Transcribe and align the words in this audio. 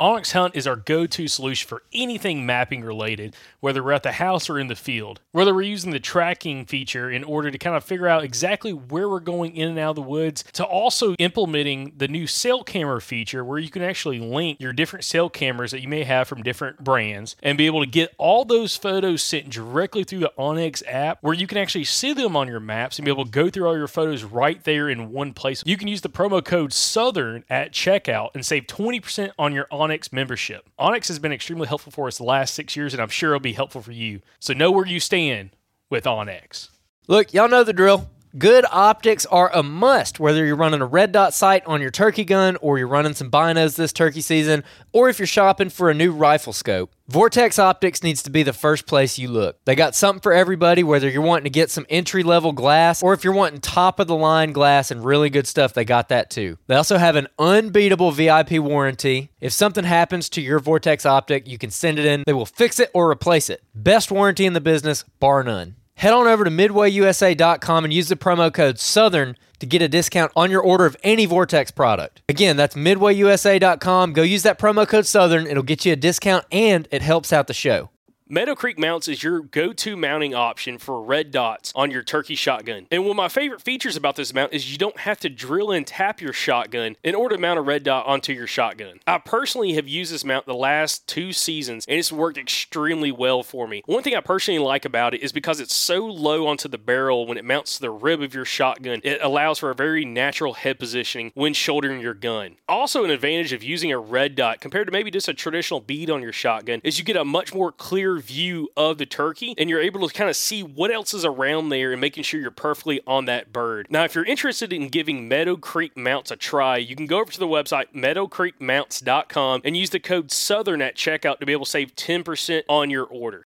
onX 0.00 0.30
Hunt 0.30 0.54
is 0.54 0.64
our 0.64 0.76
go 0.76 1.06
to 1.06 1.26
solution 1.26 1.66
for 1.66 1.82
anything 1.92 2.46
mapping 2.46 2.82
related, 2.82 3.34
whether 3.58 3.82
we're 3.82 3.90
at 3.90 4.04
the 4.04 4.12
house 4.12 4.48
or 4.48 4.56
in 4.56 4.68
the 4.68 4.76
field. 4.76 5.20
Whether 5.32 5.52
we're 5.52 5.62
using 5.62 5.90
the 5.90 5.98
tracking 5.98 6.66
feature 6.66 7.10
in 7.10 7.24
order 7.24 7.50
to 7.50 7.58
kind 7.58 7.74
of 7.74 7.82
figure 7.82 8.06
out 8.06 8.22
exactly 8.22 8.72
where 8.72 9.08
we're 9.08 9.18
going 9.18 9.56
in 9.56 9.70
and 9.70 9.78
out 9.78 9.90
of 9.90 9.96
the 9.96 10.02
woods, 10.02 10.44
to 10.52 10.64
also 10.64 11.14
implementing 11.14 11.94
the 11.96 12.06
new 12.06 12.28
cell 12.28 12.62
camera 12.62 13.00
feature 13.00 13.44
where 13.44 13.58
you 13.58 13.70
can 13.70 13.82
actually 13.82 14.20
link 14.20 14.60
your 14.60 14.72
different 14.72 15.04
cell 15.04 15.28
cameras 15.28 15.72
that 15.72 15.82
you 15.82 15.88
may 15.88 16.04
have 16.04 16.28
from 16.28 16.44
different 16.44 16.84
brands 16.84 17.34
and 17.42 17.58
be 17.58 17.66
able 17.66 17.80
to 17.80 17.90
get 17.90 18.14
all 18.18 18.44
those 18.44 18.76
photos 18.76 19.20
sent 19.20 19.50
directly 19.50 20.04
through 20.04 20.20
the 20.20 20.32
onX 20.38 20.80
app 20.86 21.18
where 21.22 21.34
you 21.34 21.48
can 21.48 21.58
actually 21.58 21.84
see 21.84 22.12
them 22.12 22.36
on 22.36 22.46
your 22.46 22.60
maps 22.60 23.00
and 23.00 23.04
be 23.04 23.10
able 23.10 23.24
to 23.24 23.30
go 23.32 23.50
through 23.50 23.66
all 23.66 23.76
your 23.76 23.88
photos 23.88 24.22
right 24.22 24.62
there 24.62 24.88
in 24.88 25.10
one 25.10 25.34
place. 25.34 25.64
You 25.66 25.76
can 25.76 25.88
use 25.88 26.02
the 26.02 26.08
promo 26.08 26.44
code 26.44 26.72
SOUTHERN 26.72 27.42
at 27.50 27.72
checkout 27.72 28.30
and 28.34 28.46
save 28.46 28.68
20% 28.68 29.32
on 29.36 29.52
your 29.52 29.66
onX 29.72 29.87
onX 29.88 30.12
membership. 30.12 30.68
onX 30.78 31.08
has 31.08 31.18
been 31.18 31.32
extremely 31.32 31.66
helpful 31.66 31.92
for 31.92 32.06
us 32.06 32.18
the 32.18 32.24
last 32.24 32.54
six 32.54 32.76
years, 32.76 32.92
and 32.92 33.02
I'm 33.02 33.08
sure 33.08 33.30
it'll 33.30 33.40
be 33.40 33.52
helpful 33.52 33.82
for 33.82 33.92
you. 33.92 34.20
So 34.38 34.52
know 34.52 34.70
where 34.70 34.86
you 34.86 35.00
stand 35.00 35.50
with 35.90 36.04
onX. 36.04 36.68
Look, 37.06 37.32
y'all 37.32 37.48
know 37.48 37.64
the 37.64 37.72
drill. 37.72 38.08
Good 38.36 38.66
optics 38.70 39.24
are 39.26 39.50
a 39.54 39.62
must, 39.62 40.20
whether 40.20 40.44
you're 40.44 40.54
running 40.54 40.82
a 40.82 40.86
red 40.86 41.12
dot 41.12 41.32
sight 41.32 41.64
on 41.64 41.80
your 41.80 41.90
turkey 41.90 42.24
gun 42.24 42.56
or 42.56 42.76
you're 42.76 42.86
running 42.86 43.14
some 43.14 43.30
binos 43.30 43.76
this 43.76 43.90
turkey 43.92 44.20
season, 44.20 44.64
or 44.92 45.08
if 45.08 45.18
you're 45.18 45.26
shopping 45.26 45.70
for 45.70 45.88
a 45.88 45.94
new 45.94 46.12
rifle 46.12 46.52
scope. 46.52 46.92
Vortex 47.08 47.58
Optics 47.58 48.02
needs 48.02 48.22
to 48.24 48.30
be 48.30 48.42
the 48.42 48.52
first 48.52 48.86
place 48.86 49.18
you 49.18 49.28
look. 49.28 49.64
They 49.64 49.74
got 49.74 49.94
something 49.94 50.20
for 50.20 50.34
everybody, 50.34 50.82
whether 50.82 51.08
you're 51.08 51.22
wanting 51.22 51.44
to 51.44 51.50
get 51.50 51.70
some 51.70 51.86
entry 51.88 52.22
level 52.22 52.52
glass 52.52 53.02
or 53.02 53.14
if 53.14 53.24
you're 53.24 53.32
wanting 53.32 53.62
top 53.62 53.98
of 53.98 54.08
the 54.08 54.16
line 54.16 54.52
glass 54.52 54.90
and 54.90 55.02
really 55.02 55.30
good 55.30 55.46
stuff, 55.46 55.72
they 55.72 55.86
got 55.86 56.10
that 56.10 56.28
too. 56.28 56.58
They 56.66 56.74
also 56.74 56.98
have 56.98 57.16
an 57.16 57.28
unbeatable 57.38 58.10
VIP 58.12 58.58
warranty. 58.58 59.30
If 59.40 59.54
something 59.54 59.84
happens 59.84 60.28
to 60.30 60.42
your 60.42 60.58
Vortex 60.58 61.06
Optic, 61.06 61.48
you 61.48 61.56
can 61.56 61.70
send 61.70 61.98
it 61.98 62.04
in, 62.04 62.24
they 62.26 62.34
will 62.34 62.44
fix 62.44 62.78
it 62.78 62.90
or 62.92 63.10
replace 63.10 63.48
it. 63.48 63.62
Best 63.74 64.10
warranty 64.10 64.44
in 64.44 64.52
the 64.52 64.60
business, 64.60 65.04
bar 65.18 65.42
none. 65.42 65.76
Head 65.98 66.12
on 66.12 66.28
over 66.28 66.44
to 66.44 66.50
midwayusa.com 66.50 67.84
and 67.84 67.92
use 67.92 68.08
the 68.08 68.14
promo 68.14 68.54
code 68.54 68.78
SOUTHERN 68.78 69.34
to 69.58 69.66
get 69.66 69.82
a 69.82 69.88
discount 69.88 70.30
on 70.36 70.48
your 70.48 70.62
order 70.62 70.86
of 70.86 70.96
any 71.02 71.26
Vortex 71.26 71.72
product. 71.72 72.22
Again, 72.28 72.56
that's 72.56 72.76
midwayusa.com. 72.76 74.12
Go 74.12 74.22
use 74.22 74.44
that 74.44 74.60
promo 74.60 74.86
code 74.86 75.06
SOUTHERN. 75.06 75.48
It'll 75.48 75.64
get 75.64 75.84
you 75.84 75.92
a 75.92 75.96
discount 75.96 76.44
and 76.52 76.86
it 76.92 77.02
helps 77.02 77.32
out 77.32 77.48
the 77.48 77.52
show. 77.52 77.90
Meadow 78.30 78.54
Creek 78.54 78.78
Mounts 78.78 79.08
is 79.08 79.22
your 79.22 79.40
go 79.40 79.72
to 79.72 79.96
mounting 79.96 80.34
option 80.34 80.76
for 80.76 81.00
red 81.00 81.30
dots 81.30 81.72
on 81.74 81.90
your 81.90 82.02
turkey 82.02 82.34
shotgun. 82.34 82.86
And 82.90 83.04
one 83.04 83.12
of 83.12 83.16
my 83.16 83.30
favorite 83.30 83.62
features 83.62 83.96
about 83.96 84.16
this 84.16 84.34
mount 84.34 84.52
is 84.52 84.70
you 84.70 84.76
don't 84.76 84.98
have 84.98 85.18
to 85.20 85.30
drill 85.30 85.70
and 85.70 85.86
tap 85.86 86.20
your 86.20 86.34
shotgun 86.34 86.96
in 87.02 87.14
order 87.14 87.36
to 87.36 87.40
mount 87.40 87.58
a 87.58 87.62
red 87.62 87.84
dot 87.84 88.04
onto 88.04 88.34
your 88.34 88.46
shotgun. 88.46 89.00
I 89.06 89.16
personally 89.16 89.72
have 89.74 89.88
used 89.88 90.12
this 90.12 90.26
mount 90.26 90.44
the 90.44 90.52
last 90.52 91.06
two 91.06 91.32
seasons 91.32 91.86
and 91.88 91.98
it's 91.98 92.12
worked 92.12 92.36
extremely 92.36 93.10
well 93.10 93.42
for 93.42 93.66
me. 93.66 93.82
One 93.86 94.02
thing 94.02 94.14
I 94.14 94.20
personally 94.20 94.60
like 94.60 94.84
about 94.84 95.14
it 95.14 95.22
is 95.22 95.32
because 95.32 95.58
it's 95.58 95.74
so 95.74 96.04
low 96.04 96.48
onto 96.48 96.68
the 96.68 96.76
barrel 96.76 97.26
when 97.26 97.38
it 97.38 97.46
mounts 97.46 97.76
to 97.76 97.80
the 97.80 97.90
rib 97.90 98.20
of 98.20 98.34
your 98.34 98.44
shotgun, 98.44 99.00
it 99.04 99.20
allows 99.22 99.58
for 99.58 99.70
a 99.70 99.74
very 99.74 100.04
natural 100.04 100.52
head 100.52 100.78
positioning 100.78 101.32
when 101.34 101.54
shouldering 101.54 102.02
your 102.02 102.12
gun. 102.12 102.56
Also, 102.68 103.04
an 103.04 103.10
advantage 103.10 103.54
of 103.54 103.62
using 103.62 103.90
a 103.90 103.98
red 103.98 104.34
dot 104.34 104.60
compared 104.60 104.86
to 104.86 104.92
maybe 104.92 105.10
just 105.10 105.28
a 105.28 105.34
traditional 105.34 105.80
bead 105.80 106.10
on 106.10 106.20
your 106.20 106.34
shotgun 106.34 106.82
is 106.84 106.98
you 106.98 107.06
get 107.06 107.16
a 107.16 107.24
much 107.24 107.54
more 107.54 107.72
clear 107.72 108.17
view 108.18 108.68
of 108.76 108.98
the 108.98 109.06
turkey 109.06 109.54
and 109.58 109.68
you're 109.68 109.80
able 109.80 110.06
to 110.06 110.14
kind 110.14 110.30
of 110.30 110.36
see 110.36 110.62
what 110.62 110.90
else 110.90 111.14
is 111.14 111.24
around 111.24 111.70
there 111.70 111.92
and 111.92 112.00
making 112.00 112.22
sure 112.22 112.40
you're 112.40 112.50
perfectly 112.50 113.00
on 113.06 113.24
that 113.26 113.52
bird. 113.52 113.86
Now, 113.90 114.04
if 114.04 114.14
you're 114.14 114.24
interested 114.24 114.72
in 114.72 114.88
giving 114.88 115.28
Meadow 115.28 115.56
Creek 115.56 115.96
Mounts 115.96 116.30
a 116.30 116.36
try, 116.36 116.76
you 116.76 116.94
can 116.94 117.06
go 117.06 117.20
over 117.20 117.32
to 117.32 117.38
the 117.38 117.46
website 117.46 117.92
meadowcreekmounts.com 117.94 119.62
and 119.64 119.76
use 119.76 119.90
the 119.90 120.00
code 120.00 120.30
SOUTHERN 120.30 120.82
at 120.82 120.96
checkout 120.96 121.40
to 121.40 121.46
be 121.46 121.52
able 121.52 121.64
to 121.64 121.70
save 121.70 121.96
10% 121.96 122.62
on 122.68 122.90
your 122.90 123.04
order. 123.04 123.47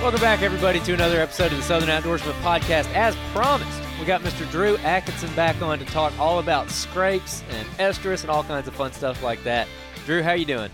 Welcome 0.00 0.22
back, 0.22 0.40
everybody, 0.40 0.80
to 0.80 0.94
another 0.94 1.20
episode 1.20 1.52
of 1.52 1.58
the 1.58 1.62
Southern 1.62 1.90
Outdoorsmen 1.90 2.32
Podcast. 2.40 2.90
As 2.94 3.14
promised, 3.34 3.82
we 4.00 4.06
got 4.06 4.22
Mr. 4.22 4.50
Drew 4.50 4.78
Atkinson 4.78 5.30
back 5.34 5.60
on 5.60 5.78
to 5.78 5.84
talk 5.84 6.18
all 6.18 6.38
about 6.38 6.70
scrapes 6.70 7.44
and 7.50 7.68
estrus 7.76 8.22
and 8.22 8.30
all 8.30 8.42
kinds 8.42 8.66
of 8.66 8.74
fun 8.74 8.94
stuff 8.94 9.22
like 9.22 9.44
that. 9.44 9.68
Drew, 10.06 10.22
how 10.22 10.32
you 10.32 10.46
doing? 10.46 10.70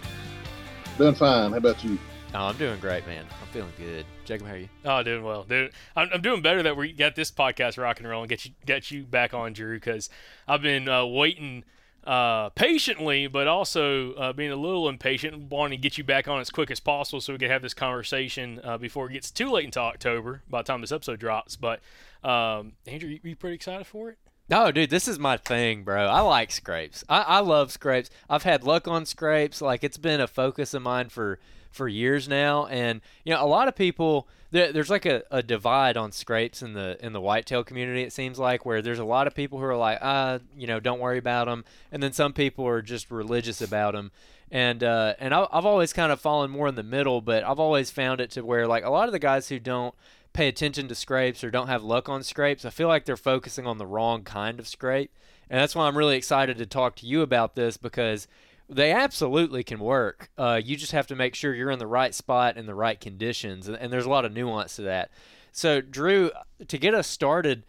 Doing 0.96 1.16
fine. 1.16 1.50
How 1.50 1.56
about 1.56 1.82
you? 1.82 1.98
Oh, 2.34 2.46
I'm 2.46 2.56
doing 2.56 2.78
great, 2.78 3.04
man. 3.08 3.26
I'm 3.42 3.48
feeling 3.48 3.72
good. 3.76 4.06
Jacob, 4.24 4.46
how 4.46 4.54
are 4.54 4.58
you? 4.58 4.68
Oh, 4.84 5.02
doing 5.02 5.24
well, 5.24 5.42
dude. 5.42 5.72
I'm, 5.96 6.08
I'm 6.14 6.20
doing 6.20 6.40
better 6.40 6.62
that 6.62 6.76
we 6.76 6.92
got 6.92 7.16
this 7.16 7.32
podcast 7.32 7.82
rock 7.82 7.98
and 7.98 8.08
roll 8.08 8.22
and 8.22 8.28
get 8.28 8.44
you 8.44 8.52
get 8.64 8.92
you 8.92 9.02
back 9.02 9.34
on, 9.34 9.54
Drew, 9.54 9.74
because 9.74 10.08
I've 10.46 10.62
been 10.62 10.88
uh, 10.88 11.04
waiting– 11.04 11.64
uh, 12.06 12.50
patiently, 12.50 13.26
but 13.26 13.48
also 13.48 14.12
uh, 14.14 14.32
being 14.32 14.52
a 14.52 14.56
little 14.56 14.88
impatient, 14.88 15.50
wanting 15.50 15.78
to 15.78 15.82
get 15.82 15.98
you 15.98 16.04
back 16.04 16.28
on 16.28 16.40
as 16.40 16.50
quick 16.50 16.70
as 16.70 16.78
possible 16.78 17.20
so 17.20 17.32
we 17.32 17.38
can 17.38 17.50
have 17.50 17.62
this 17.62 17.74
conversation 17.74 18.60
uh, 18.62 18.78
before 18.78 19.10
it 19.10 19.12
gets 19.12 19.30
too 19.30 19.50
late 19.50 19.64
into 19.64 19.80
October 19.80 20.42
by 20.48 20.60
the 20.60 20.66
time 20.66 20.80
this 20.80 20.92
episode 20.92 21.18
drops. 21.18 21.56
But 21.56 21.80
um, 22.22 22.72
Andrew, 22.86 23.08
you, 23.08 23.20
you 23.22 23.36
pretty 23.36 23.56
excited 23.56 23.86
for 23.86 24.10
it? 24.10 24.18
No, 24.48 24.70
dude, 24.70 24.90
this 24.90 25.08
is 25.08 25.18
my 25.18 25.36
thing, 25.36 25.82
bro. 25.82 26.06
I 26.06 26.20
like 26.20 26.52
scrapes. 26.52 27.02
I, 27.08 27.22
I 27.22 27.38
love 27.40 27.72
scrapes. 27.72 28.10
I've 28.30 28.44
had 28.44 28.62
luck 28.62 28.86
on 28.86 29.04
scrapes. 29.04 29.60
Like 29.60 29.82
it's 29.82 29.98
been 29.98 30.20
a 30.20 30.28
focus 30.28 30.72
of 30.74 30.82
mine 30.82 31.08
for 31.08 31.40
for 31.72 31.88
years 31.88 32.28
now, 32.28 32.66
and 32.66 33.00
you 33.24 33.34
know, 33.34 33.44
a 33.44 33.46
lot 33.46 33.68
of 33.68 33.74
people 33.74 34.28
there, 34.56 34.72
there's 34.72 34.90
like 34.90 35.04
a, 35.04 35.22
a 35.30 35.42
divide 35.42 35.96
on 35.96 36.12
scrapes 36.12 36.62
in 36.62 36.72
the 36.72 36.96
in 37.04 37.12
the 37.12 37.20
whitetail 37.20 37.62
community. 37.62 38.02
It 38.02 38.12
seems 38.12 38.38
like 38.38 38.64
where 38.64 38.80
there's 38.80 38.98
a 38.98 39.04
lot 39.04 39.26
of 39.26 39.34
people 39.34 39.58
who 39.58 39.64
are 39.64 39.76
like, 39.76 39.98
ah, 40.00 40.38
you 40.56 40.66
know, 40.66 40.80
don't 40.80 40.98
worry 40.98 41.18
about 41.18 41.46
them, 41.46 41.64
and 41.92 42.02
then 42.02 42.12
some 42.12 42.32
people 42.32 42.66
are 42.66 42.82
just 42.82 43.10
religious 43.10 43.60
about 43.60 43.92
them. 43.92 44.10
And 44.50 44.82
uh, 44.82 45.14
and 45.18 45.34
I, 45.34 45.46
I've 45.52 45.66
always 45.66 45.92
kind 45.92 46.10
of 46.10 46.20
fallen 46.20 46.50
more 46.50 46.68
in 46.68 46.74
the 46.74 46.82
middle, 46.82 47.20
but 47.20 47.44
I've 47.44 47.60
always 47.60 47.90
found 47.90 48.20
it 48.20 48.30
to 48.32 48.44
where 48.44 48.66
like 48.66 48.84
a 48.84 48.90
lot 48.90 49.08
of 49.08 49.12
the 49.12 49.18
guys 49.18 49.48
who 49.48 49.58
don't 49.58 49.94
pay 50.32 50.48
attention 50.48 50.88
to 50.88 50.94
scrapes 50.94 51.44
or 51.44 51.50
don't 51.50 51.68
have 51.68 51.82
luck 51.82 52.08
on 52.08 52.22
scrapes, 52.22 52.64
I 52.64 52.70
feel 52.70 52.88
like 52.88 53.04
they're 53.04 53.16
focusing 53.16 53.66
on 53.66 53.78
the 53.78 53.86
wrong 53.86 54.22
kind 54.22 54.58
of 54.58 54.66
scrape. 54.66 55.10
And 55.48 55.60
that's 55.60 55.74
why 55.74 55.86
I'm 55.86 55.96
really 55.96 56.16
excited 56.16 56.58
to 56.58 56.66
talk 56.66 56.96
to 56.96 57.06
you 57.06 57.22
about 57.22 57.54
this 57.54 57.76
because 57.76 58.26
they 58.68 58.92
absolutely 58.92 59.62
can 59.62 59.78
work. 59.78 60.30
Uh, 60.36 60.60
you 60.62 60.76
just 60.76 60.92
have 60.92 61.06
to 61.08 61.16
make 61.16 61.34
sure 61.34 61.54
you're 61.54 61.70
in 61.70 61.78
the 61.78 61.86
right 61.86 62.14
spot 62.14 62.56
in 62.56 62.66
the 62.66 62.74
right 62.74 63.00
conditions, 63.00 63.68
and, 63.68 63.76
and 63.76 63.92
there's 63.92 64.06
a 64.06 64.10
lot 64.10 64.24
of 64.24 64.32
nuance 64.32 64.76
to 64.76 64.82
that. 64.82 65.10
So, 65.52 65.80
Drew, 65.80 66.30
to 66.66 66.78
get 66.78 66.94
us 66.94 67.06
started, 67.06 67.64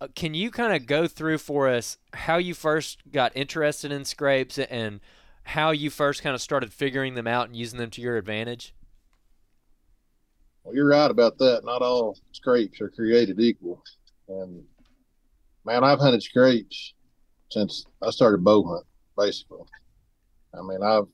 uh, 0.00 0.08
can 0.14 0.34
you 0.34 0.50
kind 0.50 0.74
of 0.74 0.86
go 0.86 1.06
through 1.06 1.38
for 1.38 1.68
us 1.68 1.98
how 2.12 2.36
you 2.36 2.54
first 2.54 2.98
got 3.10 3.32
interested 3.34 3.90
in 3.90 4.04
scrapes 4.04 4.58
and 4.58 5.00
how 5.42 5.70
you 5.70 5.90
first 5.90 6.22
kind 6.22 6.34
of 6.34 6.40
started 6.40 6.72
figuring 6.72 7.14
them 7.14 7.26
out 7.26 7.48
and 7.48 7.56
using 7.56 7.78
them 7.78 7.90
to 7.90 8.00
your 8.00 8.16
advantage? 8.16 8.74
Well, 10.64 10.74
you're 10.74 10.88
right 10.88 11.10
about 11.10 11.38
that. 11.38 11.64
Not 11.64 11.82
all 11.82 12.18
scrapes 12.32 12.80
are 12.80 12.88
created 12.88 13.38
equal. 13.40 13.82
And 14.28 14.64
man, 15.64 15.84
I've 15.84 16.00
hunted 16.00 16.22
scrapes 16.22 16.94
since 17.50 17.86
I 18.02 18.10
started 18.10 18.42
bow 18.42 18.64
hunting, 18.64 18.88
basically. 19.16 19.60
I 20.58 20.62
mean, 20.62 20.82
I've 20.82 21.06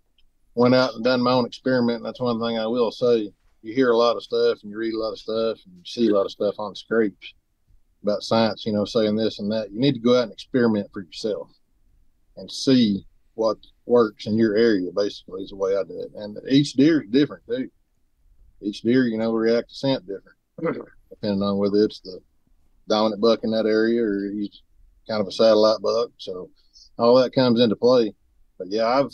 went 0.55 0.75
out 0.75 0.95
and 0.95 1.05
done 1.05 1.23
my 1.23 1.33
own 1.33 1.47
experiment. 1.47 1.99
And 1.99 2.07
that's 2.07 2.21
one 2.21 2.41
thing 2.41 2.59
I 2.59 2.67
will 2.67 2.91
say. 2.91 3.33
You 3.63 3.75
hear 3.75 3.91
a 3.91 3.97
lot 3.97 4.17
of 4.17 4.23
stuff 4.23 4.59
and 4.63 4.71
you 4.71 4.77
read 4.77 4.95
a 4.95 4.99
lot 4.99 5.13
of 5.13 5.19
stuff 5.19 5.59
and 5.65 5.77
you 5.77 5.83
see 5.85 6.09
a 6.09 6.15
lot 6.15 6.25
of 6.25 6.33
stuff 6.33 6.57
on 6.59 6.75
scrapes 6.75 7.35
about 8.03 8.23
science, 8.23 8.67
you 8.67 8.73
know, 8.73 8.85
saying 8.85 9.15
this 9.15 9.39
and 9.39 9.51
that. 9.53 9.71
You 9.71 9.79
need 9.79 9.95
to 9.95 10.01
go 10.01 10.19
out 10.19 10.25
and 10.25 10.33
experiment 10.33 10.89
for 10.93 11.03
yourself 11.03 11.49
and 12.37 12.51
see 12.51 13.07
what 13.35 13.59
works 13.87 14.27
in 14.27 14.37
your 14.37 14.57
area, 14.57 14.91
basically, 14.95 15.43
is 15.43 15.51
the 15.51 15.57
way 15.57 15.77
I 15.77 15.85
do 15.85 16.01
it. 16.01 16.11
And 16.17 16.39
each 16.49 16.73
deer 16.73 17.03
is 17.03 17.11
different, 17.11 17.45
too. 17.47 17.71
Each 18.61 18.83
deer, 18.83 19.05
you 19.05 19.17
know, 19.17 19.33
react 19.33 19.69
to 19.71 19.75
scent 19.75 20.07
different, 20.07 20.87
depending 21.11 21.43
on 21.43 21.59
whether 21.59 21.85
it's 21.85 22.01
the 22.01 22.21
dominant 22.89 23.23
buck 23.23 23.41
in 23.45 23.51
that 23.53 23.67
area 23.67 24.03
or 24.03 24.31
he's 24.33 24.63
kind 25.09 25.21
of 25.21 25.29
a 25.29 25.33
satellite 25.33 25.81
buck. 25.81 26.11
So 26.19 26.51
all 26.99 27.15
that 27.17 27.35
comes 27.35 27.61
into 27.61 27.77
play. 27.77 28.13
But 28.59 28.69
yeah, 28.71 28.87
I've 28.87 29.11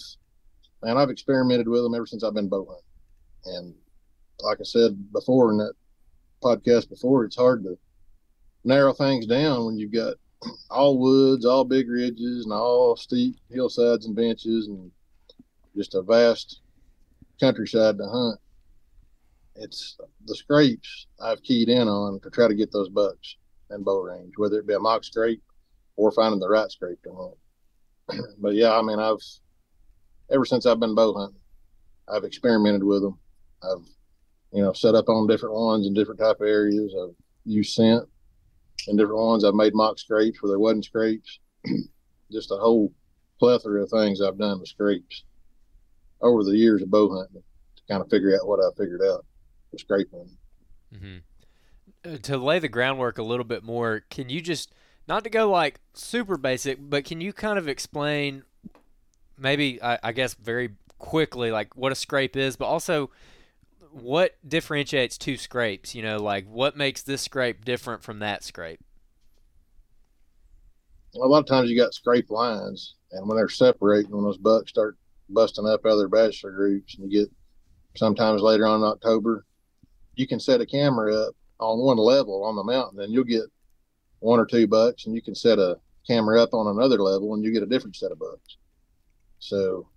man, 0.82 0.96
I've 0.96 1.10
experimented 1.10 1.68
with 1.68 1.82
them 1.82 1.94
ever 1.94 2.06
since 2.06 2.24
I've 2.24 2.34
been 2.34 2.48
bow 2.48 2.66
hunting. 2.66 3.56
And 3.56 3.74
like 4.40 4.58
I 4.60 4.64
said 4.64 5.12
before 5.12 5.50
in 5.50 5.58
that 5.58 5.74
podcast 6.42 6.88
before, 6.88 7.24
it's 7.24 7.36
hard 7.36 7.62
to 7.64 7.78
narrow 8.64 8.92
things 8.92 9.26
down 9.26 9.64
when 9.64 9.78
you've 9.78 9.92
got 9.92 10.14
all 10.70 10.98
woods, 10.98 11.44
all 11.44 11.64
big 11.64 11.88
ridges, 11.88 12.44
and 12.44 12.52
all 12.52 12.96
steep 12.96 13.36
hillsides 13.50 14.06
and 14.06 14.14
benches, 14.14 14.68
and 14.68 14.90
just 15.76 15.94
a 15.94 16.02
vast 16.02 16.60
countryside 17.40 17.98
to 17.98 18.06
hunt. 18.06 18.40
It's 19.56 19.96
the 20.26 20.36
scrapes 20.36 21.06
I've 21.20 21.42
keyed 21.42 21.68
in 21.68 21.88
on 21.88 22.20
to 22.20 22.30
try 22.30 22.46
to 22.46 22.54
get 22.54 22.72
those 22.72 22.88
bucks 22.88 23.36
in 23.70 23.82
bow 23.82 24.00
range, 24.00 24.34
whether 24.36 24.58
it 24.58 24.66
be 24.66 24.74
a 24.74 24.78
mock 24.78 25.02
scrape 25.02 25.42
or 25.96 26.12
finding 26.12 26.38
the 26.38 26.48
right 26.48 26.70
scrape 26.70 27.02
to 27.02 27.12
hunt. 27.12 28.24
but 28.38 28.54
yeah, 28.54 28.78
I 28.78 28.82
mean, 28.82 29.00
I've 29.00 29.18
ever 30.30 30.44
since 30.44 30.66
I've 30.66 30.80
been 30.80 30.94
bow 30.94 31.14
hunting, 31.14 31.40
I've 32.08 32.24
experimented 32.24 32.82
with 32.82 33.02
them. 33.02 33.18
I've, 33.62 33.86
you 34.52 34.62
know, 34.62 34.72
set 34.72 34.94
up 34.94 35.08
on 35.08 35.26
different 35.26 35.54
ones 35.54 35.86
in 35.86 35.94
different 35.94 36.20
type 36.20 36.40
of 36.40 36.46
areas. 36.46 36.94
I've 37.00 37.14
used 37.44 37.74
scent 37.74 38.04
in 38.86 38.96
different 38.96 39.20
ones. 39.20 39.44
I've 39.44 39.54
made 39.54 39.74
mock 39.74 39.98
scrapes 39.98 40.42
where 40.42 40.50
there 40.50 40.58
wasn't 40.58 40.84
scrapes. 40.84 41.40
Just 42.32 42.50
a 42.50 42.56
whole 42.56 42.92
plethora 43.38 43.82
of 43.82 43.90
things 43.90 44.20
I've 44.20 44.38
done 44.38 44.60
with 44.60 44.68
scrapes 44.68 45.24
over 46.20 46.44
the 46.44 46.56
years 46.56 46.82
of 46.82 46.90
bow 46.90 47.08
hunting 47.14 47.42
to 47.76 47.82
kind 47.90 48.02
of 48.02 48.10
figure 48.10 48.34
out 48.34 48.46
what 48.46 48.60
I 48.60 48.68
figured 48.76 49.02
out 49.02 49.24
with 49.72 49.80
scrape 49.80 50.08
hunting. 50.10 50.36
Mm-hmm. 50.94 52.12
Uh, 52.12 52.18
to 52.18 52.36
lay 52.36 52.58
the 52.58 52.68
groundwork 52.68 53.18
a 53.18 53.22
little 53.22 53.44
bit 53.44 53.62
more, 53.62 54.04
can 54.10 54.28
you 54.28 54.40
just 54.40 54.72
not 55.06 55.24
to 55.24 55.30
go 55.30 55.50
like 55.50 55.80
super 55.94 56.36
basic, 56.36 56.78
but 56.80 57.04
can 57.04 57.20
you 57.20 57.32
kind 57.32 57.58
of 57.58 57.68
explain 57.68 58.42
maybe 59.38 59.82
I, 59.82 59.98
I 60.02 60.12
guess 60.12 60.34
very 60.34 60.70
quickly 60.98 61.50
like 61.50 61.76
what 61.76 61.92
a 61.92 61.94
scrape 61.94 62.36
is, 62.36 62.56
but 62.56 62.66
also 62.66 63.10
what 63.90 64.36
differentiates 64.46 65.18
two 65.18 65.36
scrapes? 65.36 65.94
You 65.94 66.02
know, 66.02 66.18
like 66.18 66.46
what 66.46 66.76
makes 66.76 67.02
this 67.02 67.22
scrape 67.22 67.64
different 67.64 68.02
from 68.02 68.18
that 68.20 68.44
scrape? 68.44 68.80
A 71.14 71.18
lot 71.18 71.40
of 71.40 71.46
times 71.46 71.70
you 71.70 71.76
got 71.76 71.94
scrape 71.94 72.30
lines, 72.30 72.94
and 73.12 73.26
when 73.26 73.36
they're 73.36 73.48
separating, 73.48 74.10
when 74.10 74.24
those 74.24 74.38
bucks 74.38 74.70
start 74.70 74.96
busting 75.30 75.66
up 75.66 75.84
other 75.84 76.08
bachelor 76.08 76.52
groups, 76.52 76.96
and 76.96 77.10
you 77.10 77.20
get 77.20 77.30
sometimes 77.96 78.42
later 78.42 78.66
on 78.66 78.80
in 78.80 78.86
October, 78.86 79.44
you 80.14 80.26
can 80.26 80.38
set 80.38 80.60
a 80.60 80.66
camera 80.66 81.14
up 81.14 81.34
on 81.60 81.78
one 81.78 81.96
level 81.96 82.44
on 82.44 82.56
the 82.56 82.62
mountain, 82.62 83.00
and 83.00 83.12
you'll 83.12 83.24
get 83.24 83.44
one 84.20 84.38
or 84.38 84.46
two 84.46 84.66
bucks, 84.66 85.06
and 85.06 85.14
you 85.14 85.22
can 85.22 85.34
set 85.34 85.58
a 85.58 85.78
camera 86.06 86.42
up 86.42 86.52
on 86.52 86.66
another 86.66 86.98
level, 86.98 87.34
and 87.34 87.42
you 87.42 87.52
get 87.52 87.62
a 87.62 87.66
different 87.66 87.96
set 87.96 88.12
of 88.12 88.18
bucks. 88.18 88.58
So 89.38 89.88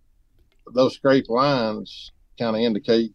those 0.74 0.96
scrape 0.96 1.30
lines 1.30 2.12
kind 2.38 2.56
of 2.56 2.62
indicate 2.62 3.14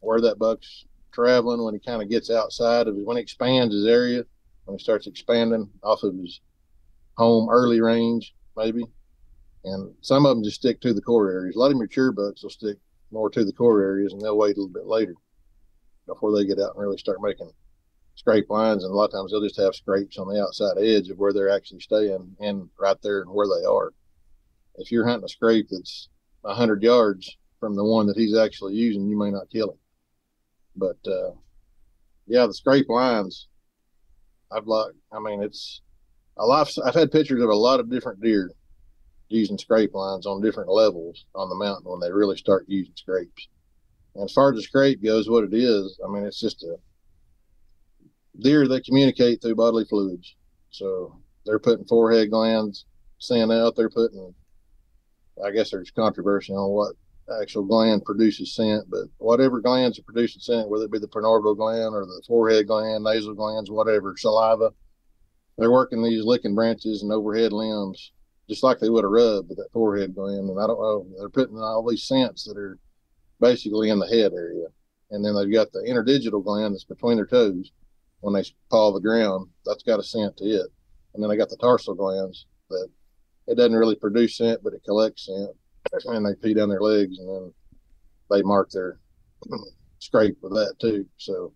where 0.00 0.20
that 0.20 0.38
buck's 0.38 0.84
traveling 1.12 1.62
when 1.62 1.74
he 1.74 1.80
kind 1.80 2.02
of 2.02 2.08
gets 2.08 2.30
outside 2.30 2.88
of 2.88 2.96
his, 2.96 3.04
when 3.04 3.16
he 3.16 3.22
expands 3.22 3.74
his 3.74 3.86
area, 3.86 4.24
when 4.64 4.78
he 4.78 4.82
starts 4.82 5.06
expanding 5.06 5.70
off 5.82 6.02
of 6.02 6.14
his 6.16 6.40
home 7.16 7.48
early 7.50 7.80
range, 7.80 8.34
maybe. 8.56 8.84
And 9.64 9.94
some 10.00 10.26
of 10.26 10.34
them 10.34 10.44
just 10.44 10.56
stick 10.56 10.80
to 10.80 10.92
the 10.92 11.02
core 11.02 11.30
areas. 11.30 11.54
A 11.54 11.58
lot 11.58 11.70
of 11.70 11.76
mature 11.76 12.10
bucks 12.10 12.42
will 12.42 12.50
stick 12.50 12.78
more 13.12 13.30
to 13.30 13.44
the 13.44 13.52
core 13.52 13.82
areas 13.82 14.12
and 14.12 14.20
they'll 14.20 14.38
wait 14.38 14.56
a 14.56 14.60
little 14.60 14.72
bit 14.72 14.86
later 14.86 15.14
before 16.06 16.36
they 16.36 16.44
get 16.44 16.58
out 16.58 16.74
and 16.74 16.82
really 16.82 16.98
start 16.98 17.18
making 17.22 17.50
scrape 18.16 18.50
lines. 18.50 18.84
And 18.84 18.92
a 18.92 18.96
lot 18.96 19.04
of 19.04 19.12
times 19.12 19.30
they'll 19.30 19.42
just 19.42 19.60
have 19.60 19.74
scrapes 19.74 20.18
on 20.18 20.28
the 20.28 20.42
outside 20.42 20.78
edge 20.78 21.10
of 21.10 21.18
where 21.18 21.32
they're 21.32 21.50
actually 21.50 21.80
staying 21.80 22.36
and 22.40 22.68
right 22.80 23.00
there 23.02 23.20
and 23.20 23.30
where 23.30 23.46
they 23.46 23.64
are. 23.64 23.92
If 24.82 24.90
you're 24.90 25.06
hunting 25.06 25.24
a 25.24 25.28
scrape 25.28 25.68
that's 25.70 26.08
100 26.42 26.82
yards 26.82 27.36
from 27.60 27.76
the 27.76 27.84
one 27.84 28.06
that 28.08 28.16
he's 28.16 28.36
actually 28.36 28.74
using, 28.74 29.06
you 29.06 29.16
may 29.16 29.30
not 29.30 29.50
kill 29.50 29.70
him. 29.70 29.78
But 30.74 30.98
uh, 31.06 31.32
yeah, 32.26 32.46
the 32.46 32.54
scrape 32.54 32.88
lines, 32.88 33.48
I've 34.50 34.66
like, 34.66 34.92
I 35.12 35.20
mean, 35.20 35.42
it's 35.42 35.82
a 36.36 36.44
lot. 36.44 36.68
I've 36.84 36.94
had 36.94 37.12
pictures 37.12 37.42
of 37.42 37.48
a 37.48 37.54
lot 37.54 37.78
of 37.78 37.90
different 37.90 38.20
deer 38.20 38.50
using 39.28 39.56
scrape 39.56 39.94
lines 39.94 40.26
on 40.26 40.42
different 40.42 40.70
levels 40.70 41.24
on 41.34 41.48
the 41.48 41.54
mountain 41.54 41.90
when 41.90 42.00
they 42.00 42.12
really 42.12 42.36
start 42.36 42.64
using 42.66 42.94
scrapes. 42.96 43.48
And 44.14 44.24
as 44.24 44.32
far 44.32 44.50
as 44.50 44.56
the 44.56 44.62
scrape 44.62 45.02
goes, 45.02 45.30
what 45.30 45.44
it 45.44 45.54
is, 45.54 45.98
I 46.04 46.12
mean, 46.12 46.24
it's 46.24 46.40
just 46.40 46.64
a 46.64 46.76
deer 48.40 48.66
that 48.68 48.84
communicate 48.84 49.40
through 49.40 49.54
bodily 49.54 49.84
fluids. 49.84 50.34
So 50.70 51.18
they're 51.46 51.58
putting 51.58 51.86
forehead 51.86 52.30
glands 52.30 52.84
scent 53.18 53.52
out. 53.52 53.76
They're 53.76 53.88
putting, 53.88 54.34
I 55.44 55.50
guess 55.50 55.70
there's 55.70 55.90
controversy 55.90 56.52
on 56.52 56.70
what 56.70 56.94
actual 57.40 57.64
gland 57.64 58.04
produces 58.04 58.54
scent, 58.54 58.84
but 58.90 59.04
whatever 59.18 59.60
glands 59.60 59.98
are 59.98 60.02
producing 60.02 60.40
scent, 60.40 60.68
whether 60.68 60.84
it 60.84 60.92
be 60.92 60.98
the 60.98 61.08
preorbital 61.08 61.56
gland 61.56 61.94
or 61.94 62.04
the 62.04 62.22
forehead 62.26 62.66
gland, 62.66 63.04
nasal 63.04 63.34
glands, 63.34 63.70
whatever, 63.70 64.14
saliva, 64.16 64.70
they're 65.58 65.70
working 65.70 66.02
these 66.02 66.24
licking 66.24 66.54
branches 66.54 67.02
and 67.02 67.12
overhead 67.12 67.52
limbs 67.52 68.12
just 68.48 68.62
like 68.62 68.78
they 68.78 68.90
would 68.90 69.04
a 69.04 69.08
rub 69.08 69.48
with 69.48 69.58
that 69.58 69.72
forehead 69.72 70.14
gland. 70.14 70.48
And 70.50 70.60
I 70.60 70.66
don't 70.66 70.80
know, 70.80 71.06
they're 71.18 71.28
putting 71.28 71.58
all 71.58 71.86
these 71.88 72.04
scents 72.04 72.44
that 72.44 72.56
are 72.56 72.78
basically 73.40 73.90
in 73.90 73.98
the 73.98 74.06
head 74.06 74.32
area. 74.32 74.66
And 75.10 75.24
then 75.24 75.34
they've 75.34 75.52
got 75.52 75.72
the 75.72 75.80
interdigital 75.80 76.44
gland 76.44 76.74
that's 76.74 76.84
between 76.84 77.16
their 77.16 77.26
toes 77.26 77.70
when 78.20 78.34
they 78.34 78.44
paw 78.70 78.92
the 78.92 79.00
ground. 79.00 79.48
That's 79.64 79.82
got 79.82 80.00
a 80.00 80.02
scent 80.02 80.36
to 80.38 80.44
it. 80.44 80.66
And 81.14 81.22
then 81.22 81.30
they 81.30 81.36
got 81.36 81.50
the 81.50 81.56
tarsal 81.56 81.94
glands 81.94 82.46
that 82.70 82.88
it 83.46 83.56
doesn't 83.56 83.74
really 83.74 83.96
produce 83.96 84.36
scent, 84.36 84.60
but 84.62 84.72
it 84.72 84.84
collects 84.84 85.26
scent 85.26 85.50
and 86.06 86.26
they 86.26 86.34
pee 86.34 86.54
down 86.54 86.68
their 86.68 86.80
legs 86.80 87.18
and 87.18 87.28
then 87.28 87.54
they 88.30 88.42
mark 88.42 88.70
their 88.70 88.98
scrape 89.98 90.36
with 90.42 90.52
that 90.52 90.74
too. 90.80 91.06
So 91.18 91.52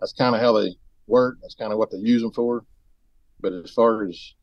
that's 0.00 0.12
kind 0.12 0.34
of 0.34 0.40
how 0.40 0.52
they 0.52 0.76
work. 1.06 1.38
That's 1.42 1.54
kind 1.54 1.72
of 1.72 1.78
what 1.78 1.90
they 1.90 1.98
use 1.98 2.22
them 2.22 2.32
for. 2.32 2.64
But 3.40 3.52
as 3.52 3.70
far 3.70 4.04
as 4.06 4.34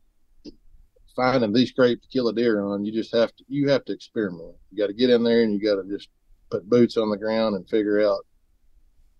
finding 1.16 1.54
these 1.54 1.70
scrape 1.70 2.02
to 2.02 2.08
kill 2.08 2.28
a 2.28 2.34
deer 2.34 2.64
on, 2.64 2.86
you 2.86 2.92
just 2.92 3.14
have 3.14 3.36
to 3.36 3.44
you 3.48 3.70
have 3.70 3.86
to 3.86 3.94
experiment. 3.94 4.56
You 4.72 4.78
got 4.78 4.88
to 4.88 4.94
get 4.94 5.10
in 5.10 5.24
there 5.24 5.44
and 5.44 5.54
you 5.54 5.62
got 5.62 5.82
to 5.82 5.88
just 5.88 6.10
put 6.50 6.70
boots 6.70 6.98
on 6.98 7.10
the 7.10 7.18
ground 7.18 7.56
and 7.56 7.68
figure 7.68 8.02
out 8.02 8.26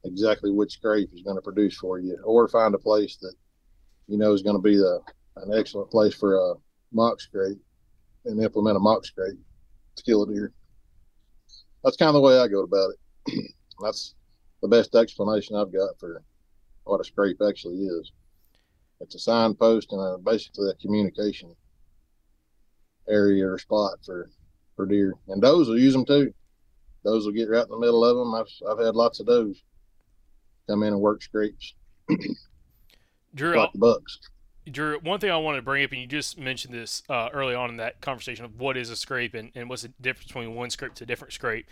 exactly 0.06 0.52
which 0.52 0.74
scrape 0.74 1.10
is 1.14 1.22
going 1.22 1.38
to 1.38 1.42
produce 1.42 1.78
for 1.78 2.00
you, 2.00 2.18
or 2.24 2.48
find 2.48 2.76
a 2.76 2.80
place 2.80 3.18
that 3.22 3.34
you 4.08 4.18
know 4.18 4.34
is 4.34 4.42
going 4.42 4.56
to 4.56 4.62
be 4.62 4.76
the 4.76 5.00
an 5.38 5.58
excellent 5.58 5.90
place 5.90 6.14
for 6.14 6.36
a 6.36 6.54
mock 6.94 7.20
scrape 7.20 7.60
and 8.26 8.42
implement 8.42 8.78
a 8.78 8.80
mock 8.80 9.06
scrape 9.06 9.40
to 9.96 10.04
kill 10.04 10.24
a 10.24 10.28
deer. 10.28 10.52
That's 11.84 11.98
kind 11.98 12.10
of 12.10 12.16
the 12.16 12.22
way 12.22 12.40
I 12.40 12.48
go 12.48 12.62
about 12.62 12.92
it. 12.92 13.52
That's 13.82 14.16
the 14.62 14.68
best 14.68 14.96
explanation 14.96 15.56
I've 15.56 15.74
got 15.74 16.00
for 16.00 16.24
what 16.86 17.02
a 17.02 17.04
scrape 17.04 17.42
actually 17.48 17.84
is. 17.86 18.12
It's 19.02 19.16
a 19.16 19.20
signpost 19.20 19.92
and 19.92 20.02
a, 20.02 20.18
basically 20.18 20.70
a 20.70 20.76
communication 20.76 21.54
area 23.10 23.48
or 23.48 23.58
spot 23.58 24.00
for 24.06 24.30
for 24.76 24.86
deer. 24.86 25.14
And 25.28 25.42
does 25.42 25.68
will 25.68 25.78
use 25.78 25.94
them 25.94 26.06
too. 26.06 26.34
Does 27.04 27.26
will 27.26 27.34
get 27.34 27.50
right 27.50 27.66
in 27.66 27.72
the 27.72 27.78
middle 27.78 28.06
of 28.06 28.16
them. 28.16 28.34
I've 28.34 28.48
I've 28.70 28.84
had 28.84 28.96
lots 28.96 29.20
of 29.20 29.28
does 29.28 29.62
come 30.70 30.84
in 30.84 30.94
and 30.94 31.02
work 31.02 31.22
scrapes. 31.22 31.76
Drew, 33.36 33.58
like 33.58 33.72
the 33.74 33.80
bucks. 33.80 34.20
Drew, 34.72 35.00
one 35.00 35.20
thing 35.20 35.30
I 35.30 35.38
wanted 35.38 35.58
to 35.58 35.64
bring 35.64 35.84
up, 35.84 35.92
and 35.92 36.00
you 36.00 36.08
just 36.08 36.38
mentioned 36.38 36.74
this 36.74 37.04
uh, 37.10 37.30
early 37.34 37.54
on 37.54 37.70
in 37.70 37.78
that 37.78 38.00
conversation 38.02 38.46
of 38.46 38.60
what 38.60 38.78
is 38.78 38.90
a 38.90 38.96
scrape 38.96 39.34
and, 39.34 39.52
and 39.56 39.70
what's 39.70 39.82
the 39.82 39.90
difference 40.02 40.28
between 40.28 40.56
one 40.56 40.70
scrape 40.70 40.94
to 40.96 41.04
a 41.04 41.08
different 41.08 41.34
scrape, 41.34 41.68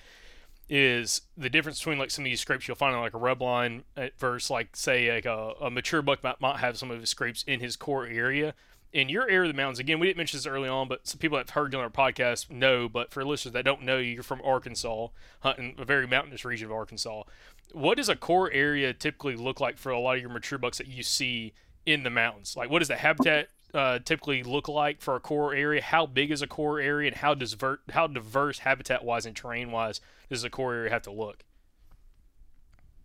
is 0.69 1.21
the 1.37 1.49
difference 1.49 1.79
between 1.79 1.97
like 1.97 2.11
some 2.11 2.23
of 2.23 2.29
these 2.29 2.39
scrapes 2.39 2.67
you'll 2.67 2.75
find 2.75 2.95
on 2.95 3.01
like 3.01 3.13
a 3.13 3.17
rub 3.17 3.41
line 3.41 3.83
versus 4.17 4.49
like 4.49 4.75
say 4.75 5.11
like 5.13 5.25
a, 5.25 5.53
a 5.61 5.69
mature 5.69 6.01
buck 6.01 6.23
might, 6.23 6.39
might 6.39 6.57
have 6.57 6.77
some 6.77 6.91
of 6.91 6.99
his 6.99 7.09
scrapes 7.09 7.43
in 7.43 7.59
his 7.59 7.75
core 7.75 8.05
area. 8.05 8.53
In 8.93 9.07
your 9.07 9.23
area 9.23 9.49
of 9.49 9.55
the 9.55 9.61
mountains, 9.61 9.79
again, 9.79 9.99
we 9.99 10.07
didn't 10.07 10.17
mention 10.17 10.37
this 10.37 10.45
early 10.45 10.67
on, 10.67 10.89
but 10.89 11.07
some 11.07 11.17
people 11.17 11.37
that 11.37 11.49
have 11.49 11.55
heard 11.55 11.73
on 11.73 11.81
our 11.81 11.89
podcast 11.89 12.49
know. 12.49 12.89
But 12.89 13.11
for 13.11 13.23
listeners 13.23 13.53
that 13.53 13.63
don't 13.63 13.83
know, 13.83 13.99
you're 13.99 14.21
from 14.21 14.41
Arkansas, 14.43 15.07
hunting 15.39 15.75
a 15.77 15.85
very 15.85 16.07
mountainous 16.07 16.43
region 16.43 16.65
of 16.65 16.73
Arkansas. 16.73 17.23
What 17.71 17.95
does 17.95 18.09
a 18.09 18.17
core 18.17 18.51
area 18.51 18.93
typically 18.93 19.37
look 19.37 19.61
like 19.61 19.77
for 19.77 19.91
a 19.91 19.99
lot 19.99 20.17
of 20.17 20.21
your 20.21 20.29
mature 20.29 20.59
bucks 20.59 20.77
that 20.77 20.87
you 20.87 21.03
see 21.03 21.53
in 21.85 22.03
the 22.03 22.09
mountains? 22.09 22.55
Like, 22.55 22.69
what 22.69 22.79
does 22.79 22.87
the 22.87 22.97
habitat 22.97 23.49
uh, 23.73 23.99
typically 23.99 24.43
look 24.43 24.67
like 24.67 25.01
for 25.01 25.15
a 25.15 25.19
core 25.19 25.53
area? 25.53 25.81
How 25.81 26.05
big 26.05 26.31
is 26.31 26.41
a 26.41 26.47
core 26.47 26.79
area, 26.79 27.07
and 27.07 27.17
how 27.17 27.33
diverse, 27.33 27.79
how 27.91 28.07
diverse 28.07 28.59
habitat 28.59 29.03
wise 29.03 29.25
and 29.25 29.35
terrain 29.35 29.71
wise 29.71 30.01
does 30.29 30.43
a 30.43 30.49
core 30.49 30.73
area 30.73 30.91
have 30.91 31.03
to 31.03 31.11
look? 31.11 31.43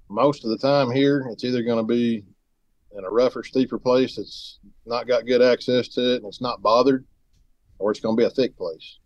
Most 0.09 0.45
of 0.45 0.51
the 0.51 0.59
time 0.59 0.91
here, 0.91 1.27
it's 1.31 1.45
either 1.45 1.63
going 1.63 1.79
to 1.79 1.83
be 1.83 2.25
in 2.97 3.05
a 3.05 3.11
rougher, 3.11 3.43
steeper 3.43 3.79
place 3.79 4.17
that's 4.17 4.59
not 4.87 5.09
got 5.09 5.27
good 5.27 5.43
access 5.43 5.89
to 5.89 6.15
it 6.15 6.17
and 6.17 6.27
it's 6.27 6.41
not 6.41 6.63
bothered, 6.63 7.05
or 7.79 7.91
it's 7.91 8.01
going 8.01 8.17
to 8.17 8.21
be 8.21 8.27
a 8.27 8.31
thick 8.31 8.57
place. 8.57 8.99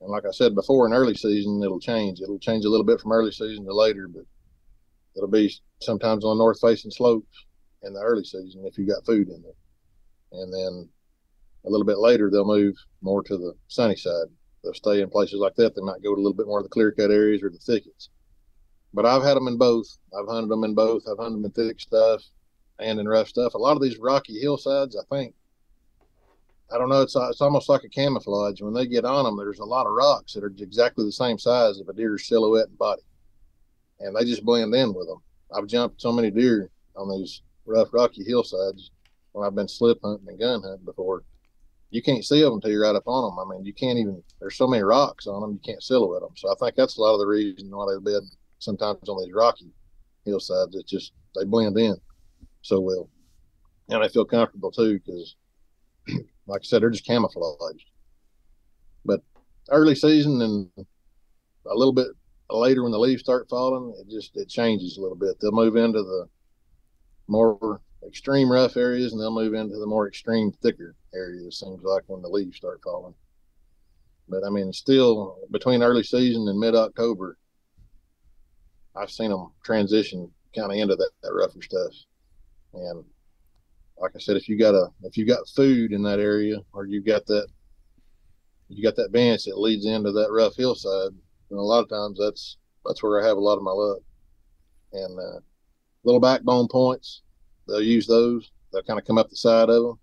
And 0.00 0.10
like 0.10 0.24
I 0.24 0.30
said 0.30 0.54
before, 0.54 0.86
in 0.86 0.94
early 0.94 1.14
season, 1.14 1.62
it'll 1.62 1.80
change. 1.80 2.20
It'll 2.20 2.38
change 2.38 2.64
a 2.64 2.70
little 2.70 2.86
bit 2.86 3.00
from 3.00 3.12
early 3.12 3.32
season 3.32 3.64
to 3.64 3.74
later, 3.74 4.08
but 4.08 4.22
it'll 5.16 5.28
be 5.28 5.52
sometimes 5.82 6.24
on 6.24 6.38
north 6.38 6.60
facing 6.60 6.90
slopes 6.90 7.44
in 7.82 7.92
the 7.92 8.00
early 8.00 8.24
season 8.24 8.64
if 8.66 8.78
you 8.78 8.86
got 8.86 9.04
food 9.04 9.28
in 9.28 9.42
there. 9.42 9.52
And 10.32 10.52
then 10.52 10.88
a 11.64 11.70
little 11.70 11.86
bit 11.86 11.98
later, 11.98 12.30
they'll 12.30 12.44
move 12.44 12.76
more 13.02 13.22
to 13.22 13.36
the 13.36 13.54
sunny 13.68 13.96
side. 13.96 14.26
They'll 14.62 14.74
stay 14.74 15.00
in 15.00 15.10
places 15.10 15.40
like 15.40 15.54
that. 15.56 15.74
They 15.74 15.82
might 15.82 16.02
go 16.02 16.14
to 16.14 16.20
a 16.20 16.22
little 16.22 16.36
bit 16.36 16.46
more 16.46 16.58
of 16.58 16.64
the 16.64 16.70
clear 16.70 16.92
cut 16.92 17.10
areas 17.10 17.42
or 17.42 17.50
the 17.50 17.58
thickets. 17.58 18.10
But 18.92 19.06
I've 19.06 19.22
had 19.22 19.36
them 19.36 19.48
in 19.48 19.56
both. 19.56 19.86
I've 20.18 20.28
hunted 20.28 20.50
them 20.50 20.64
in 20.64 20.74
both. 20.74 21.04
I've 21.10 21.18
hunted 21.18 21.36
them 21.36 21.44
in 21.44 21.50
thick 21.52 21.80
stuff 21.80 22.22
and 22.78 22.98
in 22.98 23.08
rough 23.08 23.28
stuff. 23.28 23.54
A 23.54 23.58
lot 23.58 23.76
of 23.76 23.82
these 23.82 23.98
rocky 23.98 24.38
hillsides, 24.40 24.96
I 24.96 25.14
think, 25.14 25.34
I 26.72 26.78
don't 26.78 26.88
know, 26.88 27.02
it's 27.02 27.16
it's 27.16 27.40
almost 27.40 27.68
like 27.68 27.82
a 27.82 27.88
camouflage. 27.88 28.60
When 28.60 28.74
they 28.74 28.86
get 28.86 29.04
on 29.04 29.24
them, 29.24 29.36
there's 29.36 29.58
a 29.58 29.64
lot 29.64 29.86
of 29.86 29.92
rocks 29.92 30.34
that 30.34 30.44
are 30.44 30.52
exactly 30.58 31.04
the 31.04 31.12
same 31.12 31.36
size 31.36 31.80
of 31.80 31.88
a 31.88 31.92
deer's 31.92 32.28
silhouette 32.28 32.68
and 32.68 32.78
body, 32.78 33.02
and 33.98 34.14
they 34.14 34.24
just 34.24 34.44
blend 34.44 34.72
in 34.74 34.94
with 34.94 35.08
them. 35.08 35.20
I've 35.52 35.66
jumped 35.66 36.00
so 36.00 36.12
many 36.12 36.30
deer 36.30 36.70
on 36.94 37.10
these 37.10 37.42
rough 37.66 37.88
rocky 37.92 38.24
hillsides 38.24 38.90
when 39.32 39.46
I've 39.46 39.54
been 39.54 39.68
slip 39.68 39.98
hunting 40.02 40.28
and 40.28 40.40
gun 40.40 40.62
hunting 40.62 40.84
before. 40.84 41.22
you 41.90 42.02
can't 42.02 42.24
see 42.24 42.40
them 42.40 42.54
until 42.54 42.70
you're 42.70 42.82
right 42.82 42.94
up 42.94 43.06
on 43.06 43.24
them. 43.24 43.38
I 43.38 43.52
mean, 43.52 43.64
you 43.64 43.72
can't 43.72 43.98
even. 43.98 44.22
There's 44.40 44.56
so 44.56 44.66
many 44.66 44.82
rocks 44.82 45.26
on 45.26 45.40
them, 45.40 45.52
you 45.52 45.60
can't 45.64 45.82
silhouette 45.82 46.22
them. 46.22 46.36
So 46.36 46.50
I 46.50 46.54
think 46.58 46.76
that's 46.76 46.96
a 46.96 47.00
lot 47.00 47.14
of 47.14 47.20
the 47.20 47.26
reason 47.26 47.70
why 47.70 47.86
they've 47.92 48.04
been 48.04 48.28
sometimes 48.58 49.08
on 49.08 49.22
these 49.24 49.34
rocky 49.34 49.72
hillsides. 50.24 50.76
It's 50.76 50.90
just 50.90 51.12
they 51.36 51.44
blend 51.44 51.78
in 51.78 51.96
so 52.62 52.80
well, 52.80 53.08
and 53.88 54.02
they 54.02 54.08
feel 54.08 54.24
comfortable 54.24 54.70
too 54.70 55.00
because, 55.04 55.36
like 56.46 56.62
I 56.62 56.64
said, 56.64 56.82
they're 56.82 56.90
just 56.90 57.06
camouflaged. 57.06 57.90
But 59.04 59.22
early 59.70 59.94
season 59.94 60.40
and 60.42 60.86
a 61.66 61.74
little 61.74 61.92
bit 61.92 62.08
later 62.50 62.82
when 62.82 62.92
the 62.92 62.98
leaves 62.98 63.22
start 63.22 63.48
falling, 63.48 63.94
it 64.00 64.10
just 64.10 64.36
it 64.36 64.48
changes 64.48 64.96
a 64.96 65.00
little 65.00 65.16
bit. 65.16 65.36
They'll 65.40 65.52
move 65.52 65.76
into 65.76 66.02
the 66.02 66.28
more 67.30 67.80
extreme 68.06 68.50
rough 68.50 68.76
areas 68.76 69.12
and 69.12 69.20
they'll 69.20 69.30
move 69.30 69.54
into 69.54 69.76
the 69.76 69.86
more 69.86 70.08
extreme 70.08 70.50
thicker 70.50 70.94
areas. 71.14 71.60
Seems 71.60 71.82
like 71.82 72.02
when 72.06 72.22
the 72.22 72.28
leaves 72.28 72.56
start 72.56 72.80
falling. 72.82 73.14
But 74.28 74.44
I 74.44 74.50
mean, 74.50 74.72
still 74.72 75.38
between 75.50 75.82
early 75.82 76.02
season 76.02 76.48
and 76.48 76.58
mid 76.58 76.74
October, 76.74 77.38
I've 78.96 79.10
seen 79.10 79.30
them 79.30 79.52
transition 79.64 80.30
kind 80.54 80.72
of 80.72 80.78
into 80.78 80.96
that, 80.96 81.10
that 81.22 81.32
rougher 81.32 81.62
stuff. 81.62 81.92
And 82.74 83.04
like 83.98 84.12
I 84.14 84.18
said, 84.18 84.36
if 84.36 84.48
you 84.48 84.58
got 84.58 84.74
a 84.74 84.88
if 85.02 85.16
you 85.16 85.26
got 85.26 85.48
food 85.48 85.92
in 85.92 86.02
that 86.02 86.20
area 86.20 86.58
or 86.72 86.86
you've 86.86 87.06
got 87.06 87.26
that 87.26 87.46
you 88.68 88.82
got 88.82 88.96
that 88.96 89.12
bench 89.12 89.44
that 89.44 89.58
leads 89.58 89.84
into 89.84 90.12
that 90.12 90.30
rough 90.30 90.56
hillside, 90.56 91.12
and 91.50 91.58
a 91.58 91.62
lot 91.62 91.82
of 91.82 91.88
times 91.88 92.18
that's 92.18 92.56
that's 92.84 93.02
where 93.02 93.20
I 93.20 93.26
have 93.26 93.36
a 93.36 93.40
lot 93.40 93.56
of 93.56 93.62
my 93.62 93.72
luck. 93.72 93.98
And 94.92 95.18
uh, 95.18 95.40
little 96.04 96.20
backbone 96.20 96.68
points, 96.68 97.22
they'll 97.66 97.82
use 97.82 98.06
those. 98.06 98.50
They'll 98.72 98.82
kind 98.82 98.98
of 98.98 99.06
come 99.06 99.18
up 99.18 99.28
the 99.28 99.36
side 99.36 99.68
of 99.68 99.82
them. 99.82 99.98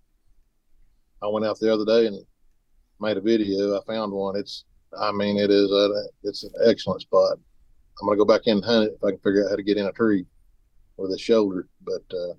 I 1.22 1.28
went 1.28 1.46
out 1.46 1.58
the 1.58 1.72
other 1.72 1.84
day 1.84 2.06
and 2.06 2.24
made 3.00 3.16
a 3.16 3.20
video. 3.20 3.78
I 3.78 3.84
found 3.84 4.12
one. 4.12 4.36
It's, 4.36 4.64
I 4.98 5.10
mean, 5.12 5.38
it 5.38 5.50
is 5.50 5.70
a, 5.70 6.04
it's 6.22 6.44
an 6.44 6.52
excellent 6.66 7.02
spot. 7.02 7.38
I'm 8.00 8.06
gonna 8.06 8.16
go 8.16 8.24
back 8.24 8.46
in 8.46 8.58
and 8.58 8.64
hunt 8.64 8.86
it 8.86 8.96
if 8.96 9.04
I 9.04 9.10
can 9.10 9.18
figure 9.20 9.44
out 9.44 9.50
how 9.50 9.56
to 9.56 9.62
get 9.62 9.76
in 9.76 9.86
a 9.86 9.92
tree 9.92 10.24
with 10.96 11.12
a 11.12 11.18
shoulder. 11.18 11.68
But 11.84 12.16
uh, 12.16 12.34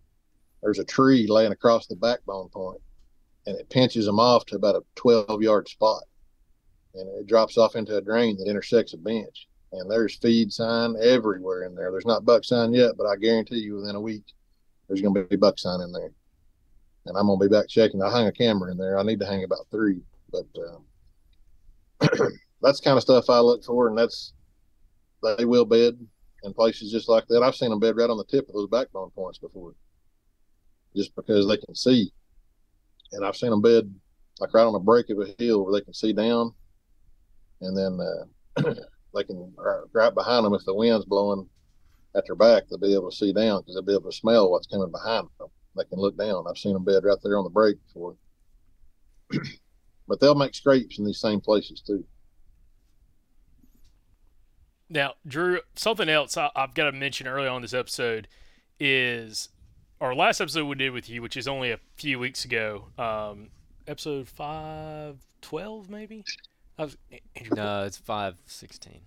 there's 0.62 0.80
a 0.80 0.86
tree 0.86 1.28
laying 1.28 1.52
across 1.52 1.88
the 1.88 1.96
backbone 1.96 2.50
point, 2.50 2.82
and 3.46 3.60
it 3.60 3.70
pinches 3.70 4.06
them 4.06 4.20
off 4.20 4.46
to 4.48 4.56
about 4.56 4.76
a 4.76 4.84
12 4.96 5.42
yard 5.42 5.68
spot 5.68 6.04
and 6.96 7.08
it 7.20 7.28
drops 7.28 7.58
off 7.58 7.76
into 7.76 7.98
a 7.98 8.02
drain 8.02 8.38
that 8.38 8.50
intersects 8.50 8.94
a 8.94 8.98
bench. 8.98 9.48
And 9.72 9.90
there's 9.90 10.16
feed 10.16 10.52
sign 10.52 10.96
everywhere 11.02 11.64
in 11.64 11.76
there. 11.76 11.92
There's 11.92 12.06
not 12.06 12.26
buck 12.26 12.44
sign 12.44 12.74
yet, 12.74 12.98
but 12.98 13.06
I 13.06 13.16
guarantee 13.16 13.60
you 13.60 13.76
within 13.76 13.96
a 13.96 14.02
week 14.02 14.24
there's 14.88 15.02
going 15.02 15.14
to 15.14 15.24
be 15.24 15.36
buck 15.36 15.60
sign 15.60 15.82
in 15.82 15.92
there. 15.92 16.12
And 17.06 17.18
I'm 17.18 17.28
going 17.28 17.40
to 17.40 17.48
be 17.48 17.52
back 17.52 17.68
checking. 17.68 18.02
I 18.02 18.10
hung 18.10 18.28
a 18.28 18.32
camera 18.32 18.72
in 18.72 18.78
there. 18.78 18.98
I 18.98 19.04
need 19.04 19.20
to 19.20 19.26
hang 19.26 19.44
about 19.44 19.68
three, 19.72 20.02
but 20.32 20.48
um, 22.02 22.30
that's 22.62 22.82
kind 22.82 22.98
of 22.98 23.04
stuff 23.04 23.30
I 23.30 23.40
look 23.40 23.64
for, 23.64 23.88
and 23.88 23.98
that's 23.98 24.34
they 25.38 25.46
will 25.46 25.66
bed 25.66 26.00
in 26.44 26.54
places 26.54 26.92
just 26.92 27.10
like 27.10 27.26
that. 27.28 27.44
I've 27.44 27.56
seen 27.56 27.70
them 27.70 27.80
bed 27.80 27.96
right 27.98 28.10
on 28.10 28.18
the 28.18 28.26
tip 28.26 28.48
of 28.48 28.54
those 28.54 28.70
backbone 28.70 29.12
points 29.12 29.38
before, 29.38 29.74
just 30.96 31.16
because 31.16 31.48
they 31.48 31.58
can 31.58 31.76
see. 31.76 32.12
And 33.12 33.26
I've 33.26 33.36
seen 33.36 33.50
them 33.50 33.62
bed 33.62 33.94
like 34.40 34.54
right 34.54 34.64
on 34.64 34.74
the 34.74 34.80
break 34.80 35.10
of 35.10 35.20
a 35.20 35.36
hill 35.38 35.64
where 35.64 35.74
they 35.74 35.84
can 35.84 35.94
see 35.94 36.14
down 36.14 36.54
and 37.62 37.78
then 37.78 38.00
uh, 38.00 38.74
they 39.14 39.24
can 39.24 39.54
right 39.94 40.14
behind 40.14 40.46
them 40.46 40.54
if 40.54 40.66
the 40.66 40.74
wind's 40.74 41.06
blowing 41.06 41.48
at 42.16 42.26
their 42.26 42.36
back, 42.36 42.64
they'll 42.68 42.80
be 42.80 42.94
able 42.94 43.10
to 43.10 43.16
see 43.16 43.34
down 43.34 43.62
because 43.62 43.76
they'll 43.76 43.84
be 43.84 43.94
able 43.94 44.12
to 44.12 44.18
smell 44.18 44.50
what's 44.50 44.68
coming 44.68 44.92
behind 44.92 45.28
them. 45.40 45.48
They 45.76 45.84
can 45.86 46.00
look 46.00 46.18
down. 46.18 46.46
I've 46.48 46.58
seen 46.58 46.74
them 46.74 46.84
bed 46.84 47.04
right 47.04 47.18
there 47.24 47.38
on 47.38 47.44
the 47.44 47.50
break 47.50 47.78
before. 47.88 48.16
but 50.08 50.20
they'll 50.20 50.36
make 50.36 50.56
scrapes 50.56 50.98
in 50.98 51.06
these 51.06 51.20
same 51.20 51.40
places 51.40 51.82
too. 51.82 52.04
Now, 54.90 55.14
Drew, 55.28 55.62
something 55.76 56.10
else 56.10 56.36
I, 56.36 56.50
have 56.56 56.74
got 56.74 56.86
to 56.86 56.92
mention 56.92 57.28
early 57.28 57.48
on 57.48 57.62
this 57.62 57.76
episode 57.76 58.28
is 58.80 59.50
our 60.02 60.16
last 60.16 60.42
episode 60.42 60.66
we 60.66 60.76
did 60.76 60.92
with 60.92 61.10
you, 61.10 61.22
which 61.22 61.38
is 61.38 61.48
only 61.48 61.72
a 61.72 61.80
few 61.96 62.18
weeks 62.18 62.44
ago, 62.44 62.88
um, 62.98 63.50
episode 63.88 64.28
512 64.28 65.90
maybe? 65.90 66.24
Was, 66.84 66.98
Andrew, 67.36 67.56
no, 67.56 67.84
it's 67.84 67.98
five 67.98 68.36
sixteen. 68.46 69.02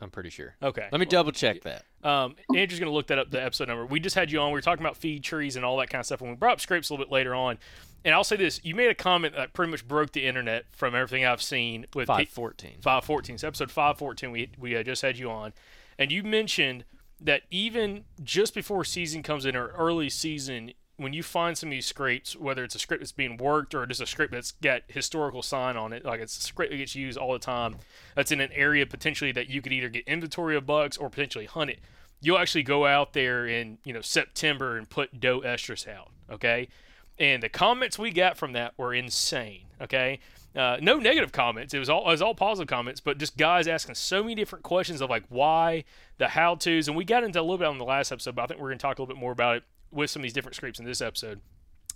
I'm 0.00 0.10
pretty 0.10 0.30
sure. 0.30 0.54
Okay. 0.62 0.86
Let 0.92 1.00
me 1.00 1.06
double 1.06 1.32
check 1.32 1.62
that. 1.62 1.82
Um, 2.04 2.36
Andrew's 2.54 2.78
going 2.78 2.90
to 2.90 2.94
look 2.94 3.08
that 3.08 3.18
up, 3.18 3.30
the 3.32 3.42
episode 3.42 3.66
number. 3.66 3.84
We 3.84 3.98
just 3.98 4.14
had 4.14 4.30
you 4.30 4.38
on. 4.38 4.50
We 4.50 4.52
were 4.52 4.60
talking 4.60 4.84
about 4.84 4.96
feed 4.96 5.24
trees 5.24 5.56
and 5.56 5.64
all 5.64 5.76
that 5.78 5.90
kind 5.90 5.98
of 5.98 6.06
stuff. 6.06 6.20
And 6.20 6.30
we 6.30 6.36
brought 6.36 6.52
up 6.52 6.60
scrapes 6.60 6.88
a 6.88 6.92
little 6.92 7.04
bit 7.04 7.12
later 7.12 7.34
on. 7.34 7.58
And 8.04 8.14
I'll 8.14 8.22
say 8.22 8.36
this: 8.36 8.60
you 8.62 8.76
made 8.76 8.90
a 8.90 8.94
comment 8.94 9.34
that 9.34 9.54
pretty 9.54 9.72
much 9.72 9.86
broke 9.88 10.12
the 10.12 10.24
internet 10.24 10.66
from 10.70 10.94
everything 10.94 11.24
I've 11.24 11.42
seen 11.42 11.86
with 11.94 12.06
five 12.06 12.28
fourteen. 12.28 12.76
Five 12.80 13.04
fourteen. 13.04 13.38
So 13.38 13.48
episode 13.48 13.72
five 13.72 13.98
fourteen. 13.98 14.30
We 14.30 14.50
we 14.56 14.76
uh, 14.76 14.84
just 14.84 15.02
had 15.02 15.18
you 15.18 15.30
on, 15.30 15.52
and 15.98 16.12
you 16.12 16.22
mentioned 16.22 16.84
that 17.20 17.42
even 17.50 18.04
just 18.22 18.54
before 18.54 18.84
season 18.84 19.24
comes 19.24 19.44
in 19.44 19.56
or 19.56 19.68
early 19.70 20.08
season, 20.08 20.70
when 20.98 21.12
you 21.12 21.22
find 21.22 21.56
some 21.56 21.68
of 21.68 21.70
these 21.70 21.86
scrapes, 21.86 22.36
whether 22.36 22.64
it's 22.64 22.74
a 22.74 22.78
script 22.78 23.00
that's 23.00 23.12
being 23.12 23.36
worked 23.36 23.72
or 23.74 23.86
just 23.86 24.00
a 24.00 24.06
script 24.06 24.32
that's 24.32 24.52
got 24.52 24.82
historical 24.88 25.42
sign 25.42 25.76
on 25.76 25.92
it, 25.92 26.04
like 26.04 26.20
it's 26.20 26.36
a 26.36 26.42
script 26.42 26.72
that 26.72 26.76
gets 26.76 26.96
used 26.96 27.16
all 27.16 27.32
the 27.32 27.38
time, 27.38 27.76
that's 28.16 28.32
in 28.32 28.40
an 28.40 28.50
area 28.52 28.84
potentially 28.84 29.30
that 29.32 29.48
you 29.48 29.62
could 29.62 29.72
either 29.72 29.88
get 29.88 30.06
inventory 30.08 30.56
of 30.56 30.66
bugs 30.66 30.96
or 30.96 31.08
potentially 31.08 31.46
hunt 31.46 31.70
it. 31.70 31.78
You'll 32.20 32.38
actually 32.38 32.64
go 32.64 32.84
out 32.84 33.12
there 33.12 33.46
in 33.46 33.78
you 33.84 33.92
know 33.92 34.00
September 34.00 34.76
and 34.76 34.90
put 34.90 35.20
doe 35.20 35.40
estrus 35.40 35.86
out, 35.86 36.10
okay? 36.28 36.68
And 37.16 37.42
the 37.42 37.48
comments 37.48 37.96
we 37.96 38.10
got 38.10 38.36
from 38.36 38.52
that 38.52 38.74
were 38.76 38.92
insane, 38.92 39.66
okay? 39.80 40.18
Uh, 40.56 40.78
no 40.80 40.98
negative 40.98 41.30
comments. 41.30 41.74
It 41.74 41.78
was 41.78 41.88
all 41.88 42.08
it 42.08 42.10
was 42.10 42.22
all 42.22 42.34
positive 42.34 42.66
comments, 42.66 43.00
but 43.00 43.18
just 43.18 43.36
guys 43.36 43.68
asking 43.68 43.94
so 43.94 44.22
many 44.22 44.34
different 44.34 44.64
questions 44.64 45.00
of 45.00 45.10
like 45.10 45.24
why, 45.28 45.84
the 46.16 46.26
how 46.26 46.56
tos, 46.56 46.88
and 46.88 46.96
we 46.96 47.04
got 47.04 47.22
into 47.22 47.40
a 47.40 47.42
little 47.42 47.58
bit 47.58 47.68
on 47.68 47.78
the 47.78 47.84
last 47.84 48.10
episode, 48.10 48.34
but 48.34 48.42
I 48.42 48.46
think 48.46 48.60
we're 48.60 48.70
gonna 48.70 48.78
talk 48.78 48.98
a 48.98 49.02
little 49.02 49.14
bit 49.14 49.20
more 49.20 49.30
about 49.30 49.58
it 49.58 49.62
with 49.90 50.10
some 50.10 50.20
of 50.20 50.24
these 50.24 50.32
different 50.32 50.56
scrapes 50.56 50.78
in 50.78 50.84
this 50.84 51.00
episode. 51.00 51.40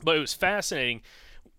But 0.03 0.17
it 0.17 0.21
was 0.21 0.35
fascinating, 0.35 1.03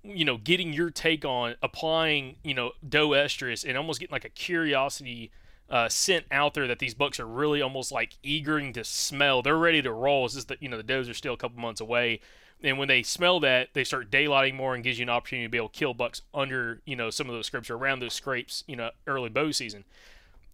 you 0.04 0.26
know, 0.26 0.38
getting 0.38 0.74
your 0.74 0.90
take 0.90 1.26
on 1.26 1.56
applying, 1.62 2.38
you 2.44 2.54
know, 2.54 2.72
doe 2.88 3.10
estrus 3.10 3.68
and 3.68 3.78
almost 3.78 4.00
getting 4.00 4.14
like 4.14 4.26
a 4.26 4.30
curiosity 4.30 5.32
uh, 5.70 5.90
scent 5.90 6.26
out 6.32 6.54
there 6.54 6.68
that 6.68 6.80
these 6.80 6.94
bucks 6.94 7.20
are 7.20 7.26
really 7.26 7.62
almost 7.62 7.92
like 7.92 8.18
eagering 8.22 8.74
to 8.74 8.84
smell. 8.84 9.42
They're 9.42 9.58
ready 9.58 9.82
to 9.82 9.92
roll. 9.92 10.26
It's 10.26 10.36
just 10.36 10.50
that, 10.50 10.62
you 10.62 10.70
know, 10.70 10.78
the 10.78 10.84
does 10.84 11.10
are 11.10 11.14
still 11.14 11.34
a 11.34 11.38
couple 11.38 11.60
months 11.60 11.82
away. 11.82 12.20
And 12.62 12.78
when 12.78 12.88
they 12.88 13.04
smell 13.04 13.40
that, 13.42 13.70
they 13.74 13.84
start 13.84 14.12
daylighting 14.12 14.56
more 14.56 14.74
and 14.74 14.84
gives 14.84 15.00
you 15.00 15.04
an 15.04 15.10
opportunity 15.10 15.48
to 15.48 15.52
be 15.52 15.58
able 15.58 15.70
to 15.70 15.78
kill 15.78 15.94
bucks 15.94 16.22
under, 16.34 16.82
you 16.86 16.96
know, 16.96 17.10
some 17.10 17.28
of 17.28 17.36
those 17.36 17.48
scrapes 17.48 17.70
or 17.70 17.76
around 17.76 18.00
those 18.00 18.14
scrapes, 18.14 18.64
you 18.68 18.76
know, 18.76 18.92
early 19.08 19.30
bow 19.30 19.52
season. 19.52 19.84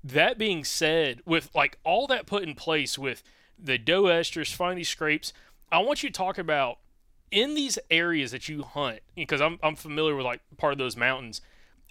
That 0.04 0.38
being 0.38 0.64
said, 0.64 1.22
with 1.26 1.54
like 1.54 1.78
all 1.84 2.08
that 2.08 2.26
put 2.26 2.44
in 2.44 2.56
place 2.56 2.98
with 2.98 3.22
the 3.62 3.78
doe 3.78 4.04
estrus, 4.04 4.54
finding 4.54 4.78
these 4.78 4.90
scrapes, 4.90 5.34
I 5.72 5.80
want 5.80 6.04
you 6.04 6.10
to 6.10 6.14
talk 6.14 6.38
about 6.38 6.80
in 7.32 7.54
these 7.54 7.78
areas 7.92 8.32
that 8.32 8.50
you 8.50 8.64
hunt 8.64 9.00
because 9.16 9.42
I'm 9.42 9.60
I'm 9.62 9.76
familiar 9.76 10.16
with 10.16 10.26
like 10.26 10.42
part 10.58 10.74
of 10.74 10.80
those 10.80 10.98
mountains. 10.98 11.42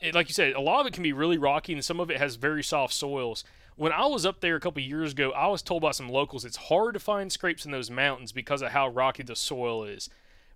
It, 0.01 0.15
like 0.15 0.29
you 0.29 0.35
said, 0.35 0.55
a 0.55 0.61
lot 0.61 0.81
of 0.81 0.87
it 0.87 0.93
can 0.93 1.03
be 1.03 1.13
really 1.13 1.39
rocky 1.39 1.73
and 1.73 1.85
some 1.85 2.01
of 2.01 2.11
it 2.11 2.19
has 2.19 2.37
very 2.37 2.63
soft 2.63 2.95
soils. 2.95 3.45
When 3.77 3.93
I 3.93 4.07
was 4.07 4.27
up 4.27 4.41
there 4.41 4.57
a 4.57 4.61
couple 4.61 4.83
years 4.83 5.13
ago, 5.13 5.31
I 5.33 5.47
was 5.47 5.63
told 5.63 5.83
by 5.83 5.93
some 5.93 6.09
locals 6.09 6.45
it's 6.45 6.57
hard 6.57 6.95
to 6.95 7.01
find 7.01 7.31
scrapes 7.31 7.65
in 7.65 7.71
those 7.71 7.91
mountains 7.91 8.33
because 8.33 8.63
of 8.63 8.73
how 8.73 8.89
rocky 8.89 9.23
the 9.23 9.37
soil 9.37 9.85
is. 9.85 10.09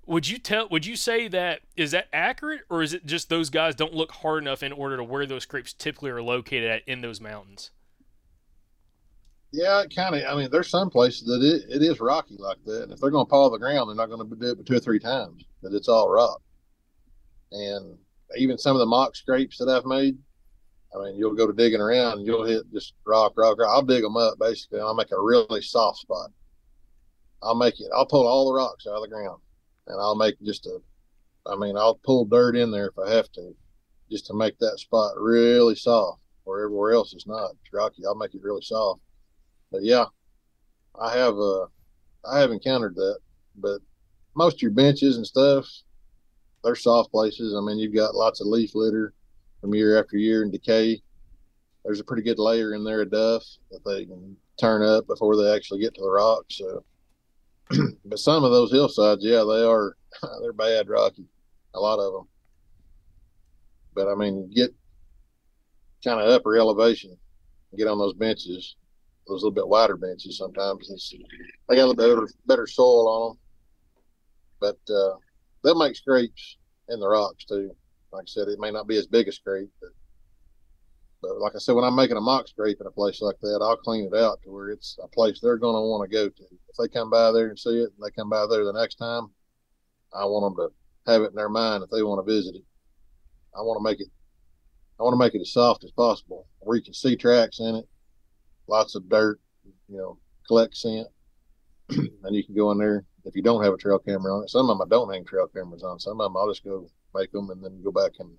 Would 0.07 0.29
you 0.29 0.39
tell 0.39 0.69
would 0.69 0.85
you 0.85 0.97
say 0.97 1.29
that 1.29 1.61
is 1.77 1.93
that 1.93 2.09
accurate 2.13 2.63
or 2.69 2.83
is 2.83 2.93
it 2.93 3.07
just 3.07 3.29
those 3.29 3.51
guys 3.51 3.77
don't 3.77 3.95
look 3.95 4.13
hard 4.13 4.43
enough 4.43 4.65
in 4.65 4.73
order 4.73 4.97
to 4.97 5.05
where 5.05 5.27
those 5.27 5.45
scrapes 5.45 5.73
typically 5.73 6.11
are 6.11 6.23
located 6.23 6.69
at 6.69 6.89
in 6.89 7.03
those 7.03 7.21
mountains? 7.21 7.71
Yeah, 9.53 9.83
it 9.83 9.95
kind 9.95 10.15
of. 10.15 10.23
I 10.25 10.35
mean, 10.35 10.51
there's 10.51 10.71
some 10.71 10.89
places 10.89 11.25
that 11.27 11.43
it, 11.43 11.83
it 11.83 11.83
is 11.83 12.01
rocky 12.01 12.37
like 12.39 12.57
that. 12.65 12.85
And 12.85 12.93
if 12.93 13.01
they're 13.01 13.11
going 13.11 13.27
to 13.27 13.31
paw 13.31 13.51
the 13.51 13.59
ground, 13.59 13.89
they're 13.89 13.97
not 13.97 14.09
going 14.09 14.27
to 14.29 14.37
do 14.37 14.51
it 14.51 14.57
but 14.57 14.67
two 14.67 14.77
or 14.77 14.81
three 14.81 14.99
times. 14.99 15.45
That 15.63 15.75
it's 15.75 15.89
all 15.89 16.09
rock. 16.09 16.41
And 17.53 17.99
even 18.39 18.57
some 18.57 18.75
of 18.75 18.81
the 18.81 18.87
mock 18.87 19.15
scrapes 19.15 19.59
that 19.59 19.69
I've 19.69 19.85
made, 19.85 20.17
I 20.95 21.05
mean, 21.05 21.17
you'll 21.17 21.35
go 21.35 21.47
to 21.47 21.53
digging 21.53 21.83
around 21.83 22.19
and 22.19 22.27
you'll 22.27 22.47
hit 22.47 22.63
just 22.73 22.95
rock, 23.07 23.35
rock, 23.37 23.59
rock. 23.59 23.69
I'll 23.71 23.83
dig 23.83 24.03
them 24.03 24.17
up 24.17 24.39
basically. 24.41 24.81
I'll 24.81 24.95
make 24.95 25.13
a 25.13 25.21
really 25.21 25.61
soft 25.61 25.99
spot. 25.99 26.31
I'll 27.43 27.55
make 27.55 27.79
it. 27.79 27.89
I'll 27.95 28.07
pull 28.07 28.27
all 28.27 28.47
the 28.47 28.55
rocks 28.55 28.87
out 28.87 28.95
of 28.95 29.03
the 29.03 29.09
ground, 29.09 29.41
and 29.89 30.01
I'll 30.01 30.15
make 30.15 30.41
just 30.43 30.67
a. 30.67 30.79
I 31.45 31.57
mean, 31.57 31.77
I'll 31.77 31.97
pull 32.05 32.25
dirt 32.25 32.57
in 32.57 32.71
there 32.71 32.87
if 32.87 32.99
I 32.99 33.13
have 33.13 33.31
to, 33.33 33.53
just 34.11 34.27
to 34.29 34.35
make 34.35 34.57
that 34.61 34.79
spot 34.79 35.15
really 35.19 35.75
soft. 35.75 36.21
Where 36.45 36.65
everywhere 36.65 36.93
else 36.93 37.15
is 37.15 37.27
not 37.27 37.51
it's 37.51 37.73
rocky, 37.73 38.07
I'll 38.07 38.15
make 38.15 38.35
it 38.35 38.43
really 38.43 38.63
soft 38.63 39.01
but 39.73 39.83
yeah, 39.83 40.05
I 41.01 41.17
have 41.17 41.35
uh, 41.37 41.67
I 42.25 42.39
have 42.39 42.53
encountered 42.53 42.95
that. 42.97 43.19
But 43.57 43.81
most 44.35 44.57
of 44.57 44.63
your 44.63 44.71
benches 44.71 45.17
and 45.17 45.27
stuff, 45.27 45.67
they're 46.63 46.77
soft 46.77 47.11
places. 47.11 47.55
I 47.55 47.61
mean, 47.61 47.79
you've 47.79 47.95
got 47.95 48.15
lots 48.15 48.41
of 48.41 48.47
leaf 48.47 48.75
litter 48.75 49.15
from 49.61 49.75
year 49.75 49.99
after 49.99 50.17
year 50.17 50.43
and 50.43 50.53
decay. 50.53 51.03
There's 51.85 52.01
a 52.01 52.05
pretty 52.05 52.23
good 52.23 52.39
layer 52.39 52.75
in 52.75 52.85
there 52.85 53.03
of 53.03 53.11
duff 53.11 53.43
that 53.71 53.85
they 53.85 54.05
can 54.05 54.37
turn 54.61 54.83
up 54.83 55.07
before 55.07 55.37
they 55.37 55.53
actually 55.53 55.81
get 55.81 55.95
to 55.95 56.03
the 56.03 56.11
rocks. 56.11 56.59
So, 56.59 56.85
but 58.05 58.19
some 58.19 58.45
of 58.45 58.53
those 58.53 58.71
hillsides, 58.71 59.25
yeah, 59.25 59.43
they 59.43 59.65
are 59.65 59.97
they're 60.41 60.53
bad 60.53 60.89
rocky. 60.89 61.27
A 61.75 61.81
lot 61.81 61.99
of 61.99 62.13
them. 62.13 62.29
But 63.95 64.09
I 64.09 64.15
mean, 64.15 64.51
get 64.55 64.71
kind 66.05 66.21
of 66.21 66.29
upper 66.29 66.57
elevation, 66.57 67.17
get 67.77 67.89
on 67.89 67.99
those 67.99 68.15
benches, 68.15 68.77
those 69.27 69.43
little 69.43 69.51
bit 69.51 69.69
wider 69.69 69.97
benches. 69.97 70.39
Sometimes 70.39 70.91
it's, 70.91 71.15
they 71.69 71.77
got 71.77 71.85
a 71.85 71.87
little 71.87 71.95
better, 71.95 72.29
better 72.47 72.67
soil 72.67 73.09
on 73.09 73.29
them, 73.31 73.39
but 74.61 74.95
uh, 74.95 75.17
they'll 75.63 75.79
make 75.79 75.97
scrapes 75.97 76.59
in 76.89 77.01
the 77.01 77.09
rocks 77.09 77.45
too. 77.45 77.71
Like 78.13 78.25
I 78.25 78.27
said, 78.27 78.49
it 78.49 78.59
may 78.59 78.71
not 78.71 78.89
be 78.89 78.97
as 78.97 79.07
big 79.07 79.29
a 79.29 79.33
scrape, 79.33 79.71
but 79.81 79.91
but 81.23 81.39
like 81.39 81.53
I 81.55 81.59
said, 81.59 81.77
when 81.77 81.85
I'm 81.85 81.95
making 81.95 82.17
a 82.17 82.21
mock 82.21 82.49
scrape 82.49 82.79
in 82.81 82.87
a 82.87 82.91
place 82.91 83.23
like 83.23 83.39
that, 83.43 83.61
I'll 83.63 83.77
clean 83.77 84.11
it 84.13 84.19
out 84.19 84.43
to 84.43 84.51
where 84.51 84.71
it's 84.71 84.99
a 85.03 85.07
place 85.07 85.39
they're 85.39 85.57
going 85.57 85.77
to 85.77 85.89
want 85.89 86.11
to 86.11 86.13
go 86.13 86.29
to. 86.29 86.43
If 86.43 86.77
they 86.77 86.89
come 86.89 87.11
by 87.11 87.31
there 87.31 87.49
and 87.49 87.59
see 87.59 87.79
it, 87.79 87.93
and 87.97 88.05
they 88.05 88.11
come 88.11 88.29
by 88.29 88.45
there 88.51 88.65
the 88.65 88.73
next 88.73 88.97
time, 88.97 89.29
I 90.13 90.25
want 90.25 90.57
them 90.57 90.67
to 90.67 91.13
have 91.13 91.23
it 91.23 91.31
in 91.31 91.37
their 91.37 91.49
mind 91.49 91.85
if 91.85 91.91
they 91.91 92.03
want 92.03 92.27
to 92.27 92.33
visit 92.33 92.57
it. 92.57 92.65
I 93.57 93.63
want 93.63 93.79
to 93.79 93.85
make 93.89 94.01
it. 94.01 94.09
I 94.99 95.05
want 95.05 95.15
to 95.15 95.19
make 95.19 95.35
it 95.35 95.41
as 95.41 95.53
soft 95.53 95.85
as 95.85 95.93
possible, 95.93 96.49
where 96.59 96.77
you 96.77 96.83
can 96.83 96.93
see 96.93 97.17
tracks 97.17 97.61
in 97.61 97.77
it, 97.77 97.89
lots 98.67 98.95
of 98.95 99.09
dirt, 99.09 99.41
you 99.89 99.99
know, 99.99 100.19
collect 100.47 100.77
scent, 100.77 101.09
and 101.89 102.35
you 102.35 102.45
can 102.45 102.55
go 102.55 102.71
in 102.71 102.79
there. 102.79 103.05
If 103.25 103.37
you 103.37 103.43
don't 103.43 103.63
have 103.63 103.73
a 103.73 103.77
trail 103.77 103.99
camera 103.99 104.35
on 104.35 104.45
it, 104.45 104.51
some 104.51 104.69
of 104.69 104.79
them 104.79 104.87
I 104.87 104.91
don't 104.91 105.13
hang 105.13 105.25
trail 105.25 105.47
cameras 105.47 105.85
on. 105.85 106.01
Some 106.01 106.21
of 106.21 106.25
them 106.25 106.37
I'll 106.37 106.51
just 106.51 106.65
go 106.65 106.89
make 107.15 107.31
them 107.33 107.51
and 107.51 107.63
then 107.63 107.83
go 107.83 107.93
back 107.93 108.13
and 108.19 108.31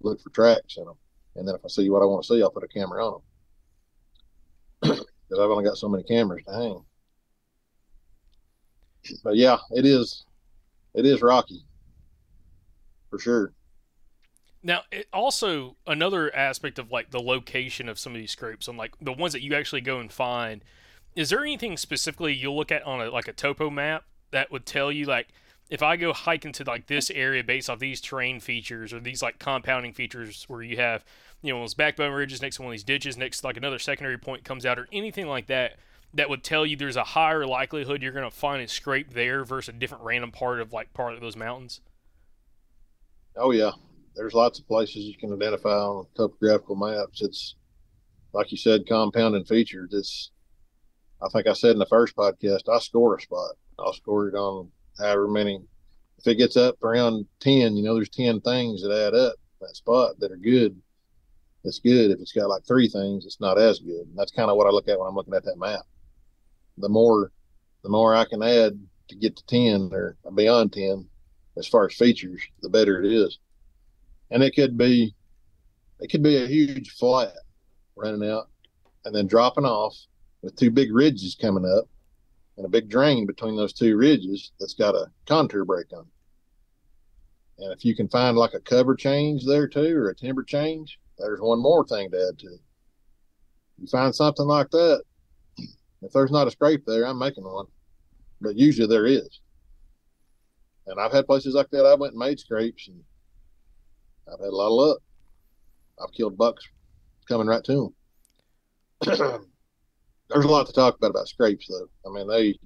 look 0.00 0.20
for 0.20 0.30
tracks 0.30 0.76
in 0.76 0.84
them. 0.84 0.96
And 1.36 1.46
then 1.46 1.54
if 1.54 1.64
I 1.64 1.68
see 1.68 1.90
what 1.90 2.02
I 2.02 2.06
want 2.06 2.24
to 2.24 2.28
see, 2.34 2.42
I'll 2.42 2.50
put 2.50 2.64
a 2.64 2.68
camera 2.68 3.06
on 3.06 3.20
them 4.82 4.98
because 5.28 5.38
I've 5.38 5.50
only 5.50 5.64
got 5.64 5.76
so 5.76 5.88
many 5.88 6.02
cameras 6.02 6.44
to 6.46 6.52
hang. 6.52 6.84
But 9.24 9.36
yeah, 9.36 9.58
it 9.70 9.84
is, 9.84 10.24
it 10.94 11.04
is 11.04 11.22
rocky 11.22 11.64
for 13.10 13.18
sure. 13.18 13.52
Now, 14.62 14.82
it 14.92 15.08
also 15.12 15.76
another 15.86 16.34
aspect 16.34 16.78
of 16.78 16.90
like 16.90 17.10
the 17.10 17.20
location 17.20 17.88
of 17.88 17.98
some 17.98 18.14
of 18.14 18.20
these 18.20 18.30
scrapes, 18.30 18.68
and 18.68 18.78
like 18.78 18.92
the 19.00 19.12
ones 19.12 19.32
that 19.32 19.42
you 19.42 19.54
actually 19.54 19.80
go 19.80 19.98
and 19.98 20.12
find. 20.12 20.62
Is 21.14 21.30
there 21.30 21.42
anything 21.42 21.76
specifically 21.76 22.32
you'll 22.32 22.56
look 22.56 22.72
at 22.72 22.82
on 22.84 23.00
a 23.00 23.10
like 23.10 23.28
a 23.28 23.32
topo 23.32 23.70
map 23.70 24.04
that 24.30 24.50
would 24.50 24.64
tell 24.64 24.90
you 24.90 25.04
like 25.04 25.28
if 25.68 25.82
I 25.82 25.96
go 25.96 26.12
hiking 26.12 26.52
to 26.52 26.64
like 26.64 26.86
this 26.86 27.10
area 27.10 27.42
based 27.42 27.68
off 27.68 27.78
these 27.78 28.00
terrain 28.00 28.40
features 28.40 28.92
or 28.92 29.00
these 29.00 29.22
like 29.22 29.38
compounding 29.38 29.92
features 29.92 30.44
where 30.48 30.62
you 30.62 30.76
have 30.76 31.04
you 31.42 31.52
know 31.52 31.60
those 31.60 31.74
backbone 31.74 32.12
ridges 32.12 32.40
next 32.40 32.56
to 32.56 32.62
one 32.62 32.70
of 32.70 32.72
these 32.72 32.84
ditches 32.84 33.16
next 33.16 33.40
to 33.40 33.46
like 33.46 33.56
another 33.56 33.78
secondary 33.78 34.18
point 34.18 34.44
comes 34.44 34.64
out 34.64 34.78
or 34.78 34.88
anything 34.92 35.26
like 35.26 35.46
that 35.48 35.76
that 36.14 36.28
would 36.28 36.44
tell 36.44 36.66
you 36.66 36.76
there's 36.76 36.96
a 36.96 37.04
higher 37.04 37.46
likelihood 37.46 38.02
you're 38.02 38.12
going 38.12 38.28
to 38.28 38.36
find 38.36 38.62
a 38.62 38.68
scrape 38.68 39.14
there 39.14 39.44
versus 39.44 39.74
a 39.74 39.78
different 39.78 40.04
random 40.04 40.30
part 40.30 40.60
of 40.60 40.72
like 40.72 40.92
part 40.92 41.14
of 41.14 41.20
those 41.20 41.36
mountains. 41.36 41.80
Oh 43.36 43.50
yeah, 43.50 43.70
there's 44.14 44.34
lots 44.34 44.58
of 44.58 44.66
places 44.66 45.04
you 45.04 45.16
can 45.16 45.32
identify 45.32 45.70
on 45.70 46.06
topographical 46.16 46.76
maps. 46.76 47.22
It's 47.22 47.54
like 48.32 48.50
you 48.50 48.58
said, 48.58 48.86
compounding 48.86 49.44
features. 49.44 49.90
It's 49.92 50.30
I 51.22 51.28
think 51.28 51.46
I 51.46 51.52
said 51.52 51.72
in 51.72 51.78
the 51.78 51.86
first 51.86 52.16
podcast, 52.16 52.68
I 52.68 52.78
score 52.78 53.16
a 53.16 53.20
spot. 53.20 53.52
I'll 53.78 53.92
score 53.92 54.28
it 54.28 54.34
on 54.34 54.70
however 54.98 55.28
many. 55.28 55.60
If 56.18 56.26
it 56.26 56.36
gets 56.36 56.56
up 56.56 56.82
around 56.82 57.26
ten, 57.40 57.76
you 57.76 57.82
know, 57.82 57.94
there's 57.94 58.08
ten 58.08 58.40
things 58.40 58.82
that 58.82 58.92
add 58.92 59.14
up 59.14 59.34
that 59.60 59.76
spot 59.76 60.18
that 60.18 60.32
are 60.32 60.36
good. 60.36 60.76
It's 61.64 61.78
good. 61.78 62.10
If 62.10 62.20
it's 62.20 62.32
got 62.32 62.48
like 62.48 62.66
three 62.66 62.88
things, 62.88 63.24
it's 63.24 63.40
not 63.40 63.58
as 63.58 63.78
good. 63.78 64.06
And 64.06 64.16
that's 64.16 64.32
kind 64.32 64.50
of 64.50 64.56
what 64.56 64.66
I 64.66 64.70
look 64.70 64.88
at 64.88 64.98
when 64.98 65.08
I'm 65.08 65.14
looking 65.14 65.34
at 65.34 65.44
that 65.44 65.58
map. 65.58 65.82
The 66.78 66.88
more, 66.88 67.30
the 67.82 67.88
more 67.88 68.14
I 68.14 68.24
can 68.24 68.42
add 68.42 68.78
to 69.08 69.14
get 69.14 69.36
to 69.36 69.46
ten 69.46 69.90
or 69.92 70.16
beyond 70.34 70.72
ten, 70.72 71.06
as 71.56 71.68
far 71.68 71.86
as 71.86 71.94
features, 71.94 72.42
the 72.62 72.68
better 72.68 73.02
it 73.02 73.12
is 73.12 73.38
and 74.32 74.42
it 74.42 74.54
could 74.56 74.76
be 74.76 75.14
it 76.00 76.10
could 76.10 76.22
be 76.22 76.42
a 76.42 76.46
huge 76.46 76.90
flat 76.92 77.34
running 77.96 78.28
out 78.28 78.48
and 79.04 79.14
then 79.14 79.26
dropping 79.26 79.64
off 79.64 79.94
with 80.40 80.56
two 80.56 80.70
big 80.70 80.92
ridges 80.92 81.36
coming 81.40 81.64
up 81.64 81.84
and 82.56 82.66
a 82.66 82.68
big 82.68 82.88
drain 82.88 83.26
between 83.26 83.56
those 83.56 83.72
two 83.72 83.96
ridges 83.96 84.52
that's 84.58 84.74
got 84.74 84.94
a 84.94 85.06
contour 85.26 85.64
break 85.64 85.86
on 85.92 86.00
it. 86.00 87.64
and 87.64 87.72
if 87.72 87.84
you 87.84 87.94
can 87.94 88.08
find 88.08 88.36
like 88.36 88.54
a 88.54 88.60
cover 88.60 88.96
change 88.96 89.44
there 89.46 89.68
too 89.68 89.96
or 89.96 90.08
a 90.08 90.16
timber 90.16 90.42
change 90.42 90.98
there's 91.18 91.40
one 91.40 91.60
more 91.60 91.86
thing 91.86 92.10
to 92.10 92.28
add 92.28 92.38
to 92.38 92.48
it. 92.48 92.60
You 93.78 93.86
find 93.86 94.14
something 94.14 94.46
like 94.46 94.70
that 94.70 95.02
if 96.00 96.12
there's 96.12 96.32
not 96.32 96.48
a 96.48 96.50
scrape 96.50 96.84
there 96.86 97.06
i'm 97.06 97.18
making 97.18 97.44
one 97.44 97.66
but 98.40 98.56
usually 98.56 98.88
there 98.88 99.06
is. 99.06 99.40
And 100.86 100.98
i've 100.98 101.12
had 101.12 101.26
places 101.26 101.54
like 101.54 101.70
that. 101.70 101.84
I 101.84 101.94
went 101.94 102.14
and 102.14 102.18
made 102.18 102.40
scrapes 102.40 102.88
and 102.88 103.04
I've 104.28 104.40
had 104.40 104.48
a 104.48 104.56
lot 104.56 104.68
of 104.68 104.72
luck. 104.72 104.98
I've 106.02 106.12
killed 106.12 106.36
bucks 106.36 106.64
coming 107.28 107.46
right 107.46 107.64
to 107.64 107.92
them. 109.02 109.16
There's 110.30 110.44
a 110.44 110.48
lot 110.48 110.66
to 110.66 110.72
talk 110.72 110.96
about 110.96 111.10
about 111.10 111.28
scrapes, 111.28 111.68
though. 111.68 111.88
I 112.06 112.14
mean, 112.14 112.28
they, 112.28 112.58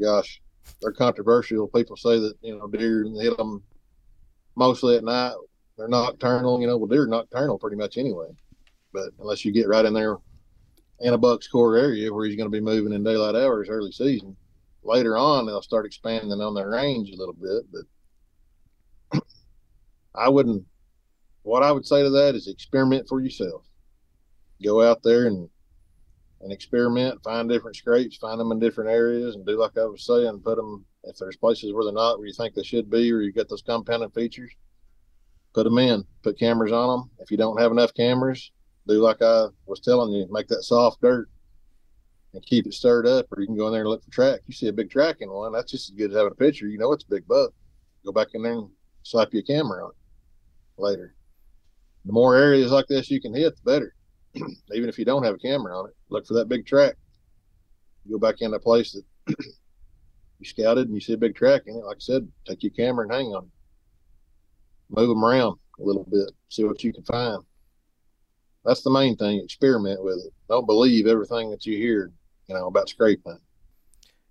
gosh, 0.00 0.40
they're 0.80 0.92
controversial. 0.92 1.68
People 1.68 1.96
say 1.96 2.18
that 2.18 2.34
you 2.42 2.56
know 2.56 2.66
deer 2.66 3.04
hit 3.20 3.36
them 3.36 3.62
mostly 4.56 4.96
at 4.96 5.04
night. 5.04 5.34
They're 5.76 5.88
nocturnal. 5.88 6.60
You 6.60 6.66
know, 6.66 6.76
well, 6.76 6.88
deer 6.88 7.04
are 7.04 7.06
nocturnal 7.06 7.58
pretty 7.58 7.76
much 7.76 7.98
anyway. 7.98 8.28
But 8.92 9.10
unless 9.20 9.44
you 9.44 9.52
get 9.52 9.68
right 9.68 9.84
in 9.84 9.94
there 9.94 10.16
in 11.00 11.14
a 11.14 11.18
buck's 11.18 11.48
core 11.48 11.76
area 11.76 12.12
where 12.12 12.26
he's 12.26 12.36
going 12.36 12.50
to 12.50 12.56
be 12.56 12.60
moving 12.60 12.92
in 12.92 13.04
daylight 13.04 13.36
hours 13.36 13.68
early 13.68 13.92
season, 13.92 14.36
later 14.82 15.16
on 15.16 15.46
they'll 15.46 15.62
start 15.62 15.86
expanding 15.86 16.40
on 16.40 16.54
their 16.54 16.70
range 16.70 17.10
a 17.10 17.16
little 17.16 17.34
bit. 17.34 17.64
But 17.72 17.82
I 20.14 20.28
wouldn't. 20.28 20.64
What 21.42 21.62
I 21.62 21.72
would 21.72 21.86
say 21.86 22.02
to 22.02 22.10
that 22.10 22.34
is 22.34 22.48
experiment 22.48 23.08
for 23.08 23.20
yourself. 23.20 23.64
Go 24.62 24.82
out 24.82 25.02
there 25.02 25.26
and 25.26 25.48
and 26.42 26.52
experiment, 26.52 27.22
find 27.22 27.48
different 27.48 27.76
scrapes, 27.76 28.16
find 28.16 28.40
them 28.40 28.50
in 28.50 28.58
different 28.58 28.90
areas, 28.90 29.34
and 29.34 29.44
do 29.44 29.58
like 29.58 29.76
I 29.76 29.84
was 29.84 30.06
saying, 30.06 30.40
put 30.40 30.56
them 30.56 30.84
if 31.04 31.16
there's 31.18 31.36
places 31.36 31.72
where 31.72 31.84
they're 31.84 31.92
not 31.92 32.18
where 32.18 32.26
you 32.26 32.32
think 32.32 32.54
they 32.54 32.62
should 32.62 32.90
be, 32.90 33.12
or 33.12 33.20
you 33.20 33.32
got 33.32 33.48
those 33.48 33.62
compounded 33.62 34.14
features, 34.14 34.50
put 35.54 35.64
them 35.64 35.78
in, 35.78 36.04
put 36.22 36.38
cameras 36.38 36.72
on 36.72 36.88
them. 36.88 37.10
If 37.18 37.30
you 37.30 37.36
don't 37.36 37.60
have 37.60 37.72
enough 37.72 37.92
cameras, 37.94 38.52
do 38.88 38.94
like 38.94 39.20
I 39.20 39.46
was 39.66 39.80
telling 39.80 40.12
you, 40.12 40.26
make 40.30 40.48
that 40.48 40.62
soft 40.62 41.02
dirt 41.02 41.28
and 42.32 42.44
keep 42.46 42.66
it 42.66 42.74
stirred 42.74 43.06
up, 43.06 43.26
or 43.32 43.40
you 43.40 43.46
can 43.46 43.56
go 43.56 43.66
in 43.66 43.72
there 43.72 43.82
and 43.82 43.90
look 43.90 44.04
for 44.04 44.10
track. 44.10 44.40
You 44.46 44.54
see 44.54 44.68
a 44.68 44.72
big 44.72 44.90
track 44.90 45.16
in 45.20 45.30
one, 45.30 45.52
that's 45.52 45.70
just 45.70 45.90
as 45.90 45.96
good 45.96 46.10
as 46.10 46.16
having 46.16 46.32
a 46.32 46.36
picture. 46.36 46.68
You 46.68 46.78
know 46.78 46.92
it's 46.92 47.04
a 47.04 47.10
big 47.10 47.26
buck. 47.26 47.52
Go 48.04 48.12
back 48.12 48.28
in 48.32 48.42
there 48.42 48.52
and 48.52 48.70
slap 49.02 49.34
your 49.34 49.42
camera 49.42 49.84
on 49.84 49.92
later. 50.80 51.14
The 52.04 52.12
more 52.12 52.36
areas 52.36 52.72
like 52.72 52.86
this 52.88 53.10
you 53.10 53.20
can 53.20 53.34
hit, 53.34 53.54
the 53.56 53.70
better. 53.70 53.94
Even 54.74 54.88
if 54.88 54.98
you 54.98 55.04
don't 55.04 55.24
have 55.24 55.34
a 55.34 55.38
camera 55.38 55.76
on 55.78 55.88
it, 55.88 55.94
look 56.08 56.26
for 56.26 56.34
that 56.34 56.48
big 56.48 56.66
track. 56.66 56.94
You 58.04 58.12
go 58.12 58.18
back 58.18 58.40
in 58.40 58.54
a 58.54 58.58
place 58.58 58.92
that 58.92 59.36
you 60.38 60.46
scouted 60.46 60.86
and 60.86 60.94
you 60.94 61.00
see 61.00 61.12
a 61.12 61.18
big 61.18 61.34
track 61.34 61.62
in 61.66 61.76
it. 61.76 61.84
Like 61.84 61.96
I 61.96 62.00
said, 62.00 62.28
take 62.46 62.62
your 62.62 62.72
camera 62.72 63.04
and 63.04 63.12
hang 63.12 63.26
on. 63.26 63.50
Move 64.88 65.08
them 65.08 65.24
around 65.24 65.58
a 65.78 65.82
little 65.82 66.06
bit, 66.10 66.30
see 66.48 66.64
what 66.64 66.82
you 66.82 66.92
can 66.92 67.04
find. 67.04 67.42
That's 68.64 68.82
the 68.82 68.90
main 68.90 69.16
thing. 69.16 69.40
Experiment 69.42 70.02
with 70.02 70.18
it. 70.18 70.32
Don't 70.48 70.66
believe 70.66 71.06
everything 71.06 71.50
that 71.50 71.64
you 71.64 71.76
hear, 71.76 72.12
you 72.46 72.54
know, 72.54 72.66
about 72.66 72.88
scraping. 72.88 73.38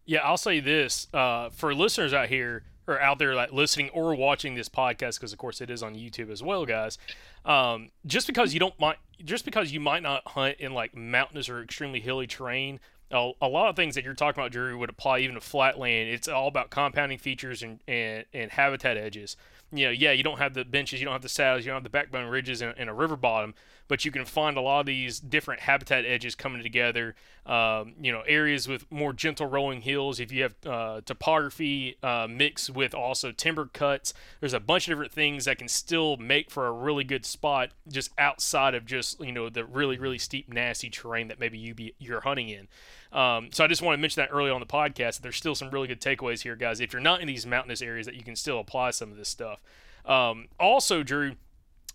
Yeah, 0.06 0.20
I'll 0.24 0.38
say 0.38 0.60
this 0.60 1.08
uh, 1.14 1.50
for 1.50 1.74
listeners 1.74 2.14
out 2.14 2.30
here 2.30 2.64
or 2.90 3.00
out 3.00 3.20
there 3.20 3.36
like 3.36 3.54
listening 3.54 3.90
or 3.90 4.16
watching 4.16 4.56
this 4.56 4.68
podcast 4.68 5.16
because 5.16 5.32
of 5.32 5.40
course 5.40 5.62
it 5.62 5.70
is 5.70 5.84
on 5.84 5.96
YouTube 5.96 6.30
as 6.32 6.42
well, 6.44 6.66
guys. 6.66 6.98
Um, 7.46 7.90
just 8.06 8.28
because 8.28 8.54
you 8.54 8.60
don't 8.60 8.78
might 8.80 8.98
just 9.24 9.46
because 9.46 9.72
you 9.72 9.80
might 9.80 10.04
not 10.04 10.28
hunt 10.30 10.58
in 10.60 10.74
like 10.74 10.96
mountainous 10.96 11.50
or 11.50 11.62
extremely 11.62 12.00
hilly 12.00 12.28
terrain, 12.28 12.80
a, 13.12 13.32
a 13.42 13.48
lot 13.48 13.70
of 13.70 13.76
things 13.76 13.96
that 13.96 14.04
you're 14.04 14.14
talking 14.14 14.42
about, 14.42 14.52
Drew, 14.52 14.78
would 14.78 14.90
apply 14.90 15.20
even 15.20 15.36
to 15.36 15.42
flatland. 15.42 16.10
It's 16.10 16.28
all 16.28 16.48
about 16.48 16.70
compounding 16.70 17.18
features 17.18 17.64
and, 17.64 17.80
and, 17.88 18.26
and 18.34 18.52
habitat 18.52 18.98
edges. 18.98 19.36
You 19.72 19.86
know, 19.86 19.92
yeah, 19.92 20.12
you 20.12 20.24
don't 20.24 20.40
have 20.40 20.54
the 20.54 20.66
benches, 20.66 21.00
you 21.00 21.06
don't 21.06 21.14
have 21.14 21.22
the 21.22 21.30
saddles, 21.30 21.66
you 21.66 21.70
don't 21.70 21.78
have 21.78 21.84
the 21.84 21.90
backbone 21.90 22.28
ridges 22.28 22.62
and, 22.62 22.90
a 22.90 22.94
river 22.94 23.16
bottom, 23.16 23.54
but 23.90 24.06
you 24.06 24.12
can 24.12 24.24
find 24.24 24.56
a 24.56 24.62
lot 24.62 24.82
of 24.82 24.86
these 24.86 25.20
different 25.20 25.62
habitat 25.62 26.06
edges 26.06 26.36
coming 26.36 26.62
together. 26.64 27.16
Um, 27.46 27.96
you 28.00 28.12
know, 28.12 28.22
areas 28.28 28.68
with 28.68 28.90
more 28.92 29.12
gentle 29.12 29.48
rolling 29.48 29.82
hills. 29.82 30.20
If 30.20 30.32
you 30.32 30.44
have 30.44 30.56
uh, 30.66 31.02
topography 31.04 31.98
uh, 32.04 32.28
mixed 32.30 32.70
with 32.70 32.94
also 32.94 33.32
timber 33.32 33.66
cuts, 33.66 34.14
there's 34.40 34.54
a 34.54 34.60
bunch 34.60 34.88
of 34.88 34.92
different 34.92 35.12
things 35.12 35.46
that 35.46 35.58
can 35.58 35.68
still 35.68 36.16
make 36.18 36.52
for 36.52 36.68
a 36.68 36.72
really 36.72 37.04
good 37.04 37.26
spot 37.26 37.72
just 37.92 38.12
outside 38.20 38.76
of 38.76 38.86
just 38.86 39.20
you 39.20 39.32
know 39.32 39.50
the 39.50 39.66
really 39.66 39.98
really 39.98 40.20
steep 40.20 40.54
nasty 40.54 40.90
terrain 40.90 41.28
that 41.28 41.40
maybe 41.40 41.58
you 41.58 41.74
be 41.74 41.96
you're 41.98 42.22
hunting 42.22 42.50
in. 42.50 42.68
Um, 43.12 43.50
so 43.52 43.64
I 43.64 43.68
just 43.68 43.82
want 43.82 43.98
to 43.98 44.02
mention 44.02 44.22
that 44.22 44.30
early 44.32 44.52
on 44.52 44.60
the 44.60 44.68
podcast. 44.68 45.22
There's 45.22 45.36
still 45.36 45.56
some 45.56 45.72
really 45.72 45.88
good 45.88 46.00
takeaways 46.00 46.44
here, 46.44 46.56
guys. 46.56 46.80
If 46.80 46.94
you're 46.94 47.02
not 47.02 47.22
in 47.22 47.28
these 47.28 47.48
mountainous 47.48 47.82
areas, 47.82 48.06
that 48.06 48.14
you 48.14 48.24
can 48.24 48.36
still 48.36 48.60
apply 48.60 48.92
some 48.92 49.12
of 49.12 49.18
this 49.18 49.30
stuff. 49.30 49.64
Um, 50.06 50.48
also, 50.60 51.02
Drew, 51.02 51.34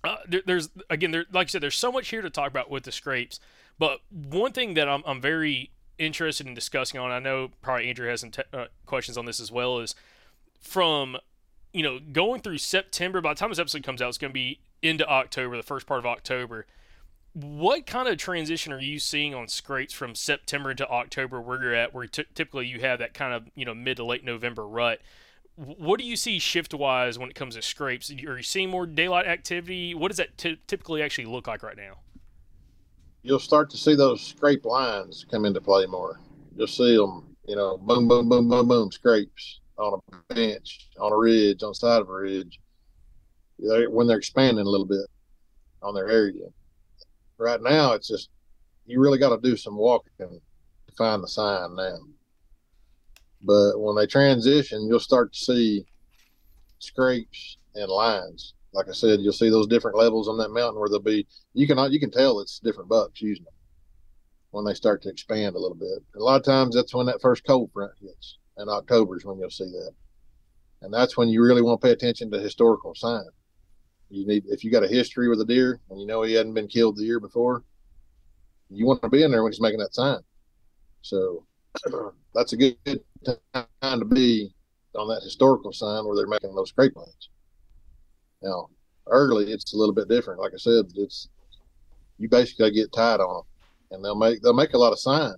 uh, 0.04 0.16
there, 0.28 0.42
there's 0.44 0.70
again, 0.90 1.10
there, 1.10 1.24
like 1.32 1.48
I 1.48 1.50
said, 1.50 1.62
there's 1.62 1.76
so 1.76 1.92
much 1.92 2.08
here 2.08 2.22
to 2.22 2.30
talk 2.30 2.50
about 2.50 2.70
with 2.70 2.84
the 2.84 2.92
scrapes. 2.92 3.40
But 3.78 4.00
one 4.10 4.52
thing 4.52 4.74
that 4.74 4.88
I'm, 4.88 5.02
I'm 5.06 5.20
very 5.20 5.70
interested 5.98 6.46
in 6.46 6.54
discussing 6.54 7.00
on, 7.00 7.10
I 7.10 7.18
know 7.18 7.50
probably 7.62 7.88
Andrew 7.88 8.08
has 8.08 8.20
some 8.20 8.30
te- 8.30 8.42
uh, 8.52 8.66
questions 8.86 9.18
on 9.18 9.24
this 9.24 9.40
as 9.40 9.50
well, 9.50 9.80
is 9.80 9.94
from 10.60 11.16
you 11.74 11.82
know, 11.82 11.98
going 11.98 12.40
through 12.40 12.58
September, 12.58 13.20
by 13.20 13.34
the 13.34 13.38
time 13.38 13.50
this 13.50 13.58
episode 13.58 13.82
comes 13.82 14.00
out, 14.00 14.08
it's 14.08 14.16
going 14.16 14.30
to 14.30 14.34
be 14.34 14.60
into 14.80 15.06
October, 15.06 15.56
the 15.56 15.62
first 15.62 15.86
part 15.86 15.98
of 15.98 16.06
October. 16.06 16.66
What 17.32 17.84
kind 17.84 18.06
of 18.06 18.16
transition 18.16 18.72
are 18.72 18.80
you 18.80 19.00
seeing 19.00 19.34
on 19.34 19.48
scrapes 19.48 19.92
from 19.92 20.14
September 20.14 20.72
to 20.72 20.88
October, 20.88 21.40
where 21.40 21.60
you're 21.60 21.74
at, 21.74 21.92
where 21.92 22.06
t- 22.06 22.26
typically 22.32 22.68
you 22.68 22.80
have 22.80 23.00
that 23.00 23.12
kind 23.12 23.34
of 23.34 23.48
you 23.56 23.64
know 23.64 23.74
mid 23.74 23.96
to 23.96 24.04
late 24.04 24.24
November 24.24 24.64
rut? 24.64 25.00
What 25.56 26.00
do 26.00 26.06
you 26.06 26.16
see 26.16 26.40
shift 26.40 26.74
wise 26.74 27.16
when 27.16 27.30
it 27.30 27.36
comes 27.36 27.54
to 27.54 27.62
scrapes? 27.62 28.10
Are 28.10 28.36
you 28.36 28.42
seeing 28.42 28.70
more 28.70 28.86
daylight 28.86 29.26
activity? 29.26 29.94
What 29.94 30.08
does 30.08 30.16
that 30.16 30.36
t- 30.36 30.58
typically 30.66 31.00
actually 31.00 31.26
look 31.26 31.46
like 31.46 31.62
right 31.62 31.76
now? 31.76 31.98
You'll 33.22 33.38
start 33.38 33.70
to 33.70 33.76
see 33.76 33.94
those 33.94 34.20
scrape 34.20 34.64
lines 34.64 35.24
come 35.30 35.44
into 35.44 35.60
play 35.60 35.86
more. 35.86 36.18
You'll 36.56 36.66
see 36.66 36.96
them, 36.96 37.36
you 37.46 37.54
know, 37.54 37.78
boom, 37.78 38.08
boom, 38.08 38.28
boom, 38.28 38.48
boom, 38.48 38.66
boom, 38.66 38.90
scrapes 38.90 39.60
on 39.78 40.00
a 40.12 40.34
bench, 40.34 40.88
on 40.98 41.12
a 41.12 41.16
ridge, 41.16 41.62
on 41.62 41.70
the 41.70 41.74
side 41.74 42.00
of 42.00 42.08
a 42.08 42.12
ridge, 42.12 42.58
when 43.58 44.06
they're 44.08 44.18
expanding 44.18 44.66
a 44.66 44.68
little 44.68 44.86
bit 44.86 45.06
on 45.82 45.94
their 45.94 46.10
area. 46.10 46.46
Right 47.38 47.62
now, 47.62 47.92
it's 47.92 48.08
just 48.08 48.28
you 48.86 49.00
really 49.00 49.18
got 49.18 49.30
to 49.30 49.48
do 49.48 49.56
some 49.56 49.76
walking 49.76 50.10
to 50.18 50.94
find 50.98 51.22
the 51.22 51.28
sign 51.28 51.76
now. 51.76 51.96
But 53.44 53.78
when 53.78 53.94
they 53.94 54.06
transition, 54.06 54.86
you'll 54.88 55.00
start 55.00 55.32
to 55.34 55.38
see 55.38 55.84
scrapes 56.78 57.58
and 57.74 57.88
lines. 57.88 58.54
Like 58.72 58.88
I 58.88 58.92
said, 58.92 59.20
you'll 59.20 59.32
see 59.32 59.50
those 59.50 59.66
different 59.66 59.98
levels 59.98 60.28
on 60.28 60.38
that 60.38 60.50
mountain 60.50 60.80
where 60.80 60.88
they'll 60.88 60.98
be. 60.98 61.26
You 61.52 61.66
can 61.66 61.92
you 61.92 62.00
can 62.00 62.10
tell 62.10 62.40
it's 62.40 62.58
different 62.58 62.88
bucks 62.88 63.20
using 63.20 63.44
them 63.44 63.54
when 64.50 64.64
they 64.64 64.74
start 64.74 65.02
to 65.02 65.10
expand 65.10 65.54
a 65.54 65.58
little 65.58 65.76
bit. 65.76 66.02
A 66.16 66.22
lot 66.22 66.36
of 66.36 66.44
times, 66.44 66.74
that's 66.74 66.94
when 66.94 67.06
that 67.06 67.20
first 67.20 67.44
cold 67.44 67.70
front 67.72 67.92
hits 68.00 68.38
and 68.56 68.70
October 68.70 69.16
is 69.16 69.24
when 69.24 69.38
you'll 69.38 69.50
see 69.50 69.64
that. 69.64 69.92
And 70.82 70.92
that's 70.92 71.16
when 71.16 71.28
you 71.28 71.42
really 71.42 71.62
want 71.62 71.80
to 71.80 71.86
pay 71.86 71.92
attention 71.92 72.30
to 72.30 72.38
historical 72.38 72.94
sign. 72.94 73.24
You 74.10 74.26
need 74.26 74.44
if 74.46 74.64
you 74.64 74.70
got 74.70 74.84
a 74.84 74.88
history 74.88 75.28
with 75.28 75.40
a 75.40 75.44
deer 75.44 75.80
and 75.90 76.00
you 76.00 76.06
know 76.06 76.22
he 76.22 76.34
hadn't 76.34 76.54
been 76.54 76.68
killed 76.68 76.96
the 76.96 77.04
year 77.04 77.20
before, 77.20 77.64
you 78.70 78.86
want 78.86 79.02
to 79.02 79.08
be 79.08 79.22
in 79.22 79.30
there 79.30 79.42
when 79.42 79.52
he's 79.52 79.60
making 79.60 79.80
that 79.80 79.94
sign. 79.94 80.20
So 81.02 81.46
that's 82.34 82.52
a 82.52 82.56
good 82.56 82.76
time 83.24 83.98
to 83.98 84.04
be 84.04 84.54
on 84.94 85.08
that 85.08 85.22
historical 85.22 85.72
sign 85.72 86.04
where 86.04 86.16
they're 86.16 86.26
making 86.26 86.54
those 86.54 86.68
scrape 86.68 86.96
lines. 86.96 87.28
Now, 88.42 88.68
early 89.06 89.52
it's 89.52 89.74
a 89.74 89.76
little 89.76 89.94
bit 89.94 90.08
different. 90.08 90.40
Like 90.40 90.52
I 90.54 90.58
said, 90.58 90.86
it's 90.96 91.28
you 92.18 92.28
basically 92.28 92.70
get 92.70 92.92
tied 92.92 93.20
on 93.20 93.36
them, 93.36 93.44
and 93.90 94.04
they'll 94.04 94.14
make 94.14 94.40
they'll 94.42 94.52
make 94.52 94.74
a 94.74 94.78
lot 94.78 94.92
of 94.92 94.98
sign. 94.98 95.34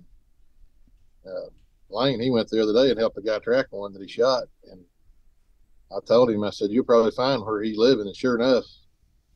Uh, 1.25 1.49
Lane, 1.89 2.19
he 2.19 2.29
went 2.29 2.49
the 2.49 2.61
other 2.61 2.73
day 2.73 2.89
and 2.89 2.99
helped 2.99 3.15
the 3.15 3.21
guy 3.21 3.39
track 3.39 3.67
one 3.71 3.93
that 3.93 4.01
he 4.01 4.07
shot. 4.07 4.43
And 4.71 4.81
I 5.91 5.99
told 6.05 6.29
him, 6.29 6.43
I 6.43 6.49
said, 6.49 6.69
you'll 6.69 6.85
probably 6.85 7.11
find 7.11 7.43
where 7.43 7.61
he's 7.61 7.77
living. 7.77 8.07
And 8.07 8.15
sure 8.15 8.35
enough, 8.35 8.65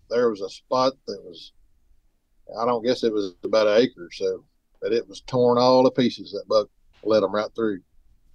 there 0.09 0.29
was 0.29 0.41
a 0.41 0.49
spot 0.49 0.93
that 1.07 1.23
was, 1.23 1.53
I 2.59 2.65
don't 2.65 2.83
guess 2.83 3.03
it 3.03 3.13
was 3.13 3.35
about 3.43 3.67
an 3.67 3.81
acre 3.81 4.05
or 4.05 4.11
so, 4.11 4.43
but 4.81 4.91
it 4.91 5.07
was 5.07 5.21
torn 5.21 5.57
all 5.57 5.83
to 5.83 5.91
pieces. 5.91 6.31
That 6.31 6.47
buck 6.47 6.69
let 7.03 7.23
him 7.23 7.33
right 7.33 7.49
through 7.55 7.81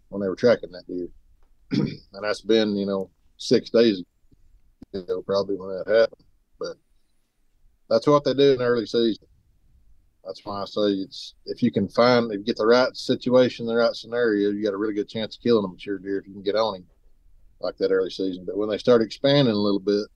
when 0.09 0.21
they 0.21 0.29
were 0.29 0.37
tracking 0.37 0.73
that 0.73 0.87
deer. 0.87 1.09
and 1.73 2.23
that's 2.23 2.43
been, 2.43 2.77
you 2.77 2.87
know, 2.87 3.11
six 3.37 3.71
days 3.71 4.03
ago, 4.95 5.23
probably 5.23 5.57
when 5.57 5.71
that 5.71 5.89
happened. 5.89 6.25
But 6.59 6.77
that's 7.89 8.07
what 8.07 8.25
they 8.25 8.35
do 8.35 8.53
in 8.53 8.63
early 8.63 8.87
season. 8.87 9.27
That's 10.25 10.45
why 10.45 10.63
I 10.63 10.65
say 10.65 10.91
it's 10.91 11.35
if 11.47 11.63
you 11.63 11.71
can 11.71 11.89
find 11.89 12.33
if 12.33 12.39
you 12.39 12.45
get 12.45 12.57
the 12.57 12.67
right 12.67 12.95
situation, 12.97 13.67
the 13.67 13.77
right 13.77 13.95
scenario, 13.95 14.51
you 14.51 14.65
got 14.65 14.75
a 14.75 14.79
really 14.79 14.95
good 14.95 15.09
chance 15.09 15.37
of 15.37 15.43
killing 15.43 15.65
a 15.65 15.69
mature 15.69 15.99
deer 15.99 16.19
if 16.19 16.27
you 16.27 16.33
can 16.33 16.43
get 16.43 16.57
on 16.57 16.77
him 16.77 16.87
like 17.61 17.77
that 17.79 17.93
early 17.93 18.11
season. 18.11 18.45
But 18.45 18.57
when 18.57 18.69
they 18.69 18.79
start 18.79 19.03
expanding 19.03 19.55
a 19.55 19.59
little 19.59 19.81
bit, 19.81 20.09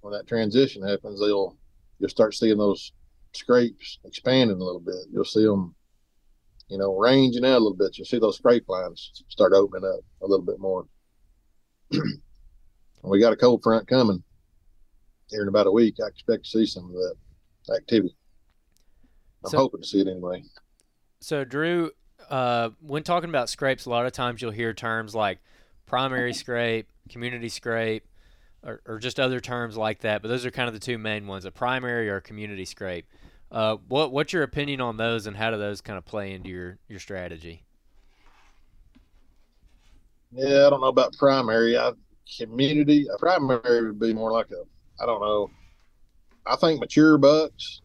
when 0.00 0.12
that 0.12 0.28
transition 0.28 0.86
happens, 0.86 1.20
they'll 1.20 1.56
you'll 1.98 2.08
start 2.08 2.34
seeing 2.34 2.58
those 2.58 2.92
scrapes 3.32 3.98
expanding 4.04 4.60
a 4.60 4.64
little 4.64 4.80
bit. 4.80 5.06
You'll 5.12 5.24
see 5.24 5.44
them, 5.44 5.74
you 6.68 6.78
know, 6.78 6.96
ranging 6.96 7.44
out 7.44 7.56
a 7.56 7.64
little 7.64 7.76
bit. 7.76 7.96
You'll 7.96 8.06
see 8.06 8.18
those 8.18 8.36
scrape 8.36 8.68
lines 8.68 9.22
start 9.28 9.52
opening 9.52 9.90
up 9.90 10.00
a 10.22 10.26
little 10.26 10.44
bit 10.44 10.58
more. 10.58 10.86
we 13.02 13.20
got 13.20 13.32
a 13.32 13.36
cold 13.36 13.62
front 13.62 13.88
coming 13.88 14.22
here 15.30 15.42
in 15.42 15.48
about 15.48 15.66
a 15.66 15.72
week. 15.72 15.96
I 16.02 16.08
expect 16.08 16.44
to 16.44 16.50
see 16.50 16.66
some 16.66 16.84
of 16.84 16.92
that 16.92 17.74
activity. 17.76 18.14
I'm 19.44 19.50
so, 19.50 19.58
hoping 19.58 19.80
to 19.80 19.86
see 19.86 20.00
it 20.00 20.08
anyway. 20.08 20.42
So, 21.20 21.44
Drew, 21.44 21.92
uh, 22.28 22.70
when 22.80 23.02
talking 23.02 23.30
about 23.30 23.48
scrapes, 23.48 23.86
a 23.86 23.90
lot 23.90 24.06
of 24.06 24.12
times 24.12 24.42
you'll 24.42 24.50
hear 24.50 24.74
terms 24.74 25.14
like 25.14 25.38
primary 25.86 26.34
scrape, 26.34 26.88
community 27.08 27.48
scrape, 27.48 28.04
or, 28.62 28.82
or, 28.84 28.98
just 28.98 29.20
other 29.20 29.38
terms 29.38 29.76
like 29.76 30.00
that. 30.00 30.20
But 30.20 30.28
those 30.28 30.44
are 30.44 30.50
kind 30.50 30.66
of 30.66 30.74
the 30.74 30.80
two 30.80 30.98
main 30.98 31.26
ones: 31.26 31.44
a 31.44 31.52
primary 31.52 32.10
or 32.10 32.16
a 32.16 32.20
community 32.20 32.64
scrape. 32.64 33.06
Uh, 33.50 33.76
what 33.88 34.12
what's 34.12 34.32
your 34.32 34.42
opinion 34.42 34.80
on 34.80 34.96
those, 34.96 35.26
and 35.26 35.36
how 35.36 35.50
do 35.50 35.56
those 35.56 35.80
kind 35.80 35.96
of 35.96 36.04
play 36.04 36.32
into 36.32 36.50
your 36.50 36.78
your 36.88 37.00
strategy? 37.00 37.64
Yeah, 40.32 40.66
I 40.66 40.70
don't 40.70 40.82
know 40.82 40.88
about 40.88 41.16
primary. 41.16 41.78
I, 41.78 41.92
community, 42.36 43.06
a 43.12 43.18
primary 43.18 43.86
would 43.86 43.98
be 43.98 44.12
more 44.12 44.30
like 44.30 44.50
a, 44.50 44.62
I 45.02 45.06
don't 45.06 45.20
know. 45.20 45.50
I 46.46 46.56
think 46.56 46.80
mature 46.80 47.16
bucks 47.16 47.80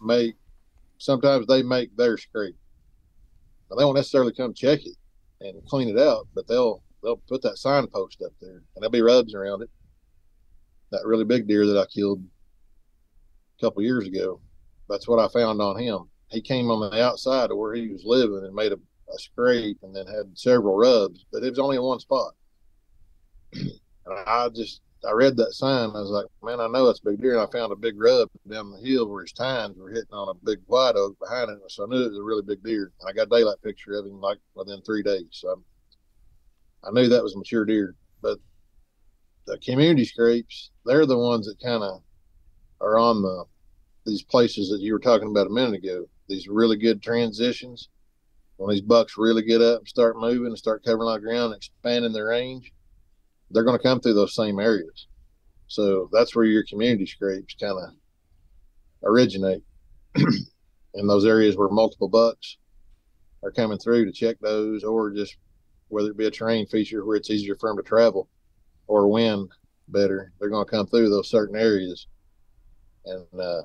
make 0.00 0.36
sometimes 0.98 1.46
they 1.46 1.62
make 1.62 1.96
their 1.96 2.16
scrape. 2.16 2.56
Now, 3.70 3.76
they 3.76 3.84
won't 3.84 3.96
necessarily 3.96 4.32
come 4.32 4.54
check 4.54 4.80
it 4.84 4.96
and 5.40 5.66
clean 5.66 5.88
it 5.88 5.98
out, 5.98 6.28
but 6.34 6.46
they'll 6.46 6.82
they'll 7.02 7.16
put 7.16 7.42
that 7.42 7.58
signpost 7.58 8.22
up 8.22 8.32
there, 8.40 8.62
and 8.74 8.82
there'll 8.82 8.90
be 8.90 9.02
rubs 9.02 9.34
around 9.34 9.62
it. 9.62 9.70
That 10.90 11.04
really 11.04 11.24
big 11.24 11.48
deer 11.48 11.66
that 11.66 11.80
I 11.80 11.86
killed 11.86 12.22
a 13.58 13.60
couple 13.60 13.82
years 13.82 14.06
ago, 14.06 14.40
that's 14.92 15.08
what 15.08 15.18
I 15.18 15.28
found 15.28 15.60
on 15.60 15.78
him. 15.78 16.08
He 16.30 16.40
came 16.40 16.70
on 16.70 16.90
the 16.90 17.02
outside 17.02 17.50
of 17.50 17.56
where 17.56 17.74
he 17.74 17.88
was 17.88 18.04
living 18.04 18.42
and 18.44 18.54
made 18.54 18.72
a, 18.72 18.76
a 18.76 19.18
scrape, 19.18 19.78
and 19.82 19.94
then 19.94 20.06
had 20.06 20.38
several 20.38 20.76
rubs, 20.76 21.24
but 21.32 21.42
it 21.42 21.50
was 21.50 21.58
only 21.58 21.76
in 21.76 21.82
one 21.82 22.00
spot. 22.00 22.32
and 23.52 23.72
I 24.06 24.48
just 24.54 24.80
I 25.04 25.12
read 25.12 25.36
that 25.36 25.52
sign. 25.52 25.90
I 25.90 26.00
was 26.00 26.10
like, 26.10 26.26
man, 26.42 26.60
I 26.60 26.68
know 26.68 26.88
it's 26.88 27.00
big 27.00 27.20
deer. 27.20 27.32
And 27.32 27.40
I 27.40 27.50
found 27.50 27.72
a 27.72 27.76
big 27.76 28.00
rub 28.00 28.28
down 28.48 28.70
the 28.70 28.78
hill 28.78 29.08
where 29.08 29.22
his 29.22 29.32
tines 29.32 29.76
were 29.76 29.90
hitting 29.90 30.12
on 30.12 30.28
a 30.28 30.46
big 30.46 30.60
white 30.66 30.94
oak 30.94 31.18
behind 31.18 31.50
it. 31.50 31.58
So 31.68 31.84
I 31.84 31.86
knew 31.88 32.04
it 32.04 32.10
was 32.10 32.18
a 32.18 32.22
really 32.22 32.42
big 32.42 32.62
deer. 32.62 32.92
And 33.00 33.08
I 33.08 33.12
got 33.12 33.26
a 33.26 33.38
daylight 33.38 33.60
picture 33.64 33.94
of 33.94 34.06
him 34.06 34.20
like 34.20 34.38
within 34.54 34.80
three 34.82 35.02
days. 35.02 35.26
So 35.32 35.60
I, 36.84 36.92
knew 36.92 37.08
that 37.08 37.22
was 37.22 37.34
a 37.34 37.38
mature 37.38 37.64
deer. 37.64 37.96
But 38.20 38.38
the 39.46 39.58
community 39.58 40.04
scrapes, 40.04 40.70
they're 40.86 41.06
the 41.06 41.18
ones 41.18 41.46
that 41.46 41.60
kind 41.60 41.82
of 41.82 42.02
are 42.80 42.98
on 42.98 43.22
the 43.22 43.44
these 44.04 44.22
places 44.22 44.70
that 44.70 44.80
you 44.80 44.92
were 44.92 44.98
talking 44.98 45.28
about 45.28 45.46
a 45.46 45.50
minute 45.50 45.74
ago. 45.74 46.06
These 46.28 46.48
really 46.48 46.76
good 46.76 47.02
transitions. 47.02 47.88
When 48.56 48.70
these 48.70 48.82
bucks 48.82 49.18
really 49.18 49.42
get 49.42 49.60
up 49.60 49.80
and 49.80 49.88
start 49.88 50.16
moving 50.16 50.46
and 50.46 50.58
start 50.58 50.84
covering 50.84 51.12
the 51.12 51.18
ground, 51.18 51.54
expanding 51.54 52.12
their 52.12 52.28
range 52.28 52.72
they're 53.52 53.64
going 53.64 53.78
to 53.78 53.82
come 53.82 54.00
through 54.00 54.14
those 54.14 54.34
same 54.34 54.58
areas. 54.58 55.06
So 55.68 56.08
that's 56.12 56.34
where 56.34 56.44
your 56.44 56.64
community 56.68 57.06
scrapes 57.06 57.54
kind 57.60 57.78
of 57.78 57.90
originate 59.04 59.62
in 60.14 61.06
those 61.06 61.24
areas 61.24 61.56
where 61.56 61.68
multiple 61.68 62.08
bucks 62.08 62.58
are 63.42 63.52
coming 63.52 63.78
through 63.78 64.04
to 64.04 64.12
check 64.12 64.36
those, 64.40 64.84
or 64.84 65.10
just 65.10 65.36
whether 65.88 66.10
it 66.10 66.16
be 66.16 66.26
a 66.26 66.30
terrain 66.30 66.66
feature 66.66 67.04
where 67.04 67.16
it's 67.16 67.30
easier 67.30 67.56
for 67.56 67.70
them 67.70 67.76
to 67.76 67.82
travel 67.82 68.28
or 68.86 69.08
wind 69.08 69.50
better, 69.88 70.32
they're 70.38 70.50
going 70.50 70.64
to 70.64 70.70
come 70.70 70.86
through 70.86 71.08
those 71.08 71.30
certain 71.30 71.56
areas 71.56 72.06
and 73.04 73.26
uh, 73.40 73.62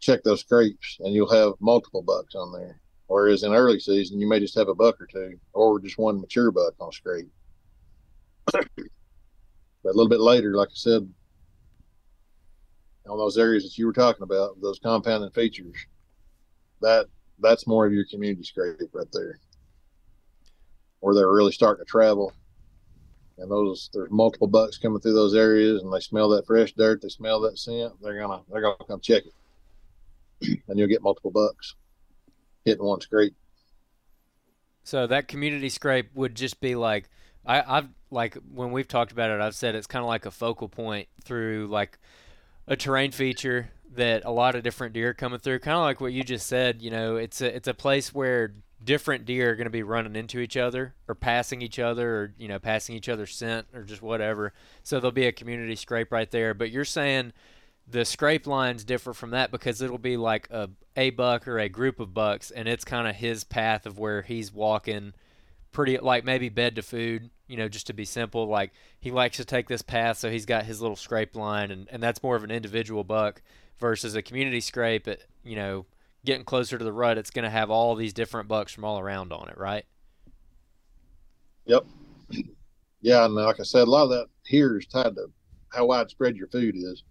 check 0.00 0.22
those 0.22 0.40
scrapes, 0.40 0.98
and 1.00 1.14
you'll 1.14 1.30
have 1.30 1.54
multiple 1.60 2.02
bucks 2.02 2.34
on 2.34 2.52
there. 2.52 2.80
Whereas 3.06 3.42
in 3.42 3.54
early 3.54 3.80
season, 3.80 4.20
you 4.20 4.28
may 4.28 4.38
just 4.38 4.54
have 4.56 4.68
a 4.68 4.74
buck 4.74 5.00
or 5.00 5.06
two, 5.06 5.38
or 5.54 5.80
just 5.80 5.98
one 5.98 6.20
mature 6.20 6.50
buck 6.50 6.74
on 6.78 6.92
scrape 6.92 7.28
but 8.52 8.64
a 9.84 9.96
little 9.96 10.08
bit 10.08 10.20
later, 10.20 10.54
like 10.54 10.68
I 10.68 10.74
said, 10.74 11.08
on 13.06 13.18
those 13.18 13.38
areas 13.38 13.64
that 13.64 13.78
you 13.78 13.86
were 13.86 13.92
talking 13.92 14.22
about, 14.22 14.60
those 14.60 14.78
compounding 14.78 15.30
features, 15.30 15.76
that 16.80 17.06
that's 17.40 17.66
more 17.66 17.86
of 17.86 17.92
your 17.92 18.04
community 18.04 18.44
scrape 18.44 18.76
right 18.92 19.06
there, 19.12 19.38
where 21.00 21.14
they're 21.14 21.32
really 21.32 21.52
starting 21.52 21.84
to 21.84 21.90
travel. 21.90 22.32
And 23.38 23.50
those 23.50 23.88
there's 23.92 24.10
multiple 24.10 24.48
bucks 24.48 24.78
coming 24.78 25.00
through 25.00 25.14
those 25.14 25.34
areas, 25.34 25.82
and 25.82 25.92
they 25.92 26.00
smell 26.00 26.28
that 26.30 26.46
fresh 26.46 26.72
dirt, 26.72 27.02
they 27.02 27.08
smell 27.08 27.40
that 27.42 27.58
scent. 27.58 27.92
They're 28.02 28.18
gonna 28.18 28.42
they're 28.50 28.62
gonna 28.62 28.76
come 28.86 29.00
check 29.00 29.26
it, 29.26 29.32
and 30.40 30.78
you'll 30.78 30.88
get 30.88 31.02
multiple 31.02 31.30
bucks 31.30 31.74
hitting 32.64 32.84
one 32.84 33.00
scrape. 33.00 33.34
So 34.84 35.06
that 35.06 35.28
community 35.28 35.68
scrape 35.68 36.14
would 36.14 36.34
just 36.34 36.60
be 36.60 36.74
like 36.74 37.10
I, 37.44 37.78
I've 37.78 37.88
like 38.10 38.36
when 38.52 38.72
we've 38.72 38.88
talked 38.88 39.12
about 39.12 39.30
it, 39.30 39.40
I've 39.40 39.54
said 39.54 39.74
it's 39.74 39.86
kind 39.86 40.02
of 40.02 40.08
like 40.08 40.26
a 40.26 40.30
focal 40.30 40.68
point 40.68 41.08
through 41.24 41.68
like 41.68 41.98
a 42.66 42.76
terrain 42.76 43.10
feature 43.10 43.70
that 43.94 44.24
a 44.24 44.30
lot 44.30 44.54
of 44.54 44.62
different 44.62 44.92
deer 44.92 45.14
coming 45.14 45.38
through. 45.38 45.58
Kind 45.60 45.76
of 45.76 45.82
like 45.82 46.00
what 46.00 46.12
you 46.12 46.22
just 46.22 46.46
said. 46.46 46.82
You 46.82 46.90
know, 46.90 47.16
it's 47.16 47.40
a 47.40 47.54
it's 47.54 47.68
a 47.68 47.74
place 47.74 48.14
where 48.14 48.54
different 48.82 49.24
deer 49.24 49.50
are 49.50 49.56
going 49.56 49.66
to 49.66 49.70
be 49.70 49.82
running 49.82 50.14
into 50.14 50.38
each 50.38 50.56
other 50.56 50.94
or 51.08 51.14
passing 51.14 51.62
each 51.62 51.78
other 51.78 52.08
or 52.16 52.34
you 52.38 52.46
know 52.46 52.58
passing 52.58 52.94
each 52.94 53.08
other's 53.08 53.34
scent 53.34 53.66
or 53.72 53.82
just 53.82 54.02
whatever. 54.02 54.52
So 54.82 55.00
there'll 55.00 55.12
be 55.12 55.26
a 55.26 55.32
community 55.32 55.76
scrape 55.76 56.12
right 56.12 56.30
there. 56.30 56.54
But 56.54 56.70
you're 56.70 56.84
saying 56.84 57.32
the 57.90 58.04
scrape 58.04 58.46
lines 58.46 58.84
differ 58.84 59.14
from 59.14 59.30
that 59.30 59.50
because 59.50 59.80
it'll 59.80 59.98
be 59.98 60.16
like 60.16 60.48
a 60.50 60.70
a 60.96 61.10
buck 61.10 61.46
or 61.46 61.58
a 61.58 61.68
group 61.68 62.00
of 62.00 62.12
bucks, 62.12 62.50
and 62.50 62.68
it's 62.68 62.84
kind 62.84 63.06
of 63.06 63.16
his 63.16 63.44
path 63.44 63.86
of 63.86 63.98
where 63.98 64.22
he's 64.22 64.52
walking, 64.52 65.14
pretty 65.72 65.98
like 65.98 66.24
maybe 66.24 66.48
bed 66.48 66.76
to 66.76 66.82
food. 66.82 67.30
You 67.46 67.56
know, 67.56 67.68
just 67.68 67.86
to 67.86 67.94
be 67.94 68.04
simple, 68.04 68.46
like 68.46 68.72
he 69.00 69.10
likes 69.10 69.38
to 69.38 69.44
take 69.44 69.68
this 69.68 69.82
path, 69.82 70.18
so 70.18 70.30
he's 70.30 70.44
got 70.44 70.64
his 70.64 70.82
little 70.82 70.96
scrape 70.96 71.34
line, 71.34 71.70
and, 71.70 71.88
and 71.90 72.02
that's 72.02 72.22
more 72.22 72.36
of 72.36 72.44
an 72.44 72.50
individual 72.50 73.04
buck 73.04 73.40
versus 73.78 74.14
a 74.14 74.22
community 74.22 74.60
scrape. 74.60 75.08
At, 75.08 75.20
you 75.44 75.56
know, 75.56 75.86
getting 76.24 76.44
closer 76.44 76.76
to 76.76 76.84
the 76.84 76.92
rut, 76.92 77.16
it's 77.16 77.30
going 77.30 77.44
to 77.44 77.50
have 77.50 77.70
all 77.70 77.94
these 77.94 78.12
different 78.12 78.48
bucks 78.48 78.72
from 78.72 78.84
all 78.84 78.98
around 78.98 79.32
on 79.32 79.48
it, 79.48 79.56
right? 79.56 79.84
Yep. 81.66 81.84
Yeah, 83.00 83.24
and 83.24 83.34
like 83.36 83.60
I 83.60 83.62
said, 83.62 83.86
a 83.86 83.90
lot 83.90 84.02
of 84.02 84.10
that 84.10 84.26
here 84.44 84.76
is 84.76 84.84
tied 84.86 85.14
to 85.14 85.30
how 85.68 85.86
widespread 85.86 86.36
your 86.36 86.48
food 86.48 86.74
is. 86.76 87.04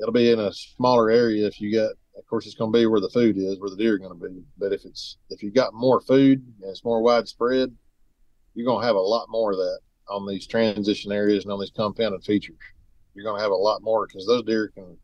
It'll 0.00 0.12
be 0.12 0.30
in 0.30 0.40
a 0.40 0.52
smaller 0.52 1.10
area 1.10 1.46
if 1.46 1.60
you 1.60 1.72
got. 1.74 1.92
Of 2.16 2.26
course, 2.26 2.46
it's 2.46 2.56
going 2.56 2.72
to 2.72 2.78
be 2.78 2.86
where 2.86 3.00
the 3.00 3.10
food 3.10 3.36
is, 3.36 3.60
where 3.60 3.70
the 3.70 3.76
deer 3.76 3.94
are 3.94 3.98
going 3.98 4.18
to 4.18 4.28
be. 4.28 4.42
But 4.58 4.72
if 4.72 4.84
it's 4.84 5.18
if 5.30 5.42
you 5.42 5.50
got 5.50 5.72
more 5.72 6.00
food 6.00 6.44
and 6.60 6.70
it's 6.70 6.84
more 6.84 7.00
widespread, 7.00 7.72
you're 8.54 8.66
going 8.66 8.80
to 8.80 8.86
have 8.86 8.96
a 8.96 9.00
lot 9.00 9.28
more 9.28 9.52
of 9.52 9.58
that 9.58 9.78
on 10.08 10.26
these 10.26 10.46
transition 10.46 11.12
areas 11.12 11.44
and 11.44 11.52
on 11.52 11.60
these 11.60 11.70
compounded 11.70 12.24
features. 12.24 12.58
You're 13.14 13.24
going 13.24 13.38
to 13.38 13.42
have 13.42 13.52
a 13.52 13.56
lot 13.56 13.82
more 13.82 14.06
because 14.06 14.26
those 14.26 14.42
deer 14.44 14.72
can 14.74 14.96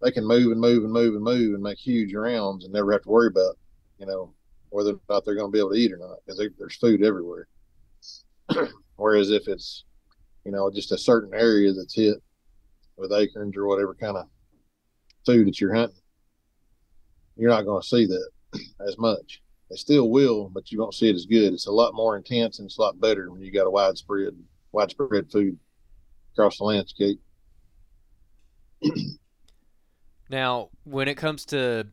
they 0.00 0.10
can 0.10 0.26
move 0.26 0.52
and 0.52 0.60
move 0.60 0.84
and 0.84 0.92
move 0.92 1.14
and 1.14 1.24
move 1.24 1.54
and 1.54 1.62
make 1.62 1.78
huge 1.78 2.14
rounds 2.14 2.64
and 2.64 2.72
never 2.72 2.92
have 2.92 3.02
to 3.02 3.08
worry 3.08 3.28
about, 3.28 3.58
you 3.98 4.06
know, 4.06 4.32
whether 4.70 4.92
or 4.92 5.00
not 5.08 5.24
they're 5.24 5.34
going 5.34 5.50
to 5.50 5.52
be 5.52 5.58
able 5.58 5.70
to 5.70 5.76
eat 5.76 5.92
or 5.92 5.98
not 5.98 6.18
because 6.24 6.42
there's 6.58 6.76
food 6.76 7.02
everywhere. 7.02 7.48
Whereas 8.96 9.30
if 9.30 9.48
it's, 9.48 9.84
you 10.44 10.52
know, 10.52 10.70
just 10.70 10.92
a 10.92 10.98
certain 10.98 11.34
area 11.34 11.72
that's 11.72 11.94
hit 11.94 12.22
with 12.98 13.12
acorns 13.12 13.56
or 13.56 13.66
whatever 13.66 13.94
kind 13.94 14.16
of 14.16 14.26
food 15.24 15.46
that 15.46 15.60
you're 15.60 15.74
hunting, 15.74 15.96
you're 17.36 17.50
not 17.50 17.64
going 17.64 17.80
to 17.80 17.88
see 17.88 18.06
that 18.06 18.30
as 18.86 18.98
much. 18.98 19.42
They 19.70 19.76
still 19.76 20.10
will, 20.10 20.48
but 20.48 20.72
you 20.72 20.78
won't 20.78 20.94
see 20.94 21.10
it 21.10 21.14
as 21.14 21.26
good. 21.26 21.52
It's 21.52 21.66
a 21.66 21.72
lot 21.72 21.94
more 21.94 22.16
intense 22.16 22.58
and 22.58 22.66
it's 22.66 22.78
a 22.78 22.82
lot 22.82 23.00
better 23.00 23.30
when 23.30 23.42
you 23.42 23.52
got 23.52 23.66
a 23.66 23.70
widespread 23.70 24.34
widespread 24.72 25.30
food 25.30 25.58
across 26.32 26.58
the 26.58 26.64
landscape. 26.64 27.20
Now, 30.30 30.68
when 30.84 31.08
it 31.08 31.16
comes 31.16 31.44
to 31.46 31.86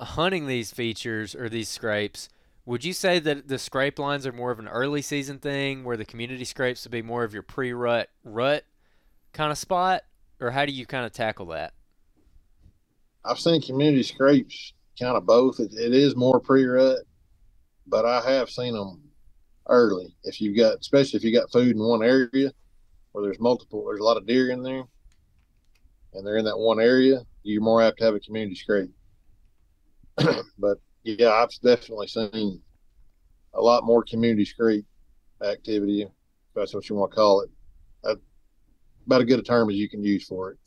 hunting 0.00 0.46
these 0.46 0.72
features 0.72 1.34
or 1.34 1.48
these 1.48 1.68
scrapes, 1.68 2.28
would 2.64 2.84
you 2.84 2.92
say 2.92 3.18
that 3.20 3.46
the 3.46 3.58
scrape 3.58 3.98
lines 3.98 4.26
are 4.26 4.32
more 4.32 4.50
of 4.50 4.58
an 4.58 4.68
early 4.68 5.00
season 5.00 5.38
thing, 5.38 5.84
where 5.84 5.96
the 5.96 6.04
community 6.04 6.44
scrapes 6.44 6.84
would 6.84 6.90
be 6.90 7.02
more 7.02 7.22
of 7.22 7.32
your 7.32 7.44
pre-rut 7.44 8.10
rut 8.24 8.64
kind 9.36 9.52
of 9.52 9.58
spot, 9.58 10.02
or 10.40 10.50
how 10.50 10.64
do 10.64 10.72
you 10.72 10.86
kind 10.86 11.04
of 11.04 11.12
tackle 11.12 11.46
that? 11.46 11.74
I've 13.24 13.38
seen 13.38 13.60
community 13.60 14.02
scrapes 14.02 14.72
kind 14.98 15.16
of 15.16 15.26
both. 15.26 15.60
it, 15.60 15.72
it 15.74 15.92
is 15.92 16.16
more 16.16 16.40
pre-rut, 16.40 17.00
but 17.86 18.06
I 18.06 18.20
have 18.32 18.48
seen 18.48 18.74
them 18.74 19.02
early. 19.68 20.16
If 20.24 20.40
you've 20.40 20.56
got, 20.56 20.78
especially 20.80 21.18
if 21.18 21.24
you 21.24 21.32
got 21.32 21.52
food 21.52 21.76
in 21.76 21.82
one 21.82 22.02
area 22.02 22.50
where 23.12 23.24
there's 23.24 23.38
multiple, 23.38 23.84
there's 23.86 24.00
a 24.00 24.04
lot 24.04 24.16
of 24.16 24.26
deer 24.26 24.50
in 24.50 24.62
there, 24.62 24.84
and 26.14 26.26
they're 26.26 26.38
in 26.38 26.44
that 26.46 26.58
one 26.58 26.80
area, 26.80 27.20
you're 27.42 27.62
more 27.62 27.82
apt 27.82 27.98
to 27.98 28.04
have 28.04 28.14
a 28.14 28.20
community 28.20 28.54
scrape. 28.54 28.90
but 30.58 30.78
yeah, 31.02 31.30
I've 31.30 31.50
definitely 31.62 32.08
seen 32.08 32.62
a 33.52 33.60
lot 33.60 33.84
more 33.84 34.02
community 34.02 34.46
scrape 34.46 34.86
activity, 35.44 36.02
if 36.02 36.08
that's 36.54 36.72
what 36.72 36.88
you 36.88 36.96
want 36.96 37.12
to 37.12 37.16
call 37.16 37.42
it. 37.42 37.50
About 39.06 39.20
as 39.22 39.26
good 39.26 39.38
a 39.38 39.42
term 39.42 39.70
as 39.70 39.76
you 39.76 39.88
can 39.88 40.02
use 40.02 40.26
for 40.26 40.52
it 40.52 40.58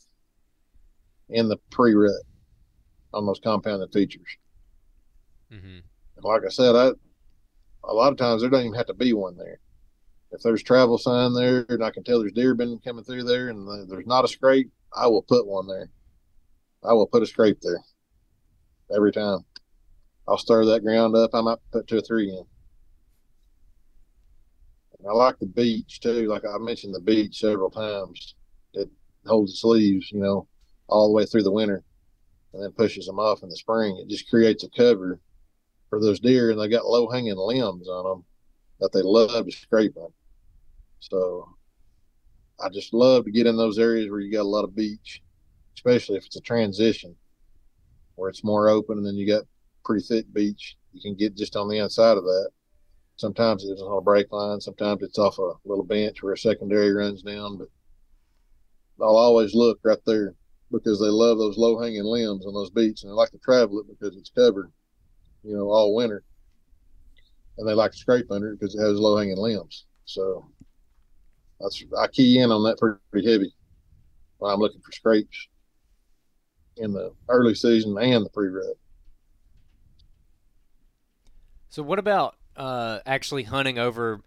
in 1.28 1.48
the 1.48 1.58
pre 1.70 1.94
rut 1.94 2.22
on 3.12 3.26
those 3.26 3.40
compounded 3.40 3.92
features. 3.92 4.36
Mm-hmm. 5.52 5.78
Like 6.22 6.42
I 6.46 6.50
said, 6.50 6.76
I, 6.76 6.90
a 7.84 7.92
lot 7.92 8.12
of 8.12 8.18
times 8.18 8.42
there 8.42 8.50
doesn't 8.50 8.66
even 8.66 8.76
have 8.76 8.86
to 8.86 8.94
be 8.94 9.12
one 9.12 9.36
there. 9.36 9.58
If 10.32 10.42
there's 10.42 10.62
travel 10.62 10.96
sign 10.96 11.34
there 11.34 11.66
and 11.68 11.82
I 11.82 11.90
can 11.90 12.04
tell 12.04 12.20
there's 12.20 12.32
deer 12.32 12.54
been 12.54 12.78
coming 12.84 13.04
through 13.04 13.24
there 13.24 13.48
and 13.48 13.90
there's 13.90 14.06
not 14.06 14.24
a 14.24 14.28
scrape, 14.28 14.70
I 14.94 15.06
will 15.06 15.22
put 15.22 15.46
one 15.46 15.66
there. 15.66 15.88
I 16.84 16.92
will 16.92 17.06
put 17.06 17.22
a 17.22 17.26
scrape 17.26 17.60
there 17.60 17.80
every 18.94 19.12
time. 19.12 19.40
I'll 20.28 20.38
stir 20.38 20.64
that 20.66 20.84
ground 20.84 21.16
up. 21.16 21.30
I 21.34 21.40
might 21.40 21.58
put 21.72 21.88
two 21.88 21.98
or 21.98 22.02
three 22.02 22.30
in. 22.30 22.44
I 25.08 25.12
like 25.12 25.38
the 25.38 25.46
beech 25.46 26.00
too. 26.00 26.26
Like 26.26 26.44
I 26.44 26.58
mentioned, 26.58 26.94
the 26.94 27.00
beech 27.00 27.38
several 27.38 27.70
times. 27.70 28.34
It 28.74 28.88
holds 29.26 29.52
its 29.52 29.64
leaves, 29.64 30.10
you 30.12 30.20
know, 30.20 30.46
all 30.88 31.08
the 31.08 31.14
way 31.14 31.24
through 31.24 31.42
the 31.42 31.52
winter, 31.52 31.82
and 32.52 32.62
then 32.62 32.72
pushes 32.72 33.06
them 33.06 33.18
off 33.18 33.42
in 33.42 33.48
the 33.48 33.56
spring. 33.56 33.96
It 33.96 34.08
just 34.08 34.28
creates 34.28 34.64
a 34.64 34.70
cover 34.70 35.20
for 35.88 36.00
those 36.00 36.20
deer, 36.20 36.50
and 36.50 36.60
they 36.60 36.68
got 36.68 36.86
low 36.86 37.08
hanging 37.08 37.36
limbs 37.36 37.88
on 37.88 38.04
them 38.04 38.24
that 38.80 38.92
they 38.92 39.02
love 39.02 39.46
to 39.46 39.52
scrape 39.52 39.96
on. 39.96 40.12
So 41.00 41.48
I 42.62 42.68
just 42.68 42.92
love 42.92 43.24
to 43.24 43.30
get 43.30 43.46
in 43.46 43.56
those 43.56 43.78
areas 43.78 44.10
where 44.10 44.20
you 44.20 44.32
got 44.32 44.42
a 44.42 44.44
lot 44.44 44.64
of 44.64 44.76
beech 44.76 45.22
especially 45.80 46.18
if 46.18 46.26
it's 46.26 46.36
a 46.36 46.42
transition 46.42 47.14
where 48.16 48.28
it's 48.28 48.44
more 48.44 48.68
open 48.68 48.98
and 48.98 49.06
then 49.06 49.14
you 49.14 49.26
got 49.26 49.44
pretty 49.82 50.04
thick 50.04 50.26
beech. 50.32 50.76
You 50.92 51.00
can 51.00 51.14
get 51.14 51.36
just 51.36 51.56
on 51.56 51.68
the 51.68 51.78
inside 51.78 52.18
of 52.18 52.24
that. 52.24 52.50
Sometimes 53.20 53.64
it's 53.64 53.82
on 53.82 53.98
a 53.98 54.00
break 54.00 54.32
line, 54.32 54.62
sometimes 54.62 55.02
it's 55.02 55.18
off 55.18 55.36
a 55.36 55.52
little 55.66 55.84
bench 55.84 56.22
where 56.22 56.32
a 56.32 56.38
secondary 56.38 56.90
runs 56.90 57.20
down, 57.20 57.58
but 57.58 57.68
I'll 58.98 59.14
always 59.14 59.54
look 59.54 59.78
right 59.84 59.98
there 60.06 60.34
because 60.72 60.98
they 60.98 61.08
love 61.08 61.36
those 61.36 61.58
low 61.58 61.78
hanging 61.78 62.04
limbs 62.04 62.46
on 62.46 62.54
those 62.54 62.70
beech 62.70 63.02
and 63.02 63.10
they 63.10 63.14
like 63.14 63.30
to 63.32 63.38
travel 63.38 63.78
it 63.78 63.88
because 63.88 64.16
it's 64.16 64.30
covered, 64.30 64.72
you 65.44 65.54
know, 65.54 65.68
all 65.68 65.94
winter. 65.94 66.24
And 67.58 67.68
they 67.68 67.74
like 67.74 67.90
to 67.90 67.98
scrape 67.98 68.30
under 68.30 68.52
it 68.52 68.58
because 68.58 68.74
it 68.74 68.80
has 68.80 68.98
low 68.98 69.18
hanging 69.18 69.36
limbs. 69.36 69.84
So 70.06 70.50
that's 71.60 71.84
I 71.98 72.06
key 72.06 72.38
in 72.38 72.50
on 72.50 72.62
that 72.62 72.78
pretty 72.78 73.30
heavy 73.30 73.52
when 74.38 74.50
I'm 74.50 74.60
looking 74.60 74.80
for 74.80 74.92
scrapes 74.92 75.48
in 76.78 76.94
the 76.94 77.12
early 77.28 77.54
season 77.54 77.98
and 77.98 78.24
the 78.24 78.30
pre-rut. 78.30 78.78
So, 81.68 81.82
what 81.82 81.98
about 81.98 82.36
uh, 82.56 83.00
actually 83.06 83.44
hunting 83.44 83.78
over, 83.78 84.20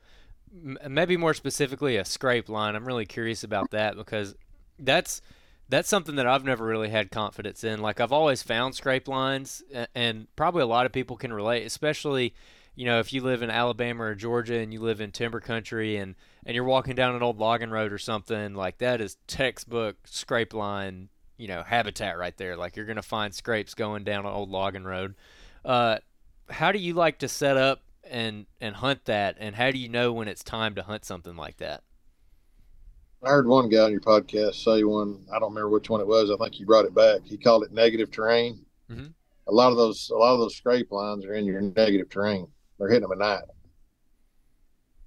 maybe 0.87 1.17
more 1.17 1.33
specifically, 1.33 1.97
a 1.97 2.05
scrape 2.05 2.49
line? 2.49 2.75
I'm 2.75 2.85
really 2.85 3.05
curious 3.05 3.43
about 3.43 3.71
that 3.71 3.95
because 3.95 4.35
that's 4.79 5.21
that's 5.69 5.89
something 5.89 6.15
that 6.15 6.27
I've 6.27 6.43
never 6.43 6.65
really 6.65 6.89
had 6.89 7.09
confidence 7.09 7.63
in. 7.63 7.81
Like 7.81 7.99
I've 7.99 8.11
always 8.11 8.43
found 8.43 8.75
scrape 8.75 9.07
lines, 9.07 9.63
and 9.95 10.27
probably 10.35 10.61
a 10.61 10.67
lot 10.67 10.85
of 10.85 10.91
people 10.91 11.15
can 11.15 11.33
relate, 11.33 11.65
especially 11.65 12.33
you 12.75 12.85
know 12.85 12.99
if 12.99 13.13
you 13.13 13.21
live 13.21 13.41
in 13.41 13.49
Alabama 13.49 14.03
or 14.03 14.15
Georgia 14.15 14.57
and 14.57 14.73
you 14.73 14.81
live 14.81 14.99
in 14.99 15.11
timber 15.11 15.39
country 15.39 15.97
and 15.97 16.15
and 16.45 16.55
you're 16.55 16.63
walking 16.63 16.95
down 16.95 17.15
an 17.15 17.23
old 17.23 17.37
logging 17.37 17.69
road 17.69 17.93
or 17.93 17.97
something 17.97 18.55
like 18.55 18.79
that 18.79 18.99
is 18.99 19.17
textbook 19.27 19.95
scrape 20.05 20.53
line 20.53 21.09
you 21.37 21.47
know 21.47 21.63
habitat 21.63 22.17
right 22.17 22.35
there. 22.37 22.55
Like 22.55 22.75
you're 22.75 22.85
gonna 22.85 23.01
find 23.01 23.33
scrapes 23.33 23.73
going 23.73 24.03
down 24.03 24.25
an 24.25 24.31
old 24.31 24.49
logging 24.49 24.83
road. 24.83 25.15
Uh, 25.63 25.97
how 26.49 26.71
do 26.71 26.79
you 26.79 26.93
like 26.93 27.19
to 27.19 27.27
set 27.27 27.57
up 27.57 27.81
and 28.09 28.45
and 28.61 28.75
hunt 28.75 29.05
that? 29.05 29.37
And 29.39 29.55
how 29.55 29.71
do 29.71 29.77
you 29.77 29.89
know 29.89 30.11
when 30.13 30.27
it's 30.27 30.43
time 30.43 30.75
to 30.75 30.83
hunt 30.83 31.05
something 31.05 31.35
like 31.35 31.57
that? 31.57 31.83
I 33.23 33.29
heard 33.29 33.47
one 33.47 33.69
guy 33.69 33.79
on 33.79 33.91
your 33.91 34.01
podcast 34.01 34.55
say 34.63 34.83
one. 34.83 35.25
I 35.33 35.39
don't 35.39 35.53
remember 35.53 35.69
which 35.69 35.89
one 35.89 36.01
it 36.01 36.07
was. 36.07 36.29
I 36.29 36.35
think 36.35 36.55
he 36.55 36.65
brought 36.65 36.85
it 36.85 36.93
back. 36.93 37.21
He 37.23 37.37
called 37.37 37.63
it 37.63 37.71
negative 37.71 38.11
terrain. 38.11 38.65
Mm-hmm. 38.91 39.07
A 39.47 39.51
lot 39.51 39.71
of 39.71 39.77
those, 39.77 40.09
a 40.09 40.15
lot 40.15 40.33
of 40.33 40.39
those 40.39 40.57
scrape 40.57 40.91
lines 40.91 41.25
are 41.25 41.33
in 41.33 41.45
your 41.45 41.61
negative 41.61 42.09
terrain. 42.09 42.47
They're 42.77 42.89
hitting 42.89 43.07
them 43.07 43.13
at 43.13 43.17
night. 43.25 43.43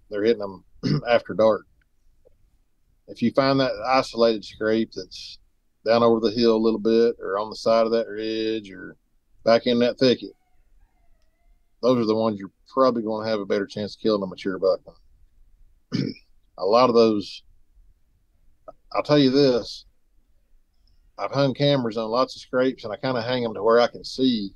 They're 0.08 0.24
hitting 0.24 0.40
them 0.40 0.64
after 1.08 1.34
dark. 1.34 1.66
If 3.08 3.20
you 3.20 3.32
find 3.32 3.60
that 3.60 3.72
isolated 3.86 4.44
scrape 4.44 4.92
that's 4.92 5.38
down 5.84 6.02
over 6.02 6.20
the 6.20 6.34
hill 6.34 6.56
a 6.56 6.58
little 6.58 6.80
bit 6.80 7.16
or 7.20 7.38
on 7.38 7.50
the 7.50 7.56
side 7.56 7.84
of 7.84 7.92
that 7.92 8.08
ridge 8.08 8.70
or 8.70 8.96
back 9.44 9.66
in 9.66 9.78
that 9.80 9.98
thicket, 9.98 10.30
those 11.82 11.98
are 11.98 12.06
the 12.06 12.14
ones 12.14 12.38
you're 12.38 12.50
probably 12.72 13.02
going 13.02 13.24
to 13.24 13.30
have 13.30 13.40
a 13.40 13.46
better 13.46 13.66
chance 13.66 13.94
of 13.94 14.00
killing 14.00 14.22
a 14.22 14.26
mature 14.26 14.58
buck 14.58 14.80
a 16.58 16.64
lot 16.64 16.88
of 16.88 16.94
those, 16.94 17.42
I'll 18.92 19.02
tell 19.02 19.18
you 19.18 19.30
this, 19.30 19.84
I've 21.18 21.32
hung 21.32 21.54
cameras 21.54 21.96
on 21.96 22.10
lots 22.10 22.36
of 22.36 22.42
scrapes 22.42 22.84
and 22.84 22.92
I 22.92 22.96
kind 22.96 23.16
of 23.16 23.24
hang 23.24 23.42
them 23.42 23.54
to 23.54 23.62
where 23.62 23.80
I 23.80 23.86
can 23.86 24.04
see 24.04 24.52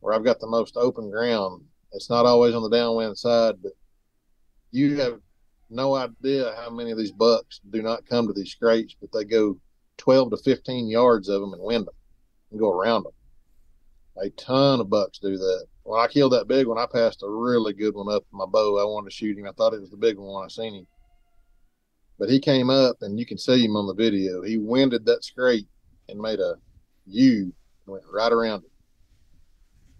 where 0.00 0.14
I've 0.14 0.24
got 0.24 0.40
the 0.40 0.46
most 0.46 0.76
open 0.76 1.10
ground. 1.10 1.62
It's 1.92 2.10
not 2.10 2.26
always 2.26 2.54
on 2.54 2.62
the 2.62 2.76
downwind 2.76 3.16
side, 3.16 3.54
but 3.62 3.72
you 4.72 4.96
have 4.96 5.20
no 5.70 5.94
idea 5.94 6.54
how 6.56 6.70
many 6.70 6.90
of 6.90 6.98
these 6.98 7.12
bucks 7.12 7.60
do 7.70 7.82
not 7.82 8.06
come 8.06 8.26
to 8.26 8.32
these 8.32 8.50
scrapes, 8.50 8.96
but 9.00 9.10
they 9.12 9.24
go 9.24 9.58
12 9.98 10.30
to 10.30 10.36
15 10.38 10.88
yards 10.88 11.28
of 11.28 11.40
them 11.40 11.52
and 11.52 11.62
wind 11.62 11.86
them 11.86 11.94
and 12.50 12.60
go 12.60 12.70
around 12.70 13.04
them. 13.04 13.12
A 14.18 14.30
ton 14.30 14.80
of 14.80 14.90
bucks 14.90 15.18
do 15.18 15.36
that. 15.36 15.66
When 15.84 16.00
I 16.00 16.08
killed 16.08 16.32
that 16.32 16.48
big 16.48 16.66
one, 16.66 16.78
I 16.78 16.86
passed 16.86 17.22
a 17.22 17.28
really 17.28 17.74
good 17.74 17.94
one 17.94 18.12
up 18.12 18.24
my 18.32 18.46
bow. 18.46 18.78
I 18.80 18.84
wanted 18.84 19.10
to 19.10 19.16
shoot 19.16 19.38
him. 19.38 19.46
I 19.46 19.52
thought 19.52 19.74
it 19.74 19.80
was 19.80 19.90
the 19.90 19.98
big 19.98 20.18
one 20.18 20.32
when 20.32 20.44
I 20.44 20.48
seen 20.48 20.74
him. 20.74 20.86
But 22.18 22.30
he 22.30 22.40
came 22.40 22.70
up, 22.70 22.96
and 23.02 23.18
you 23.18 23.26
can 23.26 23.36
see 23.36 23.64
him 23.64 23.76
on 23.76 23.86
the 23.86 23.94
video. 23.94 24.42
He 24.42 24.56
winded 24.56 25.04
that 25.04 25.24
scrape 25.24 25.68
and 26.08 26.18
made 26.18 26.40
a 26.40 26.56
U 27.06 27.52
and 27.86 27.92
went 27.92 28.04
right 28.10 28.32
around 28.32 28.64
it. 28.64 28.70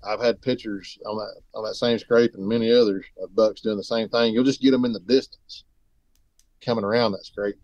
I've 0.03 0.21
had 0.21 0.41
pictures 0.41 0.99
on 1.07 1.17
that 1.17 1.41
on 1.55 1.65
that 1.65 1.75
same 1.75 1.99
scrape 1.99 2.35
and 2.35 2.47
many 2.47 2.73
others 2.73 3.05
of 3.23 3.35
bucks 3.35 3.61
doing 3.61 3.77
the 3.77 3.85
same 3.85 4.09
thing. 4.09 4.33
You'll 4.33 4.45
just 4.45 4.61
get 4.61 4.71
them 4.71 4.85
in 4.85 4.93
the 4.93 5.01
distance, 5.01 5.65
coming 6.65 6.85
around 6.85 7.13
that 7.13 7.27
scrape. 7.27 7.57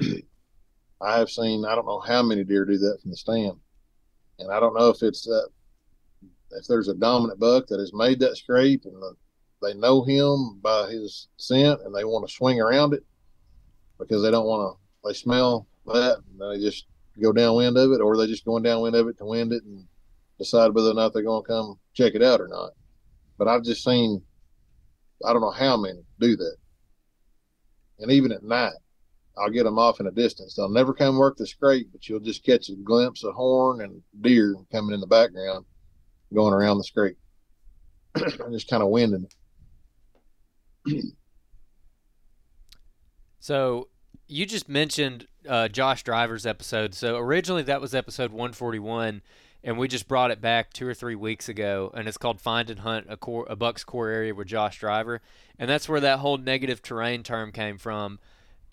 I 1.00 1.18
have 1.18 1.30
seen 1.30 1.64
I 1.64 1.74
don't 1.74 1.86
know 1.86 2.00
how 2.00 2.22
many 2.22 2.44
deer 2.44 2.64
do 2.64 2.78
that 2.78 2.98
from 3.00 3.10
the 3.10 3.16
stand, 3.16 3.58
and 4.38 4.52
I 4.52 4.60
don't 4.60 4.74
know 4.74 4.90
if 4.90 5.02
it's 5.02 5.22
that 5.24 5.48
if 6.58 6.66
there's 6.66 6.88
a 6.88 6.94
dominant 6.94 7.40
buck 7.40 7.66
that 7.68 7.80
has 7.80 7.92
made 7.92 8.20
that 8.20 8.36
scrape 8.36 8.84
and 8.84 9.00
the, 9.00 9.14
they 9.60 9.74
know 9.74 10.02
him 10.04 10.58
by 10.60 10.88
his 10.90 11.28
scent 11.36 11.80
and 11.84 11.94
they 11.94 12.04
want 12.04 12.26
to 12.26 12.34
swing 12.34 12.60
around 12.60 12.94
it 12.94 13.04
because 13.98 14.22
they 14.22 14.30
don't 14.30 14.46
want 14.46 14.76
to 14.76 15.08
they 15.08 15.14
smell 15.14 15.66
that 15.86 16.18
and 16.18 16.40
they 16.40 16.64
just 16.64 16.86
go 17.20 17.32
downwind 17.32 17.76
of 17.76 17.92
it 17.92 18.00
or 18.00 18.16
they 18.16 18.26
just 18.26 18.44
going 18.44 18.62
downwind 18.62 18.94
of 18.96 19.08
it 19.08 19.18
to 19.18 19.24
wind 19.24 19.52
it 19.52 19.62
and 19.64 19.84
decide 20.38 20.74
whether 20.74 20.90
or 20.90 20.94
not 20.94 21.12
they're 21.12 21.22
going 21.22 21.42
to 21.42 21.48
come 21.48 21.78
check 21.94 22.14
it 22.14 22.22
out 22.22 22.40
or 22.40 22.48
not. 22.48 22.70
But 23.38 23.48
I've 23.48 23.64
just 23.64 23.84
seen, 23.84 24.22
I 25.24 25.32
don't 25.32 25.42
know 25.42 25.50
how 25.50 25.76
many 25.76 26.00
do 26.20 26.36
that. 26.36 26.56
And 27.98 28.10
even 28.10 28.32
at 28.32 28.42
night, 28.42 28.72
I'll 29.38 29.50
get 29.50 29.64
them 29.64 29.78
off 29.78 30.00
in 30.00 30.06
a 30.06 30.10
distance. 30.10 30.54
They'll 30.54 30.68
never 30.68 30.92
come 30.92 31.16
work 31.16 31.36
the 31.36 31.46
scrape, 31.46 31.88
but 31.92 32.08
you'll 32.08 32.20
just 32.20 32.44
catch 32.44 32.68
a 32.68 32.74
glimpse 32.76 33.24
of 33.24 33.34
horn 33.34 33.80
and 33.80 34.02
deer 34.20 34.54
coming 34.70 34.94
in 34.94 35.00
the 35.00 35.06
background, 35.06 35.64
going 36.34 36.52
around 36.52 36.78
the 36.78 36.84
scrape. 36.84 37.16
just 38.50 38.68
kind 38.68 38.82
of 38.82 38.88
winding 38.88 39.26
so 43.40 43.88
you 44.26 44.46
just 44.46 44.68
mentioned 44.68 45.26
uh, 45.48 45.68
Josh 45.68 46.02
Driver's 46.02 46.46
episode. 46.46 46.94
So 46.94 47.16
originally 47.16 47.62
that 47.62 47.80
was 47.80 47.94
episode 47.94 48.30
141 48.32 49.22
and 49.64 49.78
we 49.78 49.88
just 49.88 50.08
brought 50.08 50.30
it 50.30 50.40
back 50.40 50.72
two 50.72 50.86
or 50.86 50.94
three 50.94 51.14
weeks 51.14 51.48
ago, 51.48 51.92
and 51.94 52.08
it's 52.08 52.18
called 52.18 52.40
Find 52.40 52.68
and 52.68 52.80
Hunt 52.80 53.06
a, 53.08 53.16
core, 53.16 53.46
a 53.48 53.54
Buck's 53.54 53.84
Core 53.84 54.08
Area 54.08 54.34
with 54.34 54.48
Josh 54.48 54.80
Driver, 54.80 55.20
and 55.56 55.70
that's 55.70 55.88
where 55.88 56.00
that 56.00 56.18
whole 56.18 56.36
negative 56.36 56.82
terrain 56.82 57.22
term 57.22 57.52
came 57.52 57.78
from, 57.78 58.18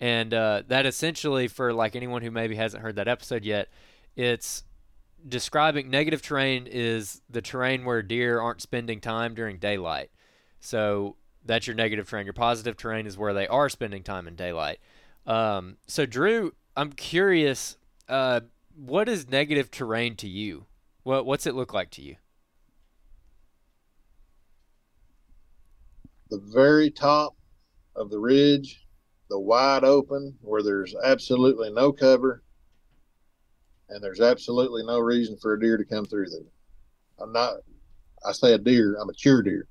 and 0.00 0.34
uh, 0.34 0.64
that 0.66 0.86
essentially, 0.86 1.46
for 1.46 1.72
like 1.72 1.94
anyone 1.94 2.22
who 2.22 2.32
maybe 2.32 2.56
hasn't 2.56 2.82
heard 2.82 2.96
that 2.96 3.06
episode 3.06 3.44
yet, 3.44 3.68
it's 4.16 4.64
describing 5.28 5.90
negative 5.90 6.22
terrain 6.22 6.66
is 6.70 7.22
the 7.28 7.42
terrain 7.42 7.84
where 7.84 8.02
deer 8.02 8.40
aren't 8.40 8.60
spending 8.60 9.00
time 9.00 9.34
during 9.34 9.58
daylight, 9.58 10.10
so 10.60 11.16
that's 11.44 11.66
your 11.66 11.76
negative 11.76 12.08
terrain. 12.08 12.26
Your 12.26 12.32
positive 12.32 12.76
terrain 12.76 13.06
is 13.06 13.16
where 13.16 13.34
they 13.34 13.46
are 13.46 13.68
spending 13.68 14.02
time 14.02 14.28
in 14.28 14.36
daylight. 14.36 14.78
Um, 15.26 15.76
so 15.86 16.06
Drew, 16.06 16.54
I'm 16.76 16.92
curious. 16.92 17.76
Uh, 18.08 18.40
what 18.74 19.08
is 19.08 19.28
negative 19.28 19.70
terrain 19.70 20.16
to 20.16 20.28
you? 20.28 20.66
What 21.02 21.26
what's 21.26 21.46
it 21.46 21.54
look 21.54 21.72
like 21.72 21.90
to 21.92 22.02
you? 22.02 22.16
The 26.30 26.38
very 26.52 26.90
top 26.90 27.36
of 27.96 28.10
the 28.10 28.18
ridge, 28.18 28.86
the 29.28 29.38
wide 29.38 29.84
open 29.84 30.38
where 30.40 30.62
there's 30.62 30.94
absolutely 31.04 31.70
no 31.70 31.92
cover 31.92 32.42
and 33.90 34.02
there's 34.02 34.20
absolutely 34.20 34.82
no 34.84 34.98
reason 34.98 35.36
for 35.40 35.54
a 35.54 35.60
deer 35.60 35.76
to 35.76 35.84
come 35.84 36.04
through 36.04 36.30
there. 36.30 36.48
I'm 37.18 37.32
not 37.32 37.54
I 38.24 38.32
say 38.32 38.52
a 38.52 38.58
deer, 38.58 38.96
I'm 38.96 39.02
a 39.02 39.06
mature 39.06 39.42
deer. 39.42 39.66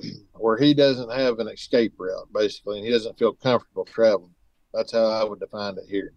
where 0.32 0.58
he 0.58 0.74
doesn't 0.74 1.12
have 1.12 1.38
an 1.38 1.48
escape 1.48 1.94
route 1.98 2.28
basically 2.32 2.78
and 2.78 2.86
he 2.86 2.92
doesn't 2.92 3.18
feel 3.18 3.32
comfortable 3.32 3.84
traveling. 3.84 4.34
That's 4.72 4.92
how 4.92 5.04
I 5.04 5.24
would 5.24 5.40
define 5.40 5.76
it 5.76 5.84
here. 5.88 6.14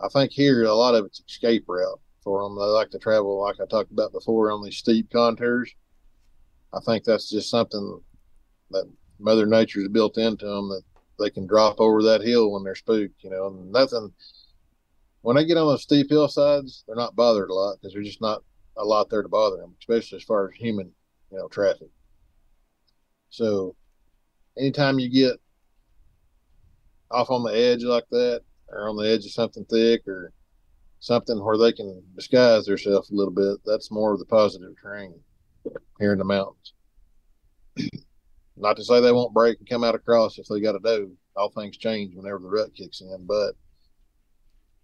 I 0.00 0.08
think 0.08 0.32
here 0.32 0.64
a 0.64 0.74
lot 0.74 0.94
of 0.94 1.06
it's 1.06 1.22
escape 1.28 1.64
route 1.68 2.00
for 2.22 2.42
them. 2.42 2.56
They 2.56 2.64
like 2.64 2.90
to 2.90 2.98
travel, 2.98 3.40
like 3.40 3.60
I 3.60 3.66
talked 3.66 3.92
about 3.92 4.12
before, 4.12 4.50
on 4.50 4.64
these 4.64 4.76
steep 4.76 5.10
contours. 5.10 5.72
I 6.72 6.80
think 6.80 7.04
that's 7.04 7.30
just 7.30 7.50
something 7.50 8.00
that 8.70 8.90
Mother 9.20 9.46
Nature's 9.46 9.88
built 9.88 10.18
into 10.18 10.46
them 10.46 10.68
that 10.70 10.82
they 11.18 11.30
can 11.30 11.46
drop 11.46 11.80
over 11.80 12.02
that 12.02 12.22
hill 12.22 12.50
when 12.50 12.64
they're 12.64 12.74
spooked. 12.74 13.22
You 13.22 13.30
know, 13.30 13.48
and 13.48 13.70
nothing. 13.70 14.12
When 15.22 15.36
they 15.36 15.44
get 15.44 15.56
on 15.56 15.66
those 15.66 15.82
steep 15.82 16.10
hillsides, 16.10 16.84
they're 16.86 16.96
not 16.96 17.16
bothered 17.16 17.50
a 17.50 17.54
lot 17.54 17.76
because 17.76 17.94
there's 17.94 18.06
just 18.06 18.20
not 18.20 18.42
a 18.76 18.84
lot 18.84 19.08
there 19.08 19.22
to 19.22 19.28
bother 19.28 19.56
them, 19.56 19.74
especially 19.80 20.16
as 20.16 20.24
far 20.24 20.48
as 20.48 20.54
human, 20.54 20.92
you 21.30 21.38
know, 21.38 21.48
traffic. 21.48 21.88
So, 23.30 23.76
anytime 24.58 24.98
you 24.98 25.08
get 25.08 25.40
off 27.10 27.30
on 27.30 27.44
the 27.44 27.52
edge 27.52 27.84
like 27.84 28.08
that, 28.10 28.42
or 28.68 28.88
on 28.88 28.96
the 28.96 29.08
edge 29.08 29.24
of 29.24 29.32
something 29.32 29.64
thick, 29.66 30.06
or 30.08 30.32
something 31.02 31.42
where 31.42 31.58
they 31.58 31.72
can 31.72 32.00
disguise 32.14 32.64
themselves 32.64 33.10
a 33.10 33.14
little 33.14 33.32
bit. 33.32 33.58
That's 33.66 33.90
more 33.90 34.12
of 34.12 34.20
the 34.20 34.24
positive 34.24 34.74
terrain 34.80 35.14
here 35.98 36.12
in 36.12 36.18
the 36.18 36.24
mountains. 36.24 36.74
Not 38.56 38.76
to 38.76 38.84
say 38.84 39.00
they 39.00 39.10
won't 39.10 39.34
break 39.34 39.58
and 39.58 39.68
come 39.68 39.82
out 39.82 39.96
across 39.96 40.38
if 40.38 40.46
they 40.46 40.60
got 40.60 40.76
a 40.76 40.78
doe. 40.78 41.10
All 41.34 41.50
things 41.50 41.76
change 41.76 42.14
whenever 42.14 42.38
the 42.38 42.48
rut 42.48 42.72
kicks 42.74 43.00
in. 43.00 43.24
But 43.26 43.54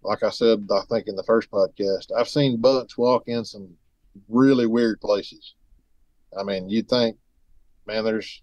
like 0.03 0.23
I 0.23 0.29
said, 0.29 0.67
I 0.71 0.81
think 0.89 1.07
in 1.07 1.15
the 1.15 1.23
first 1.23 1.51
podcast, 1.51 2.07
I've 2.17 2.29
seen 2.29 2.61
bucks 2.61 2.97
walk 2.97 3.23
in 3.27 3.43
some 3.43 3.69
really 4.27 4.65
weird 4.65 5.01
places. 5.01 5.55
I 6.37 6.43
mean, 6.43 6.69
you'd 6.69 6.89
think, 6.89 7.17
man, 7.85 8.03
there's 8.03 8.41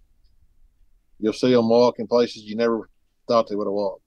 you'll 1.19 1.33
see 1.33 1.53
them 1.53 1.69
walk 1.69 1.99
in 1.99 2.07
places 2.07 2.43
you 2.43 2.55
never 2.55 2.89
thought 3.27 3.49
they 3.49 3.55
would 3.55 3.67
have 3.67 3.73
walked, 3.73 4.03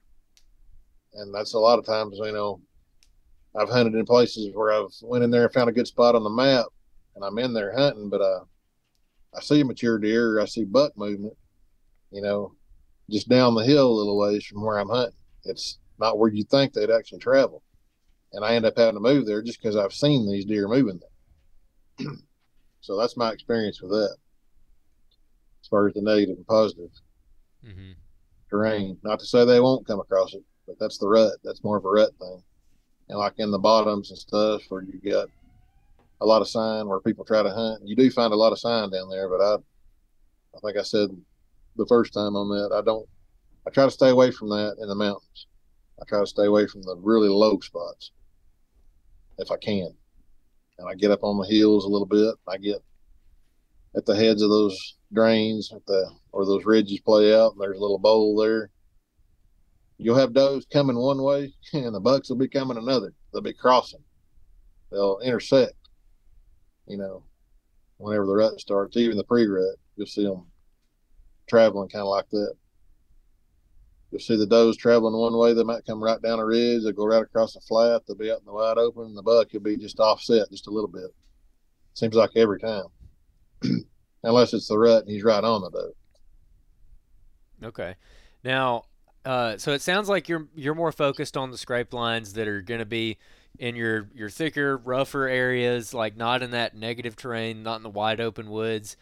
and 1.15 1.35
that's 1.35 1.55
a 1.55 1.59
lot 1.59 1.79
of 1.79 1.87
times, 1.87 2.19
you 2.23 2.33
know, 2.33 2.61
I've 3.59 3.69
hunted 3.69 3.95
in 3.95 4.07
places 4.07 4.51
where 4.55 4.73
I've 4.73 4.93
went 5.03 5.25
in 5.25 5.31
there 5.31 5.45
and 5.45 5.53
found 5.53 5.69
a 5.69 5.73
good 5.73 5.87
spot 5.87 6.15
on 6.15 6.23
the 6.23 6.31
map, 6.31 6.67
and 7.17 7.25
I'm 7.25 7.39
in 7.39 7.53
there 7.53 7.77
hunting, 7.77 8.09
but 8.09 8.21
uh, 8.21 8.41
I 9.37 9.41
see 9.41 9.61
a 9.61 9.65
mature 9.65 9.99
deer, 9.99 10.41
I 10.41 10.45
see 10.45 10.65
buck 10.65 10.97
movement, 10.97 11.37
you 12.13 12.23
know, 12.23 12.55
just 13.11 13.29
down 13.29 13.55
the 13.55 13.65
hill 13.65 13.89
a 13.89 13.99
little 13.99 14.19
ways 14.19 14.45
from 14.45 14.63
where 14.63 14.79
I'm 14.79 14.89
hunting. 14.89 15.17
It's 15.45 15.79
not 16.01 16.19
where 16.19 16.31
you 16.31 16.45
think 16.45 16.73
they'd 16.73 16.91
actually 16.91 17.21
travel, 17.21 17.63
and 18.33 18.45
I 18.45 18.55
end 18.55 18.65
up 18.65 18.77
having 18.77 18.95
to 18.95 19.01
move 19.01 19.27
there 19.27 19.43
just 19.43 19.61
because 19.61 19.77
I've 19.77 19.93
seen 19.93 20.29
these 20.29 20.45
deer 20.45 20.69
moving 20.69 21.01
there. 21.99 22.07
so 22.81 22.97
that's 22.97 23.17
my 23.17 23.33
experience 23.33 23.81
with 23.83 23.93
that, 23.93 24.17
as 25.63 25.69
far 25.69 25.87
as 25.89 25.95
the 25.95 26.03
negative 26.03 26.37
and 26.37 26.47
positive 26.47 26.91
mm-hmm. 27.65 27.93
terrain. 28.49 28.99
Not 29.03 29.21
to 29.21 29.27
say 29.27 29.45
they 29.45 29.61
won't 29.61 29.87
come 29.87 30.01
across 30.01 30.35
it, 30.35 30.43
but 30.67 30.79
that's 30.81 30.99
the 30.99 31.09
rut. 31.09 31.35
That's 31.45 31.63
more 31.63 31.77
of 31.77 31.85
a 31.85 31.89
rut 31.89 32.11
thing 32.19 32.43
and 33.11 33.19
like 33.19 33.35
in 33.39 33.51
the 33.51 33.59
bottoms 33.59 34.11
and 34.11 34.19
stuff 34.19 34.63
where 34.69 34.83
you 34.83 35.11
got 35.11 35.29
a 36.21 36.27
lot 36.27 36.43
of 36.43 36.49
sign 36.49 36.87
where 36.87 37.01
people 37.01 37.25
try 37.25 37.43
to 37.43 37.51
hunt. 37.51 37.83
You 37.85 37.97
do 37.97 38.11
find 38.11 38.33
a 38.33 38.37
lot 38.37 38.53
of 38.53 38.59
sign 38.59 38.91
down 38.91 39.11
there, 39.11 39.29
but 39.29 39.41
I, 39.41 39.55
I 39.55 40.61
think 40.65 40.79
I 40.79 40.83
said 40.83 41.11
the 41.77 41.87
first 41.87 42.13
time 42.13 42.37
on 42.37 42.49
that, 42.51 42.75
I 42.75 42.83
don't, 42.83 43.07
I 43.67 43.71
try 43.71 43.85
to 43.85 43.91
stay 43.91 44.11
away 44.11 44.31
from 44.31 44.49
that 44.51 44.77
in 44.81 44.89
the 44.89 44.95
mountains. 44.95 45.47
I 46.01 46.05
try 46.07 46.21
to 46.21 46.27
stay 46.27 46.47
away 46.47 46.67
from 46.67 46.83
the 46.83 46.97
really 46.97 47.29
low 47.29 47.59
spots 47.61 48.13
if 49.39 49.51
I 49.51 49.57
can. 49.57 49.95
And 50.79 50.89
I 50.89 50.95
get 50.95 51.11
up 51.11 51.23
on 51.23 51.39
the 51.39 51.47
hills 51.47 51.85
a 51.85 51.89
little 51.89 52.07
bit. 52.07 52.35
I 52.49 52.57
get 52.57 52.83
at 53.97 54.07
the 54.07 54.17
heads 54.17 54.43
of 54.43 54.51
those 54.51 54.97
drains 55.13 55.73
at 55.75 55.85
the, 55.87 56.11
or 56.33 56.47
those 56.47 56.65
ridges 56.65 57.01
play 57.01 57.35
out 57.35 57.53
and 57.53 57.61
there's 57.61 57.77
a 57.77 57.81
little 57.81 57.99
bowl 57.99 58.37
there 58.37 58.71
you'll 60.01 60.17
have 60.17 60.33
does 60.33 60.67
coming 60.73 60.97
one 60.97 61.23
way 61.23 61.53
and 61.73 61.95
the 61.95 62.01
bucks 62.01 62.31
will 62.31 62.37
be 62.37 62.49
coming 62.49 62.79
another. 62.79 63.13
They'll 63.33 63.43
be 63.43 63.53
crossing. 63.53 64.03
They'll 64.91 65.21
intersect. 65.21 65.75
You 66.87 66.97
know, 66.97 67.23
whenever 67.99 68.27
the 68.27 68.35
rut 68.35 68.59
starts, 68.59 68.97
even 68.97 69.17
the 69.17 69.25
pre-rut, 69.25 69.77
you'll 69.97 70.07
see 70.07 70.25
them 70.25 70.47
traveling 71.47 71.89
kind 71.89 72.03
of 72.03 72.09
like 72.09 72.29
that. 72.31 72.55
You'll 74.11 74.21
see 74.21 74.37
the 74.37 74.47
does 74.47 74.77
traveling 74.77 75.15
one 75.15 75.37
way. 75.37 75.55
They 75.55 75.63
might 75.63 75.87
come 75.87 76.03
right 76.03 76.21
down 76.21 76.41
a 76.41 76.45
ridge. 76.45 76.83
They'll 76.83 76.93
go 76.93 77.07
right 77.07 77.23
across 77.23 77.55
the 77.55 77.61
flat. 77.61 78.03
They'll 78.07 78.17
be 78.17 78.31
out 78.31 78.41
in 78.41 78.45
the 78.45 78.53
wide 78.53 78.79
open. 78.79 79.05
And 79.05 79.17
the 79.17 79.23
buck 79.23 79.53
will 79.53 79.61
be 79.61 79.77
just 79.77 80.01
offset 80.01 80.51
just 80.51 80.67
a 80.67 80.71
little 80.71 80.89
bit. 80.89 81.11
Seems 81.95 82.15
like 82.15 82.31
every 82.35 82.59
time. 82.59 82.87
Unless 84.23 84.53
it's 84.53 84.69
the 84.69 84.77
rut 84.77 85.03
and 85.03 85.11
he's 85.11 85.23
right 85.23 85.45
on 85.45 85.63
the 85.63 85.71
doe. 85.71 87.67
Okay. 87.69 87.95
Now, 88.43 88.85
uh, 89.25 89.59
so 89.59 89.73
it 89.73 89.83
sounds 89.83 90.09
like 90.09 90.29
you're 90.29 90.49
you're 90.55 90.75
more 90.75 90.93
focused 90.93 91.37
on 91.37 91.51
the 91.51 91.59
scrape 91.59 91.93
lines 91.93 92.33
that 92.35 92.49
are 92.49 92.63
going 92.63 92.81
to 92.81 92.87
be 92.87 93.19
in 93.59 93.77
your 93.77 94.09
your 94.15 94.31
thicker, 94.31 94.77
rougher 94.77 95.29
areas, 95.29 95.93
like 95.93 96.17
not 96.17 96.43
in 96.43 96.51
that 96.53 96.75
negative 96.75 97.17
terrain, 97.17 97.63
not 97.63 97.77
in 97.77 97.83
the 97.83 97.91
wide 97.91 98.21
open 98.21 98.51
woods. 98.51 98.97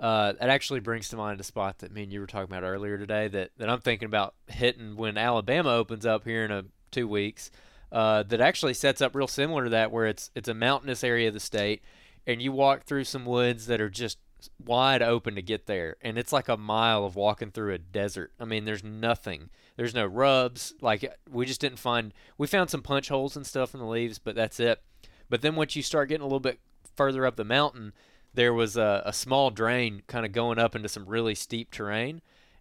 Uh, 0.00 0.32
that 0.32 0.50
actually 0.50 0.80
brings 0.80 1.08
to 1.08 1.16
mind 1.16 1.40
a 1.40 1.44
spot 1.44 1.78
that 1.78 1.92
me 1.92 2.02
and 2.02 2.12
you 2.12 2.20
were 2.20 2.26
talking 2.26 2.52
about 2.52 2.64
earlier 2.66 2.98
today 2.98 3.28
that, 3.28 3.50
that 3.58 3.70
I'm 3.70 3.80
thinking 3.80 4.06
about 4.06 4.34
hitting 4.48 4.96
when 4.96 5.16
Alabama 5.16 5.70
opens 5.70 6.04
up 6.04 6.24
here 6.24 6.44
in 6.44 6.50
a 6.50 6.64
two 6.90 7.06
weeks. 7.08 7.50
Uh, 7.92 8.24
that 8.24 8.40
actually 8.40 8.74
sets 8.74 9.00
up 9.00 9.14
real 9.14 9.28
similar 9.28 9.64
to 9.64 9.70
that, 9.70 9.92
where 9.92 10.06
it's 10.06 10.30
it's 10.34 10.48
a 10.48 10.54
mountainous 10.54 11.04
area 11.04 11.28
of 11.28 11.34
the 11.34 11.40
state. 11.40 11.82
and 12.26 12.42
you 12.42 12.50
walk 12.50 12.84
through 12.84 13.04
some 13.04 13.24
woods 13.24 13.66
that 13.66 13.80
are 13.80 13.90
just 13.90 14.18
wide 14.64 15.00
open 15.00 15.34
to 15.36 15.40
get 15.42 15.64
there 15.66 15.96
and 16.02 16.18
it's 16.18 16.32
like 16.32 16.48
a 16.50 16.56
mile 16.56 17.04
of 17.06 17.16
walking 17.16 17.50
through 17.50 17.72
a 17.72 17.78
desert 17.78 18.30
i 18.38 18.44
mean 18.44 18.66
there's 18.66 18.84
nothing 18.84 19.48
there's 19.76 19.94
no 19.94 20.04
rubs 20.04 20.74
like 20.82 21.02
we 21.30 21.46
just 21.46 21.62
didn't 21.62 21.78
find 21.78 22.12
we 22.36 22.46
found 22.46 22.68
some 22.68 22.82
punch 22.82 23.08
holes 23.08 23.36
and 23.36 23.46
stuff 23.46 23.72
in 23.72 23.80
the 23.80 23.86
leaves 23.86 24.18
but 24.18 24.34
that's 24.34 24.60
it 24.60 24.82
but 25.30 25.40
then 25.40 25.56
once 25.56 25.74
you 25.76 25.82
start 25.82 26.10
getting 26.10 26.20
a 26.20 26.26
little 26.26 26.40
bit 26.40 26.58
further 26.94 27.24
up 27.24 27.36
the 27.36 27.44
mountain 27.44 27.94
there 28.34 28.52
was 28.52 28.76
a, 28.76 29.02
a 29.06 29.12
small 29.12 29.50
drain 29.50 30.02
kind 30.06 30.26
of 30.26 30.32
going 30.32 30.58
up 30.58 30.74
into 30.74 30.88
some 30.88 31.06
really 31.06 31.34
steep 31.34 31.70
terrain 31.70 32.20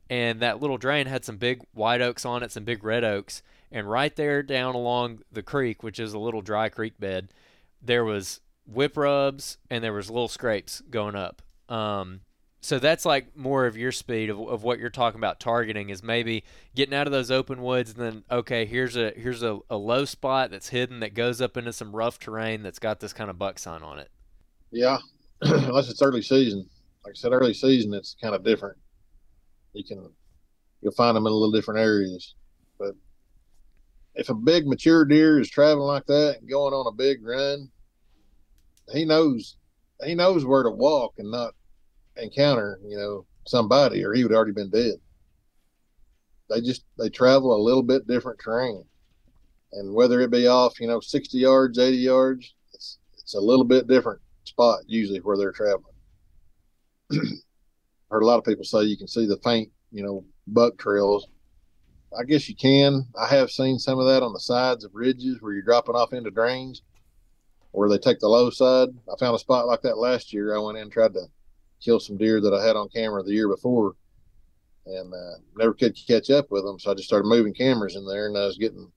and 0.09 0.39
that 0.39 0.61
little 0.61 0.78
drain 0.78 1.07
had 1.07 1.26
some 1.26 1.38
big 1.38 1.61
white 1.74 2.01
oaks 2.01 2.26
on 2.26 2.43
it 2.43 2.51
some 2.51 2.63
big 2.63 2.84
red 2.84 3.03
oaks 3.03 3.41
and 3.71 3.89
right 3.89 4.15
there 4.15 4.43
down 4.43 4.76
along 4.76 5.19
the 5.32 5.43
creek 5.43 5.84
which 5.84 5.99
is 5.99 6.13
a 6.13 6.19
little 6.19 6.41
dry 6.41 6.69
creek 6.69 6.99
bed 6.99 7.30
there 7.82 8.05
was 8.05 8.39
whip 8.65 8.97
rubs 8.97 9.57
and 9.69 9.84
there 9.84 9.93
was 9.93 10.09
little 10.09 10.28
scrapes 10.28 10.82
going 10.89 11.15
up. 11.15 11.41
Um, 11.69 12.21
so 12.61 12.80
that's 12.80 13.05
like 13.05 13.36
more 13.36 13.65
of 13.65 13.76
your 13.76 13.91
speed 13.91 14.30
of, 14.30 14.39
of 14.39 14.63
what 14.63 14.80
you're 14.80 14.89
talking 14.89 15.19
about 15.19 15.39
targeting 15.39 15.89
is 15.89 16.01
maybe 16.01 16.43
getting 16.76 16.95
out 16.95 17.07
of 17.07 17.13
those 17.13 17.30
open 17.30 17.61
woods 17.61 17.91
and 17.91 17.99
then 17.99 18.24
okay 18.32 18.65
here's 18.65 18.95
a 18.95 19.11
here's 19.17 19.43
a, 19.43 19.59
a 19.69 19.76
low 19.76 20.05
spot 20.05 20.49
that's 20.49 20.69
hidden 20.69 21.01
that 21.01 21.13
goes 21.13 21.41
up 21.41 21.57
into 21.57 21.74
some 21.74 21.93
rough 21.93 22.19
terrain 22.19 22.63
that's 22.63 22.80
got 22.80 23.01
this 23.01 23.11
kind 23.11 23.30
of 23.30 23.38
buck 23.38 23.59
sign 23.59 23.84
on 23.84 23.99
it. 23.99 24.09
Yeah 24.71 24.99
unless 25.67 25.89
it's 25.89 26.01
early 26.01 26.21
season. 26.21 26.67
Like 27.03 27.15
i 27.15 27.15
said 27.15 27.33
early 27.33 27.53
season 27.53 27.93
it's 27.93 28.15
kind 28.21 28.35
of 28.35 28.43
different. 28.43 28.77
You 29.73 29.83
can 29.83 30.09
you'll 30.81 30.93
find 30.93 31.15
them 31.15 31.25
in 31.25 31.31
a 31.31 31.35
little 31.35 31.51
different 31.51 31.79
areas. 31.79 32.35
But 32.77 32.95
if 34.15 34.29
a 34.29 34.33
big 34.33 34.67
mature 34.67 35.05
deer 35.05 35.39
is 35.39 35.49
traveling 35.49 35.87
like 35.87 36.05
that 36.05 36.39
and 36.39 36.49
going 36.49 36.73
on 36.73 36.87
a 36.87 36.95
big 36.95 37.25
run 37.25 37.69
he 38.91 39.05
knows 39.05 39.57
he 40.03 40.15
knows 40.15 40.45
where 40.45 40.63
to 40.63 40.71
walk 40.71 41.13
and 41.17 41.31
not 41.31 41.53
encounter, 42.17 42.79
you 42.85 42.97
know, 42.97 43.25
somebody, 43.47 44.03
or 44.03 44.13
he 44.13 44.23
would 44.23 44.33
already 44.33 44.51
been 44.51 44.69
dead. 44.69 44.95
They 46.49 46.61
just 46.61 46.83
they 46.99 47.09
travel 47.09 47.55
a 47.55 47.61
little 47.63 47.83
bit 47.83 48.07
different 48.07 48.39
terrain, 48.39 48.83
and 49.71 49.93
whether 49.93 50.19
it 50.19 50.31
be 50.31 50.47
off, 50.47 50.79
you 50.79 50.87
know, 50.87 50.99
sixty 50.99 51.39
yards, 51.39 51.79
eighty 51.79 51.97
yards, 51.97 52.53
it's 52.73 52.99
it's 53.17 53.35
a 53.35 53.39
little 53.39 53.65
bit 53.65 53.87
different 53.87 54.19
spot 54.43 54.81
usually 54.87 55.19
where 55.19 55.37
they're 55.37 55.51
traveling. 55.51 55.83
Heard 58.09 58.23
a 58.23 58.25
lot 58.25 58.37
of 58.37 58.45
people 58.45 58.63
say 58.63 58.83
you 58.83 58.97
can 58.97 59.07
see 59.07 59.25
the 59.25 59.37
faint, 59.43 59.71
you 59.91 60.03
know, 60.03 60.23
buck 60.47 60.77
trails. 60.77 61.27
I 62.17 62.23
guess 62.23 62.47
you 62.47 62.55
can. 62.55 63.07
I 63.19 63.27
have 63.27 63.49
seen 63.49 63.79
some 63.79 63.99
of 63.99 64.05
that 64.05 64.21
on 64.21 64.33
the 64.33 64.39
sides 64.39 64.83
of 64.83 64.91
ridges 64.93 65.41
where 65.41 65.53
you're 65.53 65.63
dropping 65.63 65.95
off 65.95 66.13
into 66.13 66.29
drains 66.29 66.83
where 67.73 67.89
they 67.89 67.97
take 67.97 68.19
the 68.19 68.27
low 68.27 68.49
side. 68.49 68.89
I 69.11 69.17
found 69.19 69.35
a 69.35 69.39
spot 69.39 69.67
like 69.67 69.81
that 69.81 69.97
last 69.97 70.31
year. 70.31 70.55
I 70.55 70.59
went 70.59 70.77
in 70.77 70.83
and 70.83 70.91
tried 70.91 71.13
to 71.13 71.25
kill 71.83 71.99
some 71.99 72.17
deer 72.17 72.39
that 72.39 72.53
I 72.53 72.65
had 72.65 72.75
on 72.75 72.87
camera 72.89 73.23
the 73.23 73.33
year 73.33 73.49
before, 73.49 73.95
and 74.85 75.13
uh, 75.13 75.39
never 75.57 75.73
could 75.73 75.97
catch 76.07 76.29
up 76.29 76.49
with 76.51 76.63
them. 76.63 76.79
So 76.79 76.91
I 76.91 76.93
just 76.93 77.07
started 77.07 77.27
moving 77.27 77.53
cameras 77.53 77.95
in 77.95 78.07
there, 78.07 78.27
and 78.27 78.37
I 78.37 78.45
was 78.45 78.57
getting 78.57 78.91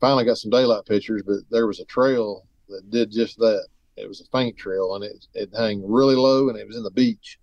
finally 0.00 0.24
got 0.24 0.38
some 0.38 0.50
daylight 0.50 0.84
pictures. 0.84 1.22
But 1.24 1.38
there 1.50 1.68
was 1.68 1.80
a 1.80 1.84
trail 1.86 2.46
that 2.68 2.90
did 2.90 3.10
just 3.10 3.38
that. 3.38 3.66
It 4.00 4.08
was 4.08 4.20
a 4.20 4.36
faint 4.36 4.56
trail, 4.56 4.94
and 4.94 5.04
it 5.04 5.26
it 5.34 5.50
hung 5.54 5.82
really 5.84 6.16
low, 6.16 6.48
and 6.48 6.58
it 6.58 6.66
was 6.66 6.76
in 6.76 6.82
the 6.82 6.90
beech. 6.90 7.38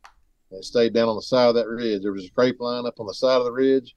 And 0.49 0.59
it 0.59 0.65
stayed 0.65 0.93
down 0.93 1.09
on 1.09 1.15
the 1.15 1.21
side 1.21 1.49
of 1.49 1.55
that 1.55 1.67
ridge. 1.67 2.01
There 2.01 2.13
was 2.13 2.23
a 2.23 2.27
scrape 2.27 2.59
line 2.59 2.85
up 2.85 2.99
on 2.99 3.07
the 3.07 3.13
side 3.13 3.37
of 3.37 3.45
the 3.45 3.51
ridge, 3.51 3.95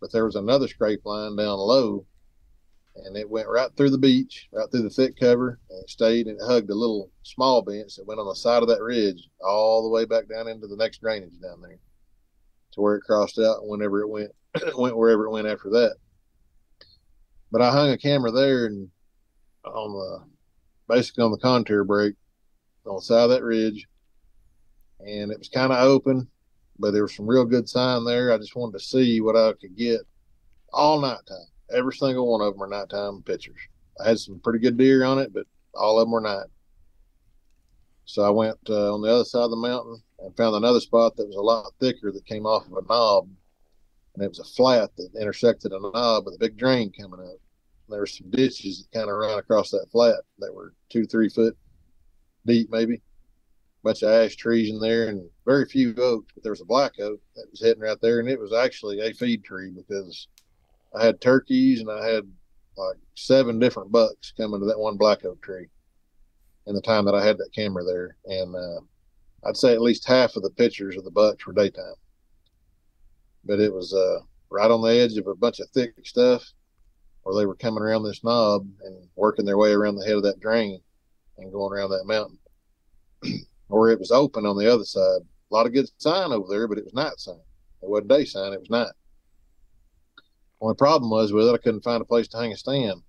but 0.00 0.12
there 0.12 0.24
was 0.24 0.36
another 0.36 0.68
scrape 0.68 1.04
line 1.04 1.36
down 1.36 1.58
low 1.58 2.06
and 2.96 3.16
it 3.16 3.28
went 3.28 3.48
right 3.48 3.70
through 3.76 3.90
the 3.90 3.98
beech, 3.98 4.48
right 4.52 4.70
through 4.70 4.82
the 4.82 4.90
thick 4.90 5.18
cover, 5.18 5.58
and 5.70 5.82
it 5.82 5.90
stayed 5.90 6.26
and 6.26 6.40
it 6.40 6.44
hugged 6.44 6.70
a 6.70 6.74
little 6.74 7.10
small 7.22 7.62
bench 7.62 7.96
that 7.96 8.06
went 8.06 8.20
on 8.20 8.26
the 8.26 8.34
side 8.34 8.62
of 8.62 8.68
that 8.68 8.82
ridge 8.82 9.28
all 9.40 9.82
the 9.82 9.88
way 9.88 10.04
back 10.04 10.28
down 10.28 10.48
into 10.48 10.66
the 10.66 10.76
next 10.76 11.00
drainage 11.00 11.40
down 11.42 11.60
there 11.60 11.78
to 12.72 12.80
where 12.80 12.96
it 12.96 13.02
crossed 13.02 13.38
out 13.38 13.66
whenever 13.66 14.00
it 14.00 14.08
went 14.08 14.30
went 14.76 14.96
wherever 14.96 15.26
it 15.26 15.30
went 15.30 15.46
after 15.46 15.70
that. 15.70 15.96
But 17.50 17.62
I 17.62 17.70
hung 17.70 17.90
a 17.90 17.98
camera 17.98 18.30
there 18.30 18.66
and 18.66 18.88
on 19.64 19.92
the 19.92 20.24
basically 20.88 21.24
on 21.24 21.30
the 21.30 21.38
contour 21.38 21.84
break 21.84 22.14
on 22.86 22.96
the 22.96 23.02
side 23.02 23.24
of 23.24 23.30
that 23.30 23.42
ridge, 23.42 23.86
and 25.00 25.30
it 25.30 25.38
was 25.38 25.48
kind 25.48 25.72
of 25.72 25.78
open, 25.78 26.28
but 26.78 26.92
there 26.92 27.02
was 27.02 27.14
some 27.14 27.26
real 27.26 27.44
good 27.44 27.68
sign 27.68 28.04
there. 28.04 28.32
I 28.32 28.38
just 28.38 28.56
wanted 28.56 28.78
to 28.78 28.84
see 28.84 29.20
what 29.20 29.36
I 29.36 29.52
could 29.60 29.76
get 29.76 30.00
all 30.72 31.00
night 31.00 31.20
time 31.28 31.46
Every 31.72 31.94
single 31.94 32.30
one 32.30 32.40
of 32.40 32.54
them 32.54 32.62
are 32.62 32.68
nighttime 32.68 33.22
pictures. 33.22 33.60
I 34.00 34.08
had 34.08 34.18
some 34.18 34.40
pretty 34.40 34.58
good 34.58 34.76
deer 34.76 35.04
on 35.04 35.18
it, 35.18 35.32
but 35.32 35.46
all 35.74 35.98
of 35.98 36.06
them 36.06 36.12
were 36.12 36.20
night. 36.20 36.46
So 38.04 38.22
I 38.22 38.30
went 38.30 38.58
uh, 38.68 38.92
on 38.94 39.00
the 39.00 39.08
other 39.08 39.24
side 39.24 39.44
of 39.44 39.50
the 39.50 39.56
mountain 39.56 40.02
and 40.18 40.36
found 40.36 40.54
another 40.54 40.80
spot 40.80 41.16
that 41.16 41.26
was 41.26 41.36
a 41.36 41.40
lot 41.40 41.72
thicker 41.80 42.12
that 42.12 42.26
came 42.26 42.44
off 42.44 42.66
of 42.66 42.72
a 42.72 42.86
knob, 42.86 43.28
and 44.14 44.24
it 44.24 44.28
was 44.28 44.40
a 44.40 44.44
flat 44.44 44.90
that 44.96 45.08
intersected 45.18 45.72
a 45.72 45.80
knob 45.80 46.26
with 46.26 46.34
a 46.34 46.38
big 46.38 46.56
drain 46.56 46.92
coming 46.92 47.20
up. 47.20 47.38
There 47.88 48.00
were 48.00 48.06
some 48.06 48.30
ditches 48.30 48.86
that 48.92 48.98
kind 48.98 49.10
of 49.10 49.16
ran 49.16 49.38
across 49.38 49.70
that 49.70 49.90
flat 49.90 50.16
that 50.38 50.54
were 50.54 50.72
two, 50.90 51.06
three 51.06 51.28
foot 51.28 51.56
deep, 52.46 52.70
maybe. 52.70 53.02
Bunch 53.82 54.02
of 54.02 54.10
ash 54.10 54.36
trees 54.36 54.70
in 54.70 54.80
there, 54.80 55.08
and 55.08 55.28
very 55.44 55.66
few 55.66 55.94
oaks. 55.98 56.32
But 56.34 56.42
there 56.42 56.52
was 56.52 56.62
a 56.62 56.66
black 56.66 56.98
oak 57.00 57.20
that 57.36 57.46
was 57.50 57.60
heading 57.60 57.82
right 57.82 58.00
there, 58.00 58.20
and 58.20 58.28
it 58.28 58.40
was 58.40 58.52
actually 58.52 59.00
a 59.00 59.12
feed 59.12 59.44
tree 59.44 59.70
because 59.70 60.28
I 60.94 61.04
had 61.04 61.20
turkeys 61.20 61.80
and 61.80 61.90
I 61.90 62.06
had 62.06 62.24
like 62.76 62.96
seven 63.14 63.58
different 63.58 63.92
bucks 63.92 64.32
coming 64.36 64.60
to 64.60 64.66
that 64.66 64.78
one 64.78 64.96
black 64.96 65.24
oak 65.24 65.42
tree 65.42 65.66
in 66.66 66.74
the 66.74 66.80
time 66.80 67.04
that 67.04 67.14
I 67.14 67.24
had 67.24 67.36
that 67.38 67.54
camera 67.54 67.84
there. 67.84 68.16
And 68.24 68.56
uh, 68.56 68.80
I'd 69.46 69.56
say 69.56 69.74
at 69.74 69.82
least 69.82 70.08
half 70.08 70.36
of 70.36 70.42
the 70.42 70.50
pictures 70.50 70.96
of 70.96 71.04
the 71.04 71.10
bucks 71.10 71.46
were 71.46 71.52
daytime. 71.52 71.94
But 73.44 73.60
it 73.60 73.72
was 73.72 73.92
uh, 73.92 74.20
right 74.50 74.70
on 74.70 74.80
the 74.80 74.88
edge 74.88 75.18
of 75.18 75.26
a 75.26 75.34
bunch 75.34 75.60
of 75.60 75.68
thick 75.70 75.92
stuff 76.04 76.42
where 77.24 77.34
they 77.34 77.46
were 77.46 77.56
coming 77.56 77.82
around 77.82 78.04
this 78.04 78.22
knob 78.22 78.66
and 78.84 79.08
working 79.16 79.44
their 79.44 79.58
way 79.58 79.72
around 79.72 79.96
the 79.96 80.04
head 80.04 80.16
of 80.16 80.22
that 80.22 80.40
drain 80.40 80.80
and 81.38 81.52
going 81.52 81.72
around 81.72 81.90
that 81.90 82.06
mountain. 82.06 82.38
or 83.68 83.90
it 83.90 83.98
was 83.98 84.10
open 84.10 84.46
on 84.46 84.56
the 84.56 84.72
other 84.72 84.84
side. 84.84 85.20
A 85.50 85.54
lot 85.54 85.66
of 85.66 85.72
good 85.72 85.88
sign 85.98 86.32
over 86.32 86.46
there, 86.48 86.68
but 86.68 86.78
it 86.78 86.84
was 86.84 86.94
night 86.94 87.18
sign. 87.18 87.40
It 87.82 87.88
wasn't 87.88 88.08
day 88.08 88.24
sign, 88.24 88.52
it 88.52 88.60
was 88.60 88.70
night. 88.70 88.92
Only 90.60 90.76
problem 90.76 91.10
was 91.10 91.32
with 91.32 91.48
it, 91.48 91.52
I 91.52 91.58
couldn't 91.58 91.84
find 91.84 92.00
a 92.00 92.06
place 92.06 92.28
to 92.28 92.38
hang 92.38 92.52
a 92.52 92.56
stand. 92.56 93.02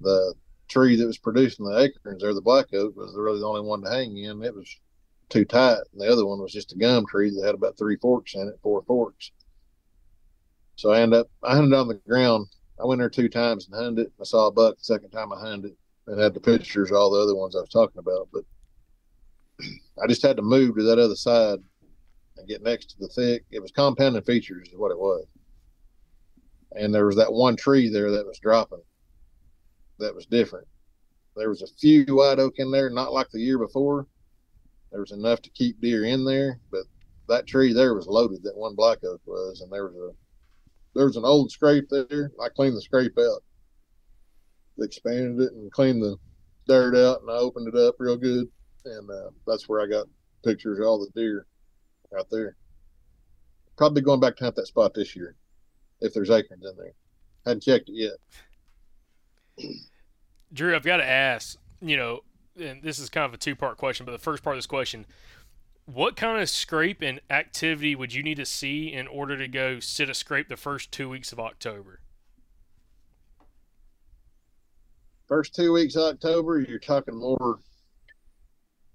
The 0.00 0.34
tree 0.68 0.96
that 0.96 1.06
was 1.06 1.18
producing 1.18 1.64
the 1.64 1.78
acorns 1.78 2.22
there, 2.22 2.34
the 2.34 2.40
black 2.40 2.72
oak, 2.74 2.96
was 2.96 3.14
really 3.16 3.40
the 3.40 3.46
only 3.46 3.62
one 3.62 3.82
to 3.82 3.90
hang 3.90 4.16
in. 4.16 4.42
It 4.42 4.54
was 4.54 4.74
too 5.28 5.44
tight. 5.44 5.78
And 5.92 6.00
the 6.00 6.10
other 6.10 6.26
one 6.26 6.40
was 6.40 6.52
just 6.52 6.72
a 6.72 6.76
gum 6.76 7.06
tree 7.06 7.30
that 7.30 7.46
had 7.46 7.54
about 7.54 7.78
three 7.78 7.96
forks 7.96 8.34
in 8.34 8.48
it, 8.48 8.58
four 8.62 8.82
forks. 8.82 9.32
So 10.76 10.92
I 10.92 11.00
ended 11.00 11.20
up, 11.20 11.30
I 11.42 11.56
hunted 11.56 11.74
on 11.74 11.88
the 11.88 11.94
ground. 11.94 12.46
I 12.80 12.86
went 12.86 13.00
there 13.00 13.10
two 13.10 13.28
times 13.28 13.66
and 13.66 13.74
hunted 13.74 14.06
it. 14.06 14.12
I 14.20 14.24
saw 14.24 14.46
a 14.46 14.52
buck 14.52 14.78
the 14.78 14.84
second 14.84 15.10
time 15.10 15.32
I 15.32 15.40
hunted 15.40 15.72
it 15.72 15.76
and 16.06 16.20
had 16.20 16.34
the 16.34 16.40
pictures 16.40 16.90
of 16.90 16.96
all 16.96 17.10
the 17.10 17.20
other 17.20 17.34
ones 17.34 17.56
I 17.56 17.60
was 17.60 17.70
talking 17.70 17.98
about. 17.98 18.28
But 18.32 18.44
I 20.02 20.06
just 20.06 20.22
had 20.22 20.36
to 20.36 20.42
move 20.42 20.76
to 20.76 20.82
that 20.84 20.98
other 20.98 21.16
side 21.16 21.58
and 22.36 22.48
get 22.48 22.62
next 22.62 22.90
to 22.90 22.98
the 23.00 23.08
thick. 23.08 23.44
It 23.50 23.60
was 23.60 23.72
compounding 23.72 24.22
features, 24.22 24.68
is 24.68 24.76
what 24.76 24.92
it 24.92 24.98
was 24.98 25.26
and 26.76 26.94
there 26.94 27.06
was 27.06 27.16
that 27.16 27.32
one 27.32 27.56
tree 27.56 27.88
there 27.88 28.10
that 28.10 28.26
was 28.26 28.38
dropping 28.38 28.82
that 29.98 30.14
was 30.14 30.26
different. 30.26 30.66
There 31.34 31.48
was 31.48 31.62
a 31.62 31.66
few 31.66 32.04
white 32.06 32.38
oak 32.38 32.54
in 32.58 32.70
there, 32.70 32.88
not 32.90 33.12
like 33.12 33.28
the 33.30 33.40
year 33.40 33.58
before. 33.58 34.06
There 34.92 35.00
was 35.00 35.10
enough 35.12 35.42
to 35.42 35.50
keep 35.50 35.80
deer 35.80 36.04
in 36.04 36.24
there, 36.24 36.60
but 36.70 36.82
that 37.28 37.46
tree 37.46 37.72
there 37.72 37.94
was 37.94 38.06
loaded. 38.06 38.42
That 38.44 38.56
one 38.56 38.76
black 38.76 38.98
oak 39.04 39.20
was, 39.26 39.60
and 39.60 39.72
there 39.72 39.86
was 39.88 39.96
a 39.96 40.12
there 40.98 41.06
was 41.06 41.16
an 41.16 41.24
old 41.24 41.48
scrape 41.52 41.88
there. 41.88 42.32
I 42.42 42.48
cleaned 42.48 42.76
the 42.76 42.82
scrape 42.82 43.16
out, 43.16 43.44
expanded 44.80 45.46
it, 45.46 45.52
and 45.52 45.70
cleaned 45.70 46.02
the 46.02 46.16
dirt 46.66 46.96
out, 46.96 47.20
and 47.20 47.30
I 47.30 47.34
opened 47.34 47.68
it 47.68 47.76
up 47.76 47.94
real 48.00 48.16
good, 48.16 48.48
and 48.84 49.08
uh, 49.08 49.30
that's 49.46 49.68
where 49.68 49.80
I 49.80 49.86
got 49.86 50.08
pictures 50.44 50.80
of 50.80 50.86
all 50.86 50.98
the 50.98 51.08
deer 51.14 51.46
out 52.18 52.26
there. 52.32 52.56
Probably 53.76 54.02
going 54.02 54.18
back 54.18 54.34
to 54.38 54.44
hunt 54.44 54.56
that 54.56 54.66
spot 54.66 54.92
this 54.92 55.14
year 55.14 55.36
if 56.00 56.12
there's 56.12 56.30
acorns 56.30 56.64
in 56.64 56.76
there. 56.76 56.94
I 57.46 57.50
hadn't 57.50 57.62
checked 57.62 57.90
it 57.90 58.10
yet. 59.56 59.70
Drew, 60.52 60.74
I've 60.74 60.82
got 60.82 60.96
to 60.96 61.06
ask, 61.06 61.58
you 61.80 61.96
know, 61.96 62.24
and 62.58 62.82
this 62.82 62.98
is 62.98 63.08
kind 63.08 63.24
of 63.24 63.34
a 63.34 63.38
two 63.38 63.54
part 63.54 63.76
question, 63.76 64.04
but 64.04 64.10
the 64.10 64.18
first 64.18 64.42
part 64.42 64.56
of 64.56 64.58
this 64.58 64.66
question 64.66 65.06
what 65.92 66.16
kind 66.16 66.40
of 66.40 66.50
scrape 66.50 67.00
and 67.00 67.20
activity 67.30 67.94
would 67.94 68.12
you 68.12 68.22
need 68.22 68.36
to 68.36 68.44
see 68.44 68.92
in 68.92 69.06
order 69.06 69.38
to 69.38 69.48
go 69.48 69.80
sit 69.80 70.10
a 70.10 70.14
scrape 70.14 70.48
the 70.48 70.56
first 70.56 70.92
two 70.92 71.08
weeks 71.08 71.32
of 71.32 71.40
October? 71.40 72.00
First 75.26 75.54
two 75.54 75.72
weeks 75.72 75.96
of 75.96 76.02
October, 76.02 76.60
you're 76.60 76.78
talking 76.78 77.16
more 77.16 77.58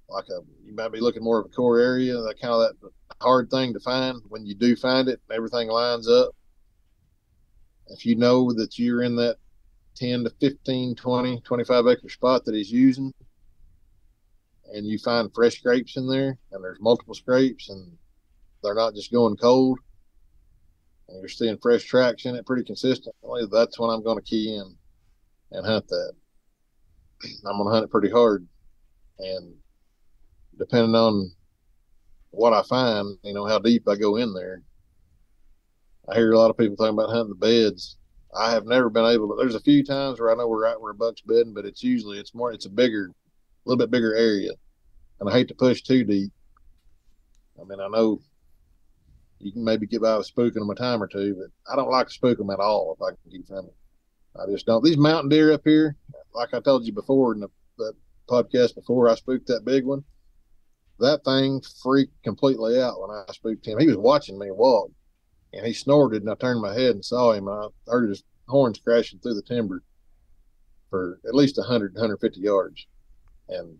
like 0.08 0.26
a 0.30 0.42
you 0.64 0.76
might 0.76 0.92
be 0.92 1.00
looking 1.00 1.24
more 1.24 1.40
of 1.40 1.46
a 1.46 1.50
core 1.50 1.80
area, 1.80 2.14
that 2.14 2.40
kind 2.40 2.54
of 2.54 2.80
that 2.82 2.92
hard 3.22 3.50
thing 3.50 3.74
to 3.74 3.80
find. 3.80 4.22
When 4.30 4.46
you 4.46 4.54
do 4.54 4.76
find 4.76 5.08
it, 5.08 5.20
everything 5.32 5.70
lines 5.70 6.08
up 6.08 6.36
if 7.88 8.06
you 8.06 8.16
know 8.16 8.54
that 8.54 8.78
you're 8.78 9.04
in 9.04 9.16
that 9.18 9.38
10 9.96 10.24
to 10.24 10.30
15, 10.40 10.96
20, 10.96 11.42
25 11.42 11.88
acre 11.88 12.10
spot 12.10 12.46
that 12.46 12.56
he's 12.56 12.72
using, 12.72 13.14
and 14.74 14.86
you 14.88 14.98
find 14.98 15.34
fresh 15.34 15.60
scrapes 15.60 15.98
in 15.98 16.08
there, 16.08 16.38
and 16.52 16.64
there's 16.64 16.82
multiple 16.82 17.14
scrapes, 17.14 17.70
and 17.70 17.92
they're 18.64 18.74
not 18.74 18.96
just 18.96 19.12
going 19.12 19.38
cold, 19.38 19.80
and 21.08 21.20
you're 21.20 21.30
seeing 21.30 21.58
fresh 21.62 21.84
tracks 21.84 22.26
in 22.26 22.36
it 22.36 22.46
pretty 22.46 22.64
consistently, 22.64 23.44
that's 23.52 23.80
when 23.80 23.90
I'm 23.90 24.04
going 24.04 24.18
to 24.18 24.24
key 24.24 24.56
in 24.56 24.76
and 25.52 25.66
hunt 25.66 25.88
that. 25.88 26.14
I'm 27.46 27.58
going 27.58 27.68
to 27.68 27.74
hunt 27.74 27.86
it 27.86 27.92
pretty 27.92 28.10
hard, 28.10 28.48
and 29.20 29.54
depending 30.58 30.96
on 30.96 31.32
what 32.32 32.54
I 32.54 32.64
find, 32.64 33.18
you 33.24 33.34
know, 33.34 33.46
how 33.46 33.60
deep 33.60 33.88
I 33.88 33.96
go 33.96 34.18
in 34.18 34.34
there. 34.34 34.64
I 36.10 36.16
hear 36.16 36.32
a 36.34 36.38
lot 36.38 36.50
of 36.50 36.58
people 36.58 36.76
talking 36.76 36.96
about 36.96 37.12
hunting 37.12 37.30
the 37.30 37.36
beds. 37.36 37.98
I 38.36 38.52
have 38.52 38.66
never 38.66 38.90
been 38.90 39.06
able 39.06 39.30
to. 39.30 39.36
There's 39.38 39.56
a 39.56 39.62
few 39.62 39.84
times 39.84 40.20
where 40.20 40.32
I 40.32 40.36
know 40.36 40.48
we're 40.48 40.64
right 40.64 40.80
where 40.80 40.92
a 40.92 40.96
buck's 40.96 41.22
bedding, 41.22 41.54
but 41.54 41.66
it's 41.66 41.84
usually 41.84 42.18
it's 42.18 42.34
more 42.34 42.52
it's 42.52 42.66
a 42.66 42.70
bigger, 42.70 43.06
a 43.06 43.70
little 43.70 43.78
bit 43.78 43.92
bigger 43.92 44.16
area, 44.16 44.52
and 45.24 45.34
I 45.34 45.38
hate 45.38 45.48
to 45.48 45.56
push 45.56 45.82
too 45.82 46.04
deep. 46.04 46.34
I 47.60 47.64
mean, 47.64 47.80
I 47.80 47.88
know 47.88 48.20
you 49.40 49.54
can 49.54 49.64
maybe 49.64 49.88
get 49.88 50.02
by 50.02 50.18
with 50.18 50.30
spooking 50.30 50.56
them 50.56 50.70
a 50.70 50.76
time 50.76 51.02
or 51.02 51.08
two, 51.08 51.36
but 51.40 51.72
I 51.72 51.78
don't 51.78 51.90
like 51.90 52.08
to 52.08 52.14
spook 52.14 52.38
them 52.38 52.50
at 52.50 52.60
all 52.60 52.94
if 52.98 53.02
I 53.02 53.12
can 53.12 53.32
keep 53.32 53.48
from 53.48 53.66
it. 53.68 53.76
I 54.36 54.52
just 54.52 54.66
don't. 54.66 54.84
These 54.84 54.98
mountain 54.98 55.30
deer 55.30 55.54
up 55.54 55.62
here, 55.64 55.96
like 56.34 56.54
I 56.54 56.60
told 56.60 56.86
you 56.86 56.92
before 56.92 57.34
in 57.34 57.40
the, 57.40 57.50
the 57.78 57.94
podcast 58.28 58.76
before, 58.76 59.08
I 59.08 59.16
spooked 59.16 59.48
that 59.48 59.64
big 59.64 59.86
one. 59.86 60.04
That 61.00 61.24
thing 61.24 61.62
freaked 61.82 62.22
completely 62.24 62.82
out 62.82 63.00
when 63.00 63.12
I 63.12 63.24
spooked 63.32 63.66
him. 63.66 63.80
He 63.80 63.88
was 63.88 63.98
watching 63.98 64.38
me 64.38 64.52
walk, 64.52 64.92
and 65.54 65.66
he 65.66 65.72
snorted, 65.72 66.24
and 66.24 66.32
I 66.32 66.36
turned 66.36 66.62
my 66.62 66.74
head 66.74 66.96
and 66.96 67.06
saw 67.06 67.32
him, 67.32 67.48
and 67.48 67.66
I 67.88 67.92
heard 67.92 68.10
his 68.10 68.24
horns 68.50 68.80
crashing 68.80 69.20
through 69.20 69.36
the 69.36 69.42
timber 69.42 69.84
for 70.90 71.22
at 71.26 71.34
least 71.34 71.58
100, 71.58 71.94
150 71.94 72.42
yards. 72.42 72.88
And 73.48 73.78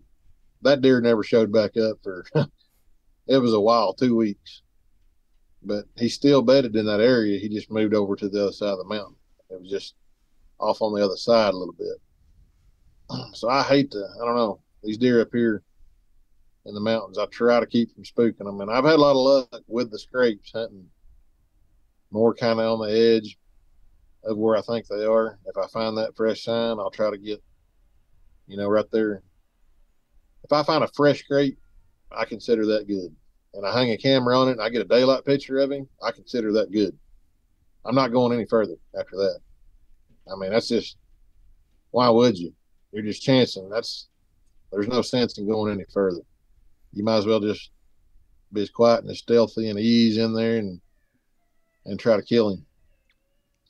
that 0.64 0.80
deer 0.80 1.00
never 1.00 1.22
showed 1.22 1.52
back 1.52 1.76
up 1.76 1.98
for, 2.02 2.24
it 3.26 3.38
was 3.38 3.54
a 3.54 3.60
while, 3.60 3.94
two 3.94 4.16
weeks. 4.16 4.62
But 5.62 5.84
he 5.96 6.08
still 6.08 6.42
bedded 6.42 6.76
in 6.76 6.86
that 6.86 7.00
area. 7.00 7.38
He 7.38 7.48
just 7.48 7.70
moved 7.70 7.94
over 7.94 8.16
to 8.16 8.28
the 8.28 8.42
other 8.42 8.52
side 8.52 8.68
of 8.72 8.78
the 8.78 8.84
mountain. 8.84 9.16
It 9.50 9.60
was 9.60 9.70
just 9.70 9.94
off 10.60 10.82
on 10.82 10.94
the 10.94 11.04
other 11.04 11.16
side 11.16 11.54
a 11.54 11.56
little 11.56 11.74
bit. 11.74 11.96
So 13.34 13.48
I 13.48 13.62
hate 13.62 13.90
to, 13.92 13.98
I 13.98 14.24
don't 14.24 14.36
know, 14.36 14.60
these 14.82 14.98
deer 14.98 15.20
up 15.20 15.28
here 15.32 15.62
in 16.66 16.74
the 16.74 16.80
mountains. 16.80 17.18
I 17.18 17.26
try 17.26 17.60
to 17.60 17.66
keep 17.66 17.94
from 17.94 18.04
spooking 18.04 18.44
them. 18.44 18.60
And 18.60 18.70
I've 18.70 18.84
had 18.84 18.94
a 18.94 18.96
lot 18.96 19.10
of 19.10 19.50
luck 19.52 19.62
with 19.66 19.90
the 19.90 19.98
scrapes 19.98 20.52
hunting 20.52 20.86
more 22.10 22.34
kind 22.34 22.60
of 22.60 22.80
on 22.80 22.86
the 22.86 22.94
edge 22.94 23.36
of 24.24 24.38
where 24.38 24.56
I 24.56 24.62
think 24.62 24.86
they 24.86 25.04
are. 25.04 25.38
If 25.46 25.58
I 25.58 25.66
find 25.68 25.98
that 25.98 26.16
fresh 26.16 26.44
sign, 26.44 26.78
I'll 26.78 26.90
try 26.90 27.10
to 27.10 27.18
get, 27.18 27.42
you 28.46 28.56
know, 28.56 28.68
right 28.68 28.90
there. 28.90 29.22
If 30.44 30.52
I 30.52 30.62
find 30.62 30.84
a 30.84 30.88
fresh 30.88 31.20
scrape, 31.20 31.58
I 32.12 32.24
consider 32.24 32.66
that 32.66 32.86
good. 32.86 33.14
And 33.54 33.66
I 33.66 33.76
hang 33.76 33.90
a 33.90 33.96
camera 33.96 34.38
on 34.38 34.48
it 34.48 34.52
and 34.52 34.60
I 34.60 34.68
get 34.68 34.82
a 34.82 34.88
daylight 34.88 35.24
picture 35.24 35.58
of 35.58 35.72
him, 35.72 35.88
I 36.02 36.10
consider 36.10 36.52
that 36.52 36.70
good. 36.72 36.96
I'm 37.84 37.94
not 37.94 38.12
going 38.12 38.32
any 38.32 38.46
further 38.46 38.74
after 38.98 39.16
that. 39.16 39.40
I 40.30 40.36
mean, 40.36 40.50
that's 40.50 40.68
just 40.68 40.96
why 41.90 42.08
would 42.08 42.38
you? 42.38 42.52
You're 42.92 43.04
just 43.04 43.22
chancing. 43.22 43.68
That's 43.68 44.08
there's 44.72 44.88
no 44.88 45.02
sense 45.02 45.38
in 45.38 45.46
going 45.46 45.72
any 45.72 45.84
further. 45.92 46.20
You 46.92 47.04
might 47.04 47.18
as 47.18 47.26
well 47.26 47.40
just 47.40 47.70
be 48.52 48.62
as 48.62 48.70
quiet 48.70 49.02
and 49.02 49.10
as 49.10 49.18
stealthy 49.18 49.68
and 49.68 49.78
ease 49.78 50.16
in 50.16 50.34
there 50.34 50.58
and 50.58 50.80
and 51.86 51.98
try 51.98 52.16
to 52.16 52.22
kill 52.22 52.50
him 52.50 52.64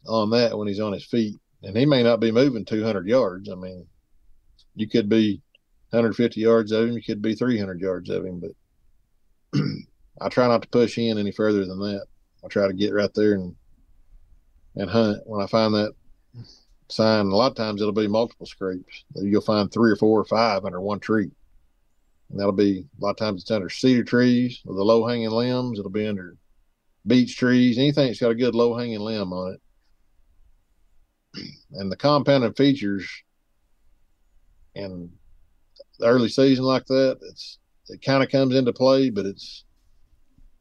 on 0.07 0.31
that 0.31 0.57
when 0.57 0.69
he's 0.69 0.81
on 0.81 0.93
his 0.93 1.05
feet. 1.05 1.39
And 1.63 1.77
he 1.77 1.87
may 1.87 2.03
not 2.03 2.21
be 2.21 2.31
moving 2.31 2.65
200 2.65 3.07
yards. 3.07 3.51
I 3.51 3.55
mean, 3.55 3.87
you 4.75 4.89
could 4.89 5.09
be 5.09 5.43
150 5.95 6.41
yards 6.41 6.73
of 6.73 6.89
him, 6.89 6.95
you 6.95 7.03
could 7.03 7.23
be 7.23 7.35
300 7.35 7.81
yards 7.81 8.11
of 8.11 8.25
him, 8.25 8.41
but 8.41 9.61
I 10.21 10.29
try 10.29 10.49
not 10.49 10.63
to 10.63 10.69
push 10.69 10.99
in 10.99 11.19
any 11.19 11.33
further 11.33 11.65
than 11.65 11.79
that. 11.81 12.07
I 12.45 12.49
try 12.49 12.67
to 12.67 12.75
get 12.75 12.93
right 12.93 13.13
there 13.15 13.35
and 13.35 13.55
and 14.77 14.91
hunt 14.91 15.23
when 15.25 15.41
I 15.41 15.47
find 15.47 15.75
that 15.75 15.93
sign. 16.89 17.27
A 17.27 17.37
lot 17.37 17.51
of 17.51 17.57
times 17.57 17.81
it'll 17.81 17.93
be 17.93 18.09
multiple 18.09 18.47
scrapes. 18.47 19.05
You'll 19.15 19.41
find 19.41 19.73
three 19.73 19.93
or 19.93 19.97
four 19.97 20.21
or 20.21 20.25
five 20.25 20.65
under 20.65 20.81
one 20.81 21.01
tree. 21.01 21.31
And 22.31 22.39
that'll 22.39 22.53
be 22.53 22.87
a 23.01 23.05
lot 23.05 23.11
of 23.11 23.17
times 23.17 23.43
it's 23.43 23.51
under 23.51 23.71
cedar 23.71 24.03
trees 24.05 24.61
with 24.65 24.77
the 24.77 24.85
low 24.85 25.07
hanging 25.07 25.31
limbs. 25.31 25.79
It'll 25.79 25.91
be 25.91 26.07
under 26.07 26.37
beech 27.07 27.37
trees, 27.37 27.79
anything 27.79 28.09
that's 28.09 28.21
got 28.21 28.31
a 28.31 28.35
good 28.35 28.55
low 28.55 28.77
hanging 28.77 29.01
limb 29.01 29.33
on 29.33 29.55
it. 29.55 29.61
And 31.73 31.91
the 31.91 31.97
compounded 31.97 32.57
features 32.57 33.09
in 34.77 35.11
the 35.99 36.07
early 36.07 36.29
season 36.29 36.65
like 36.65 36.87
that, 36.87 37.19
it's 37.23 37.59
it 37.89 38.03
kind 38.03 38.23
of 38.23 38.31
comes 38.31 38.55
into 38.55 38.73
play, 38.73 39.11
but 39.11 39.27
it's 39.27 39.65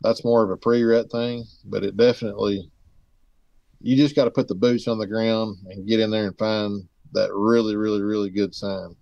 that's 0.01 0.25
more 0.25 0.43
of 0.43 0.49
a 0.49 0.57
pre-rut 0.57 1.11
thing. 1.11 1.45
But 1.65 1.83
it 1.83 1.97
definitely 1.97 2.69
you 3.81 3.95
just 3.97 4.15
got 4.15 4.25
to 4.25 4.31
put 4.31 4.47
the 4.47 4.55
boots 4.55 4.87
on 4.87 4.97
the 4.97 5.07
ground 5.07 5.57
and 5.69 5.87
get 5.87 5.99
in 5.99 6.11
there 6.11 6.27
and 6.27 6.37
find 6.37 6.87
that 7.13 7.33
really, 7.33 7.75
really, 7.75 8.01
really 8.01 8.29
good 8.29 8.55
sign 8.55 8.95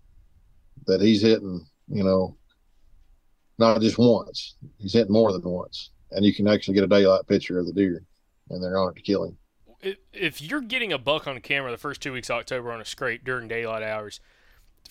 that 0.88 1.02
he's 1.02 1.22
hitting. 1.22 1.66
You 1.88 2.04
know, 2.04 2.38
not 3.58 3.82
just 3.82 3.98
once; 3.98 4.56
he's 4.78 4.94
hitting 4.94 5.14
more 5.14 5.32
than 5.32 5.44
once 5.44 5.92
and 6.12 6.26
you 6.26 6.34
can 6.34 6.48
actually 6.48 6.76
get 6.76 6.84
a 6.84 6.88
daylight 6.88 7.28
picture 7.28 7.60
of 7.60 7.66
the 7.66 7.74
deer, 7.74 8.04
and 8.50 8.62
they're 8.62 8.78
on 8.78 8.90
it 8.90 8.96
to 8.96 9.02
kill 9.02 9.24
him. 9.24 9.38
If 10.14 10.42
you're 10.42 10.62
getting 10.62 10.94
a 10.94 10.98
buck 10.98 11.28
on 11.28 11.40
camera 11.40 11.72
the 11.72 11.78
first 11.78 12.02
two 12.02 12.14
weeks 12.14 12.30
of 12.30 12.38
October 12.38 12.72
on 12.72 12.82
a 12.82 12.86
scrape 12.86 13.24
during 13.24 13.48
daylight 13.48 13.82
hours, 13.82 14.20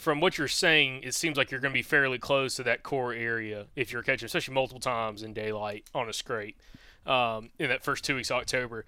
from 0.01 0.21
what 0.21 0.39
you're 0.39 0.49
saying, 0.49 1.03
it 1.03 1.15
seems 1.15 1.37
like 1.37 1.51
you're 1.51 1.61
going 1.61 1.73
to 1.73 1.79
be 1.79 1.83
fairly 1.83 2.19
close 2.19 2.57
to 2.57 2.63
that 2.63 2.83
core 2.83 3.13
area 3.13 3.67
if 3.77 3.93
you're 3.93 4.03
catching, 4.03 4.27
especially 4.27 4.55
multiple 4.55 4.81
times 4.81 5.23
in 5.23 5.35
daylight 5.35 5.85
on 5.95 6.09
a 6.09 6.13
scrape 6.13 6.59
um, 7.07 7.51
in 7.59 7.69
that 7.69 7.85
first 7.85 8.03
two 8.03 8.17
weeks 8.17 8.31
of 8.31 8.39
October. 8.39 8.87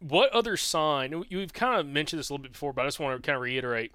What 0.00 0.32
other 0.32 0.56
sign? 0.56 1.24
You've 1.28 1.52
kind 1.52 1.78
of 1.78 1.86
mentioned 1.86 2.18
this 2.18 2.28
a 2.28 2.32
little 2.32 2.42
bit 2.42 2.52
before, 2.52 2.72
but 2.72 2.82
I 2.82 2.88
just 2.88 2.98
want 3.00 3.16
to 3.16 3.26
kind 3.26 3.36
of 3.36 3.42
reiterate. 3.42 3.92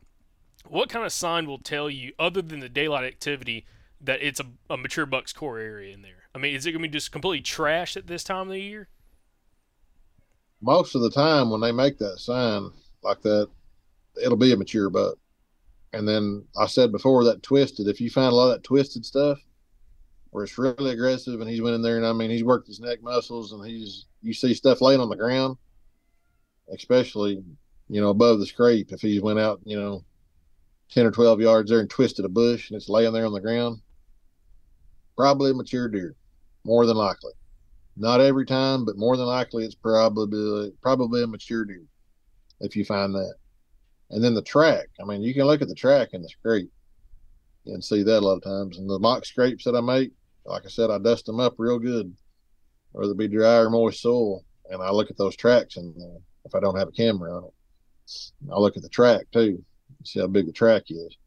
What 0.65 0.89
kind 0.89 1.05
of 1.05 1.11
sign 1.11 1.45
will 1.45 1.59
tell 1.59 1.89
you, 1.89 2.13
other 2.17 2.41
than 2.41 2.61
the 2.61 2.69
daylight 2.69 3.03
activity, 3.03 3.65
that 3.99 4.21
it's 4.21 4.39
a, 4.39 4.45
a 4.69 4.77
mature 4.77 5.05
buck's 5.05 5.33
core 5.33 5.59
area 5.59 5.93
in 5.93 6.01
there? 6.01 6.29
I 6.33 6.37
mean, 6.37 6.55
is 6.55 6.65
it 6.65 6.71
going 6.71 6.81
to 6.81 6.87
be 6.87 6.93
just 6.93 7.11
completely 7.11 7.43
trashed 7.43 7.97
at 7.97 8.07
this 8.07 8.23
time 8.23 8.47
of 8.47 8.53
the 8.53 8.59
year? 8.59 8.87
Most 10.61 10.95
of 10.95 11.01
the 11.01 11.11
time, 11.11 11.49
when 11.49 11.59
they 11.59 11.73
make 11.73 11.97
that 11.97 12.19
sign 12.19 12.71
like 13.03 13.21
that, 13.21 13.49
it'll 14.21 14.37
be 14.37 14.53
a 14.53 14.57
mature 14.57 14.89
buck. 14.89 15.17
And 15.93 16.07
then 16.07 16.43
I 16.57 16.65
said 16.65 16.91
before 16.91 17.23
that 17.25 17.43
twisted, 17.43 17.87
if 17.87 18.01
you 18.01 18.09
find 18.09 18.31
a 18.31 18.35
lot 18.35 18.47
of 18.49 18.53
that 18.53 18.63
twisted 18.63 19.05
stuff 19.05 19.39
where 20.31 20.43
it's 20.43 20.57
really 20.57 20.91
aggressive 20.91 21.39
and 21.39 21.49
he's 21.49 21.61
went 21.61 21.75
in 21.75 21.83
there 21.83 21.97
and 21.97 22.05
I 22.05 22.13
mean, 22.13 22.31
he's 22.31 22.43
worked 22.43 22.67
his 22.67 22.79
neck 22.79 23.03
muscles 23.03 23.51
and 23.51 23.63
he's, 23.65 24.05
you 24.23 24.33
see 24.33 24.55
stuff 24.55 24.81
laying 24.81 24.99
on 24.99 25.09
the 25.09 25.15
ground, 25.15 25.55
especially, 26.73 27.43
you 27.89 28.01
know, 28.01 28.09
above 28.09 28.39
the 28.39 28.45
scrape. 28.47 28.91
If 28.91 29.01
he's 29.01 29.21
went 29.21 29.39
out, 29.39 29.59
you 29.63 29.79
know, 29.79 30.03
10 30.89 31.05
or 31.05 31.11
12 31.11 31.41
yards 31.41 31.69
there 31.69 31.79
and 31.79 31.89
twisted 31.89 32.25
a 32.25 32.29
bush 32.29 32.69
and 32.69 32.77
it's 32.77 32.89
laying 32.89 33.13
there 33.13 33.27
on 33.27 33.33
the 33.33 33.39
ground, 33.39 33.79
probably 35.15 35.51
a 35.51 35.53
mature 35.53 35.87
deer 35.87 36.15
more 36.63 36.87
than 36.87 36.97
likely. 36.97 37.33
Not 37.95 38.21
every 38.21 38.45
time, 38.47 38.85
but 38.85 38.97
more 38.97 39.15
than 39.15 39.27
likely, 39.27 39.65
it's 39.65 39.75
probably 39.75 40.73
probably 40.81 41.21
a 41.21 41.27
mature 41.27 41.65
deer 41.65 41.83
if 42.61 42.75
you 42.75 42.83
find 42.83 43.13
that. 43.13 43.35
And 44.09 44.23
then 44.23 44.33
the 44.33 44.41
track. 44.41 44.87
I 45.01 45.05
mean, 45.05 45.21
you 45.21 45.33
can 45.33 45.45
look 45.45 45.61
at 45.61 45.67
the 45.67 45.75
track 45.75 46.09
in 46.13 46.21
the 46.21 46.29
scrape 46.29 46.71
and 47.65 47.83
see 47.83 48.03
that 48.03 48.19
a 48.19 48.25
lot 48.25 48.37
of 48.37 48.43
times. 48.43 48.77
And 48.77 48.89
the 48.89 48.99
mock 48.99 49.25
scrapes 49.25 49.63
that 49.65 49.75
I 49.75 49.81
make, 49.81 50.11
like 50.45 50.65
I 50.65 50.69
said, 50.69 50.89
I 50.89 50.99
dust 50.99 51.25
them 51.25 51.39
up 51.39 51.55
real 51.57 51.79
good, 51.79 52.13
whether 52.91 53.11
it 53.11 53.17
be 53.17 53.27
dry 53.27 53.57
or 53.57 53.69
moist 53.69 54.01
soil, 54.01 54.43
and 54.69 54.81
I 54.81 54.91
look 54.91 55.09
at 55.09 55.17
those 55.17 55.35
tracks. 55.35 55.77
And 55.77 55.95
uh, 55.97 56.19
if 56.45 56.53
I 56.53 56.59
don't 56.59 56.77
have 56.77 56.89
a 56.89 56.91
camera 56.91 57.35
on 57.35 57.45
it, 57.45 57.53
I 58.51 58.59
look 58.59 58.75
at 58.75 58.83
the 58.83 58.89
track 58.89 59.25
too, 59.31 59.63
see 60.03 60.19
how 60.19 60.27
big 60.27 60.45
the 60.45 60.51
track 60.51 60.83
is. 60.89 61.17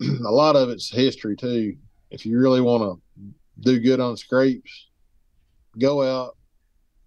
a 0.00 0.30
lot 0.30 0.56
of 0.56 0.68
it's 0.68 0.90
history 0.90 1.36
too. 1.36 1.76
If 2.10 2.24
you 2.24 2.38
really 2.38 2.60
want 2.60 2.82
to 2.82 3.22
do 3.60 3.80
good 3.80 4.00
on 4.00 4.16
scrapes, 4.16 4.88
go 5.78 6.02
out 6.02 6.36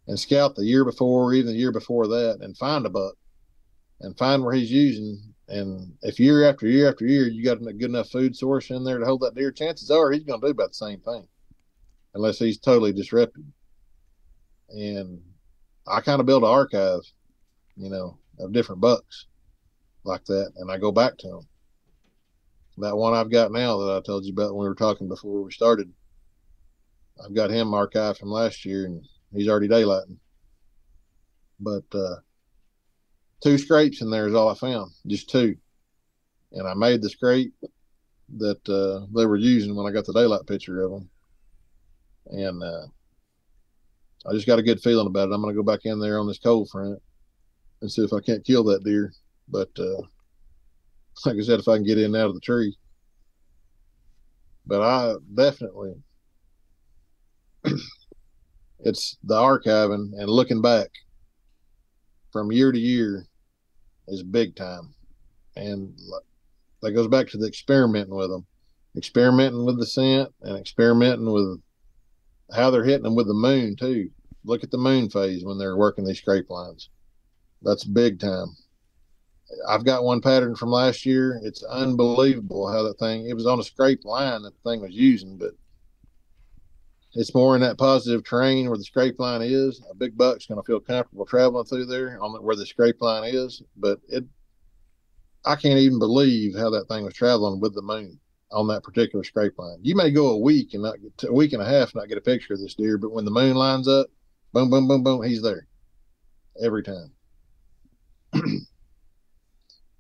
and 0.07 0.19
scout 0.19 0.55
the 0.55 0.65
year 0.65 0.83
before, 0.83 1.29
or 1.29 1.33
even 1.33 1.53
the 1.53 1.59
year 1.59 1.71
before 1.71 2.07
that, 2.07 2.39
and 2.41 2.57
find 2.57 2.85
a 2.85 2.89
buck 2.89 3.13
and 4.01 4.17
find 4.17 4.43
where 4.43 4.53
he's 4.53 4.71
using. 4.71 5.21
And 5.47 5.93
if 6.03 6.19
year 6.19 6.47
after 6.47 6.67
year 6.67 6.89
after 6.89 7.05
year 7.05 7.27
you 7.27 7.43
got 7.43 7.61
a 7.61 7.73
good 7.73 7.89
enough 7.89 8.09
food 8.09 8.35
source 8.35 8.69
in 8.69 8.83
there 8.83 8.99
to 8.99 9.05
hold 9.05 9.21
that 9.21 9.35
deer, 9.35 9.51
chances 9.51 9.89
are 9.89 10.11
he's 10.11 10.23
going 10.23 10.39
to 10.41 10.47
do 10.47 10.51
about 10.51 10.69
the 10.69 10.75
same 10.75 10.99
thing, 10.99 11.27
unless 12.13 12.37
he's 12.37 12.59
totally 12.59 12.93
disrupted. 12.93 13.45
And 14.69 15.21
I 15.87 16.01
kind 16.01 16.19
of 16.19 16.27
build 16.27 16.43
an 16.43 16.49
archive, 16.49 17.01
you 17.75 17.89
know, 17.89 18.19
of 18.39 18.53
different 18.53 18.81
bucks 18.81 19.25
like 20.03 20.23
that, 20.25 20.51
and 20.57 20.71
I 20.71 20.77
go 20.77 20.91
back 20.91 21.17
to 21.17 21.27
them. 21.27 21.47
That 22.77 22.95
one 22.95 23.13
I've 23.13 23.31
got 23.31 23.51
now 23.51 23.77
that 23.79 23.97
I 23.97 24.01
told 24.01 24.23
you 24.25 24.31
about 24.31 24.53
when 24.53 24.63
we 24.63 24.69
were 24.69 24.75
talking 24.75 25.07
before 25.09 25.41
we 25.41 25.51
started, 25.51 25.91
I've 27.23 27.35
got 27.35 27.49
him 27.49 27.69
archived 27.69 28.19
from 28.19 28.29
last 28.29 28.63
year, 28.63 28.85
and 28.85 29.03
he's 29.33 29.49
already 29.49 29.67
daylighting. 29.67 30.17
But 31.59 31.83
uh, 31.93 32.15
two 33.41 33.57
scrapes 33.57 34.01
in 34.01 34.09
there 34.09 34.27
is 34.27 34.35
all 34.35 34.49
I 34.49 34.55
found, 34.55 34.91
just 35.07 35.29
two. 35.29 35.55
And 36.51 36.67
I 36.67 36.73
made 36.73 37.01
the 37.01 37.09
scrape, 37.09 37.53
that 38.37 38.69
uh, 38.69 39.05
they 39.15 39.25
were 39.25 39.37
using 39.37 39.75
when 39.75 39.87
I 39.87 39.91
got 39.91 40.05
the 40.05 40.13
daylight 40.13 40.45
picture 40.47 40.83
of 40.83 40.91
them, 40.91 41.09
and 42.27 42.63
uh, 42.63 42.85
I 44.27 44.33
just 44.33 44.47
got 44.47 44.59
a 44.59 44.63
good 44.63 44.81
feeling 44.81 45.07
about 45.07 45.29
it. 45.29 45.33
I'm 45.33 45.41
going 45.41 45.53
to 45.53 45.59
go 45.59 45.65
back 45.65 45.85
in 45.85 45.99
there 45.99 46.19
on 46.19 46.27
this 46.27 46.39
cold 46.39 46.69
front 46.69 47.01
and 47.81 47.91
see 47.91 48.03
if 48.03 48.13
I 48.13 48.19
can't 48.19 48.45
kill 48.45 48.63
that 48.65 48.83
deer. 48.83 49.13
But 49.47 49.69
uh, 49.79 50.01
like 51.25 51.37
I 51.37 51.41
said, 51.41 51.59
if 51.59 51.67
I 51.67 51.77
can 51.77 51.85
get 51.85 51.97
in 51.97 52.15
out 52.15 52.27
of 52.27 52.35
the 52.35 52.41
tree, 52.41 52.77
but 54.65 54.81
I 54.81 55.15
definitely 55.33 55.95
it's 58.79 59.17
the 59.23 59.35
archiving 59.35 60.11
and 60.17 60.29
looking 60.29 60.61
back 60.61 60.89
from 62.31 62.51
year 62.51 62.71
to 62.71 62.79
year 62.79 63.25
is 64.09 64.23
big 64.23 64.55
time, 64.55 64.93
and 65.55 65.97
that 66.81 66.91
goes 66.91 67.07
back 67.07 67.27
to 67.29 67.37
the 67.37 67.47
experimenting 67.47 68.15
with 68.15 68.29
them, 68.29 68.45
experimenting 68.95 69.65
with 69.65 69.79
the 69.79 69.85
scent 69.85 70.33
and 70.41 70.57
experimenting 70.57 71.31
with 71.31 71.61
how 72.53 72.71
they're 72.71 72.83
hitting 72.83 73.03
them 73.03 73.15
with 73.15 73.27
the 73.27 73.33
moon 73.33 73.75
too. 73.75 74.09
Look 74.45 74.63
at 74.63 74.71
the 74.71 74.77
moon 74.77 75.09
phase 75.09 75.43
when 75.43 75.57
they're 75.57 75.77
working 75.77 76.05
these 76.05 76.19
scrape 76.19 76.49
lines. 76.49 76.89
That's 77.61 77.83
big 77.83 78.19
time. 78.19 78.55
I've 79.67 79.85
got 79.85 80.03
one 80.03 80.21
pattern 80.21 80.55
from 80.55 80.69
last 80.69 81.05
year. 81.05 81.39
It's 81.43 81.63
unbelievable 81.63 82.71
how 82.71 82.83
that 82.83 82.99
thing. 82.99 83.27
It 83.27 83.33
was 83.33 83.47
on 83.47 83.59
a 83.59 83.63
scrape 83.63 84.05
line 84.05 84.43
that 84.43 84.53
the 84.53 84.69
thing 84.69 84.81
was 84.81 84.93
using, 84.93 85.37
but 85.37 85.51
it's 87.13 87.33
more 87.33 87.55
in 87.55 87.61
that 87.61 87.77
positive 87.77 88.23
terrain 88.23 88.67
where 88.69 88.77
the 88.77 88.83
scrape 88.83 89.19
line 89.19 89.41
is. 89.41 89.81
A 89.89 89.95
big 89.95 90.15
buck's 90.17 90.45
going 90.45 90.61
to 90.61 90.65
feel 90.65 90.79
comfortable 90.79 91.25
traveling 91.25 91.65
through 91.65 91.85
there 91.85 92.21
on 92.21 92.33
the, 92.33 92.41
where 92.41 92.55
the 92.55 92.65
scrape 92.65 93.01
line 93.01 93.23
is. 93.33 93.63
But 93.77 93.99
it, 94.07 94.25
I 95.45 95.55
can't 95.55 95.79
even 95.79 95.97
believe 95.99 96.55
how 96.55 96.69
that 96.69 96.87
thing 96.87 97.05
was 97.05 97.15
traveling 97.15 97.59
with 97.59 97.73
the 97.73 97.81
moon 97.81 98.19
on 98.51 98.67
that 98.67 98.83
particular 98.83 99.23
scrape 99.23 99.57
line. 99.57 99.79
You 99.81 99.95
may 99.95 100.11
go 100.11 100.29
a 100.29 100.37
week 100.37 100.73
and 100.73 100.83
not 100.83 101.01
get 101.01 101.29
a 101.29 101.33
week 101.33 101.53
and 101.53 101.61
a 101.61 101.65
half 101.65 101.93
and 101.93 101.95
not 101.95 102.09
get 102.09 102.17
a 102.17 102.21
picture 102.21 102.53
of 102.53 102.59
this 102.59 102.75
deer, 102.75 102.97
but 102.97 103.11
when 103.11 103.25
the 103.25 103.31
moon 103.31 103.55
lines 103.55 103.87
up, 103.87 104.07
boom, 104.53 104.69
boom, 104.69 104.87
boom, 104.87 105.03
boom, 105.03 105.23
he's 105.23 105.41
there 105.41 105.67
every 106.61 106.83
time. 106.83 107.11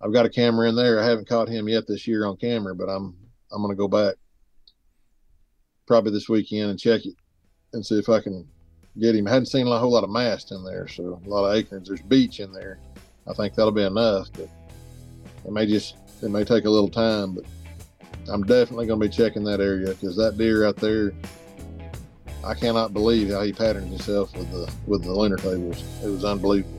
I've 0.01 0.13
got 0.13 0.25
a 0.25 0.29
camera 0.29 0.69
in 0.69 0.75
there. 0.75 0.99
I 0.99 1.05
haven't 1.05 1.27
caught 1.27 1.49
him 1.49 1.67
yet 1.67 1.87
this 1.87 2.07
year 2.07 2.25
on 2.25 2.37
camera, 2.37 2.75
but 2.75 2.89
I'm 2.89 3.15
I'm 3.51 3.61
gonna 3.61 3.75
go 3.75 3.87
back 3.87 4.15
probably 5.89 6.11
this 6.11 6.29
weekend 6.29 6.69
and 6.69 6.79
check 6.79 7.03
it 7.03 7.15
and 7.73 7.83
see 7.83 7.97
if 7.97 8.07
I 8.09 8.21
can 8.21 8.47
get 8.99 9.15
him. 9.15 9.27
I 9.27 9.31
hadn't 9.31 9.47
seen 9.47 9.67
a 9.67 9.79
whole 9.79 9.91
lot 9.91 10.03
of 10.03 10.11
mast 10.11 10.51
in 10.51 10.63
there, 10.63 10.87
so 10.87 11.19
a 11.25 11.27
lot 11.27 11.45
of 11.45 11.55
acorns. 11.55 11.87
There's 11.87 12.03
beech 12.03 12.39
in 12.39 12.53
there. 12.53 12.79
I 13.27 13.33
think 13.33 13.55
that'll 13.55 13.71
be 13.71 13.83
enough, 13.83 14.31
but 14.33 14.47
it 15.45 15.51
may 15.51 15.65
just 15.65 15.95
it 16.21 16.29
may 16.29 16.43
take 16.43 16.65
a 16.65 16.69
little 16.69 16.89
time, 16.89 17.33
but 17.33 17.45
I'm 18.31 18.43
definitely 18.43 18.85
going 18.85 18.99
to 18.99 19.07
be 19.07 19.11
checking 19.11 19.43
that 19.45 19.61
area 19.61 19.87
because 19.87 20.15
that 20.17 20.37
deer 20.37 20.63
out 20.63 20.75
there, 20.75 21.11
I 22.45 22.53
cannot 22.53 22.93
believe 22.93 23.31
how 23.31 23.41
he 23.41 23.51
patterned 23.51 23.89
himself 23.89 24.35
with 24.37 24.51
the 24.51 24.71
with 24.85 25.03
the 25.03 25.11
lunar 25.11 25.37
tables. 25.37 25.83
It 26.03 26.07
was 26.07 26.23
unbelievable. 26.23 26.78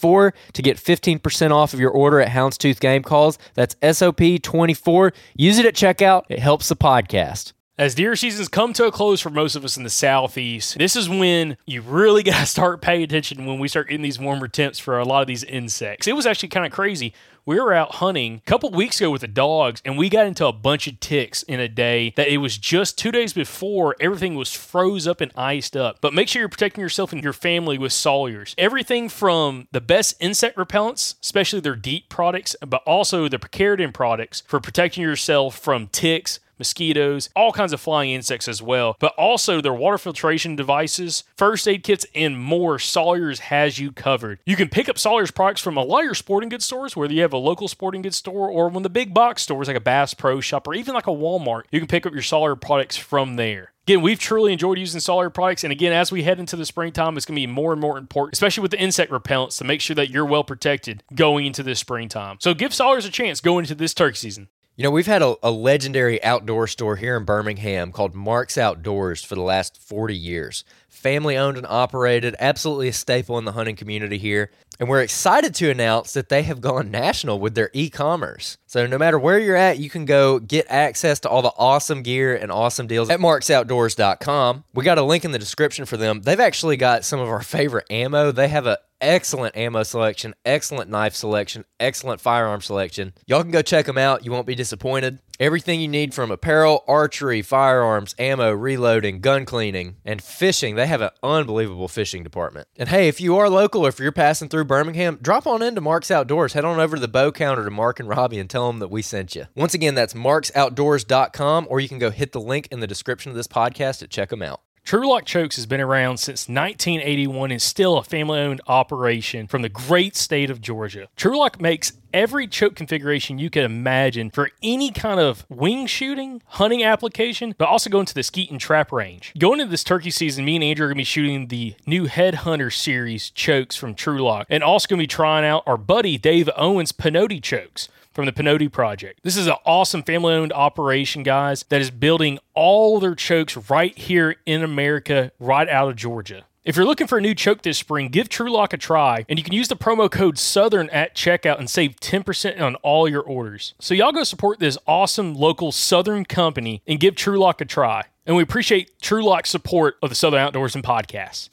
SOP24 0.00 0.10
24 0.10 0.34
to 0.54 0.62
get 0.62 0.76
15% 0.76 1.50
off 1.50 1.74
of 1.74 1.80
your 1.80 1.90
order 1.90 2.20
at 2.20 2.30
Houndstooth 2.30 2.80
Game 2.80 3.02
Calls. 3.02 3.38
That's 3.54 3.74
SOP24. 3.76 5.12
Use 5.36 5.58
it 5.58 5.66
at 5.66 5.74
checkout. 5.74 6.22
It 6.28 6.38
helps 6.38 6.68
the 6.68 6.76
podcast. 6.76 7.52
As 7.80 7.94
deer 7.94 8.14
seasons 8.14 8.48
come 8.48 8.74
to 8.74 8.84
a 8.84 8.92
close 8.92 9.22
for 9.22 9.30
most 9.30 9.56
of 9.56 9.64
us 9.64 9.78
in 9.78 9.84
the 9.84 9.88
southeast, 9.88 10.76
this 10.76 10.94
is 10.94 11.08
when 11.08 11.56
you 11.64 11.80
really 11.80 12.22
got 12.24 12.40
to 12.40 12.44
start 12.44 12.82
paying 12.82 13.02
attention 13.02 13.46
when 13.46 13.58
we 13.58 13.68
start 13.68 13.88
getting 13.88 14.02
these 14.02 14.18
warmer 14.18 14.48
temps 14.48 14.78
for 14.78 14.98
a 14.98 15.04
lot 15.06 15.22
of 15.22 15.26
these 15.26 15.44
insects. 15.44 16.06
It 16.06 16.14
was 16.14 16.26
actually 16.26 16.50
kind 16.50 16.66
of 16.66 16.72
crazy 16.72 17.14
we 17.46 17.58
were 17.58 17.72
out 17.72 17.96
hunting 17.96 18.36
a 18.36 18.40
couple 18.40 18.70
weeks 18.70 19.00
ago 19.00 19.10
with 19.10 19.22
the 19.22 19.28
dogs 19.28 19.82
and 19.84 19.96
we 19.96 20.08
got 20.08 20.26
into 20.26 20.46
a 20.46 20.52
bunch 20.52 20.86
of 20.86 21.00
ticks 21.00 21.42
in 21.44 21.58
a 21.58 21.68
day 21.68 22.12
that 22.16 22.28
it 22.28 22.38
was 22.38 22.58
just 22.58 22.98
two 22.98 23.10
days 23.10 23.32
before 23.32 23.96
everything 24.00 24.34
was 24.34 24.54
froze 24.54 25.06
up 25.06 25.20
and 25.20 25.32
iced 25.36 25.76
up. 25.76 26.00
But 26.00 26.14
make 26.14 26.28
sure 26.28 26.40
you're 26.40 26.48
protecting 26.48 26.82
yourself 26.82 27.12
and 27.12 27.24
your 27.24 27.32
family 27.32 27.78
with 27.78 27.92
Sawyers. 27.92 28.54
Everything 28.58 29.08
from 29.08 29.68
the 29.72 29.80
best 29.80 30.14
insect 30.20 30.56
repellents, 30.56 31.14
especially 31.22 31.60
their 31.60 31.76
DEET 31.76 32.08
products, 32.08 32.54
but 32.66 32.82
also 32.86 33.28
the 33.28 33.38
Picaridin 33.38 33.92
products 33.92 34.42
for 34.46 34.60
protecting 34.60 35.02
yourself 35.02 35.58
from 35.58 35.88
ticks 35.88 36.40
mosquitoes, 36.60 37.28
all 37.34 37.50
kinds 37.50 37.72
of 37.72 37.80
flying 37.80 38.10
insects 38.10 38.46
as 38.46 38.62
well, 38.62 38.96
but 39.00 39.14
also 39.16 39.60
their 39.60 39.74
water 39.74 39.98
filtration 39.98 40.54
devices, 40.54 41.24
first 41.36 41.66
aid 41.66 41.82
kits, 41.82 42.06
and 42.14 42.38
more. 42.38 42.78
Sawyers 42.78 43.40
has 43.40 43.78
you 43.78 43.90
covered. 43.90 44.38
You 44.46 44.54
can 44.54 44.68
pick 44.68 44.88
up 44.88 44.98
Sawyers 44.98 45.32
products 45.32 45.60
from 45.60 45.76
a 45.76 45.82
lot 45.82 46.00
of 46.00 46.04
your 46.04 46.14
sporting 46.14 46.50
goods 46.50 46.64
stores, 46.64 46.94
whether 46.94 47.12
you 47.12 47.22
have 47.22 47.32
a 47.32 47.38
local 47.38 47.66
sporting 47.66 48.02
goods 48.02 48.16
store 48.16 48.48
or 48.48 48.68
one 48.68 48.76
of 48.76 48.82
the 48.84 48.90
big 48.90 49.12
box 49.12 49.42
stores 49.42 49.66
like 49.66 49.76
a 49.76 49.80
Bass 49.80 50.14
Pro 50.14 50.40
Shop 50.40 50.68
or 50.68 50.74
even 50.74 50.94
like 50.94 51.06
a 51.06 51.10
Walmart. 51.10 51.62
You 51.72 51.80
can 51.80 51.88
pick 51.88 52.06
up 52.06 52.12
your 52.12 52.22
Sawyer 52.22 52.54
products 52.54 52.96
from 52.96 53.36
there. 53.36 53.72
Again, 53.90 54.02
we've 54.02 54.20
truly 54.20 54.52
enjoyed 54.52 54.78
using 54.78 55.00
Sawyer 55.00 55.30
products. 55.30 55.64
And 55.64 55.72
again, 55.72 55.92
as 55.92 56.12
we 56.12 56.22
head 56.22 56.38
into 56.38 56.54
the 56.54 56.64
springtime, 56.64 57.16
it's 57.16 57.26
going 57.26 57.34
to 57.34 57.40
be 57.40 57.46
more 57.46 57.72
and 57.72 57.80
more 57.80 57.98
important, 57.98 58.34
especially 58.34 58.62
with 58.62 58.70
the 58.70 58.80
insect 58.80 59.10
repellents, 59.10 59.58
to 59.58 59.64
make 59.64 59.80
sure 59.80 59.96
that 59.96 60.10
you're 60.10 60.24
well 60.24 60.44
protected 60.44 61.02
going 61.14 61.46
into 61.46 61.62
this 61.62 61.80
springtime. 61.80 62.36
So 62.40 62.54
give 62.54 62.72
Sawyers 62.72 63.04
a 63.04 63.10
chance 63.10 63.40
going 63.40 63.64
into 63.64 63.74
this 63.74 63.94
turkey 63.94 64.16
season. 64.16 64.48
You 64.80 64.84
know, 64.84 64.92
we've 64.92 65.06
had 65.06 65.20
a, 65.20 65.36
a, 65.42 65.50
legendary 65.50 66.24
outdoor 66.24 66.66
store 66.66 66.96
here 66.96 67.14
in 67.14 67.26
Birmingham 67.26 67.92
called 67.92 68.14
Mark's 68.14 68.56
Outdoors 68.56 69.22
for 69.22 69.34
the 69.34 69.42
last 69.42 69.76
40 69.76 70.16
years. 70.16 70.64
Family 70.90 71.36
owned 71.36 71.56
and 71.56 71.66
operated, 71.68 72.34
absolutely 72.40 72.88
a 72.88 72.92
staple 72.92 73.38
in 73.38 73.44
the 73.44 73.52
hunting 73.52 73.76
community 73.76 74.18
here. 74.18 74.50
And 74.80 74.88
we're 74.88 75.02
excited 75.02 75.54
to 75.56 75.70
announce 75.70 76.14
that 76.14 76.30
they 76.30 76.42
have 76.42 76.60
gone 76.60 76.90
national 76.90 77.38
with 77.38 77.54
their 77.54 77.70
e 77.72 77.88
commerce. 77.90 78.58
So, 78.66 78.86
no 78.86 78.98
matter 78.98 79.18
where 79.18 79.38
you're 79.38 79.56
at, 79.56 79.78
you 79.78 79.88
can 79.88 80.04
go 80.04 80.38
get 80.40 80.66
access 80.68 81.20
to 81.20 81.28
all 81.28 81.42
the 81.42 81.52
awesome 81.56 82.02
gear 82.02 82.34
and 82.34 82.50
awesome 82.50 82.86
deals 82.86 83.08
at 83.08 83.20
marksoutdoors.com. 83.20 84.64
We 84.74 84.84
got 84.84 84.98
a 84.98 85.02
link 85.02 85.24
in 85.24 85.32
the 85.32 85.38
description 85.38 85.84
for 85.84 85.96
them. 85.96 86.22
They've 86.22 86.40
actually 86.40 86.76
got 86.76 87.04
some 87.04 87.20
of 87.20 87.28
our 87.28 87.42
favorite 87.42 87.86
ammo. 87.90 88.32
They 88.32 88.48
have 88.48 88.66
an 88.66 88.76
excellent 89.00 89.56
ammo 89.56 89.82
selection, 89.82 90.34
excellent 90.44 90.90
knife 90.90 91.14
selection, 91.14 91.64
excellent 91.78 92.20
firearm 92.20 92.60
selection. 92.60 93.12
Y'all 93.26 93.42
can 93.42 93.52
go 93.52 93.62
check 93.62 93.86
them 93.86 93.98
out. 93.98 94.24
You 94.24 94.32
won't 94.32 94.46
be 94.46 94.54
disappointed. 94.54 95.20
Everything 95.40 95.80
you 95.80 95.88
need 95.88 96.12
from 96.12 96.30
apparel, 96.30 96.84
archery, 96.86 97.40
firearms, 97.40 98.14
ammo, 98.18 98.52
reloading, 98.52 99.20
gun 99.20 99.46
cleaning, 99.46 99.96
and 100.04 100.22
fishing. 100.22 100.74
They 100.74 100.86
have 100.86 101.00
an 101.00 101.12
unbelievable 101.22 101.88
fishing 101.88 102.22
department. 102.22 102.68
And 102.76 102.90
hey, 102.90 103.08
if 103.08 103.22
you 103.22 103.38
are 103.38 103.48
local 103.48 103.86
or 103.86 103.88
if 103.88 103.98
you're 103.98 104.12
passing 104.12 104.50
through 104.50 104.66
Birmingham, 104.66 105.18
drop 105.22 105.46
on 105.46 105.62
into 105.62 105.80
Mark's 105.80 106.10
Outdoors. 106.10 106.52
Head 106.52 106.66
on 106.66 106.78
over 106.78 106.96
to 106.96 107.00
the 107.00 107.08
bow 107.08 107.32
counter 107.32 107.64
to 107.64 107.70
Mark 107.70 107.98
and 107.98 108.06
Robbie 108.06 108.38
and 108.38 108.50
tell 108.50 108.66
them 108.66 108.80
that 108.80 108.90
we 108.90 109.00
sent 109.00 109.34
you. 109.34 109.46
Once 109.54 109.72
again, 109.72 109.94
that's 109.94 110.12
marksoutdoors.com, 110.12 111.68
or 111.70 111.80
you 111.80 111.88
can 111.88 111.98
go 111.98 112.10
hit 112.10 112.32
the 112.32 112.40
link 112.42 112.68
in 112.70 112.80
the 112.80 112.86
description 112.86 113.30
of 113.30 113.36
this 113.36 113.48
podcast 113.48 114.00
to 114.00 114.08
check 114.08 114.28
them 114.28 114.42
out. 114.42 114.60
Trulock 114.84 115.24
Chokes 115.24 115.56
has 115.56 115.66
been 115.66 115.80
around 115.80 116.18
since 116.18 116.48
1981 116.48 117.52
and 117.52 117.62
still 117.62 117.96
a 117.96 118.02
family 118.02 118.40
owned 118.40 118.60
operation 118.66 119.46
from 119.46 119.62
the 119.62 119.68
great 119.68 120.16
state 120.16 120.50
of 120.50 120.60
Georgia. 120.60 121.08
Trulock 121.16 121.60
makes 121.60 121.92
every 122.12 122.46
choke 122.46 122.74
configuration 122.74 123.38
you 123.38 123.50
could 123.50 123.64
imagine 123.64 124.30
for 124.30 124.50
any 124.62 124.90
kind 124.90 125.20
of 125.20 125.44
wing 125.48 125.86
shooting, 125.86 126.42
hunting 126.46 126.82
application, 126.82 127.54
but 127.58 127.68
also 127.68 127.90
going 127.90 128.06
to 128.06 128.14
the 128.14 128.22
skeet 128.22 128.50
and 128.50 128.60
trap 128.60 128.92
range. 128.92 129.32
Going 129.38 129.60
into 129.60 129.70
this 129.70 129.84
turkey 129.84 130.10
season, 130.10 130.44
me 130.44 130.56
and 130.56 130.64
Andrew 130.64 130.86
are 130.86 130.88
going 130.88 130.96
to 130.96 131.00
be 131.00 131.04
shooting 131.04 131.48
the 131.48 131.74
new 131.86 132.06
Headhunter 132.06 132.72
series 132.72 133.30
chokes 133.30 133.76
from 133.76 133.94
Trulock 133.94 134.46
and 134.48 134.62
also 134.62 134.88
going 134.88 134.98
to 134.98 135.02
be 135.02 135.06
trying 135.06 135.44
out 135.44 135.62
our 135.66 135.76
buddy 135.76 136.18
Dave 136.18 136.48
Owens 136.56 136.92
Pinotti 136.92 137.42
chokes 137.42 137.88
from 138.12 138.26
the 138.26 138.32
Pinotti 138.32 138.70
Project. 138.70 139.20
This 139.22 139.36
is 139.36 139.46
an 139.46 139.54
awesome 139.64 140.02
family 140.02 140.34
owned 140.34 140.52
operation, 140.52 141.22
guys, 141.22 141.64
that 141.68 141.80
is 141.80 141.90
building 141.90 142.38
all 142.54 142.98
their 142.98 143.14
chokes 143.14 143.56
right 143.70 143.96
here 143.96 144.36
in 144.46 144.62
America, 144.62 145.32
right 145.38 145.68
out 145.68 145.88
of 145.88 145.96
Georgia. 145.96 146.44
If 146.62 146.76
you're 146.76 146.84
looking 146.84 147.06
for 147.06 147.16
a 147.16 147.22
new 147.22 147.34
choke 147.34 147.62
this 147.62 147.78
spring, 147.78 148.08
give 148.08 148.28
Trulock 148.28 148.74
a 148.74 148.76
try, 148.76 149.24
and 149.30 149.38
you 149.38 149.42
can 149.42 149.54
use 149.54 149.68
the 149.68 149.76
promo 149.76 150.10
code 150.10 150.36
SOUTHERN 150.36 150.90
at 150.90 151.14
checkout 151.16 151.58
and 151.58 151.70
save 151.70 151.96
10% 152.00 152.60
on 152.60 152.74
all 152.76 153.08
your 153.08 153.22
orders. 153.22 153.72
So, 153.80 153.94
y'all 153.94 154.12
go 154.12 154.24
support 154.24 154.58
this 154.58 154.76
awesome 154.86 155.34
local 155.34 155.72
Southern 155.72 156.26
company 156.26 156.82
and 156.86 157.00
give 157.00 157.14
Trulock 157.14 157.62
a 157.62 157.64
try. 157.64 158.04
And 158.26 158.36
we 158.36 158.42
appreciate 158.42 159.00
Trulock's 159.00 159.48
support 159.48 159.96
of 160.02 160.10
the 160.10 160.14
Southern 160.14 160.52
Outdoorsmen 160.52 160.82
Podcasts. 160.82 161.48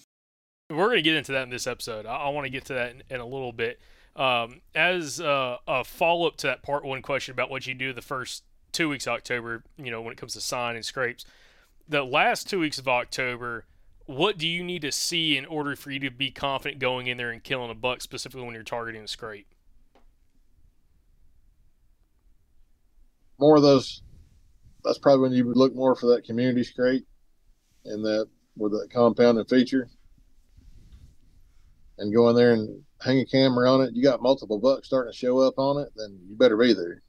We're 0.70 0.88
going 0.88 0.98
to 0.98 1.02
get 1.02 1.16
into 1.16 1.32
that 1.32 1.44
in 1.44 1.52
this 1.52 1.68
episode. 1.68 2.06
I, 2.06 2.18
I 2.18 2.30
want 2.30 2.44
to 2.44 2.52
get 2.52 2.66
to 2.66 2.74
that 2.74 2.92
in, 2.92 3.04
in 3.10 3.22
a 3.22 3.26
little 3.26 3.54
bit. 3.54 3.80
Um, 4.18 4.60
as 4.76 5.22
uh, 5.22 5.56
a 5.70 5.86
follow 5.86 6.28
up 6.28 6.36
to 6.38 6.48
that 6.48 6.64
part 6.64 6.84
one 6.84 7.02
question 7.02 7.32
about 7.32 7.50
what 7.50 7.66
you 7.66 7.74
do 7.76 7.94
the 7.94 8.02
first 8.02 8.44
two 8.74 8.90
weeks 8.90 9.08
of 9.08 9.14
October, 9.14 9.64
you 9.78 9.90
know, 9.90 10.02
when 10.02 10.12
it 10.12 10.18
comes 10.18 10.34
to 10.34 10.42
sign 10.42 10.76
and 10.76 10.84
scrapes, 10.84 11.24
the 11.88 12.04
last 12.04 12.50
two 12.50 12.60
weeks 12.60 12.78
of 12.78 12.90
October, 12.90 13.64
what 14.08 14.38
do 14.38 14.48
you 14.48 14.64
need 14.64 14.82
to 14.82 14.92
see 14.92 15.38
in 15.38 15.46
order 15.46 15.76
for 15.76 15.92
you 15.92 16.00
to 16.00 16.10
be 16.10 16.32
confident 16.32 16.80
going 16.80 17.08
in 17.08 17.18
there 17.18 17.30
and 17.30 17.44
killing 17.44 17.70
a 17.70 17.76
buck, 17.76 18.02
specifically 18.02 18.44
when 18.44 18.54
you're 18.54 18.64
targeting 18.64 19.04
a 19.04 19.08
scrape? 19.08 19.48
More 23.40 23.58
of 23.58 23.62
those. 23.62 24.02
That's 24.84 24.98
probably 24.98 25.24
when 25.24 25.34
you 25.34 25.46
would 25.46 25.58
look 25.58 25.76
more 25.76 25.96
for 25.96 26.08
that 26.16 26.24
community 26.24 26.64
scrape, 26.64 27.06
and 27.86 28.04
that 28.06 28.28
with 28.56 28.72
that 28.72 28.90
compounding 28.92 29.46
feature, 29.46 29.90
and 31.98 32.14
go 32.14 32.30
in 32.30 32.36
there 32.36 32.54
and 32.54 32.82
hang 33.02 33.20
a 33.20 33.26
camera 33.26 33.72
on 33.72 33.82
it. 33.82 33.94
You 33.94 34.02
got 34.02 34.22
multiple 34.22 34.60
bucks 34.60 34.88
starting 34.88 35.12
to 35.12 35.18
show 35.18 35.40
up 35.40 35.56
on 35.58 35.82
it, 35.82 35.90
then 35.96 36.18
you 36.28 36.36
better 36.36 36.58
be 36.58 36.74
there. 36.74 37.04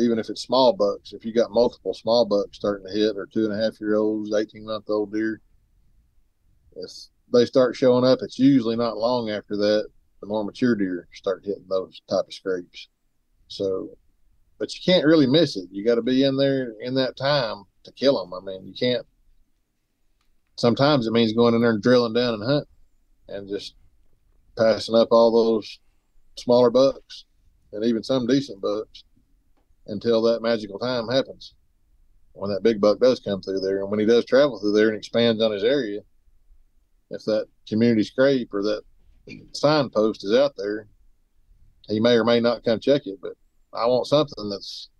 Even 0.00 0.18
if 0.18 0.28
it's 0.30 0.42
small 0.42 0.72
bucks, 0.72 1.12
if 1.12 1.24
you 1.24 1.32
got 1.32 1.52
multiple 1.52 1.94
small 1.94 2.24
bucks 2.24 2.56
starting 2.56 2.86
to 2.86 2.92
hit, 2.92 3.16
or 3.16 3.26
two 3.26 3.44
and 3.44 3.52
a 3.52 3.62
half 3.62 3.80
year 3.80 3.94
olds, 3.96 4.34
eighteen 4.34 4.64
month 4.64 4.86
old 4.88 5.12
deer, 5.12 5.40
if 6.76 6.90
they 7.32 7.44
start 7.44 7.76
showing 7.76 8.04
up, 8.04 8.20
it's 8.22 8.38
usually 8.38 8.76
not 8.76 8.96
long 8.96 9.30
after 9.30 9.56
that 9.56 9.88
the 10.20 10.26
more 10.26 10.44
mature 10.44 10.74
deer 10.74 11.06
start 11.12 11.42
hitting 11.44 11.66
those 11.68 12.00
type 12.08 12.26
of 12.26 12.32
scrapes. 12.32 12.88
So, 13.48 13.90
but 14.58 14.74
you 14.74 14.80
can't 14.84 15.04
really 15.04 15.26
miss 15.26 15.56
it. 15.56 15.68
You 15.70 15.84
got 15.84 15.96
to 15.96 16.02
be 16.02 16.24
in 16.24 16.36
there 16.36 16.72
in 16.80 16.94
that 16.94 17.16
time 17.16 17.64
to 17.84 17.92
kill 17.92 18.18
them. 18.18 18.32
I 18.32 18.44
mean, 18.44 18.66
you 18.66 18.72
can't. 18.72 19.06
Sometimes 20.56 21.06
it 21.06 21.12
means 21.12 21.32
going 21.32 21.54
in 21.54 21.60
there 21.60 21.70
and 21.70 21.82
drilling 21.82 22.14
down 22.14 22.34
and 22.34 22.44
hunt, 22.44 22.68
and 23.28 23.48
just 23.48 23.74
passing 24.56 24.94
up 24.94 25.08
all 25.10 25.32
those 25.32 25.80
smaller 26.36 26.70
bucks 26.70 27.24
and 27.72 27.84
even 27.84 28.02
some 28.02 28.26
decent 28.26 28.60
bucks 28.60 29.04
until 29.86 30.22
that 30.22 30.42
magical 30.42 30.78
time 30.78 31.08
happens 31.08 31.54
when 32.32 32.50
that 32.50 32.62
big 32.62 32.80
buck 32.80 32.98
does 32.98 33.20
come 33.20 33.40
through 33.40 33.60
there 33.60 33.80
and 33.80 33.90
when 33.90 34.00
he 34.00 34.06
does 34.06 34.24
travel 34.24 34.58
through 34.58 34.72
there 34.72 34.88
and 34.88 34.96
expands 34.96 35.42
on 35.42 35.52
his 35.52 35.64
area 35.64 36.00
if 37.14 37.24
that 37.24 37.46
community 37.68 38.04
scrape 38.04 38.52
or 38.52 38.62
that 38.62 38.82
signpost 39.52 40.24
is 40.24 40.36
out 40.36 40.52
there 40.56 40.86
he 41.88 42.00
may 42.00 42.14
or 42.14 42.24
may 42.24 42.40
not 42.40 42.64
come 42.64 42.78
check 42.78 43.06
it 43.06 43.18
but 43.22 43.32
i 43.72 43.86
want 43.86 44.06
something 44.06 44.48
that's 44.50 44.90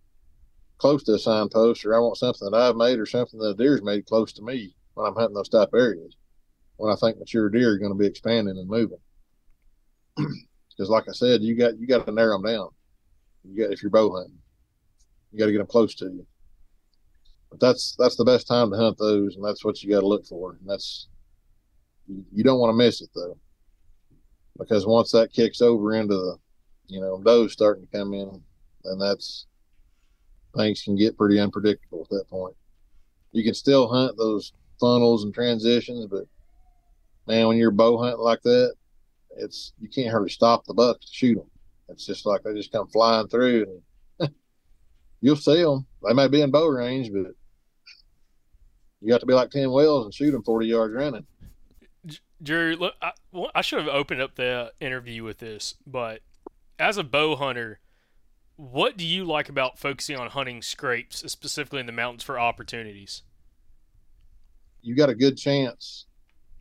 close 0.78 1.02
to 1.02 1.14
a 1.14 1.18
signpost 1.18 1.84
or 1.84 1.94
i 1.94 1.98
want 1.98 2.16
something 2.16 2.50
that 2.50 2.56
i've 2.56 2.76
made 2.76 2.98
or 2.98 3.06
something 3.06 3.38
that 3.38 3.50
a 3.50 3.54
deer's 3.54 3.82
made 3.82 4.06
close 4.06 4.32
to 4.32 4.42
me 4.42 4.74
when 4.94 5.06
i'm 5.06 5.14
hunting 5.14 5.34
those 5.34 5.48
type 5.48 5.68
areas 5.74 6.16
when 6.76 6.92
i 6.92 6.96
think 6.96 7.18
mature 7.18 7.50
deer 7.50 7.72
are 7.72 7.78
going 7.78 7.92
to 7.92 7.98
be 7.98 8.06
expanding 8.06 8.56
and 8.56 8.68
moving 8.68 8.98
because 10.76 10.90
like 10.90 11.04
I 11.08 11.12
said, 11.12 11.42
you 11.42 11.56
got 11.56 11.78
you 11.78 11.86
got 11.86 12.06
to 12.06 12.12
narrow 12.12 12.40
them 12.40 12.50
down. 12.50 12.68
You 13.44 13.64
got 13.64 13.72
if 13.72 13.82
you're 13.82 13.90
bow 13.90 14.12
hunting, 14.14 14.38
you 15.32 15.38
got 15.38 15.46
to 15.46 15.52
get 15.52 15.58
them 15.58 15.66
close 15.66 15.94
to 15.96 16.06
you. 16.06 16.26
But 17.50 17.60
that's 17.60 17.94
that's 17.98 18.16
the 18.16 18.24
best 18.24 18.46
time 18.46 18.70
to 18.70 18.76
hunt 18.76 18.98
those, 18.98 19.36
and 19.36 19.44
that's 19.44 19.64
what 19.64 19.82
you 19.82 19.90
got 19.90 20.00
to 20.00 20.06
look 20.06 20.26
for. 20.26 20.52
And 20.52 20.68
that's 20.68 21.08
you, 22.08 22.44
don't 22.44 22.58
want 22.58 22.70
to 22.70 22.76
miss 22.76 23.00
it 23.00 23.10
though, 23.14 23.36
because 24.58 24.86
once 24.86 25.12
that 25.12 25.32
kicks 25.32 25.60
over 25.60 25.94
into 25.94 26.14
the, 26.14 26.36
you 26.86 27.00
know, 27.00 27.20
those 27.22 27.52
starting 27.52 27.86
to 27.86 27.98
come 27.98 28.12
in, 28.14 28.42
then 28.84 28.98
that's 28.98 29.46
things 30.56 30.82
can 30.82 30.96
get 30.96 31.16
pretty 31.16 31.40
unpredictable 31.40 32.02
at 32.02 32.10
that 32.10 32.28
point. 32.28 32.54
You 33.32 33.42
can 33.42 33.54
still 33.54 33.88
hunt 33.88 34.16
those 34.16 34.52
funnels 34.78 35.24
and 35.24 35.34
transitions, 35.34 36.06
but 36.06 36.24
man, 37.26 37.48
when 37.48 37.56
you're 37.56 37.70
bow 37.70 37.98
hunting 37.98 38.20
like 38.20 38.42
that, 38.42 38.74
it's 39.36 39.72
you 39.80 39.88
can't 39.88 40.10
hardly 40.10 40.30
stop 40.30 40.64
the 40.64 40.74
bucks 40.74 41.06
to 41.06 41.12
shoot 41.12 41.34
them. 41.36 41.50
It's 41.88 42.06
just 42.06 42.26
like 42.26 42.42
they 42.42 42.54
just 42.54 42.72
come 42.72 42.88
flying 42.88 43.28
through, 43.28 43.80
and 44.20 44.30
you'll 45.20 45.36
see 45.36 45.62
them. 45.62 45.86
They 46.06 46.14
may 46.14 46.28
be 46.28 46.42
in 46.42 46.50
bow 46.50 46.68
range, 46.68 47.10
but 47.12 47.32
you 49.00 49.08
got 49.08 49.20
to 49.20 49.26
be 49.26 49.34
like 49.34 49.50
Tim 49.50 49.70
Wells 49.70 50.04
and 50.04 50.14
shoot 50.14 50.30
them 50.30 50.42
forty 50.42 50.68
yards 50.68 50.94
running. 50.94 51.26
Jerry, 52.44 52.76
look, 52.76 52.94
I, 53.00 53.12
well, 53.32 53.50
I 53.54 53.62
should 53.62 53.78
have 53.78 53.88
opened 53.88 54.20
up 54.20 54.34
the 54.34 54.72
interview 54.78 55.24
with 55.24 55.38
this, 55.38 55.74
but 55.86 56.20
as 56.78 56.98
a 56.98 57.04
bow 57.04 57.36
hunter, 57.36 57.80
what 58.56 58.96
do 58.96 59.06
you 59.06 59.24
like 59.24 59.48
about 59.48 59.78
focusing 59.78 60.16
on 60.16 60.28
hunting 60.30 60.60
scrapes, 60.60 61.24
specifically 61.32 61.80
in 61.80 61.86
the 61.86 61.92
mountains 61.92 62.22
for 62.22 62.38
opportunities? 62.38 63.22
You 64.82 64.94
got 64.94 65.08
a 65.08 65.14
good 65.14 65.38
chance 65.38 66.04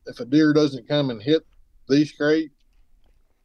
if 0.06 0.20
a 0.20 0.26
deer 0.26 0.54
doesn't 0.54 0.88
come 0.88 1.10
and 1.10 1.22
hit 1.22 1.46
these 1.90 2.12
scrape, 2.12 2.52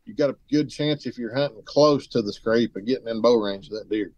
you 0.04 0.14
got 0.14 0.30
a 0.30 0.36
good 0.50 0.70
chance 0.70 1.06
if 1.06 1.18
you're 1.18 1.34
hunting 1.34 1.62
close 1.64 2.06
to 2.08 2.22
the 2.22 2.32
scrape 2.32 2.74
of 2.76 2.86
getting 2.86 3.08
in 3.08 3.20
bow 3.20 3.34
range 3.34 3.66
of 3.66 3.74
that 3.74 3.90
deer. 3.90 4.12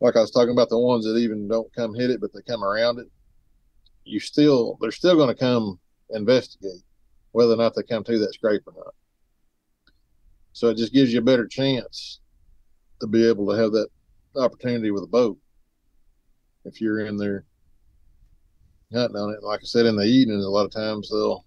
Like 0.00 0.16
I 0.16 0.20
was 0.20 0.30
talking 0.30 0.52
about 0.52 0.68
the 0.68 0.78
ones 0.78 1.04
that 1.04 1.18
even 1.18 1.48
don't 1.48 1.72
come 1.74 1.94
hit 1.94 2.10
it, 2.10 2.20
but 2.20 2.32
they 2.32 2.40
come 2.42 2.64
around 2.64 2.98
it. 2.98 3.08
You 4.04 4.20
still, 4.20 4.78
they're 4.80 4.90
still 4.90 5.16
going 5.16 5.28
to 5.28 5.38
come 5.38 5.78
investigate 6.10 6.82
whether 7.32 7.52
or 7.52 7.56
not 7.56 7.74
they 7.74 7.82
come 7.82 8.04
to 8.04 8.18
that 8.18 8.34
scrape 8.34 8.62
or 8.66 8.74
not. 8.76 8.94
So 10.52 10.68
it 10.68 10.76
just 10.76 10.92
gives 10.92 11.12
you 11.12 11.18
a 11.18 11.22
better 11.22 11.46
chance 11.46 12.20
to 13.00 13.06
be 13.06 13.26
able 13.26 13.46
to 13.48 13.56
have 13.56 13.72
that 13.72 13.88
opportunity 14.36 14.90
with 14.90 15.02
a 15.02 15.08
boat 15.08 15.38
if 16.64 16.80
you're 16.80 17.06
in 17.06 17.16
there 17.16 17.44
hunting 18.92 19.16
on 19.16 19.34
it. 19.34 19.42
Like 19.42 19.60
I 19.60 19.64
said, 19.64 19.86
in 19.86 19.96
the 19.96 20.04
evening, 20.04 20.38
a 20.38 20.48
lot 20.48 20.66
of 20.66 20.70
times 20.70 21.10
they'll 21.10 21.44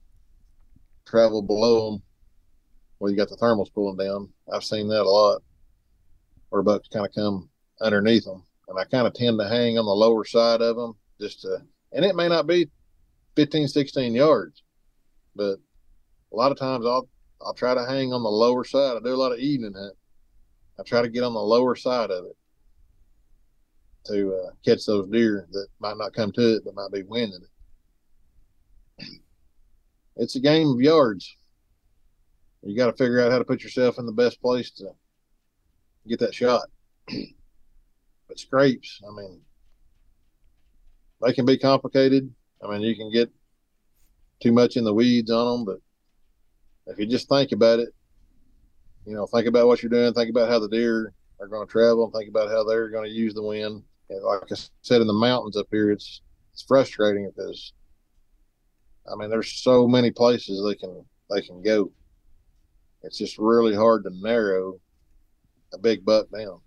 travel 1.05 1.41
below 1.41 1.91
them 1.91 2.03
where 2.97 3.11
you 3.11 3.17
got 3.17 3.29
the 3.29 3.37
thermals 3.37 3.73
pulling 3.73 3.97
down. 3.97 4.29
I've 4.51 4.63
seen 4.63 4.87
that 4.89 5.03
a 5.03 5.09
lot 5.09 5.41
where 6.49 6.63
bucks 6.63 6.87
kind 6.87 7.05
of 7.05 7.13
come 7.13 7.49
underneath 7.81 8.25
them. 8.25 8.43
And 8.67 8.79
I 8.79 8.85
kind 8.85 9.05
of 9.05 9.13
tend 9.13 9.39
to 9.39 9.47
hang 9.47 9.77
on 9.77 9.85
the 9.85 9.91
lower 9.91 10.25
side 10.25 10.61
of 10.61 10.75
them 10.75 10.95
just 11.21 11.41
to, 11.41 11.61
and 11.91 12.03
it 12.03 12.15
may 12.15 12.27
not 12.27 12.47
be 12.47 12.69
15, 13.35 13.67
16 13.67 14.15
yards, 14.15 14.63
but 15.35 15.57
a 16.35 16.37
lot 16.37 16.51
of 16.51 16.59
times 16.59 16.85
I'll, 16.85 17.07
I'll 17.41 17.53
try 17.53 17.73
to 17.73 17.85
hang 17.85 18.11
on 18.11 18.21
the 18.23 18.29
lower 18.29 18.63
side. 18.65 18.97
I 18.97 18.99
do 18.99 19.13
a 19.13 19.15
lot 19.15 19.31
of 19.31 19.39
evening 19.39 19.73
hunt. 19.73 19.95
I 20.77 20.83
try 20.83 21.01
to 21.01 21.09
get 21.09 21.23
on 21.23 21.33
the 21.33 21.39
lower 21.39 21.75
side 21.75 22.11
of 22.11 22.25
it 22.25 22.37
to 24.07 24.35
uh, 24.35 24.49
catch 24.63 24.85
those 24.85 25.07
deer 25.07 25.47
that 25.51 25.67
might 25.79 25.97
not 25.97 26.13
come 26.13 26.31
to 26.33 26.55
it, 26.55 26.65
but 26.65 26.75
might 26.75 26.91
be 26.91 27.03
winding 27.03 27.41
it. 28.99 29.07
It's 30.17 30.35
a 30.35 30.39
game 30.39 30.67
of 30.67 30.81
yards 30.81 31.37
you 32.65 32.75
got 32.75 32.87
to 32.87 32.97
figure 32.97 33.21
out 33.21 33.31
how 33.31 33.37
to 33.37 33.45
put 33.45 33.61
yourself 33.61 33.99
in 33.99 34.07
the 34.07 34.11
best 34.11 34.41
place 34.41 34.71
to 34.71 34.89
get 36.07 36.19
that 36.19 36.33
shot. 36.33 36.63
but 38.27 38.39
scrapes, 38.39 39.01
I 39.07 39.15
mean, 39.15 39.39
they 41.21 41.31
can 41.31 41.45
be 41.45 41.59
complicated. 41.59 42.33
I 42.63 42.71
mean, 42.71 42.81
you 42.81 42.95
can 42.95 43.11
get 43.11 43.31
too 44.41 44.51
much 44.51 44.77
in 44.77 44.83
the 44.83 44.93
weeds 44.93 45.29
on 45.29 45.57
them, 45.57 45.65
but 45.65 45.79
if 46.87 46.99
you 46.99 47.05
just 47.05 47.29
think 47.29 47.51
about 47.51 47.79
it, 47.79 47.89
you 49.05 49.13
know, 49.13 49.25
think 49.27 49.47
about 49.47 49.67
what 49.67 49.81
you're 49.81 49.89
doing, 49.89 50.13
think 50.13 50.29
about 50.29 50.49
how 50.49 50.59
the 50.59 50.69
deer 50.69 51.13
are 51.39 51.47
going 51.47 51.65
to 51.65 51.71
travel, 51.71 52.05
and 52.05 52.13
think 52.13 52.29
about 52.29 52.49
how 52.49 52.63
they're 52.63 52.89
going 52.89 53.05
to 53.05 53.15
use 53.15 53.33
the 53.33 53.43
wind. 53.43 53.83
And 54.09 54.23
like 54.23 54.51
I 54.51 54.55
said, 54.81 55.01
in 55.01 55.07
the 55.07 55.13
mountains 55.13 55.57
up 55.57 55.67
here, 55.71 55.91
it's 55.91 56.21
it's 56.53 56.63
frustrating 56.63 57.29
because, 57.35 57.73
I 59.11 59.15
mean, 59.15 59.29
there's 59.29 59.51
so 59.51 59.87
many 59.87 60.11
places 60.11 60.63
they 60.63 60.75
can 60.75 61.05
they 61.29 61.41
can 61.41 61.61
go. 61.61 61.91
It's 63.03 63.17
just 63.17 63.37
really 63.37 63.75
hard 63.75 64.03
to 64.03 64.09
narrow 64.11 64.79
a 65.73 65.77
big 65.77 66.05
buck 66.05 66.27
down. 66.31 66.59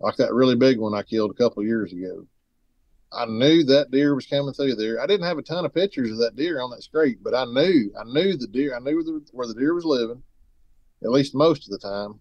Like 0.00 0.16
that 0.16 0.32
really 0.32 0.56
big 0.56 0.78
one 0.78 0.94
I 0.94 1.02
killed 1.02 1.30
a 1.30 1.34
couple 1.34 1.62
years 1.62 1.92
ago. 1.92 2.26
I 3.16 3.26
knew 3.26 3.64
that 3.64 3.90
deer 3.90 4.14
was 4.14 4.26
coming 4.26 4.52
through 4.52 4.74
there. 4.74 5.00
I 5.00 5.06
didn't 5.06 5.26
have 5.26 5.38
a 5.38 5.42
ton 5.42 5.64
of 5.64 5.74
pictures 5.74 6.10
of 6.10 6.18
that 6.18 6.36
deer 6.36 6.60
on 6.60 6.70
that 6.70 6.82
scrape, 6.82 7.20
but 7.22 7.34
I 7.34 7.44
knew, 7.44 7.92
I 7.98 8.04
knew 8.04 8.36
the 8.36 8.48
deer, 8.48 8.74
I 8.74 8.80
knew 8.80 8.96
where 8.96 9.04
the, 9.04 9.26
where 9.32 9.46
the 9.46 9.54
deer 9.54 9.74
was 9.74 9.84
living, 9.84 10.22
at 11.02 11.10
least 11.10 11.34
most 11.34 11.64
of 11.64 11.70
the 11.70 11.78
time. 11.78 12.20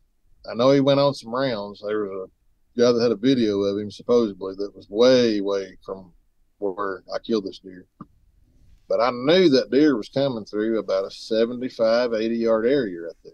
I 0.49 0.53
know 0.53 0.71
he 0.71 0.81
went 0.81 0.99
on 0.99 1.13
some 1.13 1.33
rounds. 1.33 1.81
There 1.81 2.03
was 2.05 2.29
a 2.29 2.79
guy 2.79 2.91
that 2.91 3.01
had 3.01 3.11
a 3.11 3.15
video 3.15 3.61
of 3.61 3.79
him 3.79 3.89
supposedly 3.89 4.55
that 4.57 4.75
was 4.75 4.89
way, 4.89 5.41
way 5.41 5.77
from 5.85 6.11
where 6.59 7.03
I 7.13 7.19
killed 7.19 7.45
this 7.45 7.59
deer. 7.59 7.87
But 8.87 8.99
I 8.99 9.09
knew 9.11 9.49
that 9.49 9.71
deer 9.71 9.95
was 9.95 10.09
coming 10.09 10.45
through 10.45 10.79
about 10.79 11.05
a 11.05 11.11
75, 11.11 12.13
80 12.13 12.35
yard 12.35 12.65
area 12.65 13.01
right 13.01 13.15
there. 13.23 13.33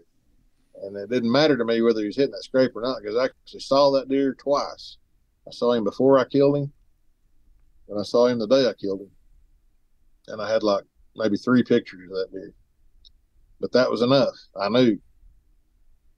And 0.84 0.96
it 0.96 1.10
didn't 1.10 1.32
matter 1.32 1.56
to 1.56 1.64
me 1.64 1.82
whether 1.82 2.00
he 2.00 2.06
was 2.06 2.16
hitting 2.16 2.30
that 2.32 2.44
scrape 2.44 2.74
or 2.74 2.80
not 2.80 3.02
because 3.02 3.16
I 3.16 3.26
actually 3.26 3.60
saw 3.60 3.90
that 3.90 4.08
deer 4.08 4.34
twice. 4.34 4.96
I 5.46 5.50
saw 5.50 5.72
him 5.72 5.84
before 5.84 6.18
I 6.18 6.24
killed 6.24 6.56
him, 6.56 6.72
and 7.90 7.98
I 7.98 8.04
saw 8.04 8.26
him 8.26 8.38
the 8.38 8.46
day 8.46 8.68
I 8.68 8.72
killed 8.72 9.00
him. 9.00 9.10
And 10.28 10.40
I 10.40 10.50
had 10.50 10.62
like 10.62 10.84
maybe 11.16 11.36
three 11.36 11.62
pictures 11.62 12.08
of 12.10 12.16
that 12.16 12.32
deer. 12.32 12.54
But 13.60 13.72
that 13.72 13.90
was 13.90 14.02
enough. 14.02 14.34
I 14.58 14.68
knew. 14.68 14.98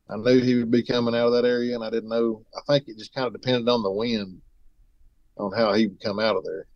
I 0.08 0.16
knew 0.16 0.40
he 0.40 0.56
would 0.56 0.70
be 0.70 0.82
coming 0.82 1.14
out 1.14 1.28
of 1.28 1.32
that 1.32 1.46
area, 1.46 1.74
and 1.74 1.82
I 1.82 1.88
didn't 1.88 2.10
know. 2.10 2.44
I 2.54 2.60
think 2.68 2.88
it 2.88 2.98
just 2.98 3.14
kind 3.14 3.26
of 3.26 3.32
depended 3.32 3.68
on 3.68 3.82
the 3.82 3.90
wind, 3.90 4.42
on 5.38 5.52
how 5.52 5.72
he 5.72 5.86
would 5.86 6.02
come 6.02 6.20
out 6.20 6.36
of 6.36 6.44
there, 6.44 6.66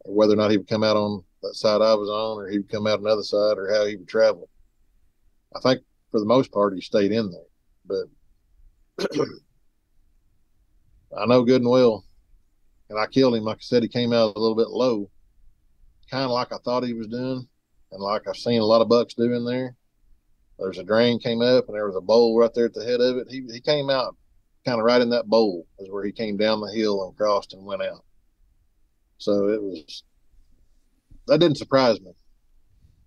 or 0.00 0.14
whether 0.14 0.32
or 0.32 0.36
not 0.36 0.50
he 0.50 0.56
would 0.56 0.68
come 0.68 0.82
out 0.82 0.96
on 0.96 1.22
that 1.42 1.54
side 1.54 1.80
I 1.80 1.94
was 1.94 2.08
on, 2.08 2.38
or 2.38 2.48
he 2.48 2.58
would 2.58 2.70
come 2.70 2.88
out 2.88 2.98
another 2.98 3.22
side, 3.22 3.56
or 3.58 3.72
how 3.72 3.86
he 3.86 3.96
would 3.96 4.08
travel. 4.08 4.48
I 5.54 5.60
think 5.60 5.82
for 6.10 6.18
the 6.18 6.26
most 6.26 6.50
part 6.50 6.74
he 6.74 6.80
stayed 6.80 7.12
in 7.12 7.30
there. 7.30 8.08
But 8.98 9.16
I 11.16 11.26
know 11.26 11.44
good 11.44 11.62
and 11.62 11.70
well, 11.70 12.05
and 12.90 12.98
I 12.98 13.06
killed 13.06 13.34
him. 13.34 13.44
Like 13.44 13.58
I 13.58 13.60
said, 13.60 13.82
he 13.82 13.88
came 13.88 14.12
out 14.12 14.36
a 14.36 14.38
little 14.38 14.56
bit 14.56 14.68
low, 14.68 15.10
kind 16.10 16.24
of 16.24 16.30
like 16.30 16.52
I 16.52 16.58
thought 16.58 16.84
he 16.84 16.94
was 16.94 17.08
doing, 17.08 17.46
and 17.92 18.02
like 18.02 18.28
I've 18.28 18.36
seen 18.36 18.60
a 18.60 18.64
lot 18.64 18.82
of 18.82 18.88
bucks 18.88 19.14
doing 19.14 19.44
there. 19.44 19.74
There's 20.58 20.78
a 20.78 20.84
drain 20.84 21.18
came 21.18 21.42
up, 21.42 21.66
and 21.68 21.76
there 21.76 21.86
was 21.86 21.96
a 21.96 22.00
bowl 22.00 22.38
right 22.38 22.52
there 22.54 22.66
at 22.66 22.74
the 22.74 22.84
head 22.84 23.00
of 23.00 23.18
it. 23.18 23.26
He 23.30 23.46
he 23.52 23.60
came 23.60 23.90
out 23.90 24.16
kind 24.64 24.80
of 24.80 24.84
right 24.84 25.00
in 25.00 25.10
that 25.10 25.26
bowl 25.26 25.64
is 25.78 25.88
where 25.90 26.04
he 26.04 26.12
came 26.12 26.36
down 26.36 26.60
the 26.60 26.72
hill 26.72 27.06
and 27.06 27.16
crossed 27.16 27.52
and 27.52 27.64
went 27.64 27.82
out. 27.82 28.04
So 29.18 29.48
it 29.48 29.62
was 29.62 30.02
that 31.26 31.38
didn't 31.38 31.58
surprise 31.58 32.00
me. 32.00 32.12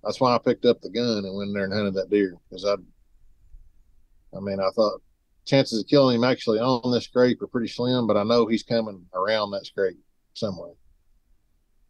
That's 0.03 0.19
why 0.19 0.33
I 0.33 0.39
picked 0.39 0.65
up 0.65 0.81
the 0.81 0.89
gun 0.89 1.25
and 1.25 1.35
went 1.35 1.49
in 1.49 1.53
there 1.53 1.65
and 1.65 1.73
hunted 1.73 1.95
that 1.95 2.09
deer 2.09 2.35
because 2.49 2.65
I, 2.65 2.75
I 4.35 4.39
mean, 4.39 4.59
I 4.59 4.69
thought 4.75 5.01
chances 5.49 5.79
of 5.79 5.87
killing 5.87 6.17
him 6.17 6.23
actually 6.23 6.59
on 6.59 6.91
this 6.91 7.05
scrape 7.05 7.41
are 7.41 7.47
pretty 7.47 7.67
slim, 7.67 8.07
but 8.07 8.17
I 8.17 8.23
know 8.23 8.45
he's 8.45 8.63
coming 8.63 9.05
around 9.13 9.51
that 9.51 9.65
scrape 9.65 9.97
somewhere. 10.33 10.73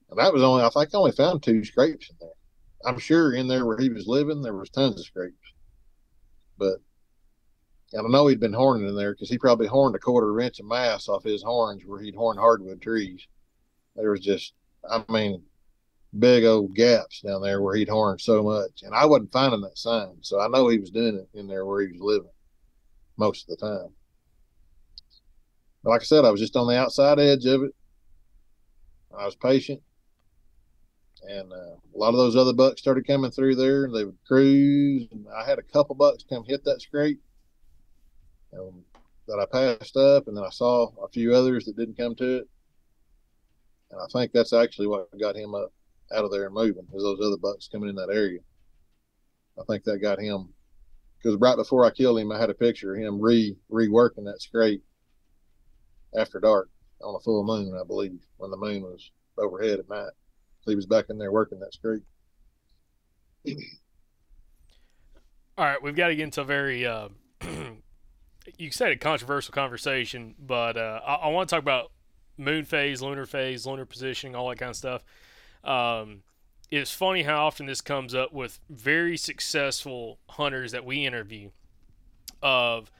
And 0.09 0.19
that 0.19 0.33
was 0.33 0.41
only 0.41 0.63
I 0.63 0.69
think 0.69 0.93
I 0.93 0.97
only 0.97 1.11
found 1.11 1.43
two 1.43 1.63
scrapes 1.63 2.09
in 2.09 2.15
there. 2.19 2.29
I'm 2.85 2.97
sure 2.97 3.33
in 3.33 3.47
there 3.47 3.65
where 3.65 3.77
he 3.77 3.89
was 3.89 4.07
living 4.07 4.41
there 4.41 4.55
was 4.55 4.69
tons 4.69 4.99
of 4.99 5.05
scrapes, 5.05 5.53
but 6.57 6.77
and 7.91 8.05
I 8.05 8.09
know 8.09 8.27
he'd 8.27 8.39
been 8.39 8.53
horning 8.53 8.87
in 8.87 8.95
there 8.95 9.13
because 9.13 9.29
he 9.29 9.37
probably 9.37 9.67
horned 9.67 9.95
a 9.95 9.99
quarter 9.99 10.31
of 10.31 10.45
inch 10.45 10.59
of 10.59 10.67
mass 10.67 11.09
off 11.09 11.23
his 11.23 11.43
horns 11.43 11.83
where 11.85 12.01
he'd 12.01 12.15
horn 12.15 12.37
hardwood 12.37 12.81
trees. 12.81 13.27
There 13.95 14.11
was 14.11 14.19
just, 14.19 14.53
I 14.87 15.03
mean, 15.09 15.41
big 16.17 16.45
old 16.45 16.75
gaps 16.75 17.21
down 17.21 17.41
there 17.41 17.63
where 17.63 17.75
he'd 17.75 17.89
horned 17.89 18.21
so 18.21 18.43
much. 18.43 18.83
And 18.83 18.93
I 18.93 19.07
wasn't 19.07 19.31
finding 19.31 19.61
that 19.61 19.77
sign. 19.79 20.17
So 20.21 20.39
I 20.39 20.47
know 20.47 20.67
he 20.67 20.77
was 20.77 20.91
doing 20.91 21.15
it 21.15 21.29
in 21.37 21.47
there 21.47 21.65
where 21.65 21.81
he 21.81 21.87
was 21.87 21.99
living 21.99 22.29
most 23.19 23.49
of 23.49 23.57
the 23.57 23.67
time. 23.67 23.89
But 25.83 25.91
like 25.91 26.01
I 26.01 26.05
said, 26.05 26.25
I 26.25 26.31
was 26.31 26.39
just 26.39 26.55
on 26.55 26.67
the 26.67 26.79
outside 26.79 27.19
edge 27.19 27.45
of 27.45 27.63
it. 27.63 27.75
I 29.17 29.25
was 29.25 29.35
patient. 29.35 29.81
And 31.27 31.51
uh, 31.51 31.75
a 31.75 31.97
lot 31.97 32.09
of 32.09 32.17
those 32.17 32.37
other 32.37 32.53
bucks 32.53 32.81
started 32.81 33.05
coming 33.05 33.29
through 33.29 33.55
there 33.55 33.83
and 33.83 33.95
they 33.95 34.05
would 34.05 34.17
cruise. 34.25 35.07
And 35.11 35.25
I 35.35 35.47
had 35.47 35.59
a 35.59 35.63
couple 35.63 35.95
bucks 35.95 36.23
come 36.27 36.45
hit 36.45 36.63
that 36.63 36.81
scrape 36.81 37.19
um, 38.57 38.83
that 39.27 39.39
I 39.39 39.45
passed 39.45 39.97
up. 39.97 40.27
And 40.27 40.37
then 40.37 40.45
I 40.45 40.49
saw 40.49 40.89
a 41.03 41.09
few 41.09 41.35
others 41.35 41.65
that 41.65 41.75
didn't 41.75 41.97
come 41.97 42.15
to 42.15 42.37
it. 42.37 42.49
And 43.91 43.99
I 43.99 44.05
think 44.13 44.31
that's 44.31 44.53
actually 44.53 44.87
what 44.87 45.09
got 45.19 45.35
him 45.35 45.55
up 45.55 45.73
out 46.15 46.25
of 46.25 46.31
there 46.31 46.45
and 46.45 46.53
moving 46.53 46.87
is 46.93 47.03
those 47.03 47.19
other 47.21 47.37
bucks 47.37 47.67
coming 47.67 47.89
in 47.89 47.95
that 47.95 48.09
area. 48.11 48.39
I 49.59 49.63
think 49.65 49.83
that 49.83 49.99
got 49.99 50.19
him 50.19 50.49
because 51.21 51.39
right 51.39 51.55
before 51.55 51.85
I 51.85 51.91
killed 51.91 52.19
him, 52.19 52.31
I 52.31 52.39
had 52.39 52.49
a 52.49 52.55
picture 52.55 52.95
of 52.95 53.01
him 53.01 53.19
re 53.19 53.57
reworking 53.71 54.25
that 54.25 54.41
scrape 54.41 54.83
after 56.17 56.39
dark 56.39 56.69
on 57.01 57.15
a 57.15 57.19
full 57.19 57.43
moon, 57.43 57.77
I 57.79 57.83
believe, 57.85 58.19
when 58.37 58.51
the 58.51 58.57
moon 58.57 58.83
was 58.83 59.11
overhead 59.37 59.79
at 59.79 59.89
night. 59.89 60.11
So 60.61 60.71
he 60.71 60.75
was 60.75 60.85
back 60.85 61.05
in 61.09 61.17
there 61.17 61.31
working 61.31 61.59
that 61.59 61.73
scrape. 61.73 62.03
All 65.57 65.65
right, 65.65 65.81
we've 65.81 65.95
got 65.95 66.07
to 66.07 66.15
get 66.15 66.23
into 66.23 66.41
a 66.41 66.45
very, 66.45 66.85
uh, 66.85 67.09
you 68.57 68.71
said 68.71 68.91
a 68.91 68.97
controversial 68.97 69.53
conversation, 69.53 70.35
but 70.39 70.77
uh, 70.77 71.01
I, 71.05 71.15
I 71.15 71.27
want 71.29 71.49
to 71.49 71.55
talk 71.55 71.63
about 71.63 71.91
moon 72.37 72.63
phase, 72.63 73.01
lunar 73.01 73.25
phase, 73.25 73.65
lunar 73.65 73.85
positioning, 73.85 74.35
all 74.35 74.49
that 74.49 74.57
kind 74.57 74.69
of 74.69 74.75
stuff. 74.77 75.03
Um, 75.63 76.23
it's 76.71 76.91
funny 76.91 77.23
how 77.23 77.45
often 77.45 77.65
this 77.65 77.81
comes 77.81 78.13
up 78.13 78.31
with 78.31 78.59
very 78.69 79.17
successful 79.17 80.19
hunters 80.29 80.71
that 80.71 80.85
we 80.85 81.05
interview 81.05 81.49
of 82.43 82.91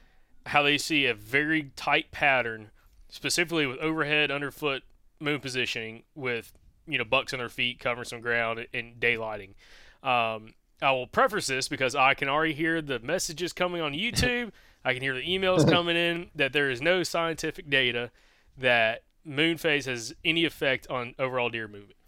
how 0.46 0.62
they 0.62 0.76
see 0.76 1.06
a 1.06 1.14
very 1.14 1.70
tight 1.76 2.10
pattern, 2.10 2.70
specifically 3.08 3.66
with 3.66 3.78
overhead, 3.78 4.30
underfoot, 4.30 4.82
moon 5.20 5.40
positioning, 5.40 6.02
with 6.14 6.52
you 6.86 6.98
know 6.98 7.04
bucks 7.04 7.32
on 7.32 7.38
their 7.38 7.48
feet 7.48 7.78
covering 7.78 8.04
some 8.04 8.20
ground 8.20 8.66
and 8.74 8.98
daylighting. 8.98 9.50
Um, 10.02 10.54
I 10.82 10.92
will 10.92 11.06
preface 11.06 11.46
this 11.46 11.68
because 11.68 11.94
I 11.94 12.14
can 12.14 12.28
already 12.28 12.54
hear 12.54 12.82
the 12.82 12.98
messages 12.98 13.52
coming 13.52 13.80
on 13.80 13.92
YouTube. 13.92 14.50
I 14.84 14.94
can 14.94 15.02
hear 15.02 15.14
the 15.14 15.20
emails 15.20 15.68
coming 15.70 15.94
in 15.94 16.30
that 16.34 16.54
there 16.54 16.70
is 16.70 16.80
no 16.80 17.02
scientific 17.02 17.68
data 17.68 18.10
that 18.56 19.02
moon 19.26 19.58
phase 19.58 19.84
has 19.84 20.14
any 20.24 20.46
effect 20.46 20.88
on 20.88 21.14
overall 21.18 21.50
deer 21.50 21.68
movement 21.68 21.99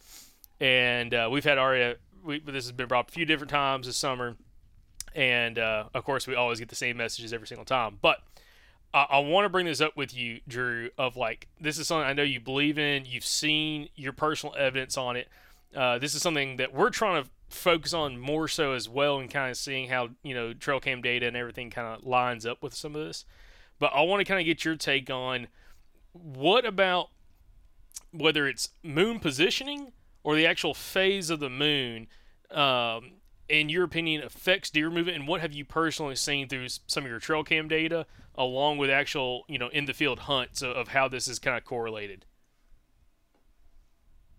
and 0.63 1.13
uh, 1.13 1.29
we've 1.31 1.45
had 1.45 1.59
Aria. 1.59 1.97
We, 2.25 2.39
this 2.39 2.67
has 2.67 2.73
been 2.73 2.87
brought 2.87 3.01
up 3.01 3.09
a 3.09 3.13
few 3.13 3.27
different 3.27 3.51
times 3.51 3.89
this 3.89 3.97
summer, 3.97 4.37
and 5.13 5.59
uh, 5.59 5.87
of 5.93 6.05
course 6.05 6.29
we 6.29 6.37
always 6.37 6.61
get 6.61 6.69
the 6.69 6.77
same 6.77 6.97
messages 6.97 7.33
every 7.33 7.49
single 7.49 7.65
time. 7.65 7.99
But 8.01 8.23
I, 8.95 9.07
I 9.11 9.19
want 9.19 9.45
to 9.45 9.49
bring 9.49 9.67
this 9.67 9.81
up 9.81 9.97
with 9.97 10.17
you, 10.17 10.41
Drew. 10.47 10.91
Of 10.97 11.17
like, 11.17 11.49
this 11.61 11.79
is 11.79 11.89
something 11.89 12.07
I 12.07 12.13
know 12.13 12.23
you 12.23 12.39
believe 12.39 12.79
in. 12.79 13.05
You've 13.07 13.27
seen 13.27 13.89
your 13.97 14.13
personal 14.13 14.55
evidence 14.57 14.97
on 14.97 15.17
it. 15.17 15.29
Uh, 15.75 15.99
this 15.99 16.15
is 16.15 16.23
something 16.23 16.59
that 16.59 16.73
we're 16.73 16.91
trying 16.91 17.25
to 17.25 17.29
focus 17.49 17.93
on 17.93 18.19
more 18.19 18.47
so 18.47 18.73
as 18.73 18.89
well, 18.89 19.19
and 19.19 19.29
kind 19.29 19.51
of 19.51 19.57
seeing 19.57 19.89
how 19.89 20.11
you 20.23 20.33
know 20.33 20.55
trail 20.55 20.79
cam 20.79 21.03
data 21.03 21.27
and 21.27 21.37
everything 21.37 21.71
kind 21.71 21.89
of 21.89 22.07
lines 22.07 22.47
up 22.47 22.63
with 22.63 22.73
some 22.73 22.95
of 22.95 23.05
this. 23.05 23.25
But 23.81 23.91
I 23.97 24.03
want 24.03 24.21
to 24.21 24.25
kind 24.25 24.39
of 24.39 24.47
get 24.47 24.65
your 24.65 24.77
take 24.77 25.11
on 25.11 25.49
what 26.13 26.65
about 26.65 27.09
whether 28.13 28.47
it's 28.47 28.69
moon 28.85 29.19
positioning 29.19 29.91
or 30.25 30.37
the 30.37 30.47
actual 30.47 30.75
phase 30.75 31.31
of 31.31 31.41
the 31.41 31.51
moon, 31.51 32.07
um, 32.51 33.13
in 33.49 33.69
your 33.69 33.85
opinion, 33.85 34.23
affects 34.23 34.71
deer 34.71 34.91
movement? 34.91 35.17
And 35.17 35.29
what 35.29 35.41
have 35.41 35.53
you 35.53 35.65
personally 35.65 36.17
seen 36.17 36.49
through 36.49 36.69
some 36.87 37.05
of 37.05 37.11
your 37.11 37.19
trail 37.19 37.45
cam 37.45 37.69
data, 37.69 38.07
along 38.35 38.79
with 38.79 38.91
actual, 38.91 39.45
you 39.49 39.59
know, 39.59 39.69
in 39.69 39.85
the 39.85 39.95
field 39.95 40.21
hunts 40.21 40.63
of, 40.63 40.71
of 40.77 40.89
how 40.89 41.09
this 41.09 41.29
is 41.29 41.39
kind 41.39 41.57
of 41.57 41.65
correlated? 41.65 42.25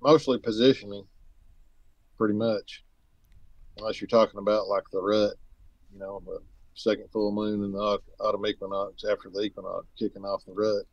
Mostly 0.01 0.38
positioning, 0.38 1.05
pretty 2.17 2.34
much. 2.34 2.84
Unless 3.77 4.01
you're 4.01 4.07
talking 4.07 4.39
about 4.39 4.67
like 4.67 4.84
the 4.91 5.01
rut, 5.01 5.34
you 5.91 5.99
know, 5.99 6.21
the 6.25 6.39
second 6.75 7.09
full 7.11 7.31
moon 7.31 7.63
and 7.63 7.73
the 7.73 7.99
autumn 8.19 8.45
equinox 8.45 9.03
after 9.03 9.29
the 9.29 9.41
equinox 9.41 9.86
kicking 9.97 10.23
off 10.23 10.43
the 10.45 10.53
rut. 10.53 10.86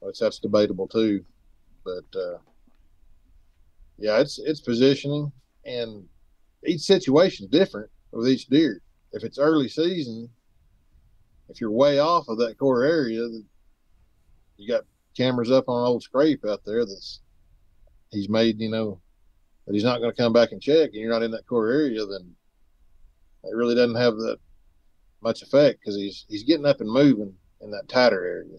Which 0.00 0.18
that's 0.18 0.38
debatable 0.38 0.86
too, 0.86 1.24
but 1.84 2.04
uh, 2.14 2.38
yeah, 3.98 4.20
it's 4.20 4.38
it's 4.38 4.60
positioning, 4.60 5.32
and 5.64 6.04
each 6.64 6.82
situation 6.82 7.44
is 7.44 7.50
different 7.50 7.90
with 8.12 8.28
each 8.28 8.46
deer. 8.46 8.80
If 9.12 9.24
it's 9.24 9.38
early 9.38 9.68
season, 9.68 10.28
if 11.48 11.60
you're 11.60 11.70
way 11.70 11.98
off 11.98 12.28
of 12.28 12.38
that 12.38 12.58
core 12.58 12.84
area, 12.84 13.26
you 14.56 14.68
got 14.68 14.84
cameras 15.16 15.50
up 15.50 15.68
on 15.68 15.86
old 15.86 16.02
scrape 16.02 16.44
out 16.44 16.60
there 16.64 16.84
that's 16.84 17.20
he's 18.10 18.28
made, 18.28 18.60
you 18.60 18.70
know, 18.70 19.00
that 19.66 19.74
he's 19.74 19.84
not 19.84 19.98
going 19.98 20.10
to 20.14 20.22
come 20.22 20.32
back 20.32 20.52
and 20.52 20.62
check, 20.62 20.90
and 20.92 20.94
you're 20.94 21.10
not 21.10 21.22
in 21.22 21.32
that 21.32 21.46
core 21.46 21.68
area, 21.68 22.04
then 22.06 22.34
it 23.44 23.54
really 23.54 23.74
doesn't 23.74 23.96
have 23.96 24.16
that 24.16 24.38
much 25.22 25.42
effect 25.42 25.80
because 25.80 25.96
he's 25.96 26.24
he's 26.28 26.44
getting 26.44 26.66
up 26.66 26.80
and 26.80 26.90
moving 26.90 27.34
in 27.60 27.70
that 27.72 27.88
tighter 27.88 28.24
area. 28.24 28.58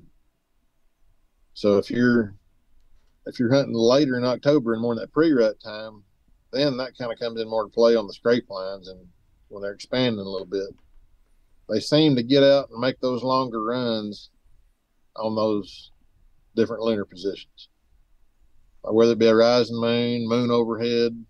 So 1.53 1.77
if 1.77 1.89
you're 1.89 2.35
if 3.29 3.39
you're 3.39 3.53
hunting 3.53 3.73
later 3.73 4.17
in 4.17 4.25
October 4.25 4.73
and 4.73 4.81
more 4.81 4.93
in 4.93 4.99
that 4.99 5.13
pre-rut 5.13 5.59
time, 5.63 6.03
then 6.51 6.77
that 6.77 6.97
kind 6.97 7.11
of 7.11 7.19
comes 7.19 7.39
in 7.39 7.49
more 7.49 7.63
to 7.63 7.69
play 7.69 7.95
on 7.95 8.07
the 8.07 8.13
scrape 8.13 8.49
lines 8.49 8.87
and 8.87 8.99
when 9.49 9.61
they're 9.61 9.73
expanding 9.73 10.19
a 10.19 10.29
little 10.29 10.47
bit. 10.47 10.69
They 11.69 11.79
seem 11.79 12.15
to 12.15 12.23
get 12.23 12.43
out 12.43 12.69
and 12.71 12.79
make 12.79 12.99
those 12.99 13.23
longer 13.23 13.63
runs 13.63 14.31
on 15.15 15.35
those 15.35 15.91
different 16.55 16.83
lunar 16.83 17.05
positions. 17.05 17.69
Whether 18.81 19.11
it 19.11 19.19
be 19.19 19.27
a 19.27 19.35
rising 19.35 19.79
moon, 19.79 20.27
moon 20.27 20.49
overhead, 20.49 21.25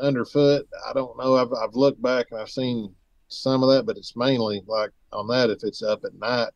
underfoot, 0.00 0.66
I 0.88 0.92
don't 0.92 1.18
know. 1.18 1.36
I've, 1.36 1.52
I've 1.52 1.74
looked 1.74 2.00
back 2.00 2.28
and 2.30 2.40
I've 2.40 2.48
seen 2.48 2.94
some 3.28 3.62
of 3.62 3.70
that, 3.70 3.84
but 3.84 3.96
it's 3.96 4.16
mainly 4.16 4.62
like 4.66 4.90
on 5.12 5.28
that 5.28 5.50
if 5.50 5.62
it's 5.62 5.82
up 5.82 6.04
at 6.04 6.14
night, 6.14 6.52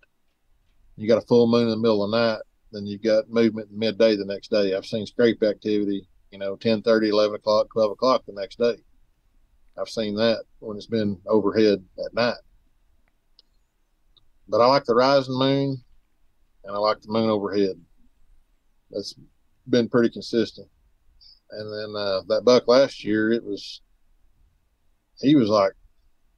you 0.97 1.07
got 1.07 1.23
a 1.23 1.27
full 1.27 1.47
moon 1.47 1.65
in 1.65 1.71
the 1.71 1.77
middle 1.77 2.05
of 2.05 2.11
the 2.11 2.17
night, 2.17 2.41
then 2.73 2.87
you've 2.87 3.03
got 3.03 3.31
movement 3.31 3.69
midday 3.73 4.17
the 4.17 4.25
next 4.25 4.51
day. 4.51 4.75
I've 4.75 4.87
seen 4.87 5.07
scrape 5.07 5.43
activity, 5.43 6.09
you 6.31 6.39
know, 6.39 6.57
10, 6.57 6.83
30, 6.83 7.09
11 7.09 7.37
o'clock, 7.37 7.69
12 7.73 7.93
o'clock 7.93 8.23
the 8.27 8.33
next 8.33 8.59
day. 8.59 8.77
I've 9.79 9.89
seen 9.89 10.15
that 10.17 10.45
when 10.61 10.77
it's 10.77 10.87
been 10.87 11.19
overhead 11.27 11.85
at 12.05 12.15
night. 12.15 12.37
But 14.49 14.61
I 14.61 14.67
like 14.67 14.85
the 14.85 14.95
rising 14.95 15.39
moon 15.39 15.83
and 16.65 16.75
I 16.75 16.79
like 16.79 17.01
the 17.01 17.13
moon 17.13 17.29
overhead. 17.29 17.81
That's 18.91 19.15
been 19.69 19.89
pretty 19.89 20.11
consistent. 20.11 20.69
And 21.51 21.73
then 21.73 22.01
uh, 22.01 22.23
that 22.29 22.45
buck 22.45 22.67
last 22.69 23.05
year, 23.05 23.33
it 23.33 23.45
was, 23.45 23.83
he 25.21 25.37
was 25.37 25.49
like, 25.49 25.73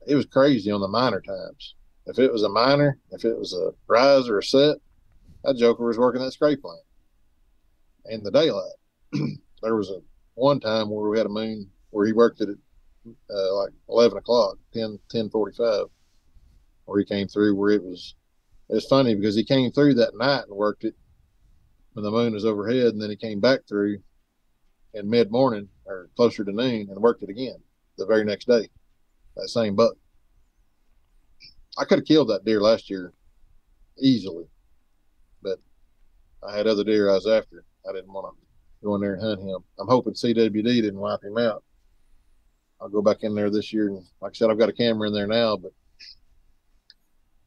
it 0.07 0.15
was 0.15 0.27
crazy 0.27 0.71
on 0.71 0.81
the 0.81 0.89
minor 0.89 1.21
times. 1.21 1.75
If 2.07 2.19
it 2.19 2.33
was 2.33 2.43
a 2.43 2.49
minor, 2.49 2.99
if 3.11 3.25
it 3.25 3.39
was 3.39 3.53
a 3.55 3.73
rise 3.87 4.29
or 4.29 4.39
a 4.39 4.43
set, 4.43 4.79
that 5.45 5.57
joker 5.57 5.87
was 5.87 5.99
working 5.99 6.21
that 6.21 6.33
scrape 6.33 6.63
line 6.65 6.79
in 8.07 8.23
the 8.23 8.31
daylight. 8.31 8.73
there 9.63 9.77
was 9.77 9.91
a 9.91 10.01
one 10.35 10.61
time 10.61 10.91
where 10.91 11.09
we 11.09 11.19
had 11.19 11.27
a 11.27 11.31
moon 11.31 11.69
where 11.91 12.07
he 12.07 12.13
worked 12.13 12.41
it 12.41 12.49
at 12.49 12.57
uh, 13.35 13.55
like 13.57 13.73
11 13.89 14.19
o'clock, 14.19 14.57
10, 14.75 14.99
10 15.11 15.31
45. 15.31 15.87
where 16.85 16.99
he 16.99 17.05
came 17.05 17.27
through 17.27 17.55
where 17.55 17.71
it 17.71 17.83
was 17.83 18.15
it 18.69 18.75
was 18.75 18.87
funny 18.87 19.15
because 19.15 19.35
he 19.35 19.45
came 19.45 19.71
through 19.71 19.95
that 19.95 20.17
night 20.17 20.45
and 20.47 20.57
worked 20.57 20.85
it 20.85 20.95
when 21.93 22.05
the 22.05 22.11
moon 22.11 22.35
was 22.35 22.45
overhead 22.45 22.93
and 22.93 23.01
then 23.01 23.11
he 23.11 23.17
came 23.17 23.41
back 23.41 23.61
through 23.67 23.99
in 24.95 25.09
mid 25.09 25.31
morning 25.31 25.69
or 25.87 26.11
closer 26.17 26.45
to 26.45 26.53
noon 26.53 26.89
and 26.91 27.01
worked 27.01 27.23
it 27.23 27.31
again 27.31 27.57
the 27.97 28.07
very 28.07 28.25
next 28.25 28.47
day 28.47 28.69
that 29.37 29.49
same 29.49 29.75
buck 29.75 29.95
i 31.79 31.85
could 31.85 31.99
have 31.99 32.07
killed 32.07 32.29
that 32.29 32.45
deer 32.45 32.61
last 32.61 32.91
year 32.91 33.13
easily 34.01 34.45
i 36.47 36.57
had 36.57 36.67
other 36.67 36.85
deer 36.85 37.11
i 37.11 37.15
was 37.15 37.27
after 37.27 37.65
i 37.89 37.93
didn't 37.93 38.13
want 38.13 38.27
to 38.27 38.87
go 38.87 38.95
in 38.95 39.01
there 39.01 39.15
and 39.15 39.23
hunt 39.23 39.41
him 39.41 39.59
i'm 39.79 39.89
hoping 39.89 40.13
cwd 40.13 40.65
didn't 40.65 40.99
wipe 40.99 41.23
him 41.23 41.39
out 41.39 41.63
i'll 42.81 42.89
go 42.89 43.03
back 43.03 43.23
in 43.23 43.35
there 43.35 43.51
this 43.51 43.73
year 43.73 43.89
and 43.89 44.05
like 44.21 44.31
i 44.31 44.35
said 44.35 44.51
i've 44.51 44.59
got 44.59 44.69
a 44.69 44.73
camera 44.73 45.09
in 45.09 45.15
there 45.15 45.27
now 45.27 45.57
but 45.57 45.73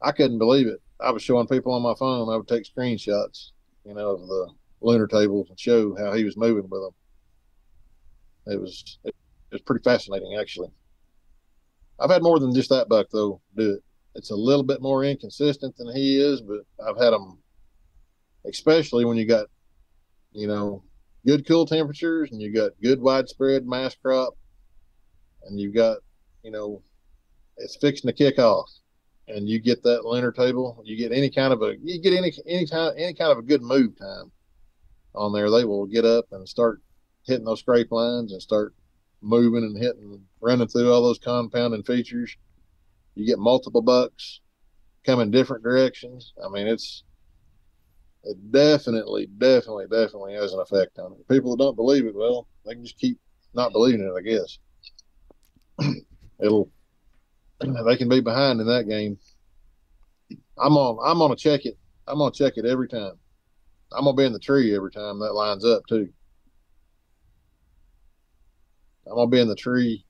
i 0.02 0.12
couldn't 0.12 0.38
believe 0.38 0.66
it 0.66 0.80
I 1.02 1.10
was 1.10 1.22
showing 1.22 1.46
people 1.46 1.72
on 1.72 1.82
my 1.82 1.94
phone. 1.94 2.32
I 2.32 2.36
would 2.36 2.48
take 2.48 2.64
screenshots, 2.64 3.50
you 3.84 3.94
know, 3.94 4.10
of 4.10 4.26
the 4.26 4.48
lunar 4.80 5.06
tables 5.06 5.48
and 5.48 5.58
show 5.58 5.96
how 5.96 6.12
he 6.12 6.24
was 6.24 6.36
moving 6.36 6.68
with 6.68 6.80
them. 6.80 8.54
It 8.54 8.60
was 8.60 8.98
it, 9.04 9.14
was 9.50 9.62
pretty 9.62 9.82
fascinating, 9.82 10.36
actually. 10.40 10.68
I've 11.98 12.10
had 12.10 12.22
more 12.22 12.38
than 12.38 12.54
just 12.54 12.70
that 12.70 12.88
buck 12.88 13.08
though 13.12 13.40
do 13.56 13.72
it. 13.72 13.82
It's 14.14 14.30
a 14.30 14.36
little 14.36 14.62
bit 14.62 14.82
more 14.82 15.04
inconsistent 15.04 15.76
than 15.76 15.94
he 15.94 16.20
is, 16.20 16.40
but 16.40 16.60
I've 16.86 16.98
had 16.98 17.10
them, 17.10 17.38
especially 18.46 19.04
when 19.04 19.16
you 19.16 19.26
got, 19.26 19.46
you 20.32 20.46
know, 20.46 20.82
good 21.26 21.46
cool 21.46 21.66
temperatures 21.66 22.30
and 22.32 22.40
you 22.40 22.52
got 22.52 22.72
good 22.82 23.00
widespread 23.00 23.66
mass 23.66 23.94
crop, 23.94 24.34
and 25.44 25.60
you've 25.60 25.74
got, 25.74 25.98
you 26.42 26.50
know, 26.50 26.82
it's 27.58 27.76
fixing 27.76 28.08
to 28.08 28.14
kick 28.14 28.38
off 28.38 28.70
and 29.28 29.48
you 29.48 29.60
get 29.60 29.82
that 29.82 30.04
lunar 30.04 30.32
table, 30.32 30.82
you 30.84 30.96
get 30.96 31.12
any 31.12 31.30
kind 31.30 31.52
of 31.52 31.62
a 31.62 31.74
you 31.82 32.00
get 32.00 32.14
any 32.14 32.32
any 32.46 32.66
time 32.66 32.92
any 32.96 33.14
kind 33.14 33.32
of 33.32 33.38
a 33.38 33.42
good 33.42 33.62
move 33.62 33.96
time 33.98 34.30
on 35.14 35.32
there, 35.32 35.50
they 35.50 35.64
will 35.64 35.86
get 35.86 36.04
up 36.04 36.26
and 36.32 36.48
start 36.48 36.80
hitting 37.24 37.44
those 37.44 37.60
scrape 37.60 37.92
lines 37.92 38.32
and 38.32 38.42
start 38.42 38.74
moving 39.20 39.62
and 39.62 39.76
hitting 39.76 40.20
running 40.40 40.66
through 40.66 40.92
all 40.92 41.02
those 41.02 41.18
compounding 41.18 41.82
features. 41.84 42.36
You 43.14 43.26
get 43.26 43.38
multiple 43.38 43.82
bucks 43.82 44.40
coming 45.06 45.30
different 45.30 45.62
directions. 45.62 46.32
I 46.44 46.48
mean 46.48 46.66
it's 46.66 47.04
it 48.24 48.52
definitely, 48.52 49.26
definitely, 49.38 49.86
definitely 49.86 50.34
has 50.34 50.52
an 50.52 50.60
effect 50.60 50.98
on 50.98 51.12
it. 51.12 51.28
People 51.28 51.56
that 51.56 51.62
don't 51.62 51.76
believe 51.76 52.06
it, 52.06 52.14
well, 52.14 52.46
they 52.64 52.74
can 52.74 52.84
just 52.84 52.98
keep 52.98 53.18
not 53.54 53.72
believing 53.72 54.02
it, 54.02 54.12
I 54.16 54.22
guess. 54.22 54.58
It'll 56.40 56.70
they 57.60 57.96
can 57.96 58.08
be 58.08 58.20
behind 58.20 58.60
in 58.60 58.66
that 58.66 58.88
game. 58.88 59.18
I'm 60.58 60.76
on. 60.76 60.98
I'm 61.04 61.18
gonna 61.18 61.36
check 61.36 61.66
it. 61.66 61.78
I'm 62.06 62.18
gonna 62.18 62.32
check 62.32 62.54
it 62.56 62.64
every 62.64 62.88
time. 62.88 63.14
I'm 63.92 64.04
gonna 64.04 64.16
be 64.16 64.24
in 64.24 64.32
the 64.32 64.38
tree 64.38 64.74
every 64.74 64.90
time 64.90 65.18
that 65.20 65.34
lines 65.34 65.64
up 65.64 65.86
too. 65.88 66.08
I'm 69.06 69.16
gonna 69.16 69.30
be 69.30 69.40
in 69.40 69.48
the 69.48 69.56
tree, 69.56 70.04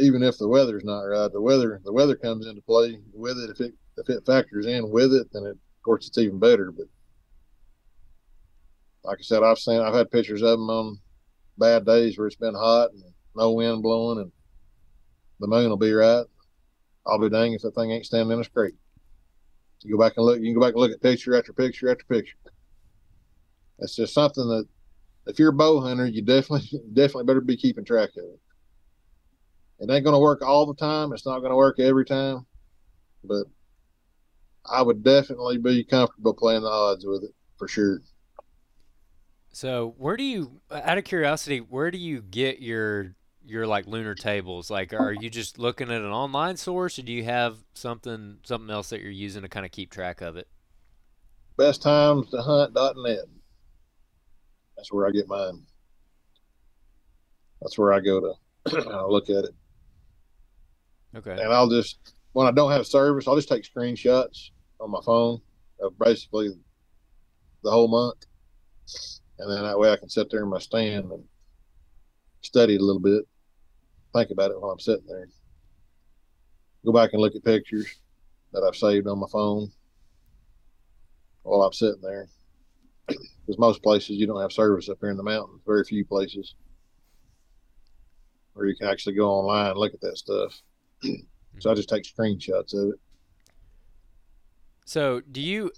even 0.00 0.22
if 0.22 0.38
the 0.38 0.48
weather's 0.48 0.84
not 0.84 1.02
right. 1.02 1.32
The 1.32 1.40
weather, 1.40 1.80
the 1.84 1.92
weather 1.92 2.16
comes 2.16 2.46
into 2.46 2.62
play 2.62 2.98
with 3.12 3.38
it. 3.38 3.50
If 3.50 3.60
it 3.60 3.74
if 3.96 4.08
it 4.08 4.26
factors 4.26 4.66
in 4.66 4.90
with 4.90 5.12
it, 5.12 5.28
then 5.32 5.44
it, 5.44 5.50
of 5.50 5.82
course 5.84 6.08
it's 6.08 6.18
even 6.18 6.38
better. 6.38 6.70
But 6.72 6.86
like 9.04 9.18
I 9.18 9.22
said, 9.22 9.42
I've 9.42 9.58
seen, 9.58 9.80
I've 9.80 9.94
had 9.94 10.10
pictures 10.10 10.42
of 10.42 10.58
them 10.58 10.70
on 10.70 10.98
bad 11.58 11.84
days 11.84 12.16
where 12.16 12.26
it's 12.26 12.36
been 12.36 12.54
hot 12.54 12.90
and 12.92 13.02
no 13.34 13.52
wind 13.52 13.82
blowing, 13.82 14.18
and 14.18 14.32
the 15.40 15.46
moon 15.46 15.70
will 15.70 15.76
be 15.76 15.92
right. 15.92 16.24
I'll 17.06 17.18
be 17.18 17.28
dang 17.28 17.52
if 17.52 17.62
that 17.62 17.74
thing 17.74 17.90
ain't 17.90 18.06
standing 18.06 18.32
in 18.32 18.40
a 18.40 18.44
scrape. 18.44 18.76
You 19.80 19.96
go 19.96 20.04
back 20.04 20.14
and 20.16 20.24
look. 20.24 20.38
You 20.38 20.46
can 20.46 20.54
go 20.54 20.60
back 20.60 20.74
and 20.74 20.80
look 20.80 20.92
at 20.92 21.02
picture 21.02 21.36
after 21.36 21.52
picture 21.52 21.90
after 21.90 22.04
picture. 22.04 22.36
That's 23.78 23.96
just 23.96 24.14
something 24.14 24.46
that, 24.46 24.68
if 25.26 25.38
you're 25.38 25.50
a 25.50 25.52
bow 25.52 25.80
hunter, 25.80 26.06
you 26.06 26.22
definitely 26.22 26.80
definitely 26.92 27.24
better 27.24 27.40
be 27.40 27.56
keeping 27.56 27.84
track 27.84 28.10
of 28.16 28.24
it. 28.24 28.40
It 29.80 29.90
ain't 29.90 30.04
going 30.04 30.14
to 30.14 30.20
work 30.20 30.42
all 30.42 30.66
the 30.66 30.74
time. 30.74 31.12
It's 31.12 31.26
not 31.26 31.40
going 31.40 31.50
to 31.50 31.56
work 31.56 31.80
every 31.80 32.04
time, 32.04 32.46
but 33.24 33.46
I 34.70 34.80
would 34.80 35.02
definitely 35.02 35.58
be 35.58 35.82
comfortable 35.82 36.34
playing 36.34 36.62
the 36.62 36.68
odds 36.68 37.04
with 37.04 37.24
it 37.24 37.34
for 37.58 37.66
sure. 37.66 38.00
So, 39.52 39.94
where 39.98 40.16
do 40.16 40.24
you, 40.24 40.60
out 40.70 40.96
of 40.96 41.04
curiosity, 41.04 41.58
where 41.58 41.90
do 41.90 41.98
you 41.98 42.22
get 42.22 42.60
your 42.60 43.14
your 43.44 43.66
like 43.66 43.86
lunar 43.86 44.14
tables? 44.14 44.70
Like, 44.70 44.94
are 44.94 45.12
you 45.12 45.28
just 45.28 45.58
looking 45.58 45.90
at 45.90 46.00
an 46.00 46.10
online 46.10 46.56
source, 46.56 46.98
or 46.98 47.02
do 47.02 47.12
you 47.12 47.24
have 47.24 47.58
something 47.74 48.38
something 48.44 48.70
else 48.70 48.90
that 48.90 49.00
you're 49.02 49.10
using 49.10 49.42
to 49.42 49.48
kind 49.48 49.66
of 49.66 49.72
keep 49.72 49.90
track 49.90 50.22
of 50.22 50.36
it? 50.36 50.48
Best 51.58 51.82
times 51.82 52.30
to 52.30 52.40
hunt.net. 52.40 53.24
That's 54.76 54.90
where 54.92 55.06
I 55.06 55.10
get 55.10 55.28
mine. 55.28 55.62
That's 57.60 57.76
where 57.78 57.92
I 57.92 58.00
go 58.00 58.20
to 58.20 58.34
I'll 58.90 59.12
look 59.12 59.28
at 59.28 59.44
it. 59.44 59.54
Okay. 61.14 61.32
And 61.32 61.52
I'll 61.52 61.68
just 61.68 62.14
when 62.32 62.46
I 62.46 62.52
don't 62.52 62.72
have 62.72 62.86
service, 62.86 63.28
I'll 63.28 63.36
just 63.36 63.48
take 63.48 63.64
screenshots 63.64 64.50
on 64.80 64.90
my 64.90 65.00
phone 65.04 65.40
of 65.80 65.98
basically 65.98 66.50
the 67.62 67.70
whole 67.70 67.88
month. 67.88 68.24
And 69.38 69.50
then 69.50 69.62
that 69.62 69.78
way 69.78 69.90
I 69.90 69.96
can 69.96 70.08
sit 70.08 70.30
there 70.30 70.42
in 70.42 70.48
my 70.48 70.58
stand 70.58 71.10
and 71.10 71.24
study 72.42 72.76
a 72.76 72.80
little 72.80 73.00
bit 73.00 73.26
think 74.12 74.30
about 74.30 74.50
it 74.50 74.60
while 74.60 74.70
I'm 74.70 74.80
sitting 74.80 75.06
there. 75.08 75.28
Go 76.84 76.92
back 76.92 77.10
and 77.12 77.22
look 77.22 77.34
at 77.34 77.44
pictures 77.44 77.86
that 78.52 78.62
I've 78.62 78.76
saved 78.76 79.06
on 79.06 79.18
my 79.18 79.26
phone 79.32 79.70
while 81.42 81.62
I'm 81.62 81.72
sitting 81.72 82.02
there. 82.02 82.28
Because 83.06 83.58
most 83.58 83.82
places 83.82 84.16
you 84.16 84.26
don't 84.26 84.40
have 84.40 84.52
service 84.52 84.88
up 84.88 84.98
here 85.00 85.10
in 85.10 85.16
the 85.16 85.22
mountains, 85.22 85.62
very 85.66 85.84
few 85.84 86.04
places 86.04 86.54
where 88.52 88.66
you 88.66 88.76
can 88.76 88.88
actually 88.88 89.14
go 89.14 89.30
online 89.30 89.70
and 89.70 89.78
look 89.78 89.94
at 89.94 90.00
that 90.00 90.18
stuff. 90.18 90.60
so 91.58 91.70
I 91.70 91.74
just 91.74 91.88
take 91.88 92.04
screenshots 92.04 92.74
of 92.74 92.92
it. 92.92 93.00
So 94.84 95.20
do 95.20 95.40
you? 95.40 95.72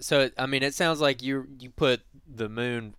So 0.00 0.30
I 0.36 0.46
mean, 0.46 0.62
it 0.62 0.74
sounds 0.74 1.00
like 1.00 1.22
you 1.22 1.46
you 1.58 1.70
put 1.70 2.00
the 2.32 2.48
moon 2.48 2.94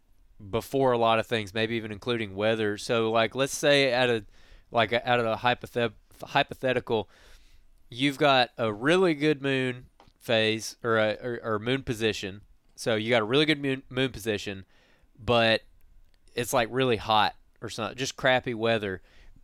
before 0.50 0.92
a 0.92 0.98
lot 0.98 1.20
of 1.20 1.28
things, 1.28 1.54
maybe 1.54 1.76
even 1.76 1.92
including 1.92 2.36
weather. 2.36 2.78
So 2.78 3.12
like, 3.12 3.36
let's 3.36 3.56
say 3.56 3.92
at 3.92 4.10
a 4.10 4.26
like 4.72 4.94
out 4.94 5.20
of 5.20 5.26
the 5.26 5.38
hypothet- 5.38 5.94
hypothetical, 6.24 7.10
you've 7.90 8.18
got 8.18 8.52
a 8.58 8.72
really 8.72 9.14
good 9.14 9.42
moon 9.42 9.86
phase 10.20 10.78
or 10.84 10.98
a 10.98 11.18
or, 11.24 11.40
or 11.44 11.60
moon 11.60 11.84
position. 11.84 12.42
So 12.76 12.96
you 12.96 13.10
got 13.10 13.22
a 13.22 13.26
really 13.26 13.46
good 13.46 13.62
moon, 13.62 13.84
moon 13.90 14.12
position, 14.12 14.66
but 15.18 15.64
it's 16.36 16.54
like 16.54 16.70
really 16.72 16.98
hot 16.98 17.36
or 17.62 17.70
something, 17.70 17.98
just 17.98 18.16
crappy 18.16 18.54
weather. 18.54 19.02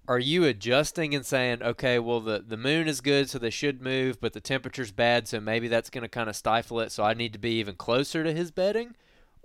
Are 0.07 0.19
you 0.19 0.45
adjusting 0.45 1.15
and 1.15 1.25
saying, 1.25 1.63
okay, 1.63 1.97
well 1.99 2.21
the 2.21 2.43
the 2.47 2.57
moon 2.57 2.87
is 2.87 3.01
good, 3.01 3.29
so 3.29 3.39
they 3.39 3.49
should 3.49 3.81
move, 3.81 4.21
but 4.21 4.33
the 4.33 4.39
temperature's 4.39 4.91
bad, 4.91 5.27
so 5.27 5.39
maybe 5.39 5.67
that's 5.67 5.89
going 5.89 6.03
to 6.03 6.07
kind 6.07 6.29
of 6.29 6.35
stifle 6.35 6.79
it. 6.79 6.91
So 6.91 7.03
I 7.03 7.13
need 7.13 7.33
to 7.33 7.39
be 7.39 7.59
even 7.59 7.75
closer 7.75 8.23
to 8.23 8.31
his 8.31 8.51
bedding, 8.51 8.95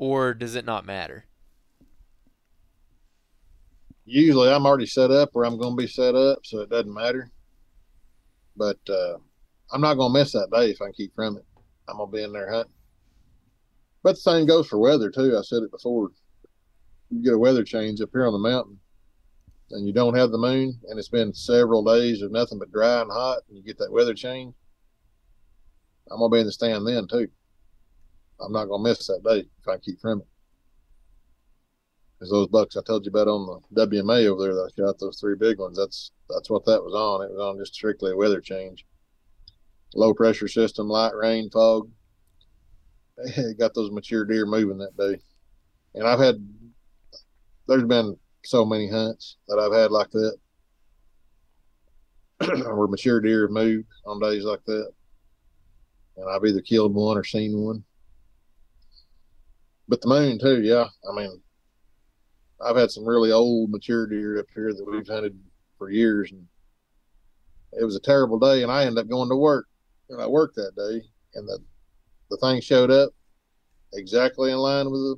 or 0.01 0.35
does 0.35 0.57
it 0.57 0.65
not 0.65 0.85
matter? 0.85 1.27
usually 4.11 4.51
I'm 4.51 4.67
already 4.67 4.87
set 4.87 5.11
up 5.11 5.31
where 5.33 5.45
I'm 5.45 5.59
going 5.59 5.77
to 5.77 5.83
be 5.83 5.87
set 5.87 6.15
up, 6.15 6.41
so 6.45 6.61
it 6.61 6.71
doesn't 6.71 6.93
matter. 6.93 7.31
But 8.57 8.79
uh, 8.89 9.19
I'm 9.73 9.81
not 9.81 9.95
going 9.95 10.13
to 10.13 10.19
miss 10.19 10.33
that 10.33 10.51
day 10.53 10.71
if 10.71 10.83
I 10.83 10.87
can 10.87 10.95
keep 10.95 11.15
from 11.15 11.37
it. 11.37 11.45
I'm 11.89 11.97
going 11.97 12.11
to 12.11 12.17
be 12.17 12.23
in 12.23 12.33
there 12.33 12.51
hunting. 12.51 12.73
But 14.03 14.13
the 14.13 14.21
same 14.21 14.47
goes 14.47 14.67
for 14.67 14.79
weather 14.79 15.11
too. 15.11 15.37
I 15.39 15.43
said 15.43 15.63
it 15.63 15.71
before. 15.71 16.11
You 17.11 17.23
get 17.23 17.35
a 17.35 17.39
weather 17.39 17.65
change 17.65 18.01
up 18.01 18.11
here 18.13 18.27
on 18.27 18.33
the 18.33 18.39
mountain, 18.39 18.79
and 19.71 19.87
you 19.87 19.93
don't 19.93 20.17
have 20.17 20.31
the 20.31 20.39
moon, 20.39 20.79
and 20.89 20.99
it's 20.99 21.09
been 21.09 21.35
several 21.35 21.85
days 21.85 22.23
of 22.23 22.33
nothing 22.33 22.59
but 22.59 22.73
dry 22.73 23.03
and 23.03 23.11
hot, 23.11 23.39
and 23.49 23.59
you 23.59 23.63
get 23.63 23.79
that 23.79 23.93
weather 23.93 24.15
change. 24.15 24.55
I'm 26.11 26.19
gonna 26.19 26.33
be 26.33 26.41
in 26.41 26.47
the 26.47 26.53
stand 26.53 26.87
then 26.87 27.07
too. 27.09 27.29
I'm 28.41 28.53
not 28.53 28.67
gonna 28.67 28.83
miss 28.83 29.07
that 29.07 29.23
day 29.25 29.41
if 29.61 29.69
I 29.69 29.79
keep 29.79 30.01
trimming. 30.01 30.27
Because 32.19 32.31
those 32.31 32.49
bucks 32.49 32.77
I 32.77 32.83
told 32.83 33.07
you 33.07 33.11
about 33.11 33.29
on 33.29 33.63
the 33.71 33.87
WMA 33.87 34.27
over 34.27 34.43
there 34.43 34.55
that 34.55 34.71
I 34.73 34.77
shot 34.77 34.99
those 34.99 35.19
three 35.19 35.37
big 35.37 35.59
ones. 35.59 35.77
That's 35.77 36.11
that's 36.29 36.51
what 36.51 36.65
that 36.67 36.83
was 36.83 36.95
on. 36.95 37.23
It 37.23 37.33
was 37.33 37.41
on 37.41 37.59
just 37.59 37.75
strictly 37.75 38.13
a 38.13 38.17
weather 38.17 38.41
change. 38.41 38.85
Low 39.95 40.15
pressure 40.15 40.49
system, 40.49 40.89
light 40.89 41.15
rain, 41.15 41.51
fog. 41.51 41.91
It 43.17 43.59
got 43.59 43.75
those 43.75 43.91
mature 43.91 44.25
deer 44.25 44.47
moving 44.47 44.79
that 44.79 44.97
day. 44.97 45.21
And 45.95 46.07
I've 46.07 46.21
had 46.21 46.37
there's 47.67 47.85
been 47.85 48.17
so 48.45 48.65
many 48.65 48.89
hunts 48.89 49.37
that 49.49 49.59
I've 49.59 49.73
had 49.73 49.91
like 49.91 50.11
that. 50.11 50.37
where 52.47 52.87
mature 52.87 53.21
deer 53.21 53.43
have 53.43 53.51
moved 53.51 53.87
on 54.07 54.21
days 54.21 54.45
like 54.45 54.65
that. 54.65 54.91
And 56.17 56.29
I've 56.29 56.45
either 56.45 56.61
killed 56.61 56.95
one 56.95 57.17
or 57.17 57.25
seen 57.25 57.59
one. 57.59 57.85
But 59.91 60.01
the 60.01 60.09
moon 60.09 60.39
too, 60.39 60.63
yeah. 60.63 60.87
I 61.11 61.15
mean, 61.15 61.43
I've 62.65 62.77
had 62.77 62.93
some 62.93 63.05
really 63.05 63.33
old 63.33 63.71
mature 63.71 64.07
deer 64.07 64.39
up 64.39 64.47
here 64.55 64.73
that 64.73 64.85
we've 64.89 65.07
hunted 65.07 65.37
for 65.79 65.91
years, 65.91 66.31
and 66.31 66.47
it 67.73 67.85
was 67.85 67.97
a 67.97 68.01
terrible 68.01 68.39
day, 68.39 68.63
and 68.63 68.71
I 68.71 68.85
ended 68.85 68.99
up 68.99 69.11
going 69.11 69.29
to 69.31 69.37
work 69.37 69.67
and 70.09 70.23
I 70.23 70.29
worked 70.29 70.55
that 70.57 70.77
day, 70.77 71.03
and 71.35 71.49
the 71.49 71.59
the 72.31 72.37
thing 72.37 72.61
showed 72.61 72.93
up 72.93 73.11
exactly 73.93 74.53
in 74.53 74.59
line 74.59 74.91
with 74.91 75.01
the 75.01 75.17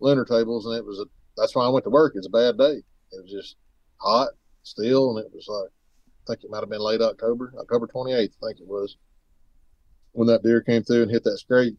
lunar 0.00 0.26
tables, 0.26 0.66
and 0.66 0.76
it 0.76 0.84
was 0.84 0.98
a. 0.98 1.04
That's 1.38 1.54
why 1.54 1.64
I 1.64 1.70
went 1.70 1.84
to 1.84 1.90
work. 1.90 2.12
It's 2.14 2.26
a 2.26 2.30
bad 2.30 2.58
day. 2.58 2.82
It 3.12 3.22
was 3.22 3.30
just 3.30 3.56
hot 3.96 4.28
still, 4.64 5.16
and 5.16 5.24
it 5.24 5.32
was 5.32 5.46
like 5.48 5.70
I 6.06 6.32
think 6.32 6.44
it 6.44 6.50
might 6.50 6.60
have 6.60 6.68
been 6.68 6.80
late 6.80 7.00
October, 7.00 7.54
October 7.58 7.86
twenty 7.86 8.12
eighth, 8.12 8.36
I 8.42 8.48
think 8.48 8.60
it 8.60 8.68
was, 8.68 8.98
when 10.12 10.28
that 10.28 10.42
deer 10.42 10.60
came 10.60 10.82
through 10.82 11.02
and 11.02 11.10
hit 11.10 11.24
that 11.24 11.38
scrape. 11.38 11.78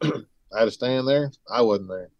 I 0.54 0.60
had 0.60 0.64
to 0.66 0.70
stand 0.70 1.06
there. 1.06 1.30
I 1.50 1.62
wasn't 1.62 1.88
there. 1.88 2.10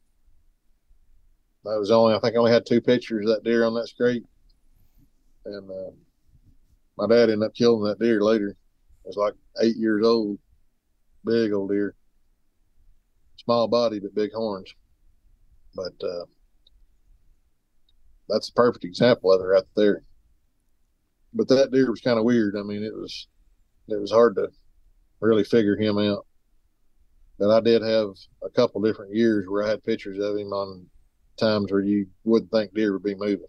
That 1.65 1.79
was 1.79 1.91
only 1.91 2.15
I 2.15 2.21
think 2.21 2.35
I 2.35 2.39
only 2.39 2.53
had 2.53 2.67
two 2.67 2.81
pictures 2.81 3.27
of 3.27 3.35
that 3.35 3.45
deer 3.45 3.65
on 3.65 3.75
that 3.75 3.89
scrape, 3.89 4.25
and 5.45 5.71
uh, 5.71 5.91
my 6.97 7.07
dad 7.07 7.31
ended 7.31 7.47
up 7.47 7.55
killing 7.55 7.85
that 7.85 7.99
deer 7.99 8.23
later. 8.23 8.51
It 8.51 8.57
was 9.05 9.17
like 9.17 9.35
eight 9.63 9.77
years 9.77 10.05
old, 10.05 10.39
big 11.25 11.53
old 11.53 11.71
deer, 11.71 11.95
small 13.37 13.69
body 13.69 13.99
but 13.99 14.15
big 14.15 14.33
horns. 14.33 14.73
But 15.75 15.95
uh, 16.03 16.25
that's 18.29 18.49
a 18.49 18.55
perfect 18.55 18.85
example 18.85 19.33
of 19.33 19.41
it 19.41 19.45
right 19.45 19.63
there. 19.77 20.03
But 21.35 21.49
that 21.49 21.71
deer 21.71 21.91
was 21.91 22.01
kind 22.01 22.19
of 22.19 22.25
weird. 22.25 22.57
I 22.57 22.63
mean, 22.63 22.83
it 22.83 22.95
was 22.95 23.29
it 23.89 24.01
was 24.01 24.13
hard 24.13 24.37
to 24.37 24.49
really 25.21 25.45
figure 25.45 25.77
him 25.77 25.99
out. 25.99 26.27
But 27.39 27.51
I 27.51 27.61
did 27.61 27.83
have 27.83 28.11
a 28.43 28.51
couple 28.51 28.81
different 28.81 29.15
years 29.15 29.47
where 29.49 29.65
I 29.65 29.69
had 29.69 29.85
pictures 29.85 30.19
of 30.19 30.37
him 30.37 30.53
on 30.53 30.87
times 31.39 31.71
where 31.71 31.83
you 31.83 32.09
wouldn't 32.25 32.51
think 32.51 32.75
deer 32.75 32.93
would 32.93 33.05
be 33.05 33.15
moving. 33.15 33.47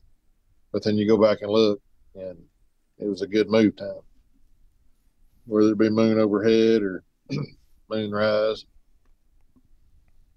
But 0.72 0.84
then 0.84 0.98
you 0.98 1.08
go 1.08 1.18
back 1.18 1.40
and 1.42 1.52
look, 1.52 1.82
and 2.14 2.38
it 3.00 3.08
was 3.08 3.24
a 3.24 3.28
good 3.28 3.50
move 3.50 3.76
time. 3.76 4.02
Whether 5.48 5.72
it 5.72 5.80
be 5.80 5.90
moon 5.90 6.20
overhead 6.20 6.84
or 6.84 7.04
moon 7.90 8.12
rise, 8.12 8.66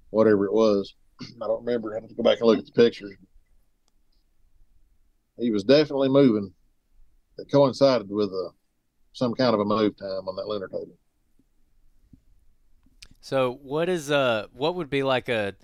whatever 0.08 0.46
it 0.46 0.52
was. 0.52 0.94
I 1.20 1.46
don't 1.46 1.64
remember. 1.64 1.92
I 1.92 2.00
have 2.00 2.08
to 2.08 2.14
go 2.14 2.22
back 2.22 2.38
and 2.38 2.46
look 2.46 2.58
at 2.58 2.66
the 2.66 2.72
pictures. 2.72 3.12
He 5.38 5.50
was 5.50 5.64
definitely 5.64 6.08
moving. 6.08 6.54
It 7.38 7.50
coincided 7.50 8.08
with 8.08 8.28
a 8.28 8.50
some 9.12 9.34
kind 9.34 9.52
of 9.52 9.60
a 9.60 9.64
move 9.64 9.96
time 9.98 10.26
on 10.28 10.36
that 10.36 10.46
lunar 10.46 10.68
table. 10.68 10.96
So 13.22 13.58
what 13.62 13.88
is 13.88 14.10
uh 14.10 14.48
what 14.52 14.74
would 14.74 14.90
be 14.90 15.04
like 15.04 15.28
a 15.28 15.54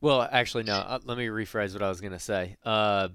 well 0.00 0.26
actually 0.30 0.62
no 0.62 0.74
uh, 0.74 1.00
let 1.04 1.18
me 1.18 1.26
rephrase 1.26 1.74
what 1.74 1.82
I 1.82 1.88
was 1.88 2.00
gonna 2.00 2.20
say. 2.20 2.56
Uh, 2.64 3.08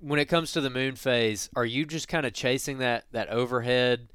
when 0.00 0.18
it 0.18 0.24
comes 0.24 0.52
to 0.52 0.60
the 0.60 0.70
moon 0.70 0.96
phase, 0.96 1.48
are 1.54 1.66
you 1.66 1.86
just 1.86 2.08
kind 2.08 2.26
of 2.26 2.32
chasing 2.32 2.78
that 2.78 3.04
that 3.12 3.28
overhead? 3.28 4.08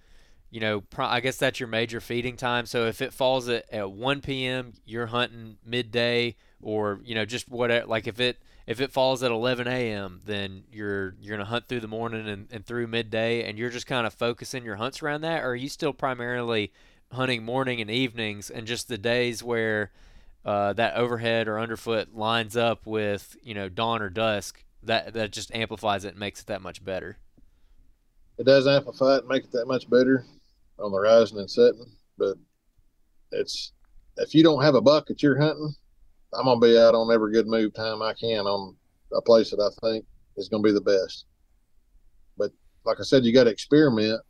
You 0.49 0.60
know, 0.60 0.84
I 0.97 1.20
guess 1.20 1.38
that's 1.38 1.60
your 1.60 1.68
major 1.68 1.99
feeding 2.01 2.36
time. 2.36 2.66
So 2.66 2.88
if 2.88 3.01
it 3.01 3.14
falls 3.14 3.49
at, 3.49 3.72
at 3.72 3.91
1 3.91 4.22
p.m., 4.22 4.74
you're 4.86 5.08
hunting 5.08 5.58
midday, 5.66 6.38
or 6.62 7.01
you 7.03 7.16
know, 7.16 7.26
just 7.26 7.49
whatever. 7.49 7.86
Like 7.86 8.08
if 8.08 8.20
it 8.20 8.39
if 8.66 8.82
it 8.82 8.91
falls 8.91 9.22
at 9.24 9.32
11 9.32 9.68
a.m., 9.68 10.22
then 10.26 10.64
you're 10.72 11.16
you're 11.22 11.38
gonna 11.38 11.47
hunt 11.47 11.68
through 11.68 11.82
the 11.82 11.88
morning 11.88 12.28
and, 12.28 12.47
and 12.51 12.66
through 12.66 12.88
midday, 12.88 13.47
and 13.47 13.60
you're 13.60 13.70
just 13.70 13.86
kind 13.86 14.08
of 14.08 14.14
focusing 14.16 14.66
your 14.66 14.78
hunts 14.78 15.03
around 15.03 15.22
that. 15.22 15.43
Or 15.43 15.49
are 15.49 15.55
you 15.55 15.70
still 15.70 15.93
primarily 15.93 16.72
hunting 17.12 17.43
morning 17.43 17.82
and 17.82 17.89
evenings, 17.89 18.49
and 18.49 18.68
just 18.68 18.88
the 18.88 18.97
days 18.97 19.43
where 19.43 19.91
uh, 20.45 20.74
that 20.74 20.95
overhead 20.95 21.47
or 21.47 21.60
underfoot 21.60 22.16
lines 22.16 22.55
up 22.55 22.86
with 22.86 23.36
you 23.41 23.53
know 23.53 23.70
dawn 23.70 24.01
or 24.01 24.10
dusk, 24.10 24.64
that 24.84 25.14
that 25.14 25.32
just 25.32 25.53
amplifies 25.53 26.05
it 26.05 26.10
and 26.10 26.20
makes 26.20 26.41
it 26.41 26.47
that 26.47 26.62
much 26.62 26.84
better. 26.84 27.18
It 28.38 28.45
does 28.45 28.68
amplify 28.68 29.16
it 29.16 29.20
and 29.20 29.28
make 29.28 29.45
it 29.45 29.51
that 29.53 29.68
much 29.68 29.89
better 29.89 30.26
on 30.80 30.91
the 30.91 30.99
rising 30.99 31.39
and 31.39 31.49
setting. 31.49 31.86
But 32.18 32.38
it's 33.32 33.74
if 34.18 34.34
you 34.34 34.43
don't 34.43 34.64
have 34.64 34.76
a 34.76 34.82
buck 34.82 35.08
that 35.08 35.22
you're 35.24 35.39
hunting, 35.39 35.74
I'm 36.34 36.45
gonna 36.45 36.60
be 36.60 36.78
out 36.78 36.95
on 36.95 37.12
every 37.14 37.32
good 37.32 37.47
move 37.47 37.74
time 37.74 38.01
I 38.01 38.14
can 38.14 38.45
on 38.45 38.76
a 39.14 39.22
place 39.22 39.51
that 39.51 39.62
I 39.62 39.70
think 39.86 40.05
is 40.36 40.49
gonna 40.49 40.64
be 40.64 40.72
the 40.72 40.82
best. 40.82 41.26
But 42.38 42.51
like 42.86 42.99
I 42.99 43.03
said, 43.03 43.26
you 43.26 43.34
got 43.34 43.45
to 43.45 43.49
experiment 43.49 44.22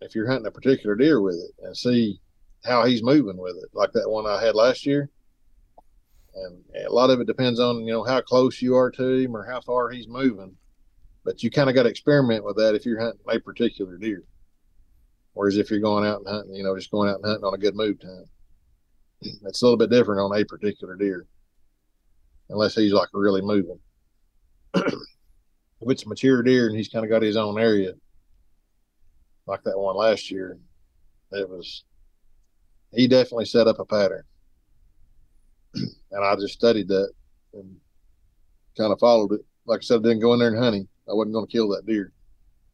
if 0.00 0.14
you're 0.14 0.28
hunting 0.28 0.46
a 0.46 0.50
particular 0.50 0.94
deer 0.94 1.20
with 1.20 1.36
it 1.36 1.64
and 1.64 1.76
see 1.76 2.20
how 2.64 2.84
he's 2.84 3.02
moving 3.02 3.36
with 3.36 3.56
it, 3.56 3.70
like 3.72 3.92
that 3.92 4.08
one 4.08 4.26
I 4.26 4.42
had 4.42 4.54
last 4.54 4.86
year. 4.86 5.10
And 6.34 6.62
a 6.86 6.92
lot 6.92 7.10
of 7.10 7.20
it 7.20 7.26
depends 7.26 7.58
on 7.58 7.80
you 7.80 7.92
know 7.92 8.04
how 8.04 8.20
close 8.20 8.62
you 8.62 8.76
are 8.76 8.90
to 8.92 9.08
him 9.14 9.36
or 9.36 9.44
how 9.44 9.60
far 9.60 9.90
he's 9.90 10.08
moving. 10.08 10.56
But 11.24 11.42
you 11.42 11.50
kind 11.50 11.68
of 11.68 11.74
got 11.74 11.82
to 11.82 11.88
experiment 11.88 12.44
with 12.44 12.56
that 12.56 12.74
if 12.74 12.86
you're 12.86 13.00
hunting 13.00 13.20
a 13.28 13.38
particular 13.40 13.98
deer. 13.98 14.24
Whereas 15.34 15.58
if 15.58 15.70
you're 15.70 15.80
going 15.80 16.06
out 16.06 16.18
and 16.18 16.28
hunting, 16.28 16.54
you 16.54 16.62
know, 16.62 16.76
just 16.76 16.90
going 16.90 17.08
out 17.08 17.16
and 17.16 17.24
hunting 17.24 17.44
on 17.44 17.54
a 17.54 17.58
good 17.58 17.76
move 17.76 18.00
time, 18.00 18.24
it's 19.20 19.62
a 19.62 19.64
little 19.64 19.76
bit 19.76 19.90
different 19.90 20.20
on 20.20 20.38
a 20.38 20.44
particular 20.44 20.96
deer, 20.96 21.26
unless 22.48 22.74
he's 22.74 22.92
like 22.92 23.08
really 23.12 23.42
moving. 23.42 23.78
if 24.74 24.94
it's 25.82 26.04
a 26.04 26.08
mature 26.08 26.42
deer 26.42 26.68
and 26.68 26.76
he's 26.76 26.88
kind 26.88 27.04
of 27.04 27.10
got 27.10 27.22
his 27.22 27.36
own 27.36 27.60
area, 27.60 27.92
like 29.46 29.62
that 29.64 29.78
one 29.78 29.96
last 29.96 30.30
year, 30.30 30.58
it 31.32 31.48
was 31.48 31.84
he 32.94 33.06
definitely 33.06 33.44
set 33.44 33.68
up 33.68 33.78
a 33.78 33.84
pattern, 33.84 34.24
and 35.74 36.24
I 36.24 36.34
just 36.36 36.54
studied 36.54 36.88
that 36.88 37.10
and 37.54 37.76
kind 38.76 38.92
of 38.92 38.98
followed 38.98 39.32
it. 39.32 39.40
Like 39.66 39.80
I 39.80 39.82
said, 39.82 40.00
I 40.00 40.02
didn't 40.02 40.20
go 40.20 40.32
in 40.32 40.40
there 40.40 40.48
and 40.48 40.58
hunt 40.58 40.76
him. 40.76 40.88
I 41.08 41.14
wasn't 41.14 41.34
going 41.34 41.46
to 41.46 41.52
kill 41.52 41.68
that 41.70 41.86
deer 41.86 42.12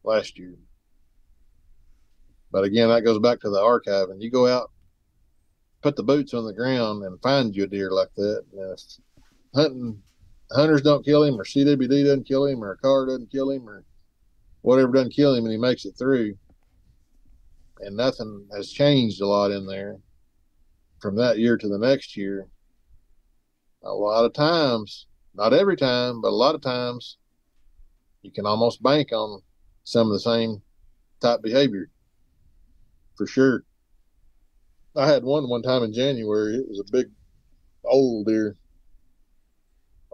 last 0.05 0.39
year. 0.39 0.55
But 2.51 2.65
again, 2.65 2.89
that 2.89 3.05
goes 3.05 3.19
back 3.19 3.41
to 3.41 3.51
the 3.51 3.61
archive. 3.61 4.09
And 4.09 4.23
you 4.23 4.31
go 4.31 4.47
out, 4.47 4.71
put 5.83 5.97
the 5.97 6.03
boots 6.03 6.33
on 6.33 6.47
the 6.47 6.55
ground, 6.55 7.05
and 7.05 7.21
find 7.21 7.55
you 7.55 7.65
a 7.65 7.67
deer 7.67 7.91
like 7.91 8.15
that. 8.17 8.45
And 8.53 8.79
hunting 9.55 10.03
hunters 10.53 10.83
don't 10.83 11.05
kill 11.05 11.25
him, 11.25 11.39
or 11.41 11.45
CWD 11.45 12.05
doesn't 12.05 12.27
kill 12.27 12.47
him, 12.47 12.63
or 12.63 12.73
a 12.73 12.79
car 12.79 13.07
doesn't 13.07 13.31
kill 13.31 13.51
him, 13.51 13.69
or 13.69 13.85
whatever 14.63 14.93
doesn't 14.93 15.15
kill 15.15 15.35
him, 15.35 15.45
and 15.45 15.53
he 15.53 15.59
makes 15.59 15.85
it 15.85 15.97
through, 15.99 16.37
and 17.81 17.97
nothing 17.97 18.47
has 18.55 18.73
changed 18.73 19.21
a 19.21 19.27
lot 19.27 19.51
in 19.51 19.67
there 19.67 19.99
from 21.01 21.17
that 21.17 21.39
year 21.39 21.57
to 21.57 21.69
the 21.69 21.79
next 21.79 22.17
year. 22.17 22.49
A 23.85 23.93
lot 23.93 24.25
of 24.25 24.33
times, 24.33 25.07
not 25.35 25.53
every 25.53 25.77
time, 25.77 26.21
but 26.21 26.29
a 26.29 26.31
lot 26.31 26.55
of 26.55 26.63
times, 26.63 27.19
you 28.23 28.33
can 28.33 28.47
almost 28.47 28.83
bank 28.83 29.13
on 29.13 29.41
some 29.85 30.09
of 30.09 30.13
the 30.13 30.21
same 30.21 30.63
type 31.21 31.43
behavior 31.43 31.91
for 33.17 33.27
sure. 33.27 33.65
I 34.95 35.07
had 35.07 35.25
one 35.25 35.49
one 35.49 35.63
time 35.63 35.83
in 35.83 35.93
January. 35.93 36.57
It 36.57 36.69
was 36.69 36.81
a 36.81 36.93
big 36.93 37.11
old 37.85 38.27
deer. 38.27 38.57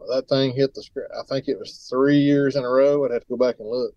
That 0.08 0.28
thing 0.28 0.54
hit 0.54 0.74
the. 0.74 0.84
I 1.18 1.22
think 1.28 1.46
it 1.46 1.58
was 1.58 1.86
three 1.88 2.18
years 2.18 2.56
in 2.56 2.64
a 2.64 2.68
row. 2.68 3.04
I'd 3.04 3.12
have 3.12 3.22
to 3.22 3.28
go 3.28 3.36
back 3.36 3.60
and 3.60 3.68
look. 3.68 3.94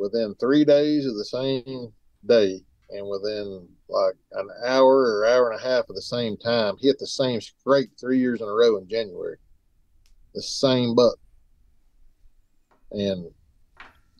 Within 0.00 0.34
three 0.40 0.64
days 0.64 1.06
of 1.06 1.14
the 1.16 1.24
same 1.24 1.92
day, 2.26 2.60
and 2.90 3.06
within 3.06 3.68
like 3.88 4.14
an 4.32 4.48
hour 4.66 5.18
or 5.18 5.26
hour 5.26 5.50
and 5.50 5.60
a 5.60 5.62
half 5.62 5.88
of 5.88 5.94
the 5.94 6.02
same 6.02 6.36
time, 6.36 6.76
hit 6.80 6.98
the 6.98 7.06
same 7.06 7.40
scrape 7.40 7.90
three 8.00 8.18
years 8.18 8.40
in 8.40 8.48
a 8.48 8.52
row 8.52 8.78
in 8.78 8.88
January. 8.88 9.36
The 10.34 10.42
same 10.42 10.94
buck. 10.94 11.16
And 12.92 13.30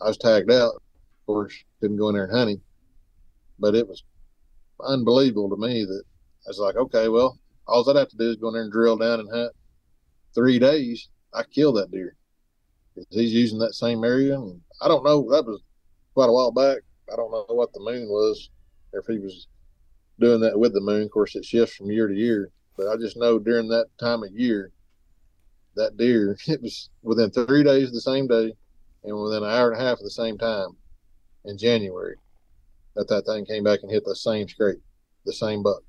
I 0.03 0.09
was 0.09 0.19
tagged 0.19 0.53
out. 0.53 0.75
Of 0.75 1.27
course, 1.27 1.55
couldn't 1.81 1.97
go 1.97 2.09
in 2.09 2.15
there 2.15 2.25
and 2.25 2.33
hunt 2.33 2.51
him 2.51 2.63
but 3.61 3.75
it 3.75 3.87
was 3.87 4.03
unbelievable 4.85 5.51
to 5.51 5.57
me 5.57 5.85
that 5.85 6.03
I 6.47 6.49
was 6.49 6.59
like, 6.59 6.77
okay, 6.77 7.09
well, 7.09 7.39
all 7.67 7.89
I'd 7.89 7.97
have 7.97 8.09
to 8.09 8.17
do 8.17 8.31
is 8.31 8.37
go 8.37 8.49
in 8.49 8.55
there 8.55 8.63
and 8.63 8.73
drill 8.73 8.97
down 8.97 9.21
and 9.21 9.31
hunt 9.31 9.53
three 10.35 10.59
days. 10.59 11.09
I 11.33 11.43
kill 11.45 11.73
that 11.75 11.93
deer. 11.93 12.17
He's 13.11 13.33
using 13.33 13.59
that 13.59 13.75
same 13.75 14.03
area. 14.03 14.35
And 14.35 14.61
I 14.81 14.89
don't 14.89 15.05
know. 15.05 15.31
That 15.31 15.45
was 15.45 15.61
quite 16.21 16.29
a 16.29 16.33
while 16.33 16.53
back. 16.53 16.83
I 17.11 17.17
don't 17.17 17.31
know 17.31 17.47
what 17.49 17.73
the 17.73 17.81
moon 17.81 18.07
was, 18.11 18.51
if 18.93 19.07
he 19.07 19.19
was 19.19 19.49
doing 20.19 20.43
that 20.43 20.59
with 20.59 20.75
the 20.75 20.81
moon. 20.83 21.05
Of 21.05 21.11
course, 21.11 21.35
it 21.35 21.47
shifts 21.47 21.77
from 21.77 21.91
year 21.91 22.09
to 22.09 22.15
year. 22.15 22.51
But 22.77 22.89
I 22.89 22.97
just 22.99 23.17
know 23.17 23.39
during 23.39 23.69
that 23.69 23.87
time 23.99 24.23
of 24.23 24.31
year, 24.31 24.71
that 25.77 25.97
deer, 25.97 26.37
it 26.47 26.61
was 26.61 26.91
within 27.03 27.31
three 27.31 27.65
days 27.65 27.89
of 27.89 27.95
the 27.95 28.03
same 28.03 28.27
day 28.27 28.53
and 29.03 29.17
within 29.17 29.43
an 29.43 29.49
hour 29.49 29.73
and 29.73 29.81
a 29.81 29.83
half 29.83 29.97
of 29.97 30.05
the 30.05 30.11
same 30.11 30.37
time 30.37 30.69
in 31.47 31.57
January 31.57 32.17
that 32.97 33.09
that 33.09 33.25
thing 33.25 33.47
came 33.47 33.65
back 33.65 33.79
and 33.83 33.91
hit 33.91 34.05
the 34.05 34.15
same 34.15 34.47
scrape, 34.47 34.83
the 35.25 35.33
same 35.33 35.63
buck. 35.63 35.83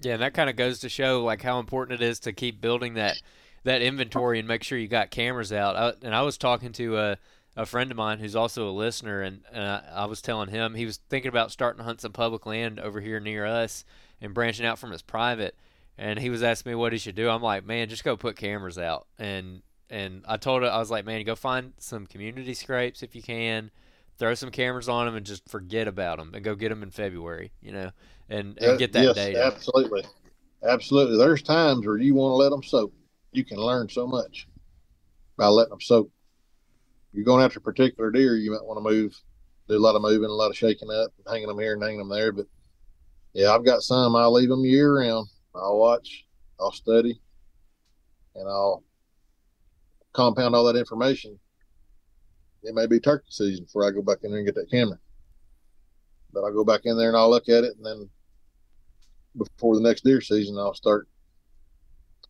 Yeah, 0.00 0.14
and 0.14 0.22
that 0.22 0.34
kind 0.34 0.50
of 0.50 0.56
goes 0.56 0.80
to 0.80 0.90
show 0.90 1.24
like 1.24 1.40
how 1.40 1.58
important 1.58 2.02
it 2.02 2.04
is 2.04 2.20
to 2.20 2.34
keep 2.34 2.60
building 2.60 2.94
that 2.94 3.16
that 3.64 3.80
inventory 3.80 4.38
and 4.38 4.48
make 4.48 4.62
sure 4.62 4.76
you 4.76 4.88
got 4.88 5.10
cameras 5.10 5.54
out. 5.54 5.76
I, 5.76 5.92
and 6.04 6.14
I 6.14 6.20
was 6.20 6.36
talking 6.36 6.72
to 6.72 6.98
a, 6.98 7.18
a 7.60 7.66
friend 7.66 7.90
of 7.90 7.96
mine 7.96 8.18
who's 8.18 8.34
also 8.34 8.70
a 8.70 8.72
listener, 8.72 9.20
and, 9.20 9.42
and 9.52 9.62
I, 9.62 9.82
I 9.92 10.04
was 10.06 10.22
telling 10.22 10.48
him 10.48 10.74
he 10.74 10.86
was 10.86 10.98
thinking 11.10 11.28
about 11.28 11.52
starting 11.52 11.78
to 11.78 11.84
hunt 11.84 12.00
some 12.00 12.12
public 12.12 12.46
land 12.46 12.80
over 12.80 13.02
here 13.02 13.20
near 13.20 13.44
us 13.44 13.84
and 14.18 14.32
branching 14.32 14.64
out 14.64 14.78
from 14.78 14.92
his 14.92 15.02
private. 15.02 15.54
And 15.98 16.18
he 16.18 16.30
was 16.30 16.42
asking 16.42 16.72
me 16.72 16.76
what 16.76 16.92
he 16.92 16.98
should 16.98 17.14
do. 17.14 17.28
I'm 17.28 17.42
like, 17.42 17.66
man, 17.66 17.90
just 17.90 18.02
go 18.02 18.16
put 18.16 18.36
cameras 18.36 18.78
out. 18.78 19.06
And 19.18 19.60
and 19.90 20.24
I 20.26 20.38
told 20.38 20.62
him 20.62 20.70
I 20.70 20.78
was 20.78 20.90
like, 20.90 21.04
man, 21.04 21.22
go 21.24 21.34
find 21.34 21.74
some 21.76 22.06
community 22.06 22.54
scrapes 22.54 23.02
if 23.02 23.14
you 23.14 23.22
can 23.22 23.70
throw 24.16 24.32
some 24.34 24.50
cameras 24.50 24.88
on 24.88 25.04
them 25.04 25.16
and 25.16 25.26
just 25.26 25.46
forget 25.46 25.86
about 25.86 26.16
them 26.16 26.32
and 26.34 26.42
go 26.42 26.54
get 26.54 26.70
them 26.70 26.82
in 26.82 26.90
February, 26.90 27.52
you 27.60 27.72
know, 27.72 27.90
and, 28.30 28.56
and 28.58 28.78
get 28.78 28.92
that 28.94 29.04
yes, 29.04 29.14
data. 29.14 29.44
Absolutely, 29.44 30.04
absolutely. 30.66 31.18
There's 31.18 31.42
times 31.42 31.86
where 31.86 31.98
you 31.98 32.14
want 32.14 32.32
to 32.32 32.36
let 32.36 32.50
them 32.50 32.62
soak. 32.62 32.94
You 33.32 33.44
can 33.44 33.58
learn 33.58 33.88
so 33.90 34.06
much 34.06 34.46
by 35.36 35.48
letting 35.48 35.70
them 35.70 35.80
soak. 35.80 36.10
You're 37.12 37.24
going 37.24 37.44
after 37.44 37.58
a 37.58 37.62
particular 37.62 38.10
deer, 38.10 38.36
you 38.36 38.52
might 38.52 38.64
want 38.64 38.78
to 38.78 38.88
move, 38.88 39.20
do 39.68 39.76
a 39.76 39.78
lot 39.78 39.96
of 39.96 40.02
moving, 40.02 40.28
a 40.28 40.32
lot 40.32 40.50
of 40.50 40.56
shaking 40.56 40.90
up, 40.90 41.12
hanging 41.28 41.48
them 41.48 41.58
here 41.58 41.74
and 41.74 41.82
hanging 41.82 41.98
them 41.98 42.08
there. 42.08 42.32
But 42.32 42.46
yeah, 43.32 43.52
I've 43.52 43.64
got 43.64 43.82
some. 43.82 44.14
I'll 44.14 44.32
leave 44.32 44.48
them 44.48 44.64
year 44.64 44.98
round. 44.98 45.28
I'll 45.54 45.78
watch, 45.78 46.26
I'll 46.60 46.72
study, 46.72 47.20
and 48.36 48.48
I'll 48.48 48.84
compound 50.12 50.54
all 50.54 50.64
that 50.64 50.78
information. 50.78 51.38
It 52.62 52.74
may 52.74 52.86
be 52.86 53.00
turkey 53.00 53.26
season 53.30 53.64
before 53.64 53.86
I 53.86 53.90
go 53.90 54.02
back 54.02 54.18
in 54.22 54.30
there 54.30 54.38
and 54.38 54.46
get 54.46 54.54
that 54.54 54.70
camera. 54.70 54.98
But 56.32 56.44
I'll 56.44 56.52
go 56.52 56.64
back 56.64 56.82
in 56.84 56.96
there 56.96 57.08
and 57.08 57.16
I'll 57.16 57.30
look 57.30 57.48
at 57.48 57.64
it, 57.64 57.76
and 57.76 57.84
then 57.84 58.08
before 59.36 59.74
the 59.74 59.82
next 59.82 60.04
deer 60.04 60.20
season, 60.20 60.58
I'll 60.58 60.74
start 60.74 61.08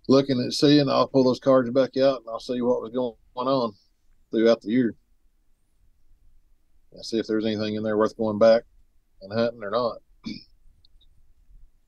looking 0.09 0.41
at 0.41 0.53
seeing. 0.53 0.89
I'll 0.89 1.09
pull 1.09 1.25
those 1.25 1.41
cards 1.41 1.71
back 1.71 1.97
out 1.99 2.21
and 2.21 2.29
I'll 2.31 2.41
see 2.41 2.61
what 2.63 2.81
was 2.81 2.93
going 2.93 3.15
on 3.37 3.75
throughout 4.31 4.61
the 4.61 4.71
year. 4.71 4.95
And 6.93 7.05
see 7.05 7.19
if 7.19 7.27
there's 7.27 7.47
anything 7.47 7.75
in 7.75 7.83
there 7.83 7.97
worth 7.97 8.17
going 8.17 8.39
back 8.39 8.63
and 9.23 9.33
hunting 9.33 9.63
or 9.63 9.71
not. 9.71 9.99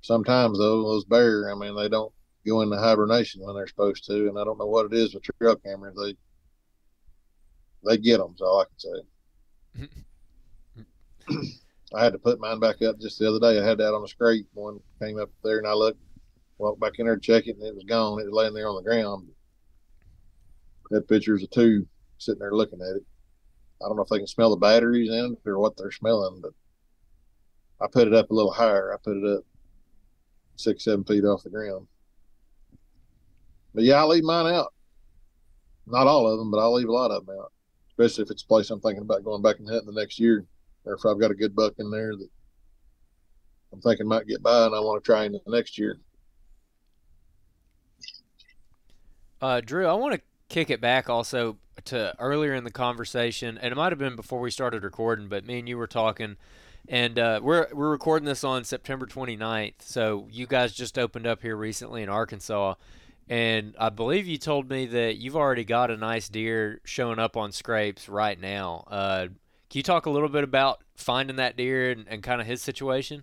Sometimes 0.00 0.58
though, 0.58 0.82
those 0.82 1.04
bear, 1.04 1.50
I 1.50 1.54
mean, 1.54 1.74
they 1.74 1.88
don't 1.88 2.12
go 2.46 2.60
into 2.60 2.76
hibernation 2.76 3.42
when 3.42 3.54
they're 3.54 3.66
supposed 3.66 4.04
to, 4.06 4.28
and 4.28 4.38
I 4.38 4.44
don't 4.44 4.58
know 4.58 4.66
what 4.66 4.86
it 4.86 4.94
is 4.94 5.14
with 5.14 5.24
trail 5.24 5.56
cameras. 5.56 5.96
They 5.96 6.16
they 7.84 7.98
get 7.98 8.18
them. 8.18 8.34
All 8.40 8.60
I 8.60 8.64
can 8.64 8.78
say. 8.78 9.88
I 11.94 12.04
had 12.04 12.12
to 12.12 12.18
put 12.18 12.40
mine 12.40 12.60
back 12.60 12.80
up 12.82 12.98
just 13.00 13.18
the 13.18 13.28
other 13.28 13.40
day. 13.40 13.60
I 13.60 13.64
had 13.66 13.78
that 13.78 13.94
on 13.94 14.04
a 14.04 14.08
scrape. 14.08 14.46
One 14.54 14.80
came 15.00 15.18
up 15.18 15.30
there, 15.44 15.58
and 15.58 15.66
I 15.66 15.74
looked, 15.74 16.00
walked 16.58 16.80
back 16.80 16.92
in 16.98 17.06
there 17.06 17.16
to 17.16 17.20
check 17.20 17.46
it, 17.46 17.56
and 17.56 17.66
it 17.66 17.74
was 17.74 17.84
gone. 17.84 18.20
It 18.20 18.24
was 18.24 18.32
laying 18.32 18.54
there 18.54 18.68
on 18.68 18.76
the 18.76 18.82
ground. 18.88 19.28
Had 20.92 21.08
pictures 21.08 21.42
a 21.42 21.46
two 21.46 21.86
sitting 22.24 22.40
there 22.40 22.52
looking 22.52 22.80
at 22.80 22.96
it. 22.96 23.04
I 23.82 23.88
don't 23.88 23.96
know 23.96 24.02
if 24.02 24.08
they 24.08 24.18
can 24.18 24.26
smell 24.26 24.50
the 24.50 24.56
batteries 24.56 25.10
in 25.10 25.36
it 25.36 25.48
or 25.48 25.58
what 25.58 25.76
they're 25.76 25.90
smelling, 25.90 26.40
but 26.40 26.52
I 27.80 27.88
put 27.90 28.06
it 28.06 28.14
up 28.14 28.30
a 28.30 28.34
little 28.34 28.52
higher. 28.52 28.92
I 28.92 28.96
put 29.02 29.16
it 29.16 29.38
up 29.38 29.44
six, 30.56 30.84
seven 30.84 31.04
feet 31.04 31.24
off 31.24 31.42
the 31.42 31.50
ground. 31.50 31.86
But 33.74 33.84
yeah, 33.84 34.02
I 34.02 34.04
leave 34.04 34.22
mine 34.22 34.52
out. 34.52 34.72
Not 35.86 36.06
all 36.06 36.30
of 36.30 36.38
them, 36.38 36.50
but 36.50 36.58
I'll 36.60 36.74
leave 36.74 36.88
a 36.88 36.92
lot 36.92 37.10
of 37.10 37.26
them 37.26 37.36
out, 37.40 37.52
especially 37.88 38.22
if 38.22 38.30
it's 38.30 38.44
a 38.44 38.46
place 38.46 38.70
I'm 38.70 38.80
thinking 38.80 39.02
about 39.02 39.24
going 39.24 39.42
back 39.42 39.58
and 39.58 39.68
hunting 39.68 39.92
the 39.92 40.00
next 40.00 40.20
year, 40.20 40.46
or 40.84 40.94
if 40.94 41.04
I've 41.04 41.18
got 41.18 41.32
a 41.32 41.34
good 41.34 41.56
buck 41.56 41.74
in 41.78 41.90
there 41.90 42.14
that 42.14 42.28
I'm 43.72 43.80
thinking 43.80 44.06
might 44.06 44.26
get 44.26 44.42
by 44.42 44.66
and 44.66 44.74
I 44.74 44.80
want 44.80 45.02
to 45.02 45.06
try 45.06 45.24
in 45.24 45.32
the 45.32 45.40
next 45.46 45.78
year. 45.78 45.98
Uh, 49.40 49.60
Drew, 49.60 49.86
I 49.88 49.94
want 49.94 50.14
to 50.14 50.20
kick 50.52 50.68
it 50.68 50.82
back 50.82 51.08
also 51.08 51.56
to 51.86 52.14
earlier 52.18 52.54
in 52.54 52.62
the 52.62 52.70
conversation, 52.70 53.56
and 53.56 53.72
it 53.72 53.74
might 53.74 53.90
have 53.90 53.98
been 53.98 54.14
before 54.14 54.38
we 54.38 54.50
started 54.50 54.84
recording, 54.84 55.26
but 55.26 55.46
me 55.46 55.58
and 55.58 55.68
you 55.68 55.78
were 55.78 55.86
talking, 55.86 56.36
and 56.86 57.18
uh, 57.18 57.40
we're 57.42 57.68
we're 57.72 57.90
recording 57.90 58.26
this 58.26 58.44
on 58.44 58.62
September 58.62 59.06
29th. 59.06 59.80
So 59.80 60.28
you 60.30 60.46
guys 60.46 60.74
just 60.74 60.98
opened 60.98 61.26
up 61.26 61.40
here 61.40 61.56
recently 61.56 62.02
in 62.02 62.10
Arkansas, 62.10 62.74
and 63.28 63.74
I 63.80 63.88
believe 63.88 64.26
you 64.26 64.36
told 64.36 64.68
me 64.68 64.84
that 64.86 65.16
you've 65.16 65.36
already 65.36 65.64
got 65.64 65.90
a 65.90 65.96
nice 65.96 66.28
deer 66.28 66.82
showing 66.84 67.18
up 67.18 67.36
on 67.36 67.50
scrapes 67.50 68.08
right 68.08 68.38
now. 68.38 68.84
Uh, 68.88 69.28
can 69.70 69.78
you 69.78 69.82
talk 69.82 70.04
a 70.04 70.10
little 70.10 70.28
bit 70.28 70.44
about 70.44 70.82
finding 70.96 71.36
that 71.36 71.56
deer 71.56 71.90
and, 71.92 72.04
and 72.06 72.22
kind 72.22 72.42
of 72.42 72.46
his 72.46 72.60
situation? 72.60 73.22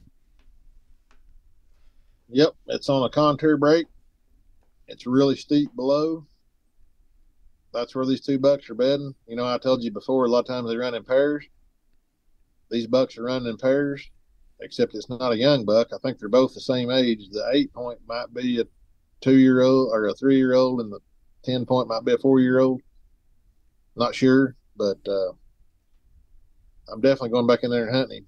Yep, 2.30 2.56
it's 2.68 2.90
on 2.90 3.04
a 3.04 3.10
contour 3.10 3.56
break. 3.56 3.86
It's 4.88 5.06
really 5.06 5.36
steep 5.36 5.76
below 5.76 6.26
that's 7.74 7.96
where 7.96 8.06
these 8.06 8.22
two 8.22 8.40
bucks 8.40 8.70
are 8.70 8.76
bedding. 8.76 9.14
You 9.28 9.36
know, 9.36 9.46
I 9.46 9.58
told 9.58 9.84
you 9.84 9.92
before, 9.92 10.26
a 10.26 10.30
lot 10.30 10.40
of 10.40 10.48
times 10.48 10.70
they 10.70 10.78
run 10.78 10.96
in 10.96 11.04
pairs. 11.04 11.46
These 12.72 12.88
bucks 12.88 13.18
are 13.18 13.24
running 13.24 13.50
in 13.50 13.58
pairs, 13.58 14.10
except 14.60 14.96
it's 14.96 15.10
not 15.10 15.32
a 15.32 15.38
young 15.38 15.66
buck. 15.66 15.88
I 15.94 15.98
think 15.98 16.20
they're 16.20 16.30
both 16.30 16.54
the 16.54 16.62
same 16.62 16.92
age. 16.92 17.30
The 17.32 17.50
eight 17.54 17.74
point 17.74 18.00
might 18.08 18.34
be 18.34 18.62
a 18.62 18.66
two 19.22 19.38
year 19.38 19.62
old 19.62 19.90
or 19.92 20.08
a 20.08 20.14
three 20.14 20.38
year 20.38 20.54
old, 20.54 20.82
and 20.82 20.92
the 20.92 21.00
10 21.46 21.66
point 21.66 21.88
might 21.88 22.06
be 22.06 22.14
a 22.14 22.18
four 22.18 22.40
year 22.40 22.60
old. 22.60 22.82
Not 23.96 24.16
sure, 24.16 24.56
but 24.78 24.98
uh, 25.08 25.32
I'm 26.92 27.02
definitely 27.02 27.30
going 27.30 27.48
back 27.48 27.64
in 27.64 27.72
there 27.72 27.88
and 27.88 27.96
hunting. 27.96 28.20
him. 28.20 28.28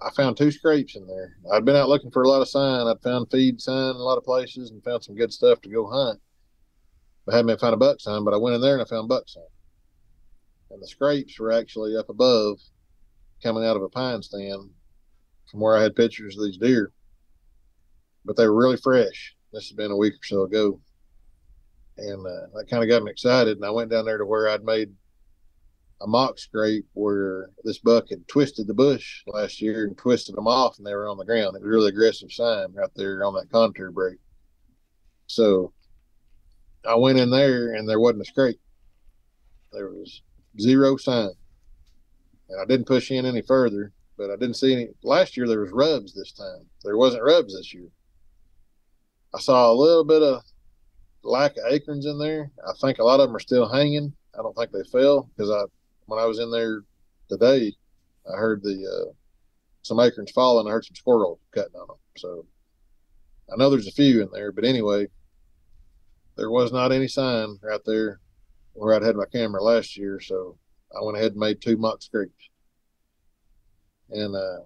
I 0.00 0.10
found 0.10 0.36
two 0.36 0.50
scrapes 0.50 0.94
in 0.94 1.06
there. 1.06 1.36
I'd 1.52 1.64
been 1.64 1.76
out 1.76 1.88
looking 1.88 2.10
for 2.10 2.22
a 2.22 2.28
lot 2.28 2.42
of 2.42 2.48
sign. 2.48 2.86
I'd 2.86 3.00
found 3.02 3.30
feed 3.30 3.60
sign 3.60 3.90
in 3.90 3.96
a 3.96 4.02
lot 4.02 4.18
of 4.18 4.24
places 4.24 4.70
and 4.70 4.84
found 4.84 5.02
some 5.02 5.14
good 5.14 5.32
stuff 5.32 5.60
to 5.62 5.70
go 5.70 5.88
hunt. 5.88 6.20
I 7.28 7.36
hadn't 7.36 7.60
found 7.60 7.74
a 7.74 7.78
buck 7.78 8.00
sign, 8.00 8.24
but 8.24 8.34
I 8.34 8.36
went 8.36 8.54
in 8.54 8.60
there 8.60 8.74
and 8.74 8.82
I 8.82 8.84
found 8.84 9.08
buck 9.08 9.28
sign. 9.28 9.42
And 10.70 10.82
the 10.82 10.86
scrapes 10.86 11.38
were 11.38 11.52
actually 11.52 11.96
up 11.96 12.08
above, 12.08 12.58
coming 13.42 13.64
out 13.64 13.76
of 13.76 13.82
a 13.82 13.88
pine 13.88 14.22
stand 14.22 14.70
from 15.50 15.60
where 15.60 15.76
I 15.76 15.82
had 15.82 15.96
pictures 15.96 16.36
of 16.36 16.44
these 16.44 16.58
deer. 16.58 16.92
But 18.24 18.36
they 18.36 18.46
were 18.46 18.56
really 18.56 18.76
fresh. 18.76 19.34
This 19.52 19.68
had 19.68 19.76
been 19.76 19.90
a 19.90 19.96
week 19.96 20.14
or 20.14 20.24
so 20.24 20.42
ago. 20.42 20.80
And 21.98 22.26
uh, 22.26 22.46
that 22.54 22.68
kind 22.68 22.82
of 22.82 22.88
got 22.88 23.02
me 23.02 23.10
excited. 23.10 23.56
And 23.56 23.64
I 23.64 23.70
went 23.70 23.90
down 23.90 24.04
there 24.04 24.18
to 24.18 24.26
where 24.26 24.48
I'd 24.48 24.64
made 24.64 24.92
a 26.02 26.06
mock 26.06 26.38
scrape 26.38 26.86
where 26.92 27.50
this 27.64 27.78
buck 27.78 28.10
had 28.10 28.26
twisted 28.28 28.66
the 28.66 28.74
bush 28.74 29.22
last 29.26 29.62
year 29.62 29.86
and 29.86 29.96
twisted 29.96 30.36
them 30.36 30.46
off 30.46 30.76
and 30.76 30.86
they 30.86 30.94
were 30.94 31.08
on 31.08 31.16
the 31.16 31.24
ground. 31.24 31.56
It 31.56 31.62
was 31.62 31.70
really 31.70 31.88
aggressive 31.88 32.30
sign 32.30 32.72
right 32.74 32.90
there 32.96 33.24
on 33.24 33.34
that 33.34 33.50
contour 33.50 33.90
break. 33.90 34.18
So 35.26 35.72
I 36.88 36.94
went 36.94 37.18
in 37.18 37.30
there 37.30 37.74
and 37.74 37.88
there 37.88 38.00
wasn't 38.00 38.22
a 38.22 38.24
scrape. 38.26 38.60
There 39.72 39.88
was 39.88 40.22
zero 40.60 40.96
sign. 40.96 41.30
And 42.48 42.60
I 42.60 42.64
didn't 42.64 42.86
push 42.86 43.10
in 43.10 43.26
any 43.26 43.42
further, 43.42 43.92
but 44.16 44.30
I 44.30 44.36
didn't 44.36 44.54
see 44.54 44.72
any. 44.72 44.88
Last 45.02 45.36
year 45.36 45.48
there 45.48 45.60
was 45.60 45.72
rubs 45.72 46.14
this 46.14 46.32
time. 46.32 46.66
There 46.84 46.96
wasn't 46.96 47.24
rubs 47.24 47.56
this 47.56 47.74
year. 47.74 47.88
I 49.34 49.40
saw 49.40 49.70
a 49.70 49.74
little 49.74 50.04
bit 50.04 50.22
of 50.22 50.42
lack 51.22 51.56
of 51.56 51.64
acorns 51.68 52.06
in 52.06 52.18
there. 52.18 52.50
I 52.66 52.72
think 52.80 52.98
a 52.98 53.04
lot 53.04 53.20
of 53.20 53.28
them 53.28 53.36
are 53.36 53.40
still 53.40 53.68
hanging. 53.68 54.12
I 54.38 54.42
don't 54.42 54.56
think 54.56 54.70
they 54.70 54.84
fell 54.84 55.28
because 55.36 55.50
I, 55.50 55.64
when 56.06 56.20
I 56.20 56.26
was 56.26 56.38
in 56.38 56.50
there 56.50 56.82
today, 57.28 57.74
I 58.32 58.36
heard 58.36 58.62
the 58.62 59.08
uh, 59.08 59.12
some 59.82 60.00
acorns 60.00 60.30
falling. 60.30 60.66
I 60.66 60.70
heard 60.70 60.84
some 60.84 60.96
squirrels 60.96 61.38
cutting 61.52 61.74
on 61.74 61.88
them. 61.88 61.96
So 62.16 62.46
I 63.52 63.56
know 63.56 63.70
there's 63.70 63.88
a 63.88 63.92
few 63.92 64.22
in 64.22 64.28
there, 64.32 64.52
but 64.52 64.64
anyway, 64.64 65.08
there 66.36 66.50
was 66.50 66.72
not 66.72 66.92
any 66.92 67.08
sign 67.08 67.58
right 67.62 67.80
there 67.84 68.20
where 68.74 68.94
I'd 68.94 69.02
had 69.02 69.16
my 69.16 69.24
camera 69.32 69.62
last 69.62 69.96
year, 69.96 70.20
so 70.20 70.58
I 70.94 71.02
went 71.02 71.16
ahead 71.16 71.32
and 71.32 71.40
made 71.40 71.60
two 71.60 71.76
mock 71.76 72.02
scrapes. 72.02 72.50
And 74.10 74.36
uh, 74.36 74.60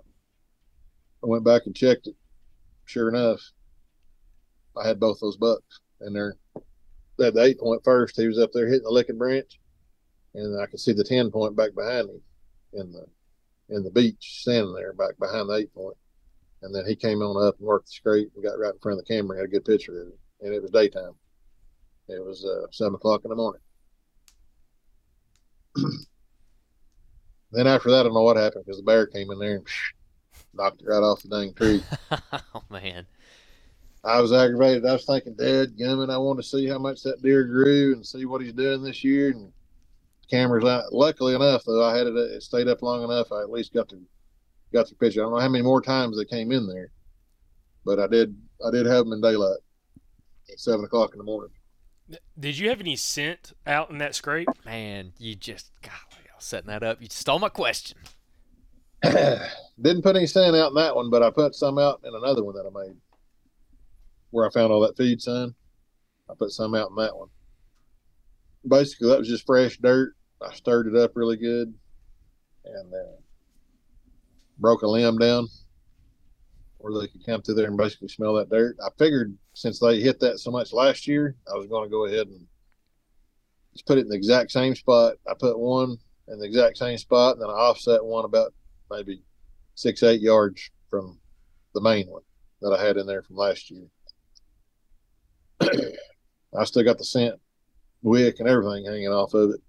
I 1.23 1.27
went 1.27 1.45
back 1.45 1.63
and 1.67 1.75
checked 1.75 2.09
it. 2.09 2.17
Sure 2.85 3.09
enough, 3.09 3.41
I 4.77 4.87
had 4.87 4.99
both 4.99 5.21
those 5.21 5.37
bucks, 5.37 5.81
and 6.01 6.15
they're 6.15 6.37
they 7.19 7.31
the 7.31 7.43
eight 7.43 7.61
point 7.61 7.85
first. 7.85 8.17
He 8.17 8.27
was 8.27 8.39
up 8.39 8.51
there 8.53 8.67
hitting 8.67 8.83
the 8.83 8.91
licking 8.91 9.19
branch, 9.19 9.61
and 10.35 10.61
I 10.61 10.67
could 10.67 10.81
see 10.81 10.93
the 10.93 11.05
ten 11.05 11.31
point 11.31 11.55
back 11.55 11.75
behind 11.75 12.09
him 12.09 12.21
in 12.73 12.93
the 12.93 13.07
in 13.69 13.85
the 13.85 13.91
beech, 13.91 14.41
standing 14.41 14.75
there 14.75 14.93
back 14.93 15.19
behind 15.21 15.49
the 15.49 15.55
eight 15.55 15.73
point. 15.73 15.97
And 16.63 16.75
then 16.75 16.85
he 16.87 16.97
came 16.97 17.23
on 17.23 17.47
up 17.47 17.59
and 17.59 17.67
worked 17.67 17.87
the 17.87 17.93
scrape 17.93 18.31
and 18.35 18.45
got 18.45 18.59
right 18.59 18.75
in 18.75 18.81
front 18.81 18.99
of 18.99 19.07
the 19.07 19.15
camera, 19.15 19.37
and 19.37 19.39
had 19.39 19.45
a 19.45 19.53
good 19.53 19.65
picture 19.65 20.03
of 20.03 20.09
it, 20.09 20.19
and 20.41 20.53
it 20.53 20.63
was 20.63 20.71
daytime. 20.73 21.13
It 22.11 22.25
was 22.25 22.45
uh, 22.45 22.67
seven 22.71 22.95
o'clock 22.95 23.23
in 23.25 23.31
the 23.31 23.37
morning. 23.37 23.63
then 27.53 27.67
after 27.67 27.91
that, 27.91 28.01
I 28.01 28.03
don't 28.05 28.15
know 28.15 28.23
what 28.23 28.37
happened 28.37 28.65
because 28.67 28.79
the 28.79 28.85
bear 28.85 29.07
came 29.07 29.31
in 29.31 29.39
there 29.39 29.57
and 29.57 29.67
knocked 30.55 30.83
it 30.83 30.89
right 30.89 31.03
off 31.03 31.23
the 31.23 31.29
dang 31.29 31.55
tree. 31.55 31.83
oh 32.55 32.65
man. 32.71 33.07
I 34.03 34.21
was 34.21 34.33
aggravated. 34.33 34.87
I 34.87 34.95
was 34.95 35.05
thinking, 35.05 35.35
Dad, 35.35 35.77
gumming, 35.79 36.11
I 36.11 36.17
want 36.17 36.39
to 36.39 36.43
see 36.43 36.67
how 36.67 36.79
much 36.79 37.03
that 37.03 37.23
deer 37.23 37.45
grew 37.45 37.93
and 37.93 38.05
see 38.05 38.25
what 38.25 38.41
he's 38.41 38.55
doing 38.55 38.83
this 38.83 39.05
year. 39.05 39.31
And 39.31 39.53
cameras 40.31 40.65
out. 40.65 40.93
Luckily 40.93 41.35
enough, 41.35 41.65
though, 41.67 41.85
I 41.85 41.97
had 41.97 42.07
it. 42.07 42.17
It 42.17 42.43
stayed 42.43 42.69
up 42.69 42.83
long 42.83 43.03
enough. 43.05 43.33
I 43.33 43.41
at 43.41 43.51
least 43.51 43.75
got 43.75 43.89
the 43.89 44.01
got 44.73 44.89
the 44.89 44.95
picture. 44.95 45.21
I 45.21 45.25
don't 45.25 45.35
know 45.35 45.41
how 45.41 45.49
many 45.49 45.63
more 45.63 45.83
times 45.83 46.17
they 46.17 46.25
came 46.25 46.53
in 46.53 46.67
there, 46.67 46.93
but 47.85 47.99
I 47.99 48.07
did. 48.07 48.35
I 48.67 48.71
did 48.71 48.87
have 48.87 49.05
them 49.05 49.13
in 49.13 49.21
daylight 49.21 49.59
at 50.51 50.61
seven 50.61 50.85
o'clock 50.85 51.13
in 51.13 51.19
the 51.19 51.25
morning. 51.25 51.51
Did 52.39 52.59
you 52.59 52.69
have 52.71 52.81
any 52.81 52.97
scent 52.97 53.53
out 53.67 53.91
in 53.91 53.99
that 53.99 54.15
scrape? 54.15 54.49
Man, 54.65 55.13
you 55.19 55.35
just 55.35 55.71
golly, 55.83 56.25
I 56.33 56.37
was 56.37 56.45
setting 56.45 56.69
that 56.69 56.83
up. 56.83 57.01
You 57.01 57.09
stole 57.11 57.39
my 57.39 57.49
question. 57.49 57.99
Didn't 59.03 60.03
put 60.03 60.17
any 60.17 60.27
scent 60.27 60.57
out 60.57 60.69
in 60.69 60.75
that 60.75 60.97
one, 60.97 61.11
but 61.11 61.23
I 61.23 61.31
put 61.31 61.55
some 61.55 61.79
out 61.79 62.01
in 62.05 62.15
another 62.15 62.45
one 62.45 62.55
that 62.55 62.67
I 62.67 62.87
made 62.87 62.97
where 64.31 64.47
I 64.47 64.51
found 64.51 64.73
all 64.73 64.81
that 64.81 64.97
feed 64.97 65.21
sign. 65.21 65.55
I 66.29 66.35
put 66.39 66.51
some 66.51 66.75
out 66.75 66.91
in 66.91 66.97
that 66.97 67.17
one. 67.17 67.29
Basically, 68.67 69.09
that 69.09 69.19
was 69.19 69.29
just 69.29 69.47
fresh 69.47 69.79
dirt. 69.79 70.15
I 70.43 70.53
stirred 70.55 70.87
it 70.87 70.97
up 70.97 71.13
really 71.15 71.37
good, 71.37 71.75
and 72.65 72.95
uh, 72.95 73.17
broke 74.59 74.83
a 74.83 74.87
limb 74.87 75.19
down 75.19 75.49
where 76.79 77.01
they 77.01 77.09
could 77.09 77.25
come 77.27 77.43
through 77.43 77.55
there 77.55 77.67
and 77.67 77.77
basically 77.77 78.09
smell 78.09 78.35
that 78.35 78.49
dirt. 78.49 78.77
I 78.83 78.89
figured 78.99 79.37
since 79.61 79.79
they 79.79 80.01
hit 80.01 80.19
that 80.21 80.39
so 80.39 80.51
much 80.51 80.73
last 80.73 81.07
year, 81.07 81.37
I 81.47 81.55
was 81.55 81.67
going 81.67 81.85
to 81.85 81.91
go 81.91 82.07
ahead 82.07 82.29
and 82.29 82.47
just 83.75 83.85
put 83.85 83.99
it 83.99 84.03
in 84.03 84.09
the 84.09 84.17
exact 84.17 84.51
same 84.51 84.75
spot. 84.75 85.17
I 85.29 85.35
put 85.39 85.59
one 85.59 85.99
in 86.29 86.39
the 86.39 86.47
exact 86.47 86.79
same 86.79 86.97
spot, 86.97 87.35
and 87.35 87.43
then 87.43 87.51
I 87.51 87.53
offset 87.53 88.03
one 88.03 88.25
about 88.25 88.55
maybe 88.91 89.23
six, 89.75 90.03
eight 90.03 90.23
yards 90.23 90.71
from 90.89 91.19
the 91.75 91.83
main 91.83 92.07
one 92.07 92.23
that 92.63 92.73
I 92.73 92.83
had 92.83 92.97
in 92.97 93.07
there 93.07 93.21
from 93.21 93.37
last 93.37 93.71
year. 93.71 93.85
I 95.61 96.65
still 96.65 96.83
got 96.83 96.97
the 96.97 97.05
scent 97.05 97.35
wick 98.01 98.37
and 98.39 98.49
everything 98.49 98.87
hanging 98.87 99.09
off 99.09 99.35
of 99.35 99.51
it. 99.51 99.61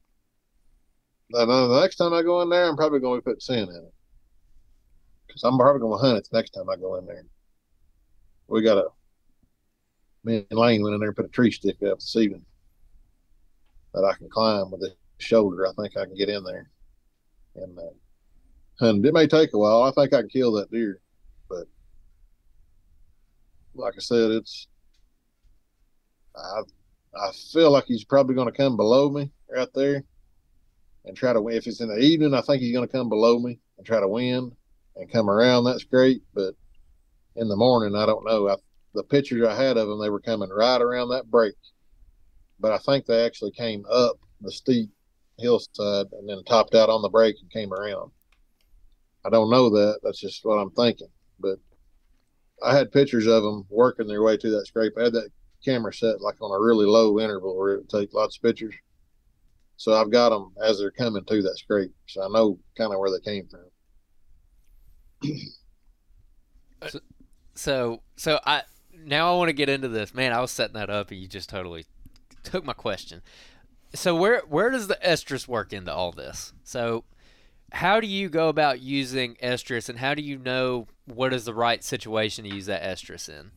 Now, 1.31 1.39
uh, 1.39 1.67
the 1.67 1.81
next 1.81 1.97
time 1.97 2.13
I 2.13 2.21
go 2.21 2.41
in 2.43 2.49
there, 2.49 2.69
I'm 2.69 2.77
probably 2.77 3.01
going 3.01 3.19
to 3.19 3.25
put 3.25 3.43
scent 3.43 3.69
in 3.69 3.75
it 3.75 3.93
because 5.27 5.43
I'm 5.43 5.57
probably 5.57 5.81
going 5.81 5.99
to 5.99 6.07
hunt 6.07 6.17
it 6.17 6.29
the 6.31 6.37
next 6.37 6.51
time 6.51 6.69
I 6.69 6.77
go 6.77 6.95
in 6.95 7.05
there. 7.05 7.25
We 8.47 8.61
got 8.61 8.77
a 8.77 8.87
me 10.23 10.45
and 10.49 10.59
Lane 10.59 10.83
went 10.83 10.93
in 10.93 10.99
there 10.99 11.09
and 11.09 11.15
put 11.15 11.25
a 11.25 11.29
tree 11.29 11.51
stick 11.51 11.81
up 11.83 11.99
this 11.99 12.15
evening 12.15 12.45
that 13.93 14.05
I 14.05 14.13
can 14.13 14.29
climb 14.29 14.71
with 14.71 14.81
the 14.81 14.93
shoulder. 15.17 15.67
I 15.67 15.71
think 15.73 15.97
I 15.97 16.05
can 16.05 16.15
get 16.15 16.29
in 16.29 16.43
there 16.43 16.69
and 17.55 17.77
uh, 17.77 17.81
hunt. 18.79 19.05
It 19.05 19.13
may 19.13 19.27
take 19.27 19.53
a 19.53 19.57
while. 19.57 19.83
I 19.83 19.91
think 19.91 20.13
I 20.13 20.21
can 20.21 20.29
kill 20.29 20.53
that 20.53 20.71
deer, 20.71 20.99
but 21.49 21.65
like 23.73 23.93
I 23.97 24.01
said, 24.01 24.31
it's 24.31 24.67
I 26.35 26.61
I 27.15 27.31
feel 27.51 27.71
like 27.71 27.85
he's 27.85 28.05
probably 28.05 28.35
going 28.35 28.47
to 28.47 28.57
come 28.57 28.77
below 28.77 29.09
me 29.09 29.31
right 29.49 29.67
there 29.73 30.03
and 31.05 31.17
try 31.17 31.33
to 31.33 31.41
win. 31.41 31.57
If 31.57 31.67
it's 31.67 31.81
in 31.81 31.89
the 31.89 31.99
evening, 31.99 32.33
I 32.33 32.41
think 32.41 32.61
he's 32.61 32.73
going 32.73 32.87
to 32.87 32.91
come 32.91 33.09
below 33.09 33.39
me 33.39 33.59
and 33.77 33.85
try 33.85 33.99
to 33.99 34.07
win 34.07 34.51
and 34.95 35.11
come 35.11 35.29
around. 35.29 35.65
That's 35.65 35.83
great, 35.83 36.21
but 36.33 36.53
in 37.35 37.49
the 37.49 37.55
morning, 37.55 37.95
I 37.95 38.05
don't 38.05 38.25
know. 38.25 38.49
I, 38.49 38.55
the 38.93 39.03
pictures 39.03 39.45
I 39.47 39.55
had 39.55 39.77
of 39.77 39.87
them, 39.87 40.01
they 40.01 40.09
were 40.09 40.19
coming 40.19 40.49
right 40.49 40.81
around 40.81 41.09
that 41.09 41.29
break, 41.29 41.55
but 42.59 42.71
I 42.71 42.77
think 42.77 43.05
they 43.05 43.25
actually 43.25 43.51
came 43.51 43.85
up 43.91 44.17
the 44.41 44.51
steep 44.51 44.89
hillside 45.37 46.07
and 46.11 46.27
then 46.27 46.43
topped 46.45 46.75
out 46.75 46.89
on 46.89 47.01
the 47.01 47.09
break 47.09 47.35
and 47.41 47.51
came 47.51 47.73
around. 47.73 48.11
I 49.25 49.29
don't 49.29 49.51
know 49.51 49.69
that. 49.69 49.99
That's 50.03 50.19
just 50.19 50.43
what 50.45 50.57
I'm 50.57 50.71
thinking. 50.71 51.07
But 51.39 51.57
I 52.63 52.75
had 52.75 52.91
pictures 52.91 53.27
of 53.27 53.43
them 53.43 53.65
working 53.69 54.07
their 54.07 54.23
way 54.23 54.37
to 54.37 54.49
that 54.51 54.67
scrape. 54.67 54.93
I 54.97 55.03
had 55.03 55.13
that 55.13 55.29
camera 55.63 55.93
set 55.93 56.21
like 56.21 56.41
on 56.41 56.51
a 56.51 56.63
really 56.63 56.85
low 56.85 57.19
interval 57.19 57.57
where 57.57 57.73
it 57.73 57.77
would 57.77 57.89
take 57.89 58.13
lots 58.13 58.37
of 58.37 58.43
pictures. 58.43 58.75
So 59.77 59.93
I've 59.93 60.11
got 60.11 60.29
them 60.29 60.53
as 60.63 60.77
they're 60.77 60.91
coming 60.91 61.23
to 61.25 61.41
that 61.41 61.57
scrape. 61.57 61.91
So 62.07 62.23
I 62.23 62.27
know 62.27 62.59
kind 62.77 62.93
of 62.93 62.99
where 62.99 63.11
they 63.11 63.19
came 63.19 63.47
from. 63.47 63.65
so, 66.87 66.99
so, 67.55 68.01
so 68.15 68.39
I 68.45 68.63
now 69.05 69.33
I 69.33 69.37
want 69.37 69.49
to 69.49 69.53
get 69.53 69.69
into 69.69 69.87
this. 69.87 70.13
Man, 70.13 70.33
I 70.33 70.41
was 70.41 70.51
setting 70.51 70.75
that 70.75 70.89
up 70.89 71.11
and 71.11 71.19
you 71.19 71.27
just 71.27 71.49
totally 71.49 71.85
took 72.43 72.63
my 72.65 72.73
question. 72.73 73.21
So 73.93 74.15
where 74.15 74.41
where 74.41 74.69
does 74.69 74.87
the 74.87 74.97
estrus 75.05 75.47
work 75.47 75.73
into 75.73 75.93
all 75.93 76.11
this? 76.11 76.53
So 76.63 77.03
how 77.73 77.99
do 77.99 78.07
you 78.07 78.29
go 78.29 78.49
about 78.49 78.81
using 78.81 79.35
estrus 79.35 79.89
and 79.89 79.99
how 79.99 80.13
do 80.13 80.21
you 80.21 80.37
know 80.37 80.87
what 81.05 81.33
is 81.33 81.45
the 81.45 81.53
right 81.53 81.83
situation 81.83 82.43
to 82.45 82.53
use 82.53 82.65
that 82.65 82.83
estrus 82.83 83.29
in? 83.29 83.51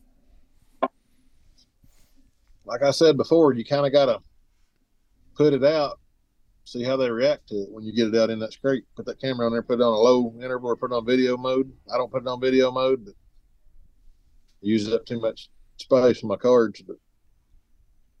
Like 2.65 2.81
I 2.81 2.91
said 2.91 3.17
before, 3.17 3.53
you 3.53 3.63
kind 3.63 3.85
of 3.85 3.91
got 3.91 4.05
to 4.05 4.21
put 5.35 5.53
it 5.53 5.63
out, 5.63 5.99
see 6.63 6.83
how 6.83 6.97
they 6.97 7.11
react 7.11 7.49
to 7.49 7.55
it 7.55 7.71
when 7.71 7.83
you 7.83 7.93
get 7.93 8.07
it 8.07 8.19
out 8.19 8.29
in 8.29 8.39
that 8.39 8.53
scrape. 8.53 8.85
Put 8.95 9.05
that 9.05 9.21
camera 9.21 9.45
on 9.45 9.51
there, 9.51 9.61
put 9.61 9.79
it 9.79 9.83
on 9.83 9.93
a 9.93 9.97
low 9.97 10.33
interval, 10.41 10.71
or 10.71 10.75
put 10.75 10.91
it 10.91 10.95
on 10.95 11.05
video 11.05 11.37
mode. 11.37 11.71
I 11.93 11.97
don't 11.97 12.11
put 12.11 12.23
it 12.23 12.27
on 12.27 12.41
video 12.41 12.71
mode, 12.71 13.05
but 13.05 13.13
uses 14.65 14.93
up 14.93 15.05
too 15.05 15.19
much 15.19 15.49
space 15.77 16.23
on 16.23 16.29
my 16.29 16.35
cards. 16.35 16.81
But 16.81 16.97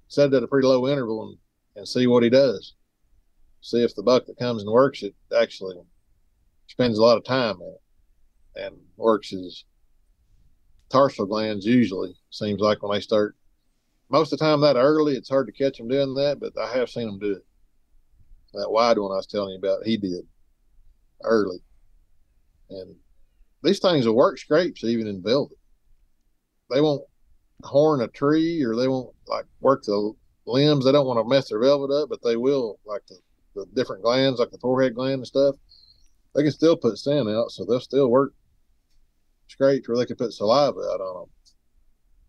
set 0.07 0.33
it 0.33 0.37
at 0.37 0.43
a 0.43 0.47
pretty 0.47 0.67
low 0.67 0.87
interval 0.87 1.27
and, 1.27 1.37
and 1.75 1.87
see 1.87 2.07
what 2.07 2.23
he 2.23 2.29
does. 2.29 2.73
See 3.61 3.83
if 3.83 3.95
the 3.95 4.03
buck 4.03 4.25
that 4.27 4.37
comes 4.37 4.61
and 4.61 4.71
works 4.71 5.01
it 5.01 5.15
actually 5.37 5.75
spends 6.67 6.97
a 6.97 7.01
lot 7.01 7.17
of 7.17 7.23
time 7.23 7.57
in 7.61 7.67
it 7.67 8.63
and 8.63 8.75
works 8.95 9.29
his 9.29 9.65
tarsal 10.89 11.25
glands 11.25 11.65
usually. 11.65 12.15
Seems 12.29 12.61
like 12.61 12.81
when 12.83 12.95
they 12.95 13.01
start 13.01 13.35
most 14.09 14.31
of 14.31 14.37
the 14.37 14.45
time 14.45 14.61
that 14.61 14.75
early 14.75 15.15
it's 15.15 15.29
hard 15.29 15.47
to 15.47 15.53
catch 15.53 15.79
them 15.79 15.87
doing 15.87 16.13
that 16.13 16.39
but 16.39 16.53
i 16.61 16.77
have 16.77 16.89
seen 16.89 17.07
them 17.07 17.19
do 17.19 17.33
it. 17.33 17.45
That 18.53 18.69
wide 18.69 18.99
one 18.99 19.11
i 19.11 19.15
was 19.15 19.27
telling 19.27 19.51
you 19.51 19.57
about 19.57 19.85
he 19.85 19.97
did 19.97 20.25
early. 21.23 21.57
And 22.69 22.95
these 23.63 23.79
things 23.79 24.05
will 24.05 24.15
work 24.15 24.37
scrapes 24.37 24.83
even 24.83 25.07
in 25.07 25.23
velvet 25.23 25.57
they 26.69 26.81
won't 26.81 27.03
horn 27.63 28.01
a 28.01 28.07
tree 28.07 28.61
or 28.63 28.75
they 28.75 28.87
won't 28.87 29.13
like 29.27 29.45
work 29.61 29.83
the 29.83 30.13
limbs 30.45 30.85
they 30.85 30.91
don't 30.91 31.07
want 31.07 31.19
to 31.19 31.29
mess 31.29 31.49
their 31.49 31.59
velvet 31.59 31.91
up 31.91 32.09
but 32.09 32.19
they 32.23 32.35
will 32.35 32.79
like 32.85 33.05
the 33.07 33.17
the 33.55 33.65
different 33.73 34.03
glands, 34.03 34.39
like 34.39 34.51
the 34.51 34.57
forehead 34.57 34.93
gland 34.93 35.15
and 35.15 35.27
stuff, 35.27 35.55
they 36.35 36.43
can 36.43 36.51
still 36.51 36.77
put 36.77 36.97
scent 36.97 37.29
out, 37.29 37.51
so 37.51 37.65
they'll 37.65 37.79
still 37.79 38.09
work 38.09 38.33
scrapes 39.47 39.87
where 39.87 39.97
they 39.97 40.05
can 40.05 40.17
put 40.17 40.33
saliva 40.33 40.79
out 40.79 41.01
on 41.01 41.21
them. 41.21 41.29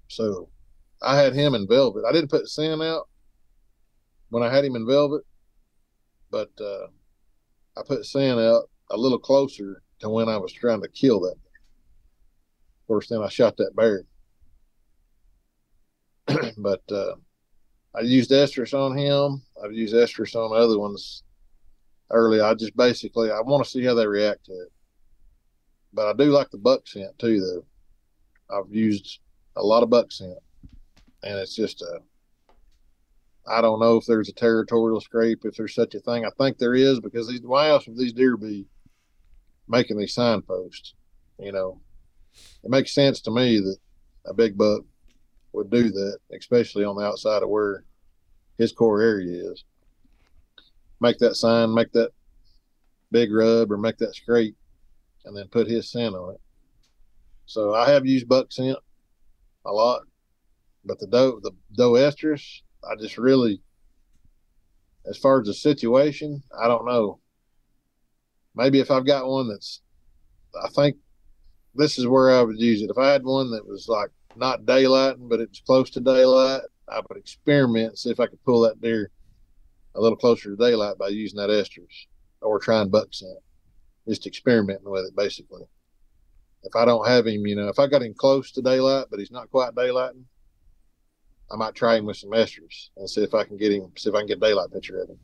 So 0.08 0.48
I 1.02 1.16
had 1.16 1.34
him 1.34 1.54
in 1.54 1.66
velvet. 1.66 2.04
I 2.08 2.12
didn't 2.12 2.30
put 2.30 2.48
scent 2.48 2.82
out 2.82 3.08
when 4.30 4.42
I 4.42 4.54
had 4.54 4.64
him 4.64 4.76
in 4.76 4.86
velvet, 4.86 5.22
but 6.30 6.50
uh, 6.60 6.86
I 7.76 7.82
put 7.84 8.06
scent 8.06 8.38
out 8.38 8.70
a 8.90 8.96
little 8.96 9.18
closer 9.18 9.82
to 10.00 10.08
when 10.08 10.28
I 10.28 10.36
was 10.36 10.52
trying 10.52 10.82
to 10.82 10.88
kill 10.88 11.20
that. 11.20 11.34
Of 11.34 12.86
course, 12.86 13.08
then 13.08 13.22
I 13.22 13.28
shot 13.28 13.56
that 13.56 13.74
bear. 13.74 14.04
but 16.58 16.82
uh, 16.90 17.14
I 17.94 18.00
used 18.00 18.30
estrus 18.30 18.74
on 18.74 18.96
him. 18.96 19.42
I've 19.62 19.72
used 19.72 19.94
estrus 19.94 20.34
on 20.34 20.56
other 20.56 20.78
ones 20.78 21.22
early. 22.10 22.40
I 22.40 22.54
just 22.54 22.76
basically 22.76 23.30
I 23.30 23.40
want 23.40 23.64
to 23.64 23.70
see 23.70 23.84
how 23.84 23.94
they 23.94 24.06
react 24.06 24.44
to 24.46 24.52
it. 24.52 24.72
But 25.92 26.08
I 26.08 26.12
do 26.12 26.30
like 26.30 26.50
the 26.50 26.58
buck 26.58 26.86
scent 26.86 27.18
too, 27.18 27.40
though. 27.40 27.64
I've 28.54 28.72
used 28.72 29.20
a 29.56 29.62
lot 29.62 29.82
of 29.82 29.90
buck 29.90 30.12
scent, 30.12 30.38
and 31.22 31.38
it's 31.38 31.54
just 31.54 31.82
a. 31.82 32.00
I 33.48 33.60
don't 33.60 33.80
know 33.80 33.96
if 33.96 34.06
there's 34.06 34.28
a 34.28 34.34
territorial 34.34 35.00
scrape, 35.00 35.44
if 35.44 35.56
there's 35.56 35.74
such 35.74 35.94
a 35.94 36.00
thing. 36.00 36.24
I 36.24 36.30
think 36.36 36.58
there 36.58 36.74
is 36.74 36.98
because 37.00 37.28
these 37.28 37.40
why 37.40 37.68
else 37.68 37.86
would 37.86 37.96
these 37.96 38.12
deer 38.12 38.36
be 38.36 38.66
making 39.68 39.96
these 39.96 40.14
signposts? 40.14 40.94
You 41.38 41.52
know, 41.52 41.80
it 42.64 42.70
makes 42.70 42.92
sense 42.92 43.20
to 43.22 43.30
me 43.30 43.60
that 43.60 43.76
a 44.26 44.34
big 44.34 44.58
buck 44.58 44.82
would 45.56 45.70
do 45.70 45.90
that, 45.90 46.18
especially 46.36 46.84
on 46.84 46.96
the 46.96 47.02
outside 47.02 47.42
of 47.42 47.48
where 47.48 47.84
his 48.58 48.72
core 48.72 49.00
area 49.00 49.50
is. 49.50 49.64
Make 51.00 51.18
that 51.18 51.34
sign, 51.34 51.74
make 51.74 51.92
that 51.92 52.10
big 53.10 53.32
rub, 53.32 53.72
or 53.72 53.78
make 53.78 53.96
that 53.98 54.14
scrape, 54.14 54.56
and 55.24 55.36
then 55.36 55.48
put 55.48 55.66
his 55.66 55.90
scent 55.90 56.14
on 56.14 56.34
it. 56.34 56.40
So 57.46 57.74
I 57.74 57.90
have 57.90 58.06
used 58.06 58.28
buck 58.28 58.52
scent 58.52 58.78
a 59.64 59.72
lot, 59.72 60.02
but 60.84 60.98
the 61.00 61.06
doe, 61.06 61.40
the 61.42 61.52
doe 61.76 61.92
estrus, 61.92 62.60
I 62.88 62.94
just 63.00 63.18
really, 63.18 63.60
as 65.08 65.16
far 65.16 65.40
as 65.40 65.46
the 65.46 65.54
situation, 65.54 66.42
I 66.58 66.68
don't 66.68 66.86
know. 66.86 67.18
Maybe 68.54 68.80
if 68.80 68.90
I've 68.90 69.06
got 69.06 69.26
one 69.26 69.48
that's, 69.48 69.80
I 70.62 70.68
think 70.68 70.96
this 71.74 71.98
is 71.98 72.06
where 72.06 72.30
I 72.30 72.42
would 72.42 72.58
use 72.58 72.82
it. 72.82 72.90
If 72.90 72.98
I 72.98 73.12
had 73.12 73.22
one 73.22 73.50
that 73.50 73.66
was 73.66 73.86
like 73.88 74.10
not 74.36 74.62
daylighting, 74.62 75.28
but 75.28 75.40
it's 75.40 75.60
close 75.60 75.90
to 75.90 76.00
daylight, 76.00 76.62
I 76.88 77.00
would 77.08 77.18
experiment 77.18 77.98
see 77.98 78.10
if 78.10 78.20
I 78.20 78.26
could 78.26 78.42
pull 78.44 78.60
that 78.62 78.80
deer 78.80 79.10
a 79.94 80.00
little 80.00 80.16
closer 80.16 80.50
to 80.50 80.56
daylight 80.56 80.98
by 80.98 81.08
using 81.08 81.38
that 81.38 81.50
estrus 81.50 82.06
or 82.40 82.58
trying 82.58 82.90
buck 82.90 83.08
scent. 83.12 83.38
Just 84.06 84.26
experimenting 84.26 84.88
with 84.88 85.06
it 85.06 85.16
basically. 85.16 85.62
If 86.62 86.76
I 86.76 86.84
don't 86.84 87.06
have 87.06 87.26
him, 87.26 87.46
you 87.46 87.56
know, 87.56 87.68
if 87.68 87.78
I 87.78 87.86
got 87.86 88.02
him 88.02 88.14
close 88.14 88.50
to 88.52 88.62
daylight, 88.62 89.06
but 89.10 89.18
he's 89.18 89.30
not 89.30 89.50
quite 89.50 89.74
daylighting, 89.74 90.24
I 91.50 91.56
might 91.56 91.74
try 91.74 91.96
him 91.96 92.06
with 92.06 92.16
some 92.16 92.30
estrus 92.30 92.90
and 92.96 93.08
see 93.08 93.22
if 93.22 93.34
I 93.34 93.44
can 93.44 93.56
get 93.56 93.72
him, 93.72 93.92
see 93.96 94.10
if 94.10 94.14
I 94.14 94.18
can 94.18 94.26
get 94.26 94.40
daylight 94.40 94.72
picture 94.72 95.00
of 95.00 95.10
him. 95.10 95.18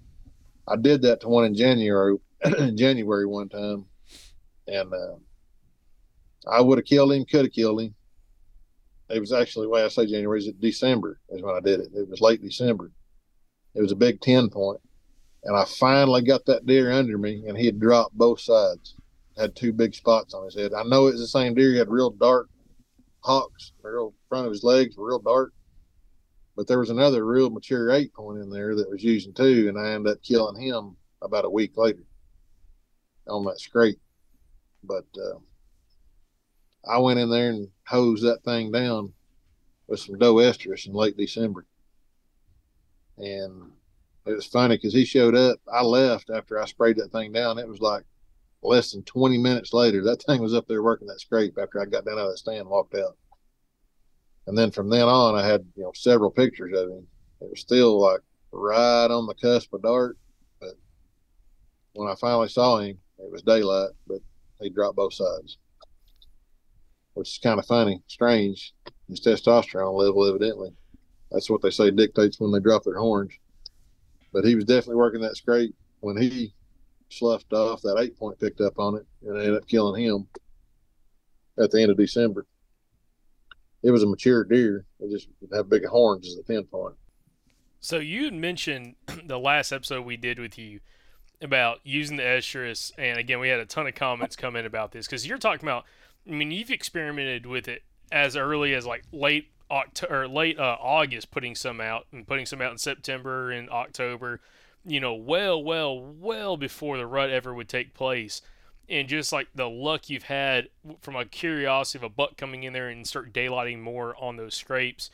I 0.68 0.76
did 0.76 1.02
that 1.02 1.20
to 1.22 1.28
one 1.28 1.44
in 1.44 1.54
January, 1.54 2.16
January 2.74 3.26
one 3.26 3.48
time, 3.48 3.86
and 4.68 4.92
uh, 4.92 5.16
I 6.48 6.60
would 6.60 6.78
have 6.78 6.84
killed 6.84 7.12
him, 7.12 7.24
could 7.24 7.46
have 7.46 7.52
killed 7.52 7.80
him, 7.80 7.94
it 9.12 9.20
was 9.20 9.32
actually 9.32 9.66
way 9.66 9.84
I 9.84 9.88
say 9.88 10.06
January 10.06 10.40
is 10.40 10.52
December 10.60 11.20
is 11.30 11.42
when 11.42 11.54
I 11.54 11.60
did 11.60 11.80
it. 11.80 11.88
It 11.94 12.08
was 12.08 12.20
late 12.20 12.42
December. 12.42 12.90
It 13.74 13.82
was 13.82 13.92
a 13.92 13.96
big 13.96 14.20
ten 14.20 14.48
point, 14.48 14.80
and 15.44 15.56
I 15.56 15.64
finally 15.64 16.22
got 16.22 16.44
that 16.46 16.66
deer 16.66 16.90
under 16.92 17.18
me, 17.18 17.44
and 17.46 17.56
he 17.56 17.66
had 17.66 17.80
dropped 17.80 18.16
both 18.16 18.40
sides. 18.40 18.94
Had 19.36 19.56
two 19.56 19.72
big 19.72 19.94
spots 19.94 20.34
on 20.34 20.44
his 20.44 20.54
head. 20.54 20.74
I 20.74 20.82
know 20.82 21.06
it's 21.06 21.18
the 21.18 21.26
same 21.26 21.54
deer. 21.54 21.72
He 21.72 21.78
had 21.78 21.88
real 21.88 22.10
dark 22.10 22.50
hocks. 23.20 23.72
Real 23.82 24.14
front 24.28 24.46
of 24.46 24.52
his 24.52 24.62
legs 24.62 24.96
were 24.96 25.08
real 25.08 25.20
dark. 25.20 25.52
But 26.54 26.66
there 26.66 26.78
was 26.78 26.90
another 26.90 27.24
real 27.24 27.48
mature 27.48 27.90
eight 27.92 28.12
point 28.12 28.40
in 28.40 28.50
there 28.50 28.74
that 28.76 28.90
was 28.90 29.02
using 29.02 29.32
two, 29.32 29.68
and 29.68 29.78
I 29.78 29.92
ended 29.92 30.12
up 30.12 30.22
killing 30.22 30.60
him 30.60 30.96
about 31.22 31.46
a 31.46 31.50
week 31.50 31.76
later. 31.76 32.04
on 33.26 33.44
that 33.46 33.60
scrape. 33.60 34.00
But 34.84 35.06
uh, 35.16 35.38
I 36.88 36.98
went 36.98 37.20
in 37.20 37.30
there 37.30 37.50
and 37.50 37.68
hosed 37.86 38.24
that 38.24 38.42
thing 38.44 38.72
down 38.72 39.12
with 39.86 40.00
some 40.00 40.18
doe 40.18 40.34
estrus 40.36 40.86
in 40.86 40.92
late 40.92 41.16
December. 41.16 41.66
And 43.18 43.72
it 44.26 44.32
was 44.32 44.46
funny 44.46 44.76
because 44.76 44.94
he 44.94 45.04
showed 45.04 45.34
up. 45.34 45.58
I 45.72 45.82
left 45.82 46.30
after 46.30 46.60
I 46.60 46.64
sprayed 46.64 46.96
that 46.96 47.12
thing 47.12 47.32
down. 47.32 47.58
It 47.58 47.68
was 47.68 47.80
like 47.80 48.04
less 48.62 48.92
than 48.92 49.02
20 49.02 49.38
minutes 49.38 49.72
later. 49.72 50.02
That 50.02 50.22
thing 50.22 50.40
was 50.40 50.54
up 50.54 50.66
there 50.68 50.82
working 50.82 51.08
that 51.08 51.20
scrape 51.20 51.58
after 51.60 51.80
I 51.80 51.84
got 51.84 52.04
down 52.04 52.18
out 52.18 52.26
of 52.26 52.30
that 52.30 52.38
stand 52.38 52.60
and 52.60 52.70
walked 52.70 52.94
out. 52.94 53.16
And 54.46 54.56
then 54.56 54.70
from 54.70 54.88
then 54.88 55.08
on, 55.08 55.34
I 55.34 55.46
had 55.46 55.64
you 55.76 55.84
know 55.84 55.92
several 55.94 56.30
pictures 56.30 56.76
of 56.76 56.88
him. 56.88 57.06
It 57.40 57.50
was 57.50 57.60
still 57.60 58.00
like 58.00 58.20
right 58.50 59.10
on 59.10 59.26
the 59.26 59.34
cusp 59.34 59.72
of 59.72 59.82
dark, 59.82 60.16
but 60.60 60.74
when 61.94 62.08
I 62.08 62.14
finally 62.20 62.48
saw 62.48 62.78
him, 62.78 62.98
it 63.18 63.30
was 63.30 63.42
daylight, 63.42 63.90
but 64.06 64.18
he 64.60 64.68
dropped 64.70 64.96
both 64.96 65.14
sides, 65.14 65.58
which 67.14 67.30
is 67.30 67.38
kind 67.38 67.58
of 67.58 67.66
funny, 67.66 68.02
strange. 68.06 68.74
His 69.08 69.20
testosterone 69.20 69.98
level, 69.98 70.26
evidently, 70.26 70.70
that's 71.30 71.50
what 71.50 71.62
they 71.62 71.70
say 71.70 71.90
dictates 71.90 72.40
when 72.40 72.52
they 72.52 72.60
drop 72.60 72.84
their 72.84 72.98
horns. 72.98 73.32
But 74.32 74.44
he 74.44 74.54
was 74.54 74.64
definitely 74.64 74.96
working 74.96 75.20
that 75.22 75.36
scrape 75.36 75.74
when 76.00 76.16
he 76.16 76.54
sloughed 77.10 77.52
off. 77.52 77.82
That 77.82 77.98
eight 77.98 78.18
point 78.18 78.40
picked 78.40 78.60
up 78.60 78.78
on 78.78 78.96
it 78.96 79.06
and 79.22 79.36
ended 79.36 79.56
up 79.56 79.68
killing 79.68 80.02
him 80.02 80.26
at 81.58 81.70
the 81.70 81.82
end 81.82 81.90
of 81.90 81.98
December. 81.98 82.46
It 83.82 83.90
was 83.90 84.02
a 84.02 84.06
mature 84.06 84.44
deer. 84.44 84.86
It 85.00 85.10
just 85.10 85.28
have 85.52 85.68
big 85.68 85.84
horns 85.84 86.28
as 86.28 86.36
a 86.36 86.42
ten 86.42 86.64
point. 86.64 86.94
So 87.80 87.98
you 87.98 88.30
mentioned 88.30 88.94
the 89.24 89.38
last 89.38 89.72
episode 89.72 90.06
we 90.06 90.16
did 90.16 90.38
with 90.38 90.56
you 90.56 90.80
about 91.42 91.80
using 91.82 92.16
the 92.16 92.22
estrus, 92.22 92.92
and 92.96 93.18
again, 93.18 93.40
we 93.40 93.48
had 93.48 93.58
a 93.58 93.66
ton 93.66 93.88
of 93.88 93.94
comments 93.94 94.36
come 94.36 94.54
in 94.54 94.64
about 94.64 94.92
this 94.92 95.06
because 95.06 95.26
you're 95.26 95.38
talking 95.38 95.68
about. 95.68 95.84
I 96.28 96.32
mean, 96.32 96.50
you've 96.50 96.70
experimented 96.70 97.46
with 97.46 97.68
it 97.68 97.82
as 98.10 98.36
early 98.36 98.74
as 98.74 98.86
like 98.86 99.04
late 99.12 99.50
October 99.70 100.22
or 100.22 100.28
late 100.28 100.58
uh, 100.58 100.76
August, 100.80 101.30
putting 101.30 101.54
some 101.54 101.80
out 101.80 102.06
and 102.12 102.26
putting 102.26 102.46
some 102.46 102.60
out 102.60 102.72
in 102.72 102.78
September 102.78 103.50
and 103.50 103.70
October. 103.70 104.40
You 104.84 105.00
know, 105.00 105.14
well, 105.14 105.62
well, 105.62 106.00
well 106.00 106.56
before 106.56 106.98
the 106.98 107.06
rut 107.06 107.30
ever 107.30 107.54
would 107.54 107.68
take 107.68 107.94
place, 107.94 108.42
and 108.88 109.08
just 109.08 109.32
like 109.32 109.48
the 109.54 109.68
luck 109.68 110.10
you've 110.10 110.24
had 110.24 110.68
from 111.00 111.16
a 111.16 111.24
curiosity 111.24 111.98
of 111.98 112.02
a 112.04 112.14
buck 112.14 112.36
coming 112.36 112.64
in 112.64 112.72
there 112.72 112.88
and 112.88 113.06
start 113.06 113.32
daylighting 113.32 113.80
more 113.80 114.14
on 114.20 114.36
those 114.36 114.54
scrapes. 114.54 115.10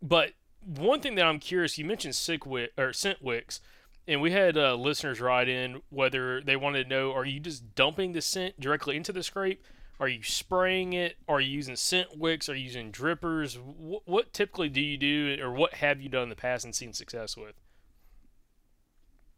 But 0.00 0.32
one 0.64 1.00
thing 1.00 1.16
that 1.16 1.26
I'm 1.26 1.40
curious, 1.40 1.78
you 1.78 1.84
mentioned 1.84 2.14
sick 2.14 2.46
wick, 2.46 2.72
or 2.78 2.92
scent 2.92 3.22
wicks, 3.22 3.60
and 4.08 4.20
we 4.20 4.32
had 4.32 4.56
uh, 4.56 4.74
listeners 4.74 5.20
write 5.20 5.48
in 5.48 5.82
whether 5.90 6.40
they 6.40 6.56
wanted 6.56 6.84
to 6.84 6.88
know: 6.88 7.12
Are 7.12 7.24
you 7.24 7.40
just 7.40 7.74
dumping 7.74 8.12
the 8.12 8.22
scent 8.22 8.58
directly 8.58 8.96
into 8.96 9.12
the 9.12 9.22
scrape? 9.22 9.62
Are 10.00 10.08
you 10.08 10.22
spraying 10.22 10.94
it? 10.94 11.16
Are 11.28 11.40
you 11.40 11.50
using 11.50 11.76
scent 11.76 12.16
wicks? 12.16 12.48
Are 12.48 12.54
you 12.54 12.64
using 12.64 12.90
drippers? 12.90 13.56
What, 13.56 14.02
what 14.04 14.32
typically 14.32 14.68
do 14.68 14.80
you 14.80 14.96
do, 14.96 15.36
or 15.40 15.52
what 15.52 15.74
have 15.74 16.00
you 16.00 16.08
done 16.08 16.24
in 16.24 16.28
the 16.28 16.36
past 16.36 16.64
and 16.64 16.74
seen 16.74 16.92
success 16.92 17.36
with? 17.36 17.54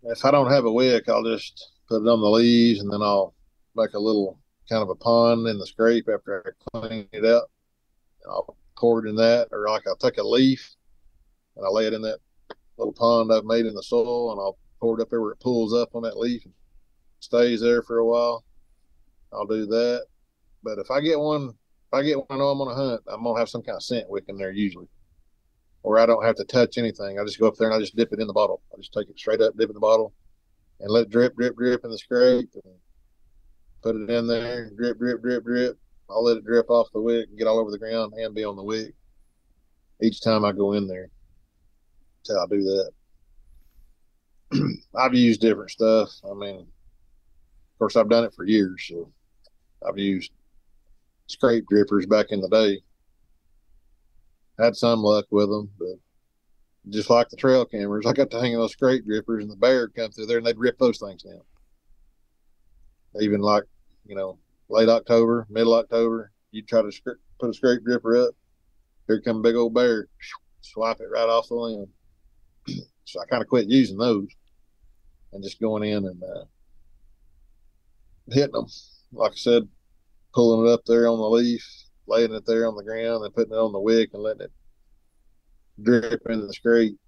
If 0.04 0.24
I 0.24 0.30
don't 0.30 0.50
have 0.50 0.64
a 0.64 0.72
wick, 0.72 1.08
I'll 1.08 1.24
just 1.24 1.70
put 1.88 2.02
it 2.02 2.08
on 2.08 2.20
the 2.20 2.30
leaves, 2.30 2.80
and 2.80 2.90
then 2.90 3.02
I'll 3.02 3.34
make 3.76 3.94
a 3.94 3.98
little 3.98 4.38
kind 4.68 4.82
of 4.82 4.88
a 4.88 4.94
pond 4.94 5.46
in 5.48 5.58
the 5.58 5.66
scrape 5.66 6.08
after 6.08 6.56
I 6.74 6.78
clean 6.78 7.08
it 7.12 7.24
up. 7.24 7.50
I'll 8.26 8.56
pour 8.76 9.04
it 9.04 9.08
in 9.08 9.16
that, 9.16 9.48
or 9.50 9.68
like 9.68 9.82
I'll 9.86 9.96
take 9.96 10.18
a 10.18 10.22
leaf 10.22 10.74
and 11.56 11.64
I 11.64 11.68
lay 11.68 11.86
it 11.86 11.92
in 11.92 12.02
that 12.02 12.18
little 12.76 12.92
pond 12.92 13.32
I've 13.32 13.44
made 13.44 13.66
in 13.66 13.74
the 13.74 13.82
soil, 13.82 14.32
and 14.32 14.40
I'll 14.40 14.58
pour 14.80 14.98
it 14.98 15.02
up 15.02 15.10
there 15.10 15.20
where 15.20 15.32
it 15.32 15.40
pulls 15.40 15.74
up 15.74 15.94
on 15.94 16.02
that 16.02 16.18
leaf 16.18 16.44
and 16.44 16.54
stays 17.20 17.60
there 17.60 17.82
for 17.82 17.98
a 17.98 18.06
while. 18.06 18.44
I'll 19.32 19.46
do 19.46 19.66
that. 19.66 20.06
But 20.64 20.78
if 20.78 20.90
I 20.90 21.00
get 21.00 21.20
one, 21.20 21.50
if 21.50 21.92
I 21.92 22.02
get 22.02 22.18
one, 22.18 22.26
I 22.30 22.36
know 22.38 22.48
I'm 22.48 22.60
on 22.62 22.72
a 22.72 22.74
hunt, 22.74 23.02
I'm 23.06 23.22
gonna 23.22 23.38
have 23.38 23.50
some 23.50 23.62
kind 23.62 23.76
of 23.76 23.82
scent 23.82 24.08
wick 24.08 24.24
in 24.28 24.38
there 24.38 24.50
usually, 24.50 24.88
or 25.82 25.98
I 25.98 26.06
don't 26.06 26.24
have 26.24 26.36
to 26.36 26.44
touch 26.44 26.78
anything. 26.78 27.18
I 27.18 27.24
just 27.24 27.38
go 27.38 27.48
up 27.48 27.56
there 27.56 27.68
and 27.68 27.76
I 27.76 27.80
just 27.80 27.96
dip 27.96 28.12
it 28.12 28.20
in 28.20 28.26
the 28.26 28.32
bottle. 28.32 28.62
I 28.72 28.78
just 28.78 28.92
take 28.92 29.10
it 29.10 29.18
straight 29.18 29.40
up, 29.42 29.56
dip 29.56 29.70
in 29.70 29.74
the 29.74 29.80
bottle, 29.80 30.14
and 30.80 30.90
let 30.90 31.02
it 31.02 31.10
drip, 31.10 31.36
drip, 31.36 31.56
drip 31.56 31.84
in 31.84 31.90
the 31.90 31.98
scrape, 31.98 32.50
and 32.54 32.74
put 33.82 33.96
it 33.96 34.10
in 34.10 34.26
there, 34.26 34.70
drip, 34.70 34.98
drip, 34.98 35.22
drip, 35.22 35.44
drip. 35.44 35.78
I'll 36.10 36.24
let 36.24 36.38
it 36.38 36.44
drip 36.44 36.70
off 36.70 36.92
the 36.92 37.00
wick 37.00 37.28
and 37.28 37.38
get 37.38 37.46
all 37.46 37.58
over 37.58 37.70
the 37.70 37.78
ground 37.78 38.14
and 38.14 38.34
be 38.34 38.44
on 38.44 38.56
the 38.56 38.62
wick 38.62 38.94
each 40.00 40.20
time 40.20 40.44
I 40.44 40.52
go 40.52 40.72
in 40.72 40.86
there 40.86 41.08
That's 42.26 42.36
how 42.36 42.44
I 42.44 42.48
do 42.48 42.62
that. 42.62 42.90
I've 44.96 45.14
used 45.14 45.40
different 45.40 45.70
stuff. 45.70 46.10
I 46.28 46.34
mean, 46.34 46.60
of 46.60 47.78
course, 47.78 47.96
I've 47.96 48.08
done 48.08 48.24
it 48.24 48.34
for 48.34 48.44
years. 48.44 48.84
So 48.88 49.12
I've 49.86 49.98
used 49.98 50.30
scrape 51.34 51.66
drippers 51.70 52.08
back 52.08 52.26
in 52.30 52.40
the 52.40 52.48
day. 52.48 52.80
Had 54.58 54.76
some 54.76 55.00
luck 55.00 55.26
with 55.30 55.50
them, 55.50 55.70
but 55.78 55.98
just 56.90 57.10
like 57.10 57.28
the 57.28 57.36
trail 57.36 57.64
cameras, 57.64 58.06
I 58.06 58.12
got 58.12 58.30
to 58.30 58.40
hang 58.40 58.54
those 58.54 58.72
scrape 58.72 59.06
drippers, 59.06 59.42
and 59.42 59.50
the 59.50 59.56
bear 59.56 59.88
come 59.88 60.10
through 60.10 60.26
there 60.26 60.38
and 60.38 60.46
they'd 60.46 60.58
rip 60.58 60.78
those 60.78 60.98
things 60.98 61.22
down. 61.22 61.40
Even 63.20 63.40
like, 63.40 63.64
you 64.06 64.14
know, 64.14 64.38
late 64.68 64.88
October, 64.88 65.46
middle 65.50 65.74
October, 65.74 66.32
you 66.50 66.62
try 66.62 66.82
to 66.82 66.92
put 67.38 67.50
a 67.50 67.54
scrape 67.54 67.82
dripper 67.84 68.28
up, 68.28 68.34
here 69.06 69.20
come 69.20 69.42
big 69.42 69.56
old 69.56 69.74
bear, 69.74 70.08
swipe 70.60 71.00
it 71.00 71.08
right 71.12 71.28
off 71.28 71.48
the 71.48 71.54
limb. 71.54 71.88
So 73.06 73.20
I 73.20 73.26
kind 73.26 73.42
of 73.42 73.48
quit 73.48 73.68
using 73.68 73.98
those 73.98 74.28
and 75.34 75.44
just 75.44 75.60
going 75.60 75.84
in 75.84 76.06
and 76.06 76.22
uh, 76.22 76.44
hitting 78.30 78.52
them. 78.52 78.66
Like 79.12 79.32
I 79.32 79.36
said, 79.36 79.68
pulling 80.34 80.66
it 80.66 80.72
up 80.72 80.82
there 80.86 81.08
on 81.08 81.18
the 81.18 81.28
leaf, 81.28 81.64
laying 82.06 82.34
it 82.34 82.44
there 82.46 82.66
on 82.66 82.76
the 82.76 82.82
ground, 82.82 83.24
and 83.24 83.34
putting 83.34 83.52
it 83.52 83.58
on 83.58 83.72
the 83.72 83.80
wick 83.80 84.10
and 84.14 84.22
letting 84.22 84.42
it 84.42 84.52
drip 85.82 86.22
into 86.28 86.46
the 86.46 86.52
scrape. 86.52 86.98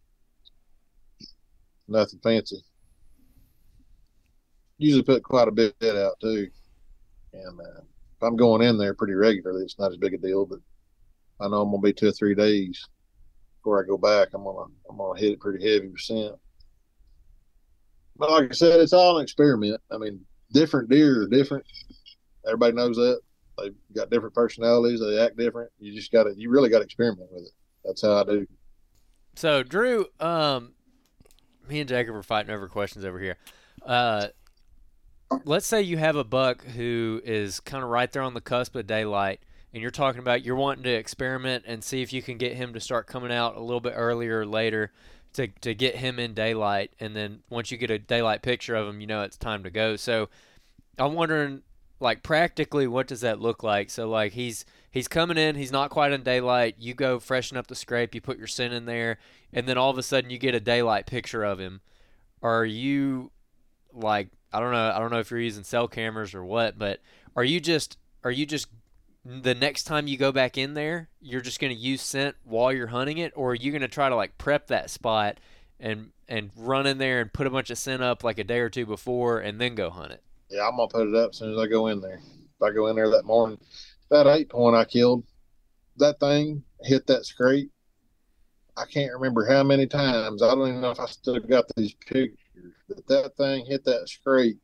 Nothing 1.89 2.21
fancy. 2.23 2.63
Usually 4.79 5.03
put 5.03 5.23
quite 5.23 5.49
a 5.49 5.53
bit 5.53 5.75
out 5.83 6.19
too. 6.21 6.49
And 7.33 7.61
uh, 7.61 7.81
if 7.81 8.23
I'm 8.23 8.37
going 8.37 8.63
in 8.63 8.79
there 8.79 8.95
pretty 8.95 9.15
regularly, 9.15 9.65
it's 9.65 9.79
not 9.79 9.93
as 9.93 9.99
big 9.99 10.15
a 10.15 10.19
deal, 10.19 10.47
but 10.47 10.59
I 11.41 11.49
know 11.49 11.63
I'm 11.63 11.71
going 11.71 11.83
to 11.83 11.87
be 11.87 11.93
two 11.93 12.09
or 12.09 12.13
three 12.13 12.35
days 12.35 12.87
before 13.67 13.83
I 13.83 13.87
go 13.87 13.99
back, 13.99 14.29
I'm 14.33 14.45
gonna 14.45 14.71
I'm 14.89 14.97
gonna 14.97 15.19
hit 15.19 15.33
it 15.33 15.41
pretty 15.41 15.69
heavy 15.69 15.89
percent. 15.89 16.37
But 18.17 18.31
like 18.31 18.51
I 18.53 18.55
said, 18.55 18.79
it's 18.79 18.93
all 18.93 19.19
an 19.19 19.25
experiment. 19.25 19.81
I 19.91 19.99
mean, 19.99 20.25
different 20.53 20.89
deer 20.89 21.23
are 21.23 21.29
different. 21.29 21.65
Everybody 22.47 22.73
knows 22.75 22.97
that. 22.97 23.21
They've 23.59 23.75
got 23.95 24.11
different 24.11 24.35
personalities. 24.35 25.01
They 25.01 25.19
act 25.19 25.37
different. 25.37 25.71
You 25.79 25.95
just 25.95 26.13
got 26.13 26.25
to, 26.25 26.35
you 26.37 26.51
really 26.51 26.69
got 26.69 26.79
to 26.79 26.85
experiment 26.85 27.29
with 27.33 27.45
it. 27.45 27.53
That's 27.85 28.03
how 28.03 28.21
I 28.21 28.25
do. 28.25 28.47
So, 29.35 29.63
Drew, 29.63 30.07
um, 30.21 30.73
me 31.69 31.81
and 31.81 31.89
Jacob 31.89 32.15
are 32.15 32.23
fighting 32.23 32.55
over 32.55 32.69
questions 32.69 33.05
over 33.05 33.19
here. 33.19 33.37
Uh, 33.85 34.29
let's 35.45 35.67
say 35.67 35.83
you 35.83 35.99
have 35.99 36.17
a 36.17 36.25
buck 36.25 36.65
who 36.65 37.21
is 37.25 37.61
kind 37.61 37.83
of 37.83 37.91
right 37.91 38.11
there 38.13 38.23
on 38.23 38.35
the 38.35 38.41
cusp 38.41 38.77
of 38.77 38.87
daylight 38.87 39.41
and 39.73 39.83
you're 39.83 39.91
talking 39.91 40.21
about 40.21 40.45
you're 40.45 40.57
wanting 40.57 40.85
to 40.85 40.91
experiment 40.91 41.65
and 41.67 41.83
see 41.83 42.03
if 42.03 42.13
you 42.13 42.23
can 42.23 42.39
get 42.39 42.55
him 42.55 42.73
to 42.73 42.81
start 42.81 43.07
coming 43.07 43.33
out 43.33 43.57
a 43.57 43.61
little 43.61 43.81
bit 43.81 43.93
earlier 43.97 44.41
or 44.41 44.47
later 44.47 44.93
to, 45.33 45.49
to 45.61 45.75
get 45.75 45.97
him 45.97 46.19
in 46.19 46.33
daylight 46.33 46.93
and 47.01 47.15
then 47.15 47.41
once 47.51 47.71
you 47.71 47.77
get 47.77 47.91
a 47.91 47.99
daylight 47.99 48.43
picture 48.43 48.75
of 48.75 48.89
him 48.89 49.01
you 49.01 49.07
know 49.07 49.23
it's 49.23 49.37
time 49.37 49.65
to 49.65 49.71
go 49.71 49.97
so 49.97 50.29
i'm 50.99 51.15
wondering 51.15 51.63
like 52.01 52.23
practically 52.23 52.87
what 52.87 53.07
does 53.07 53.21
that 53.23 53.41
look 53.41 53.63
like? 53.63 53.91
So 53.91 54.09
like 54.09 54.33
he's 54.33 54.65
he's 54.91 55.09
coming 55.09 55.39
in 55.39 55.57
he's 55.57 55.73
not 55.73 55.91
quite 55.91 56.13
in 56.13 56.23
daylight. 56.23 56.77
You 56.79 56.95
go 56.95 57.19
freshen 57.19 57.57
up 57.57 57.67
the 57.67 57.75
scrape 57.75 58.15
you 58.15 58.21
put 58.21 58.39
your 58.39 58.47
scent 58.47 58.75
in 58.75 58.87
there 58.87 59.19
and 59.53 59.69
then 59.69 59.79
all 59.79 59.91
of 59.91 59.99
a 59.99 60.03
sudden 60.03 60.31
you 60.31 60.39
get 60.39 60.55
a 60.55 60.61
daylight 60.61 61.07
picture 61.07 61.45
of 61.45 61.59
him. 61.59 61.81
Are 62.43 62.65
you 62.65 63.31
like 63.93 64.29
i 64.53 64.61
don't 64.61 64.73
know 64.73 64.93
i 64.95 64.99
don't 64.99 65.11
know 65.11 65.19
if 65.19 65.31
you're 65.31 65.41
using 65.41 65.65
cell 65.65 65.89
cameras 65.89 66.35
or 66.35 66.45
what 66.45 66.79
but 66.79 67.01
are 67.35 67.45
you 67.45 67.59
just 67.59 67.97
are 68.25 68.31
you 68.31 68.45
just 68.45 68.69
the 69.27 69.55
next 69.55 69.85
time 69.85 70.07
you 70.07 70.17
go 70.17 70.31
back 70.31 70.57
in 70.57 70.75
there, 70.75 71.09
you're 71.21 71.41
just 71.41 71.61
going 71.61 71.75
to 71.75 71.79
use 71.79 72.01
scent 72.01 72.37
while 72.45 72.73
you're 72.73 72.87
hunting 72.89 73.19
it, 73.19 73.33
or 73.35 73.51
are 73.51 73.57
you 73.57 73.73
going 73.73 73.83
to 73.83 73.89
try 73.89 74.09
to 74.09 74.15
like 74.15 74.39
prep 74.39 74.69
that 74.69 74.91
spot 74.91 75.39
and 75.81 76.11
and 76.29 76.51
run 76.57 76.87
in 76.87 76.99
there 76.99 77.21
and 77.21 77.33
put 77.33 77.47
a 77.47 77.51
bunch 77.51 77.71
of 77.71 77.79
scent 77.79 78.03
up 78.03 78.25
like 78.25 78.39
a 78.39 78.45
day 78.45 78.59
or 78.59 78.69
two 78.69 78.87
before 78.87 79.39
and 79.39 79.61
then 79.61 79.75
go 79.75 79.91
hunt 79.91 80.13
it? 80.13 80.23
Yeah, 80.49 80.67
I'm 80.67 80.77
gonna 80.77 80.89
put 80.89 81.09
it 81.09 81.15
up 81.15 81.31
as 81.31 81.39
soon 81.39 81.53
as 81.53 81.59
I 81.59 81.67
go 81.67 81.89
in 81.89 82.01
there. 82.01 82.21
If 82.21 82.63
I 82.63 82.71
go 82.73 82.87
in 82.87 82.97
there 82.97 83.11
that 83.11 83.25
morning, 83.25 83.59
that 84.11 84.27
eight 84.27 84.49
point 84.49 84.77
I 84.77 84.85
killed, 84.85 85.25
that 85.97 86.21
thing 86.21 86.63
hit 86.83 87.07
that 87.09 87.27
scrape. 87.27 87.71
I 88.77 88.85
can't 88.85 89.13
remember 89.13 89.47
how 89.47 89.63
many 89.63 89.87
times. 89.87 90.43
I 90.43 90.55
don't 90.55 90.69
even 90.69 90.81
know 90.81 90.91
if 90.91 91.01
I 91.01 91.07
still 91.07 91.41
got 91.41 91.65
these 91.77 91.95
pictures, 91.95 92.39
but 92.89 93.07
that 93.09 93.37
thing 93.37 93.67
hit 93.67 93.85
that 93.85 94.09
scrape 94.09 94.59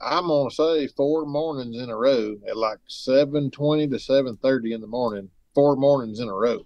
I'm 0.00 0.28
gonna 0.28 0.50
say 0.50 0.86
four 0.86 1.26
mornings 1.26 1.76
in 1.76 1.90
a 1.90 1.96
row 1.96 2.36
at 2.48 2.56
like 2.56 2.78
seven 2.86 3.50
twenty 3.50 3.88
to 3.88 3.98
seven 3.98 4.36
thirty 4.36 4.72
in 4.72 4.80
the 4.80 4.86
morning, 4.86 5.28
four 5.54 5.74
mornings 5.74 6.20
in 6.20 6.28
a 6.28 6.34
row, 6.34 6.62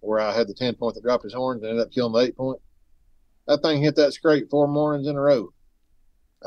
where 0.00 0.18
I 0.18 0.32
had 0.32 0.48
the 0.48 0.54
ten 0.54 0.74
point 0.74 0.94
that 0.94 1.02
dropped 1.02 1.24
his 1.24 1.34
horns 1.34 1.62
and 1.62 1.70
ended 1.70 1.86
up 1.86 1.92
killing 1.92 2.12
the 2.12 2.20
eight 2.20 2.36
point. 2.36 2.60
That 3.46 3.60
thing 3.60 3.82
hit 3.82 3.96
that 3.96 4.14
scrape 4.14 4.48
four 4.50 4.66
mornings 4.66 5.08
in 5.08 5.16
a 5.16 5.20
row. 5.20 5.52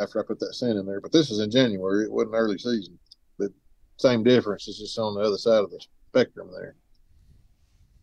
After 0.01 0.19
I 0.19 0.23
put 0.26 0.39
that 0.39 0.53
scent 0.53 0.77
in 0.77 0.85
there. 0.85 1.01
But 1.01 1.11
this 1.11 1.31
is 1.31 1.39
in 1.39 1.51
January. 1.51 2.05
It 2.05 2.11
wasn't 2.11 2.35
early 2.35 2.57
season. 2.57 2.97
But 3.38 3.51
same 3.97 4.23
difference. 4.23 4.67
It's 4.67 4.80
just 4.80 4.97
on 4.99 5.15
the 5.15 5.22
other 5.22 5.38
side 5.38 5.63
of 5.63 5.72
the 5.72 5.80
spectrum 6.09 6.49
there. 6.51 6.76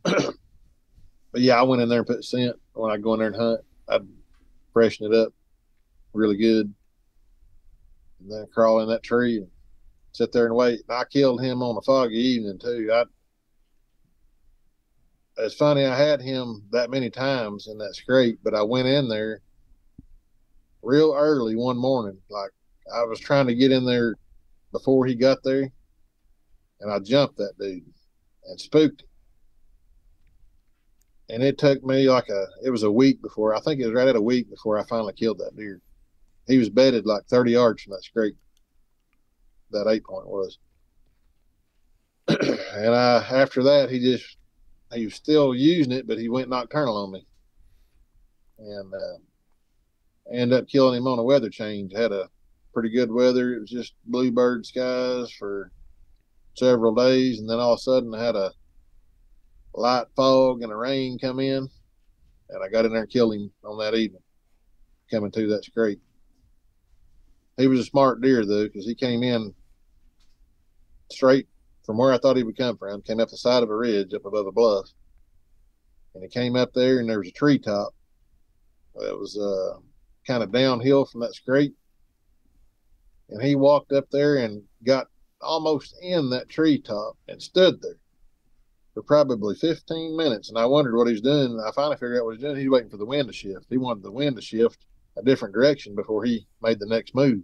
but 1.33 1.41
yeah, 1.41 1.59
I 1.59 1.63
went 1.63 1.83
in 1.83 1.89
there 1.89 1.99
and 1.99 2.07
put 2.07 2.25
scent 2.25 2.57
when 2.75 2.91
I 2.91 2.97
go 2.97 3.15
in 3.15 3.21
there 3.21 3.29
and 3.29 3.37
hunt. 3.37 3.61
I'd 3.89 4.07
freshen 4.73 5.13
it 5.13 5.15
up 5.15 5.33
really 6.13 6.37
good. 6.37 6.73
And 8.21 8.31
then 8.31 8.47
crawl 8.53 8.81
in 8.81 8.89
that 8.89 9.03
tree 9.03 9.39
and 9.39 9.49
sit 10.13 10.33
there 10.33 10.47
and 10.47 10.55
wait. 10.55 10.83
And 10.89 10.99
I 10.99 11.05
killed 11.05 11.43
him 11.43 11.63
on 11.63 11.77
a 11.77 11.83
foggy 11.83 12.17
evening 12.17 12.59
too. 12.59 12.91
I 12.93 13.05
it's 15.39 15.55
funny 15.55 15.87
I 15.87 15.97
had 15.97 16.21
him 16.21 16.63
that 16.73 16.91
many 16.91 17.09
times 17.09 17.67
in 17.67 17.79
that 17.79 17.97
scrape, 17.97 18.39
but 18.45 18.55
I 18.55 18.63
went 18.63 18.87
in 18.87 19.09
there 19.09 19.41
real 20.83 21.15
early 21.17 21.57
one 21.57 21.77
morning. 21.77 22.19
Like 22.29 22.51
I 22.95 23.05
was 23.05 23.21
trying 23.21 23.47
to 23.47 23.55
get 23.55 23.73
in 23.73 23.87
there 23.87 24.17
before 24.73 25.07
he 25.07 25.15
got 25.15 25.39
there, 25.45 25.71
and 26.81 26.93
I 26.93 26.99
jumped 26.99 27.37
that 27.39 27.59
dude 27.59 27.85
and 28.45 28.61
spooked 28.61 29.03
him. 29.03 29.09
And 31.31 31.43
it 31.43 31.57
took 31.57 31.83
me 31.83 32.11
like 32.11 32.29
a 32.29 32.47
it 32.65 32.71
was 32.71 32.83
a 32.83 32.91
week 32.91 33.23
before 33.23 33.55
I 33.55 33.61
think 33.61 33.81
it 33.81 33.87
was 33.87 33.95
right 33.95 34.09
at 34.09 34.17
a 34.17 34.21
week 34.21 34.51
before 34.51 34.79
I 34.79 34.85
finally 34.85 35.15
killed 35.15 35.39
that 35.39 35.57
deer. 35.57 35.81
He 36.47 36.59
was 36.59 36.69
bedded 36.69 37.07
like 37.07 37.25
thirty 37.27 37.53
yards 37.53 37.83
from 37.83 37.93
that 37.93 38.05
scrape. 38.05 38.37
That 39.71 39.89
eight 39.89 40.05
point 40.05 40.27
was. 40.27 40.59
and 42.29 42.95
I 42.95 43.25
after 43.31 43.63
that 43.65 43.91
he 43.91 43.99
just 43.99 44.37
he 44.93 45.07
was 45.07 45.15
still 45.15 45.55
using 45.55 45.93
it, 45.93 46.07
but 46.07 46.19
he 46.19 46.29
went 46.29 46.51
nocturnal 46.51 46.97
on 46.97 47.13
me, 47.13 47.27
and 48.59 48.93
uh, 48.93 49.19
ended 50.33 50.59
up 50.59 50.69
killing 50.69 50.99
him 50.99 51.07
on 51.07 51.19
a 51.19 51.23
weather 51.23 51.51
change. 51.51 51.93
Had 51.95 52.13
a 52.13 52.29
pretty 52.73 52.91
good 52.91 53.11
weather. 53.11 53.55
It 53.55 53.61
was 53.61 53.71
just 53.71 53.95
bluebird 54.07 54.67
skies 54.67 55.31
for 55.39 55.71
several 56.55 56.95
days, 56.95 57.39
and 57.39 57.49
then 57.49 57.59
all 57.59 57.75
of 57.75 57.79
a 57.79 57.83
sudden 57.83 58.15
I 58.15 58.25
had 58.25 58.37
a 58.37 58.53
light 59.75 60.07
fog 60.15 60.63
and 60.63 60.73
a 60.73 60.77
rain 60.77 61.19
come 61.19 61.41
in, 61.41 61.69
and 62.51 62.65
I 62.65 62.69
got 62.69 62.85
in 62.85 62.93
there 62.93 63.03
and 63.03 63.11
killed 63.11 63.35
him 63.35 63.51
on 63.65 63.79
that 63.79 63.95
evening, 63.95 64.23
coming 65.11 65.31
to 65.33 65.47
that 65.49 65.65
scrape. 65.65 66.01
He 67.57 67.67
was 67.67 67.81
a 67.81 67.85
smart 67.85 68.21
deer 68.21 68.45
though, 68.45 68.65
because 68.65 68.87
he 68.87 68.95
came 68.95 69.23
in 69.23 69.55
straight 71.11 71.49
from 71.85 71.99
where 71.99 72.13
I 72.13 72.19
thought 72.19 72.37
he 72.37 72.43
would 72.43 72.57
come 72.57 72.77
from. 72.77 73.03
Came 73.03 73.21
up 73.21 73.29
the 73.29 73.37
side 73.37 73.63
of 73.63 73.71
a 73.71 73.77
ridge 73.77 74.15
up 74.15 74.25
above 74.25 74.47
a 74.47 74.53
bluff, 74.53 74.89
and 76.15 76.23
he 76.23 76.29
came 76.29 76.57
up 76.57 76.73
there, 76.75 77.01
and 77.01 77.09
there 77.09 77.19
was 77.19 77.29
a 77.29 77.33
tree 77.33 77.59
top. 77.59 77.95
It 78.97 79.19
was 79.19 79.39
uh, 79.39 79.81
kind 80.27 80.43
of 80.43 80.53
downhill 80.53 81.05
from 81.05 81.21
that 81.21 81.35
scrape, 81.35 81.75
and 83.29 83.43
he 83.43 83.55
walked 83.55 83.93
up 83.93 84.11
there 84.11 84.37
and 84.37 84.63
got 84.85 85.07
almost 85.41 85.95
in 86.03 86.31
that 86.31 86.49
tree 86.49 86.81
top 86.81 87.17
and 87.29 87.43
stood 87.43 87.81
there 87.83 87.99
for 88.95 89.03
probably 89.03 89.55
15 89.55 90.17
minutes. 90.17 90.49
And 90.49 90.59
I 90.59 90.67
wondered 90.67 90.97
what 90.97 91.09
he's 91.09 91.21
doing. 91.21 91.61
I 91.67 91.73
finally 91.73 91.97
figured 91.97 92.19
out 92.19 92.27
what 92.27 92.35
he's 92.35 92.45
doing. 92.45 92.57
He's 92.57 92.69
waiting 92.69 92.91
for 92.91 92.99
the 92.99 93.07
wind 93.07 93.29
to 93.29 93.33
shift. 93.33 93.67
He 93.71 93.79
wanted 93.79 94.03
the 94.03 94.13
wind 94.13 94.37
to 94.37 94.43
shift 94.43 94.85
a 95.17 95.23
different 95.23 95.55
direction 95.55 95.95
before 95.95 96.25
he 96.25 96.47
made 96.61 96.79
the 96.79 96.87
next 96.87 97.15
move. 97.15 97.43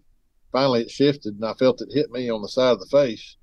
Finally, 0.53 0.83
it 0.83 0.91
shifted, 0.91 1.35
and 1.35 1.45
I 1.45 1.55
felt 1.55 1.81
it 1.81 1.93
hit 1.93 2.11
me 2.11 2.31
on 2.31 2.43
the 2.43 2.49
side 2.49 2.73
of 2.73 2.81
the 2.81 2.87
face 2.87 3.37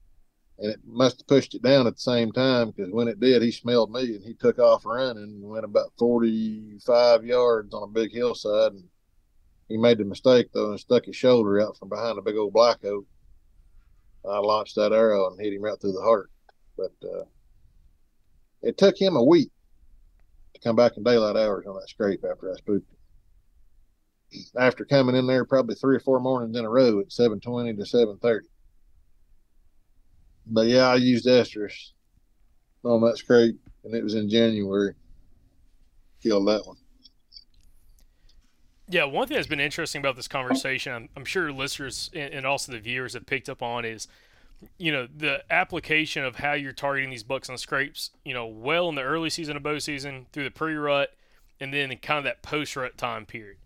and 0.57 0.71
it 0.71 0.79
must 0.85 1.19
have 1.19 1.27
pushed 1.27 1.53
it 1.53 1.61
down 1.61 1.87
at 1.87 1.95
the 1.95 2.01
same 2.01 2.31
time 2.31 2.71
because 2.71 2.91
when 2.91 3.07
it 3.07 3.19
did, 3.19 3.41
he 3.41 3.51
smelled 3.51 3.91
me 3.91 4.15
and 4.15 4.23
he 4.23 4.33
took 4.33 4.57
off 4.57 4.85
running 4.85 5.23
and 5.23 5.43
went 5.43 5.65
about 5.65 5.91
45 5.99 7.25
yards 7.25 7.73
on 7.73 7.83
a 7.83 7.87
big 7.87 8.11
hillside. 8.13 8.71
And 8.71 8.85
he 9.67 9.77
made 9.77 9.97
the 9.97 10.05
mistake 10.05 10.49
though 10.53 10.71
and 10.71 10.79
stuck 10.79 11.05
his 11.05 11.15
shoulder 11.15 11.61
out 11.61 11.77
from 11.77 11.89
behind 11.89 12.17
a 12.17 12.21
big 12.21 12.35
old 12.35 12.53
black 12.53 12.83
oak. 12.85 13.05
I 14.27 14.39
launched 14.39 14.75
that 14.75 14.91
arrow 14.91 15.29
and 15.29 15.39
hit 15.39 15.53
him 15.53 15.61
right 15.61 15.79
through 15.79 15.93
the 15.93 16.01
heart. 16.01 16.31
But 16.77 16.93
uh, 17.03 17.25
it 18.61 18.77
took 18.77 18.99
him 18.99 19.15
a 19.15 19.23
week 19.23 19.51
to 20.53 20.61
come 20.61 20.75
back 20.75 20.97
in 20.97 21.03
daylight 21.03 21.35
hours 21.35 21.65
on 21.67 21.75
that 21.75 21.89
scrape 21.89 22.23
after 22.29 22.51
I 22.51 22.55
spooked 22.55 22.91
him. 22.91 22.97
After 24.59 24.83
coming 24.83 25.15
in 25.15 25.27
there 25.27 25.45
probably 25.45 25.75
three 25.75 25.95
or 25.95 25.99
four 25.99 26.19
mornings 26.19 26.57
in 26.57 26.65
a 26.65 26.69
row 26.69 26.99
at 26.99 27.09
7:20 27.09 27.77
to 27.77 27.85
7:30 27.85 28.47
but 30.47 30.67
yeah, 30.67 30.87
I 30.87 30.95
used 30.95 31.25
estrus 31.25 31.91
on 32.83 33.01
that 33.01 33.17
scrape, 33.17 33.59
and 33.83 33.95
it 33.95 34.03
was 34.03 34.15
in 34.15 34.29
January. 34.29 34.93
Killed 36.21 36.47
that 36.47 36.65
one. 36.65 36.77
Yeah, 38.87 39.05
one 39.05 39.27
thing 39.27 39.35
that's 39.35 39.47
been 39.47 39.59
interesting 39.59 39.99
about 39.99 40.15
this 40.15 40.27
conversation, 40.27 40.93
I'm, 40.93 41.09
I'm 41.15 41.25
sure 41.25 41.51
listeners 41.51 42.11
and, 42.13 42.33
and 42.33 42.45
also 42.45 42.71
the 42.71 42.79
viewers 42.79 43.13
have 43.13 43.25
picked 43.25 43.49
up 43.49 43.63
on 43.63 43.83
is, 43.83 44.07
you 44.77 44.91
know, 44.91 45.07
the 45.07 45.43
application 45.49 46.23
of 46.23 46.35
how 46.37 46.53
you're 46.53 46.71
targeting 46.71 47.09
these 47.09 47.23
bucks 47.23 47.49
on 47.49 47.57
scrapes. 47.57 48.11
You 48.23 48.33
know, 48.33 48.45
well 48.45 48.87
in 48.89 48.95
the 48.95 49.01
early 49.01 49.29
season 49.29 49.57
of 49.57 49.63
bow 49.63 49.79
season, 49.79 50.27
through 50.31 50.43
the 50.43 50.51
pre-rut, 50.51 51.13
and 51.59 51.73
then 51.73 51.95
kind 51.97 52.19
of 52.19 52.23
that 52.25 52.41
post-rut 52.41 52.97
time 52.97 53.25
period. 53.25 53.57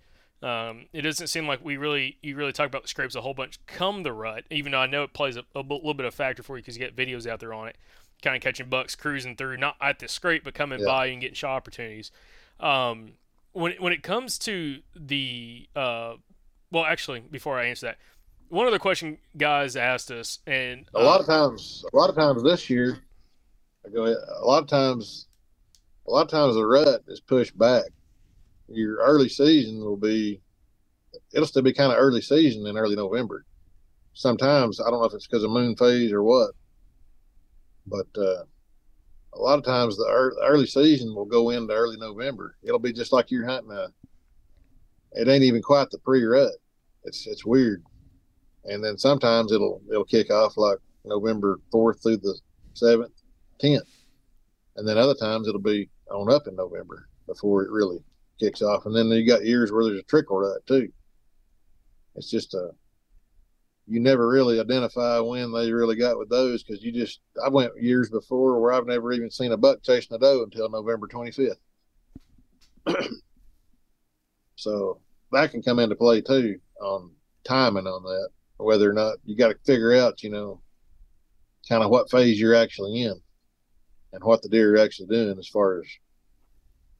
Um, 0.41 0.85
it 0.93 1.01
doesn't 1.01 1.27
seem 1.27 1.47
like 1.47 1.63
we 1.63 1.75
really 1.75 2.17
you 2.21 2.35
really 2.37 2.53
talk 2.53 2.67
about 2.67 2.83
the 2.83 2.87
scrapes 2.87 3.13
a 3.15 3.21
whole 3.21 3.33
bunch 3.33 3.59
come 3.65 4.03
the 4.03 4.13
rut, 4.13 4.45
even 4.49 4.71
though 4.71 4.79
I 4.79 4.87
know 4.87 5.03
it 5.03 5.11
plays 5.11 5.35
a, 5.35 5.43
a 5.53 5.59
little 5.59 5.93
bit 5.93 6.05
of 6.05 6.13
factor 6.13 6.43
for 6.43 6.55
you 6.55 6.63
because 6.63 6.77
you 6.77 6.79
get 6.79 6.95
videos 6.95 7.27
out 7.27 7.41
there 7.41 7.53
on 7.53 7.67
it, 7.67 7.75
kind 8.21 8.37
of 8.37 8.41
catching 8.41 8.69
bucks 8.69 8.95
cruising 8.95 9.35
through, 9.35 9.57
not 9.57 9.75
at 9.81 9.99
the 9.99 10.07
scrape, 10.07 10.45
but 10.45 10.53
coming 10.53 10.79
yeah. 10.79 10.85
by 10.85 11.07
and 11.07 11.19
getting 11.19 11.35
shot 11.35 11.57
opportunities. 11.57 12.11
Um, 12.61 13.13
when 13.53 13.73
when 13.79 13.93
it 13.93 14.03
comes 14.03 14.37
to 14.39 14.79
the 14.95 15.67
uh, 15.75 16.13
well, 16.71 16.85
actually, 16.85 17.21
before 17.21 17.59
I 17.59 17.65
answer 17.65 17.87
that, 17.87 17.97
one 18.49 18.67
other 18.67 18.79
question 18.79 19.17
guys 19.37 19.75
asked 19.75 20.11
us, 20.11 20.39
and 20.47 20.85
a 20.93 21.01
lot 21.01 21.21
of 21.21 21.29
um, 21.29 21.51
times, 21.51 21.83
a 21.91 21.95
lot 21.95 22.09
of 22.09 22.15
times 22.15 22.43
this 22.43 22.69
year, 22.69 22.99
I 23.85 23.89
go 23.89 24.05
a 24.05 24.45
lot 24.45 24.63
of 24.63 24.69
times, 24.69 25.27
a 26.07 26.11
lot 26.11 26.23
of 26.23 26.29
times 26.29 26.55
the 26.55 26.65
rut 26.65 27.03
is 27.07 27.19
pushed 27.19 27.57
back 27.57 27.85
your 28.71 28.97
early 28.97 29.29
season 29.29 29.79
will 29.79 29.97
be 29.97 30.41
it'll 31.33 31.47
still 31.47 31.61
be 31.61 31.73
kind 31.73 31.91
of 31.91 31.97
early 31.97 32.21
season 32.21 32.65
in 32.67 32.77
early 32.77 32.95
November. 32.95 33.45
Sometimes 34.13 34.79
I 34.79 34.89
don't 34.89 34.99
know 34.99 35.05
if 35.05 35.13
it's 35.13 35.27
because 35.27 35.43
of 35.43 35.51
moon 35.51 35.75
phase 35.75 36.11
or 36.11 36.23
what, 36.23 36.51
but 37.85 38.07
uh, 38.17 38.43
a 39.39 39.41
lot 39.41 39.57
of 39.57 39.65
times 39.65 39.95
the 39.95 40.33
early 40.43 40.65
season 40.65 41.15
will 41.15 41.25
go 41.25 41.49
into 41.51 41.73
early 41.73 41.97
November. 41.97 42.57
It'll 42.61 42.79
be 42.79 42.91
just 42.91 43.13
like 43.13 43.31
you're 43.31 43.47
hunting 43.47 43.71
a. 43.71 43.87
It 45.13 45.27
ain't 45.27 45.43
even 45.43 45.61
quite 45.61 45.89
the 45.89 45.97
pre-rut. 45.97 46.51
It's 47.05 47.25
it's 47.25 47.45
weird, 47.45 47.83
and 48.65 48.83
then 48.83 48.97
sometimes 48.97 49.51
it'll 49.51 49.81
it'll 49.89 50.03
kick 50.03 50.29
off 50.29 50.57
like 50.57 50.77
November 51.05 51.59
fourth 51.71 52.03
through 52.03 52.17
the 52.17 52.37
seventh, 52.73 53.13
tenth, 53.59 53.87
and 54.75 54.87
then 54.87 54.97
other 54.97 55.15
times 55.15 55.47
it'll 55.47 55.61
be 55.61 55.89
on 56.11 56.31
up 56.31 56.47
in 56.47 56.55
November 56.55 57.07
before 57.25 57.63
it 57.63 57.71
really 57.71 58.03
kicks 58.39 58.61
off, 58.61 58.85
and 58.85 58.95
then 58.95 59.07
you 59.07 59.25
got 59.25 59.45
years 59.45 59.71
where 59.71 59.85
there's 59.85 59.99
a 59.99 60.03
trickle 60.03 60.39
that 60.41 60.65
too. 60.67 60.89
It's 62.15 62.29
just 62.29 62.53
a 62.53 62.71
you 63.89 63.99
never 63.99 64.27
really 64.27 64.59
identify 64.59 65.19
when 65.19 65.51
they 65.51 65.71
really 65.71 65.95
got 65.95 66.19
with 66.19 66.29
those 66.29 66.63
because 66.63 66.83
you 66.83 66.91
just 66.91 67.21
I 67.43 67.49
went 67.49 67.71
years 67.81 68.09
before 68.09 68.61
where 68.61 68.71
I've 68.71 68.85
never 68.85 69.11
even 69.11 69.31
seen 69.31 69.51
a 69.51 69.57
buck 69.57 69.81
chasing 69.81 70.15
a 70.15 70.19
doe 70.19 70.43
until 70.43 70.69
November 70.69 71.07
25th. 71.07 71.55
so 74.55 74.99
that 75.31 75.51
can 75.51 75.63
come 75.63 75.79
into 75.79 75.95
play 75.95 76.21
too 76.21 76.59
on 76.79 77.11
timing 77.43 77.87
on 77.87 78.03
that, 78.03 78.29
whether 78.57 78.87
or 78.87 78.93
not 78.93 79.17
you 79.25 79.35
got 79.35 79.49
to 79.49 79.57
figure 79.65 79.95
out, 79.95 80.21
you 80.21 80.29
know, 80.29 80.61
kind 81.67 81.83
of 81.83 81.89
what 81.89 82.11
phase 82.11 82.39
you're 82.39 82.55
actually 82.55 83.01
in 83.01 83.19
and 84.13 84.23
what 84.23 84.43
the 84.43 84.49
deer 84.49 84.75
are 84.75 84.79
actually 84.79 85.07
doing 85.07 85.37
as 85.39 85.47
far 85.47 85.79
as 85.79 85.85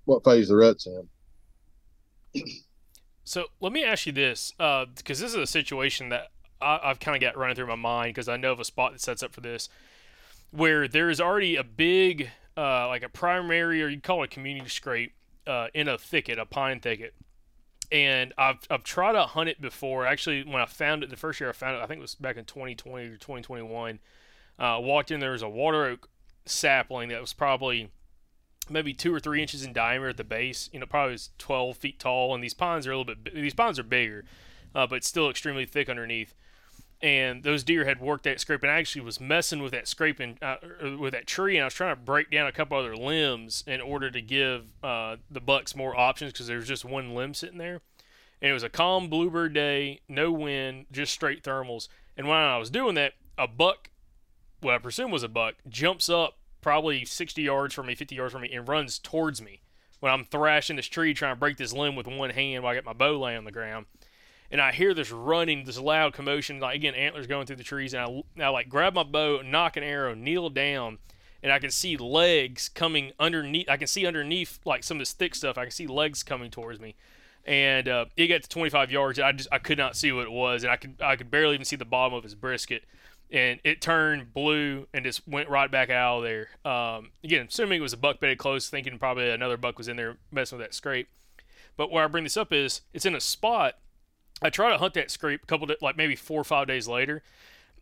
what 0.06 0.24
phase 0.24 0.48
the 0.48 0.56
rut's 0.56 0.88
in. 0.88 2.44
So 3.24 3.46
let 3.60 3.72
me 3.72 3.84
ask 3.84 4.08
you 4.08 4.12
this, 4.12 4.54
because 4.58 4.88
uh, 4.98 5.06
this 5.06 5.22
is 5.22 5.36
a 5.36 5.46
situation 5.46 6.10
that 6.10 6.30
I, 6.62 6.80
have 6.84 7.00
kind 7.00 7.16
of 7.16 7.22
got 7.22 7.38
running 7.38 7.56
through 7.56 7.68
my 7.68 7.76
mind 7.76 8.14
because 8.14 8.28
I 8.28 8.38
know 8.38 8.52
of 8.52 8.60
a 8.60 8.66
spot 8.66 8.92
that 8.92 9.02
sets 9.02 9.24
up 9.24 9.34
for 9.34 9.42
this, 9.42 9.70
where 10.52 10.88
there 10.88 11.10
is 11.10 11.22
already 11.22 11.56
a 11.56 11.64
big, 11.64 12.30
uh, 12.58 12.88
like 12.88 13.04
a 13.04 13.10
primary 13.10 13.82
or 13.82 13.88
you 13.88 14.02
call 14.02 14.24
it 14.24 14.26
a 14.26 14.28
community 14.28 14.70
scrape 14.70 15.14
uh, 15.48 15.68
in 15.74 15.88
a 15.88 15.98
thicket, 15.98 16.40
a 16.40 16.46
pine 16.46 16.80
thicket. 16.80 17.14
And 17.92 18.34
I've, 18.38 18.60
I've 18.70 18.84
tried 18.84 19.14
to 19.14 19.24
hunt 19.24 19.50
it 19.50 19.60
before. 19.60 20.06
Actually, 20.06 20.44
when 20.44 20.62
I 20.62 20.66
found 20.66 21.04
it, 21.04 21.10
the 21.10 21.16
first 21.16 21.40
year 21.40 21.50
I 21.50 21.54
found 21.54 21.76
it, 21.76 21.82
I 21.82 21.88
think 21.88 21.98
it 21.98 22.02
was 22.02 22.16
back 22.16 22.38
in 22.38 22.46
2020 22.46 23.08
or 23.08 23.12
2021. 23.12 24.00
Uh, 24.60 24.78
walked 24.82 25.10
in, 25.10 25.20
there 25.20 25.32
was 25.32 25.42
a 25.42 25.50
water 25.50 25.86
oak 25.86 26.10
sapling 26.46 27.10
that 27.10 27.22
was 27.22 27.34
probably 27.34 27.90
maybe 28.70 28.94
two 28.94 29.14
or 29.14 29.20
three 29.20 29.42
inches 29.42 29.64
in 29.64 29.74
diameter 29.74 30.10
at 30.10 30.18
the 30.18 30.24
base. 30.24 30.70
You 30.72 30.80
know, 30.80 30.86
probably 30.86 31.14
was 31.14 31.30
12 31.38 31.78
feet 31.78 32.00
tall, 32.00 32.34
and 32.36 32.44
these 32.44 32.54
pines 32.54 32.86
are 32.86 32.92
a 32.92 32.98
little 32.98 33.16
bit. 33.16 33.34
These 33.34 33.54
pines 33.54 33.80
are 33.80 33.84
bigger, 33.84 34.26
uh, 34.76 34.88
but 34.88 35.04
still 35.04 35.30
extremely 35.30 35.66
thick 35.66 35.90
underneath. 35.90 36.36
And 37.02 37.44
those 37.44 37.64
deer 37.64 37.86
had 37.86 38.02
worked 38.02 38.26
that 38.26 38.42
scrape, 38.42 38.62
and 38.62 38.72
I 38.72 38.78
actually 38.78 39.06
was 39.06 39.22
messing 39.22 39.64
with 39.64 39.72
that 39.72 39.88
scraping 39.88 40.38
uh, 40.42 40.58
with 41.00 41.14
that 41.14 41.28
tree, 41.28 41.56
and 41.56 41.64
I 41.64 41.68
was 41.68 41.74
trying 41.74 41.96
to 41.96 42.02
break 42.02 42.30
down 42.30 42.48
a 42.48 42.52
couple 42.52 42.78
other 42.78 42.96
limbs 42.96 43.64
in 43.66 43.80
order 43.80 44.12
to 44.12 44.22
give 44.22 44.66
uh, 44.84 45.16
the 45.32 45.40
bucks 45.40 45.76
more 45.78 45.98
options 45.98 46.34
because 46.34 46.48
there 46.48 46.58
was 46.58 46.68
just 46.68 46.84
one 46.84 47.16
limb 47.16 47.34
sitting 47.34 47.58
there. 47.58 47.82
and 48.42 48.50
it 48.50 48.54
was 48.54 48.64
a 48.64 48.70
calm 48.70 49.08
bluebird 49.08 49.54
day, 49.54 50.02
no 50.10 50.30
wind, 50.32 50.88
just 50.92 51.14
straight 51.14 51.42
thermals. 51.42 51.88
And 52.18 52.28
when 52.28 52.38
I 52.38 52.58
was 52.58 52.70
doing 52.70 52.96
that, 52.96 53.14
a 53.38 53.48
buck, 53.48 53.92
what 54.60 54.74
I 54.74 54.78
presume 54.78 55.10
was 55.10 55.24
a 55.24 55.30
buck, 55.30 55.56
jumps 55.70 56.10
up 56.10 56.38
probably 56.60 57.06
60 57.06 57.42
yards 57.42 57.74
from 57.74 57.88
me, 57.88 57.96
50 57.96 58.16
yards 58.16 58.34
from 58.34 58.42
me, 58.42 58.52
and 58.52 58.68
runs 58.68 59.00
towards 59.00 59.42
me 59.42 59.62
when 60.00 60.12
I'm 60.12 60.26
thrashing 60.26 60.76
this 60.76 60.88
tree 60.88 61.14
trying 61.14 61.36
to 61.36 61.40
break 61.40 61.58
this 61.58 61.74
limb 61.74 61.96
with 61.96 62.08
one 62.08 62.32
hand 62.32 62.64
while 62.64 62.72
I 62.72 62.76
get 62.76 62.86
my 62.86 62.94
bow 62.94 63.18
laying 63.18 63.38
on 63.38 63.46
the 63.46 63.52
ground. 63.52 63.86
And 64.52 64.60
I 64.60 64.72
hear 64.72 64.94
this 64.94 65.12
running, 65.12 65.66
this 65.66 65.80
loud 65.80 66.14
commotion, 66.14 66.60
like 66.60 66.76
again, 66.76 66.96
antlers 66.96 67.28
going 67.28 67.46
through 67.46 67.58
the 67.58 67.64
trees. 67.64 67.94
And 67.94 68.24
I, 68.40 68.44
I 68.44 68.50
like 68.50 68.70
grab 68.70 68.94
my 68.94 69.04
bow, 69.04 69.42
knock 69.44 69.78
an 69.78 69.84
arrow, 69.84 70.16
kneel 70.16 70.50
down, 70.50 70.98
and 71.44 71.52
I 71.52 71.60
can 71.60 71.70
see 71.72 71.98
legs 71.98 72.70
coming 72.70 73.12
underneath. 73.20 73.70
I 73.70 73.78
can 73.78 73.88
see 73.88 74.06
underneath 74.06 74.60
like 74.66 74.84
some 74.84 74.98
of 74.98 75.00
this 75.00 75.14
thick 75.14 75.36
stuff. 75.36 75.58
I 75.58 75.64
can 75.66 75.72
see 75.72 75.88
legs 75.88 76.24
coming 76.24 76.50
towards 76.50 76.80
me 76.80 76.96
and 77.46 77.88
uh, 77.88 78.06
it 78.16 78.28
got 78.28 78.44
to 78.44 78.50
25 78.50 78.92
yards. 78.92 79.20
I 79.20 79.32
just 79.32 79.50
I 79.52 79.58
could 79.58 79.78
not 79.78 79.96
see 79.96 80.12
what 80.12 80.24
it 80.24 80.32
was, 80.32 80.64
and 80.64 80.72
I 80.72 80.76
could 80.76 80.96
I 81.02 81.16
could 81.16 81.32
barely 81.32 81.56
even 81.56 81.66
see 81.66 81.76
the 81.76 81.86
bottom 81.86 82.14
of 82.14 82.24
his 82.24 82.36
brisket. 82.36 82.84
And 83.32 83.60
it 83.64 83.80
turned 83.80 84.34
blue 84.34 84.88
and 84.92 85.06
just 85.06 85.28
went 85.28 85.50
right 85.50 85.70
back 85.70 85.92
out 85.92 86.18
of 86.18 86.24
there. 86.24 86.50
Um, 86.66 87.12
again, 87.24 87.46
assuming 87.48 87.80
it 87.80 87.82
was 87.84 87.94
a 87.94 87.98
buck 87.98 88.20
bedded 88.20 88.40
close, 88.40 88.70
thinking 88.70 88.98
probably 88.98 89.30
another 89.30 89.58
buck 89.58 89.78
was 89.78 89.88
in 89.88 89.98
there 89.98 90.18
messing 90.32 90.58
with 90.58 90.66
that 90.66 90.74
scrape. 90.74 91.10
But 91.78 91.92
where 91.92 92.04
I 92.04 92.08
bring 92.08 92.24
this 92.24 92.38
up 92.38 92.52
is 92.52 92.82
it's 92.94 93.06
in 93.06 93.16
a 93.16 93.20
spot. 93.20 93.76
I 94.42 94.50
try 94.50 94.72
to 94.72 94.78
hunt 94.78 94.94
that 94.94 95.12
scrape 95.12 95.44
a 95.44 95.46
couple 95.46 95.70
of, 95.70 95.78
like 95.82 95.98
maybe 95.98 96.16
four 96.16 96.40
or 96.40 96.46
five 96.46 96.68
days 96.68 96.88
later, 96.88 97.22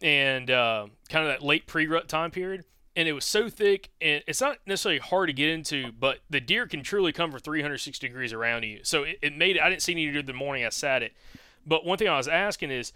and 0.01 0.49
uh, 0.49 0.87
kind 1.09 1.27
of 1.27 1.31
that 1.31 1.45
late 1.45 1.67
pre-rut 1.67 2.07
time 2.07 2.31
period 2.31 2.65
and 2.97 3.07
it 3.07 3.13
was 3.13 3.25
so 3.25 3.47
thick 3.47 3.91
and 4.01 4.23
it's 4.27 4.41
not 4.41 4.57
necessarily 4.65 4.99
hard 4.99 5.29
to 5.29 5.33
get 5.33 5.47
into 5.47 5.91
but 5.93 6.19
the 6.29 6.41
deer 6.41 6.65
can 6.65 6.81
truly 6.81 7.13
come 7.13 7.31
for 7.31 7.39
360 7.39 8.05
degrees 8.05 8.33
around 8.33 8.63
you. 8.63 8.79
So 8.83 9.03
it, 9.03 9.19
it 9.21 9.37
made 9.37 9.55
it 9.55 9.61
i 9.61 9.69
didn't 9.69 9.83
see 9.83 9.93
any 9.93 10.11
deer 10.11 10.21
the 10.21 10.33
morning 10.33 10.65
i 10.65 10.69
sat 10.69 11.03
it. 11.03 11.13
But 11.65 11.85
one 11.85 11.97
thing 11.97 12.09
i 12.09 12.17
was 12.17 12.27
asking 12.27 12.71
is 12.71 12.91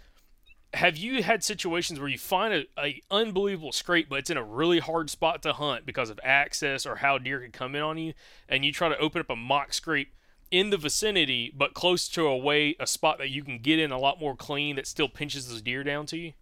have 0.74 0.96
you 0.96 1.22
had 1.22 1.44
situations 1.44 2.00
where 2.00 2.08
you 2.08 2.18
find 2.18 2.52
a, 2.52 2.64
a 2.78 3.00
unbelievable 3.10 3.72
scrape 3.72 4.08
but 4.08 4.18
it's 4.18 4.30
in 4.30 4.36
a 4.36 4.42
really 4.42 4.80
hard 4.80 5.08
spot 5.08 5.42
to 5.42 5.52
hunt 5.52 5.86
because 5.86 6.10
of 6.10 6.18
access 6.24 6.84
or 6.84 6.96
how 6.96 7.16
deer 7.16 7.40
can 7.40 7.52
come 7.52 7.74
in 7.74 7.82
on 7.82 7.96
you 7.96 8.12
and 8.48 8.64
you 8.64 8.72
try 8.72 8.88
to 8.88 8.98
open 8.98 9.20
up 9.20 9.30
a 9.30 9.36
mock 9.36 9.72
scrape 9.72 10.12
in 10.52 10.70
the 10.70 10.76
vicinity 10.76 11.52
but 11.56 11.74
close 11.74 12.06
to 12.08 12.26
a 12.26 12.36
way 12.36 12.76
a 12.78 12.86
spot 12.86 13.18
that 13.18 13.30
you 13.30 13.42
can 13.42 13.58
get 13.58 13.80
in 13.80 13.90
a 13.90 13.98
lot 13.98 14.20
more 14.20 14.36
clean 14.36 14.76
that 14.76 14.86
still 14.86 15.08
pinches 15.08 15.48
those 15.48 15.62
deer 15.62 15.82
down 15.82 16.06
to 16.06 16.16
you 16.16 16.32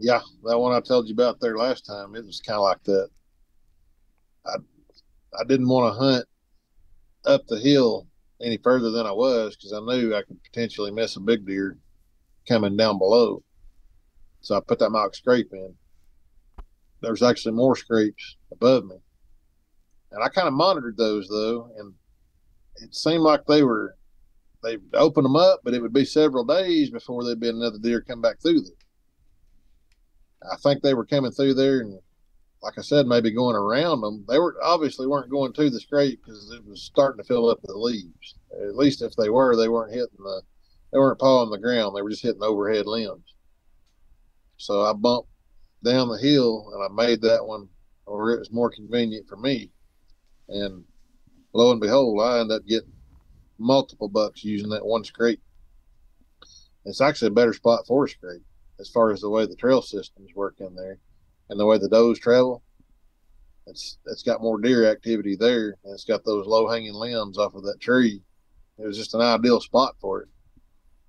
yeah, 0.00 0.20
that 0.44 0.58
one 0.58 0.72
I 0.72 0.80
told 0.80 1.06
you 1.08 1.12
about 1.12 1.40
there 1.40 1.58
last 1.58 1.84
time, 1.84 2.16
it 2.16 2.24
was 2.24 2.40
kind 2.40 2.56
of 2.56 2.62
like 2.62 2.82
that. 2.84 3.10
I 4.46 4.54
I 5.38 5.44
didn't 5.44 5.68
want 5.68 5.94
to 5.94 6.00
hunt 6.00 6.26
up 7.26 7.46
the 7.46 7.60
hill 7.60 8.06
any 8.40 8.56
further 8.56 8.90
than 8.90 9.06
I 9.06 9.12
was 9.12 9.54
because 9.54 9.74
I 9.74 9.80
knew 9.80 10.16
I 10.16 10.22
could 10.22 10.42
potentially 10.42 10.90
miss 10.90 11.16
a 11.16 11.20
big 11.20 11.46
deer 11.46 11.76
coming 12.48 12.78
down 12.78 12.98
below. 12.98 13.42
So 14.40 14.56
I 14.56 14.60
put 14.60 14.78
that 14.78 14.88
mock 14.88 15.14
scrape 15.14 15.52
in. 15.52 15.74
There 17.02 17.10
was 17.10 17.22
actually 17.22 17.52
more 17.52 17.76
scrapes 17.76 18.36
above 18.50 18.86
me, 18.86 18.96
and 20.12 20.24
I 20.24 20.30
kind 20.30 20.48
of 20.48 20.54
monitored 20.54 20.96
those 20.96 21.28
though, 21.28 21.70
and 21.76 21.92
it 22.82 22.94
seemed 22.94 23.22
like 23.22 23.46
they 23.46 23.62
were 23.62 23.96
they 24.62 24.76
opened 24.94 25.24
them 25.24 25.36
up, 25.36 25.60
but 25.64 25.74
it 25.74 25.80
would 25.80 25.92
be 25.92 26.04
several 26.04 26.44
days 26.44 26.90
before 26.90 27.24
there'd 27.24 27.40
be 27.40 27.48
another 27.48 27.78
deer 27.78 28.02
come 28.02 28.20
back 28.20 28.40
through 28.40 28.60
there. 28.60 30.52
I 30.52 30.56
think 30.56 30.82
they 30.82 30.94
were 30.94 31.06
coming 31.06 31.30
through 31.30 31.54
there, 31.54 31.80
and 31.80 31.98
like 32.62 32.74
I 32.76 32.82
said, 32.82 33.06
maybe 33.06 33.30
going 33.30 33.56
around 33.56 34.02
them. 34.02 34.24
They 34.28 34.38
were 34.38 34.56
obviously 34.62 35.06
weren't 35.06 35.30
going 35.30 35.52
to 35.54 35.70
the 35.70 35.80
scrape 35.80 36.20
because 36.22 36.52
it 36.52 36.64
was 36.66 36.82
starting 36.82 37.22
to 37.22 37.26
fill 37.26 37.48
up 37.48 37.60
the 37.62 37.74
leaves. 37.74 38.34
At 38.52 38.76
least 38.76 39.02
if 39.02 39.16
they 39.16 39.30
were, 39.30 39.56
they 39.56 39.68
weren't 39.68 39.94
hitting 39.94 40.08
the, 40.18 40.42
they 40.92 40.98
weren't 40.98 41.18
pawing 41.18 41.50
the 41.50 41.58
ground. 41.58 41.96
They 41.96 42.02
were 42.02 42.10
just 42.10 42.22
hitting 42.22 42.42
overhead 42.42 42.86
limbs. 42.86 43.34
So 44.58 44.82
I 44.82 44.92
bumped 44.92 45.30
down 45.82 46.08
the 46.08 46.18
hill 46.18 46.70
and 46.74 46.84
I 46.84 46.88
made 46.94 47.22
that 47.22 47.46
one 47.46 47.68
where 48.04 48.34
it 48.34 48.40
was 48.40 48.52
more 48.52 48.70
convenient 48.70 49.26
for 49.26 49.36
me. 49.36 49.70
And 50.48 50.84
lo 51.52 51.72
and 51.72 51.80
behold, 51.80 52.20
I 52.22 52.40
end 52.40 52.52
up 52.52 52.66
getting 52.66 52.92
multiple 53.58 54.08
bucks 54.08 54.44
using 54.44 54.70
that 54.70 54.84
one 54.84 55.04
scrape. 55.04 55.40
It's 56.84 57.00
actually 57.00 57.28
a 57.28 57.32
better 57.32 57.52
spot 57.52 57.86
for 57.86 58.04
a 58.04 58.08
scrape 58.08 58.42
as 58.78 58.88
far 58.88 59.10
as 59.10 59.20
the 59.20 59.28
way 59.28 59.46
the 59.46 59.56
trail 59.56 59.82
systems 59.82 60.34
work 60.34 60.56
in 60.60 60.74
there 60.74 60.98
and 61.50 61.60
the 61.60 61.66
way 61.66 61.78
the 61.78 61.88
does 61.88 62.18
travel. 62.18 62.62
It's 63.66 63.98
it's 64.06 64.22
got 64.22 64.40
more 64.40 64.58
deer 64.58 64.90
activity 64.90 65.36
there, 65.36 65.76
and 65.84 65.92
it's 65.92 66.04
got 66.04 66.24
those 66.24 66.46
low 66.46 66.68
hanging 66.68 66.94
limbs 66.94 67.38
off 67.38 67.54
of 67.54 67.62
that 67.64 67.80
tree. 67.80 68.22
It 68.78 68.86
was 68.86 68.96
just 68.96 69.14
an 69.14 69.20
ideal 69.20 69.60
spot 69.60 69.94
for 70.00 70.22
it. 70.22 70.28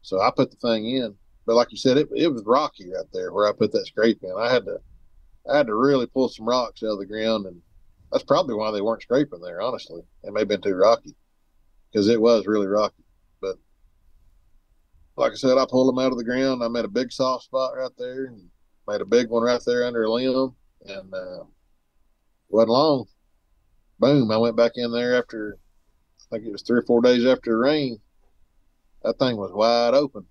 So 0.02 0.20
I 0.20 0.32
put 0.36 0.52
the 0.52 0.58
thing 0.58 0.90
in, 0.90 1.16
but 1.46 1.56
like 1.56 1.72
you 1.72 1.78
said, 1.78 1.98
it, 1.98 2.10
it 2.16 2.28
was 2.28 2.44
rocky 2.46 2.92
right 2.92 3.06
there 3.14 3.32
where 3.32 3.48
I 3.48 3.54
put 3.54 3.72
that 3.72 3.88
scrape 3.88 4.22
in. 4.24 4.34
I 4.38 4.52
had 4.52 4.66
to 4.66 4.80
I 5.50 5.58
had 5.58 5.68
to 5.68 5.76
really 5.76 6.06
pull 6.06 6.30
some 6.30 6.48
rocks 6.48 6.84
out 6.84 6.90
of 6.90 7.00
the 7.00 7.06
ground, 7.06 7.46
and 7.46 7.62
that's 8.12 8.24
probably 8.24 8.56
why 8.56 8.72
they 8.72 8.82
weren't 8.82 9.02
scraping 9.02 9.42
there. 9.42 9.62
Honestly, 9.62 10.02
it 10.24 10.34
may 10.34 10.42
have 10.42 10.50
been 10.50 10.62
too 10.62 10.76
rocky 10.76 11.16
because 11.92 12.08
it 12.08 12.22
was 12.22 12.48
really 12.48 12.68
rocky 12.68 13.04
But 13.42 13.56
like 15.16 15.32
I 15.32 15.36
said, 15.36 15.58
I 15.58 15.66
pulled 15.70 15.88
them 15.90 16.04
out 16.04 16.12
of 16.12 16.18
the 16.18 16.24
ground. 16.24 16.64
I 16.64 16.68
made 16.68 16.86
a 16.86 16.90
big 16.90 17.12
soft 17.12 17.46
spot 17.46 17.74
right 17.76 17.92
there 17.98 18.26
and 18.26 18.50
made 18.88 19.02
a 19.02 19.06
big 19.06 19.30
one 19.30 19.44
right 19.44 19.62
there 19.66 19.86
under 19.86 20.04
a 20.04 20.12
limb. 20.12 20.56
And 20.86 21.14
uh, 21.14 21.44
wasn't 22.50 22.72
long. 22.72 23.06
Boom! 24.00 24.32
I 24.32 24.38
went 24.38 24.58
back 24.58 24.72
in 24.76 24.92
there 24.92 25.16
after 25.16 25.58
I 26.20 26.36
think 26.36 26.48
it 26.48 26.52
was 26.52 26.64
three 26.64 26.80
or 26.80 26.84
four 26.84 27.02
days 27.02 27.26
after 27.26 27.52
the 27.52 27.58
rain. 27.58 28.00
That 29.04 29.20
thing 29.20 29.38
was 29.38 29.52
wide 29.54 29.94
open. 29.94 30.26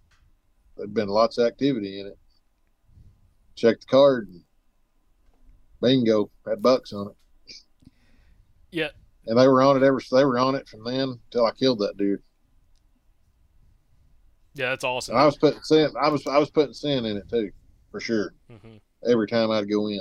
There'd 0.77 0.93
been 0.95 1.09
lots 1.09 1.39
of 1.39 1.47
activity 1.47 2.01
in 2.01 2.09
it. 2.09 2.19
Checked 3.55 3.83
the 3.83 3.87
card 3.87 4.29
and 4.29 4.43
bingo, 5.81 6.31
had 6.49 6.63
bucks 6.63 6.93
on 6.93 7.09
it. 7.09 7.17
Yeah. 8.71 8.89
And 9.27 9.39
they 9.39 9.49
were 9.49 9.63
on 9.63 9.77
it 9.77 9.83
ever 9.83 10.01
So 10.01 10.17
they 10.17 10.25
were 10.25 10.39
on 10.39 10.55
it 10.55 10.69
from 10.69 10.85
then 10.85 11.19
till 11.31 11.47
I 11.47 11.53
killed 11.53 11.81
that 11.81 11.97
dude. 11.97 12.23
Yeah, 14.55 14.71
that's 14.71 14.85
awesome. 14.85 15.17
I 15.17 15.25
was 15.25 15.37
putting 15.37 15.63
scent. 15.63 15.95
I 16.01 16.09
was 16.09 16.27
I 16.27 16.39
was 16.39 16.51
putting 16.51 16.75
scent 16.75 17.07
in 17.07 17.17
it 17.17 17.29
too, 17.29 17.53
for 17.91 18.01
sure. 18.01 18.35
Mm-hmm. 18.51 18.77
Every 19.09 19.27
time 19.29 19.51
I'd 19.51 19.71
go 19.71 19.89
in. 19.89 20.01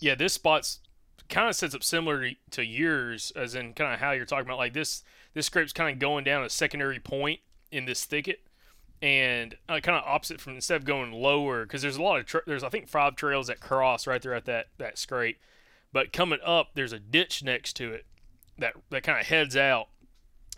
yeah, 0.00 0.14
this 0.14 0.34
spot's 0.34 0.80
kind 1.28 1.48
of 1.48 1.56
sets 1.56 1.74
up 1.74 1.82
similar 1.82 2.30
to 2.50 2.64
yours, 2.64 3.32
as 3.36 3.54
in 3.54 3.72
kind 3.74 3.94
of 3.94 4.00
how 4.00 4.10
you're 4.12 4.26
talking 4.26 4.46
about. 4.46 4.58
Like 4.58 4.74
this, 4.74 5.02
this 5.32 5.46
scrape's 5.46 5.72
kind 5.72 5.92
of 5.92 5.98
going 5.98 6.24
down 6.24 6.44
a 6.44 6.50
secondary 6.50 7.00
point 7.00 7.40
in 7.70 7.86
this 7.86 8.04
thicket, 8.04 8.40
and 9.00 9.56
uh, 9.68 9.80
kind 9.80 9.96
of 9.96 10.04
opposite 10.04 10.40
from 10.40 10.54
instead 10.54 10.76
of 10.76 10.84
going 10.84 11.12
lower, 11.12 11.64
because 11.64 11.82
there's 11.82 11.96
a 11.96 12.02
lot 12.02 12.18
of 12.18 12.26
tra- 12.26 12.42
there's 12.46 12.64
I 12.64 12.68
think 12.68 12.88
five 12.88 13.16
trails 13.16 13.46
that 13.46 13.60
cross 13.60 14.06
right 14.06 14.20
there 14.20 14.34
at 14.34 14.44
that 14.46 14.66
that 14.78 14.98
scrape, 14.98 15.38
but 15.94 16.12
coming 16.12 16.40
up 16.44 16.72
there's 16.74 16.92
a 16.92 16.98
ditch 16.98 17.42
next 17.42 17.72
to 17.72 17.90
it 17.90 18.04
that 18.58 18.74
that 18.90 19.02
kind 19.02 19.18
of 19.18 19.26
heads 19.26 19.56
out 19.56 19.88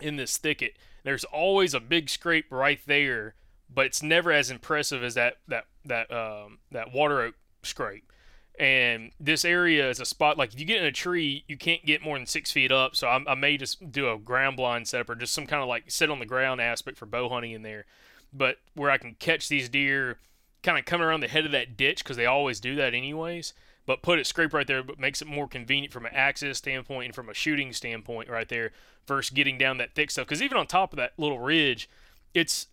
in 0.00 0.16
this 0.16 0.36
thicket 0.36 0.76
there's 1.06 1.22
always 1.22 1.72
a 1.72 1.78
big 1.78 2.10
scrape 2.10 2.46
right 2.50 2.80
there, 2.84 3.36
but 3.72 3.86
it's 3.86 4.02
never 4.02 4.32
as 4.32 4.50
impressive 4.50 5.04
as 5.04 5.14
that 5.14 5.36
that 5.46 5.66
that 5.84 6.10
um, 6.10 6.58
that 6.72 6.92
water 6.92 7.22
oak 7.22 7.34
scrape. 7.62 8.12
And 8.58 9.12
this 9.20 9.44
area 9.44 9.88
is 9.88 10.00
a 10.00 10.04
spot 10.04 10.36
like 10.36 10.52
if 10.52 10.58
you 10.58 10.66
get 10.66 10.80
in 10.80 10.84
a 10.84 10.90
tree, 10.90 11.44
you 11.46 11.56
can't 11.56 11.86
get 11.86 12.02
more 12.02 12.18
than 12.18 12.26
six 12.26 12.50
feet 12.50 12.72
up. 12.72 12.96
So 12.96 13.06
I, 13.06 13.22
I 13.24 13.34
may 13.36 13.56
just 13.56 13.92
do 13.92 14.10
a 14.10 14.18
ground 14.18 14.56
blind 14.56 14.88
setup 14.88 15.10
or 15.10 15.14
just 15.14 15.32
some 15.32 15.46
kind 15.46 15.62
of 15.62 15.68
like 15.68 15.84
sit 15.86 16.10
on 16.10 16.18
the 16.18 16.26
ground 16.26 16.60
aspect 16.60 16.98
for 16.98 17.06
bow 17.06 17.28
hunting 17.28 17.52
in 17.52 17.62
there. 17.62 17.86
But 18.32 18.56
where 18.74 18.90
I 18.90 18.98
can 18.98 19.14
catch 19.20 19.48
these 19.48 19.68
deer 19.68 20.18
kind 20.64 20.76
of 20.76 20.86
coming 20.86 21.06
around 21.06 21.20
the 21.20 21.28
head 21.28 21.46
of 21.46 21.52
that 21.52 21.76
ditch 21.76 22.02
because 22.02 22.16
they 22.16 22.26
always 22.26 22.58
do 22.58 22.74
that 22.74 22.94
anyways 22.94 23.52
but 23.86 24.02
put 24.02 24.18
it 24.18 24.26
scrape 24.26 24.52
right 24.52 24.66
there, 24.66 24.82
but 24.82 24.98
makes 24.98 25.22
it 25.22 25.28
more 25.28 25.46
convenient 25.46 25.92
from 25.92 26.04
an 26.04 26.14
access 26.14 26.58
standpoint 26.58 27.06
and 27.06 27.14
from 27.14 27.28
a 27.28 27.34
shooting 27.34 27.72
standpoint 27.72 28.28
right 28.28 28.48
there 28.48 28.72
versus 29.06 29.30
getting 29.30 29.56
down 29.56 29.78
that 29.78 29.94
thick 29.94 30.10
stuff. 30.10 30.26
Because 30.26 30.42
even 30.42 30.58
on 30.58 30.66
top 30.66 30.92
of 30.92 30.96
that 30.96 31.12
little 31.16 31.38
ridge, 31.38 31.88
it's 32.34 32.66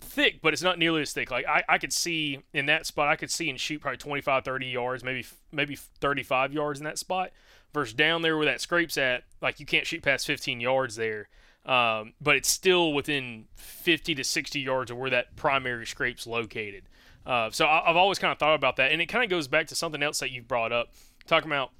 thick, 0.00 0.40
but 0.42 0.52
it's 0.52 0.62
not 0.62 0.78
nearly 0.78 1.02
as 1.02 1.12
thick. 1.12 1.30
Like 1.30 1.46
I, 1.46 1.64
I 1.68 1.78
could 1.78 1.92
see 1.92 2.42
in 2.52 2.66
that 2.66 2.86
spot, 2.86 3.08
I 3.08 3.16
could 3.16 3.30
see 3.30 3.48
and 3.48 3.58
shoot 3.58 3.80
probably 3.80 3.98
25, 3.98 4.44
30 4.44 4.66
yards, 4.66 5.02
maybe 5.02 5.26
maybe 5.50 5.76
35 5.76 6.52
yards 6.52 6.78
in 6.78 6.84
that 6.84 6.98
spot. 6.98 7.30
Versus 7.72 7.94
down 7.94 8.22
there 8.22 8.36
where 8.36 8.46
that 8.46 8.60
scrape's 8.60 8.98
at, 8.98 9.22
like 9.40 9.60
you 9.60 9.66
can't 9.66 9.86
shoot 9.86 10.02
past 10.02 10.26
15 10.26 10.60
yards 10.60 10.96
there. 10.96 11.28
Um, 11.64 12.14
but 12.20 12.36
it's 12.36 12.48
still 12.48 12.92
within 12.92 13.44
50 13.54 14.14
to 14.16 14.24
60 14.24 14.60
yards 14.60 14.90
of 14.90 14.96
where 14.96 15.10
that 15.10 15.36
primary 15.36 15.86
scrape's 15.86 16.26
located. 16.26 16.84
Uh, 17.26 17.50
so 17.50 17.66
I, 17.66 17.82
have 17.86 17.96
always 17.96 18.18
kind 18.18 18.32
of 18.32 18.38
thought 18.38 18.54
about 18.54 18.76
that, 18.76 18.92
and 18.92 19.00
it 19.00 19.06
kind 19.06 19.22
of 19.24 19.30
goes 19.30 19.48
back 19.48 19.66
to 19.68 19.74
something 19.74 20.02
else 20.02 20.20
that 20.20 20.30
you've 20.30 20.48
brought 20.48 20.72
up, 20.72 20.92
talking 21.26 21.50
about 21.50 21.70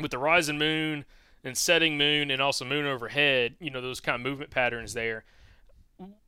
with 0.00 0.10
the 0.10 0.18
rising 0.18 0.58
moon 0.58 1.04
and 1.42 1.56
setting 1.56 1.98
moon, 1.98 2.30
and 2.30 2.40
also 2.40 2.64
moon 2.64 2.86
overhead. 2.86 3.56
You 3.60 3.70
know 3.70 3.80
those 3.80 4.00
kind 4.00 4.14
of 4.14 4.20
movement 4.20 4.50
patterns 4.50 4.94
there. 4.94 5.24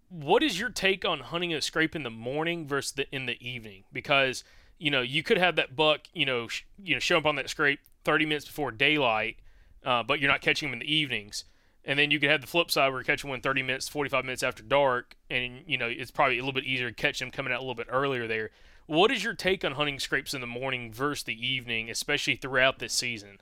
What 0.09 0.43
is 0.43 0.59
your 0.59 0.71
take 0.71 1.05
on 1.05 1.21
hunting 1.21 1.53
a 1.53 1.61
scrape 1.61 1.95
in 1.95 2.03
the 2.03 2.11
morning 2.11 2.67
versus 2.67 2.93
the 2.93 3.15
in 3.15 3.27
the 3.27 3.37
evening? 3.47 3.85
Because 3.93 4.43
you 4.79 4.91
know 4.91 5.03
you 5.03 5.23
could 5.23 5.39
have 5.39 5.57
that 5.57 5.77
buck, 5.77 6.09
you 6.13 6.27
know, 6.27 6.49
sh- 6.49 6.65
you 6.83 6.95
know, 6.95 7.01
show 7.01 7.19
up 7.19 7.27
on 7.27 7.37
that 7.37 7.49
scrape 7.49 7.81
30 8.05 8.27
minutes 8.27 8.47
before 8.47 8.71
daylight, 8.71 9.37
uh, 9.85 10.03
but 10.03 10.19
you're 10.19 10.31
not 10.31 10.41
catching 10.41 10.69
them 10.69 10.75
in 10.75 10.81
the 10.81 10.93
evenings 10.93 11.45
And 11.89 11.99
then 11.99 12.11
you 12.11 12.21
could 12.21 12.29
have 12.29 12.43
the 12.43 12.47
flip 12.47 12.71
side 12.71 12.91
where 12.91 12.99
you're 12.99 13.05
catching 13.05 13.31
one 13.31 13.41
30 13.41 13.63
minutes, 13.63 13.89
45 13.89 14.23
minutes 14.27 14.43
after 14.43 14.63
dark, 14.63 15.17
and 15.31 15.63
you 15.67 15.79
know 15.79 15.89
it's 15.89 16.11
probably 16.11 16.37
a 16.37 16.43
little 16.43 16.53
bit 16.53 16.65
easier 16.65 16.91
to 16.91 16.95
catch 16.95 17.19
them 17.19 17.31
coming 17.31 17.51
out 17.51 17.61
a 17.61 17.63
little 17.63 17.75
bit 17.75 17.87
earlier 17.91 18.29
there. 18.29 18.51
What 18.87 19.11
is 19.11 19.25
your 19.25 19.33
take 19.33 19.65
on 19.65 19.73
hunting 19.73 19.99
scrapes 19.99 20.35
in 20.35 20.43
the 20.43 20.47
morning 20.47 20.93
versus 20.93 21.25
the 21.25 21.47
evening, 21.47 21.89
especially 21.89 22.37
throughout 22.37 22.79
this 22.79 22.93
season? 22.93 23.41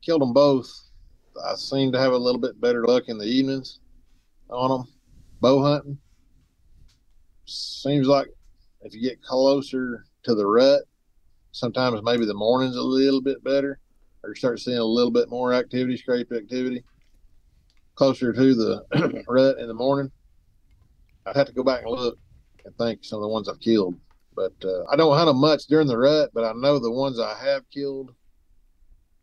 Killed 0.00 0.22
them 0.22 0.32
both. 0.32 0.66
I 1.44 1.56
seem 1.56 1.92
to 1.92 1.98
have 1.98 2.12
a 2.12 2.18
little 2.18 2.40
bit 2.40 2.58
better 2.58 2.86
luck 2.86 3.04
in 3.08 3.18
the 3.18 3.26
evenings 3.26 3.80
on 4.48 4.70
them. 4.70 4.88
Bow 5.42 5.62
hunting 5.62 5.98
seems 7.44 8.06
like 8.06 8.28
if 8.80 8.94
you 8.94 9.02
get 9.02 9.22
closer 9.22 10.06
to 10.22 10.34
the 10.34 10.46
rut, 10.46 10.84
sometimes 11.52 12.00
maybe 12.02 12.24
the 12.24 12.32
morning's 12.32 12.76
a 12.76 12.82
little 12.82 13.20
bit 13.20 13.44
better 13.44 13.78
or 14.26 14.34
start 14.34 14.60
seeing 14.60 14.78
a 14.78 14.84
little 14.84 15.10
bit 15.10 15.30
more 15.30 15.52
activity, 15.52 15.96
scrape 15.96 16.32
activity 16.32 16.84
closer 17.94 18.32
to 18.32 18.54
the 18.54 19.24
rut 19.28 19.58
in 19.58 19.68
the 19.68 19.74
morning. 19.74 20.10
I'd 21.24 21.36
have 21.36 21.46
to 21.46 21.52
go 21.52 21.64
back 21.64 21.82
and 21.82 21.90
look 21.90 22.18
and 22.64 22.76
think 22.76 23.04
some 23.04 23.18
of 23.18 23.22
the 23.22 23.28
ones 23.28 23.48
I've 23.48 23.60
killed. 23.60 23.96
But 24.34 24.52
uh, 24.62 24.84
I 24.92 24.96
don't 24.96 25.16
hunt 25.16 25.28
them 25.28 25.40
much 25.40 25.64
during 25.64 25.86
the 25.86 25.96
rut, 25.96 26.30
but 26.34 26.44
I 26.44 26.52
know 26.52 26.78
the 26.78 26.90
ones 26.90 27.18
I 27.18 27.34
have 27.42 27.68
killed 27.70 28.14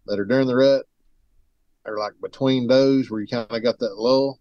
that 0.07 0.19
are 0.19 0.25
during 0.25 0.47
the 0.47 0.55
rut 0.55 0.85
are 1.85 1.97
like 1.97 2.13
between 2.21 2.67
those 2.67 3.09
where 3.09 3.21
you 3.21 3.27
kind 3.27 3.47
of 3.49 3.63
got 3.63 3.77
that 3.79 3.97
lull. 3.97 4.39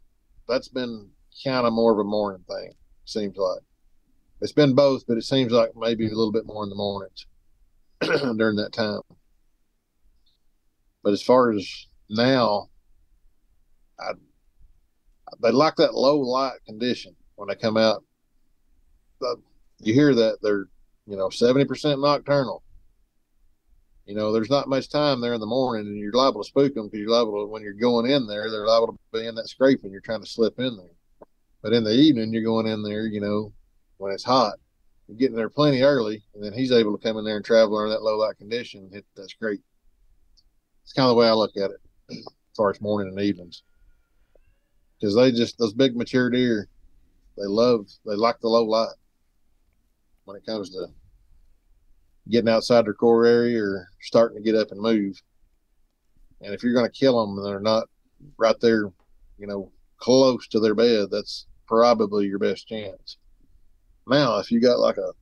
That's 0.49 0.69
been 0.69 1.11
kind 1.45 1.67
of 1.67 1.73
more 1.73 1.93
of 1.93 1.99
a 1.99 2.05
morning 2.05 2.45
thing, 2.49 2.73
seems 3.05 3.37
like. 3.37 3.61
It's 4.41 4.53
been 4.53 4.75
both, 4.75 5.07
but 5.07 5.19
it 5.19 5.25
seems 5.25 5.53
like 5.53 5.71
maybe 5.77 6.07
a 6.07 6.09
little 6.09 6.33
bit 6.33 6.47
more 6.47 6.65
in 6.65 6.71
the 6.71 6.75
mornings 6.75 7.27
during 8.01 8.57
that 8.57 8.73
time. 8.73 9.03
But 11.03 11.13
as 11.13 11.23
far 11.23 11.53
as 11.53 11.87
now, 12.09 12.69
I 13.99 14.13
they 15.41 15.51
like 15.51 15.77
that 15.77 15.95
low 15.95 16.19
light 16.19 16.59
condition 16.67 17.15
when 17.37 17.49
they 17.49 17.55
come 17.55 17.77
out. 17.77 18.05
You 19.81 19.95
hear 19.95 20.15
that 20.15 20.39
they're 20.43 20.67
you 21.07 21.17
know 21.17 21.31
seventy 21.31 21.65
percent 21.65 22.01
nocturnal. 22.01 22.63
You 24.07 24.17
know, 24.17 24.33
there's 24.33 24.51
not 24.51 24.69
much 24.69 24.91
time 24.91 25.21
there 25.21 25.35
in 25.35 25.41
the 25.41 25.47
morning, 25.47 25.87
and 25.87 25.97
you're 25.97 26.13
liable 26.13 26.43
to 26.43 26.49
spook 26.49 26.75
them 26.75 26.87
because 26.87 27.01
you're 27.01 27.11
liable 27.11 27.45
to 27.45 27.47
when 27.47 27.63
you're 27.63 27.73
going 27.73 28.11
in 28.11 28.27
there, 28.27 28.51
they're 28.51 28.67
liable 28.67 28.89
to 28.89 28.99
be 29.13 29.27
in 29.27 29.35
that 29.37 29.49
scrape 29.49 29.85
and 29.85 29.93
you're 29.93 30.01
trying 30.01 30.21
to 30.21 30.27
slip 30.29 30.59
in 30.59 30.77
there. 30.77 31.29
But 31.63 31.73
in 31.73 31.85
the 31.85 31.93
evening, 31.93 32.33
you're 32.33 32.43
going 32.43 32.67
in 32.67 32.83
there, 32.83 33.07
you 33.07 33.21
know, 33.21 33.53
when 33.99 34.13
it's 34.13 34.25
hot, 34.25 34.55
you're 35.07 35.17
getting 35.17 35.37
there 35.37 35.49
plenty 35.49 35.83
early, 35.83 36.25
and 36.35 36.43
then 36.43 36.53
he's 36.53 36.73
able 36.73 36.97
to 36.97 37.03
come 37.03 37.17
in 37.17 37.25
there 37.25 37.37
and 37.37 37.45
travel 37.45 37.79
under 37.79 37.91
that 37.91 38.03
low 38.03 38.19
light 38.19 38.37
condition 38.39 38.83
and 38.83 38.93
hit 38.93 39.07
that 39.15 39.31
scrape 39.31 39.63
it's 40.83 40.93
kind 40.93 41.09
of 41.09 41.11
the 41.11 41.15
way 41.15 41.29
I 41.29 41.33
look 41.33 41.57
at 41.57 41.71
it 41.71 41.81
as 42.11 42.27
far 42.57 42.71
as 42.71 42.81
morning 42.81 43.13
and 43.13 43.21
evenings. 43.21 43.63
Because 44.99 45.15
they 45.15 45.33
just, 45.33 45.59
those 45.59 45.73
big 45.73 45.97
mature 45.97 46.31
deer, 46.31 46.69
they 47.37 47.47
love, 47.47 47.87
they 48.07 48.15
like 48.15 48.39
the 48.41 48.49
low 48.49 48.65
light 48.65 48.95
when 50.25 50.37
it 50.37 50.47
comes 50.47 50.71
to 50.71 50.87
getting 52.31 52.49
outside 52.49 52.85
their 52.85 52.95
core 52.95 53.27
area 53.27 53.63
or 53.63 53.89
starting 54.01 54.37
to 54.37 54.43
get 54.43 54.55
up 54.59 54.71
and 54.71 54.81
move. 54.81 55.21
And 56.41 56.55
if 56.55 56.63
you're 56.63 56.75
going 56.75 56.91
to 56.91 56.99
kill 56.99 57.21
them 57.21 57.39
and 57.39 57.47
they're 57.47 57.61
not 57.61 57.89
right 58.37 58.59
there, 58.61 58.93
you 59.39 59.47
know, 59.47 59.73
close 59.97 60.47
to 60.49 60.61
their 60.61 60.75
bed, 60.75 61.09
that's 61.11 61.47
probably 61.67 62.27
your 62.27 62.39
best 62.39 62.69
chance. 62.69 63.17
Now, 64.07 64.39
if 64.39 64.51
you 64.51 64.61
got 64.61 64.79
like 64.79 64.99
a 64.99 65.13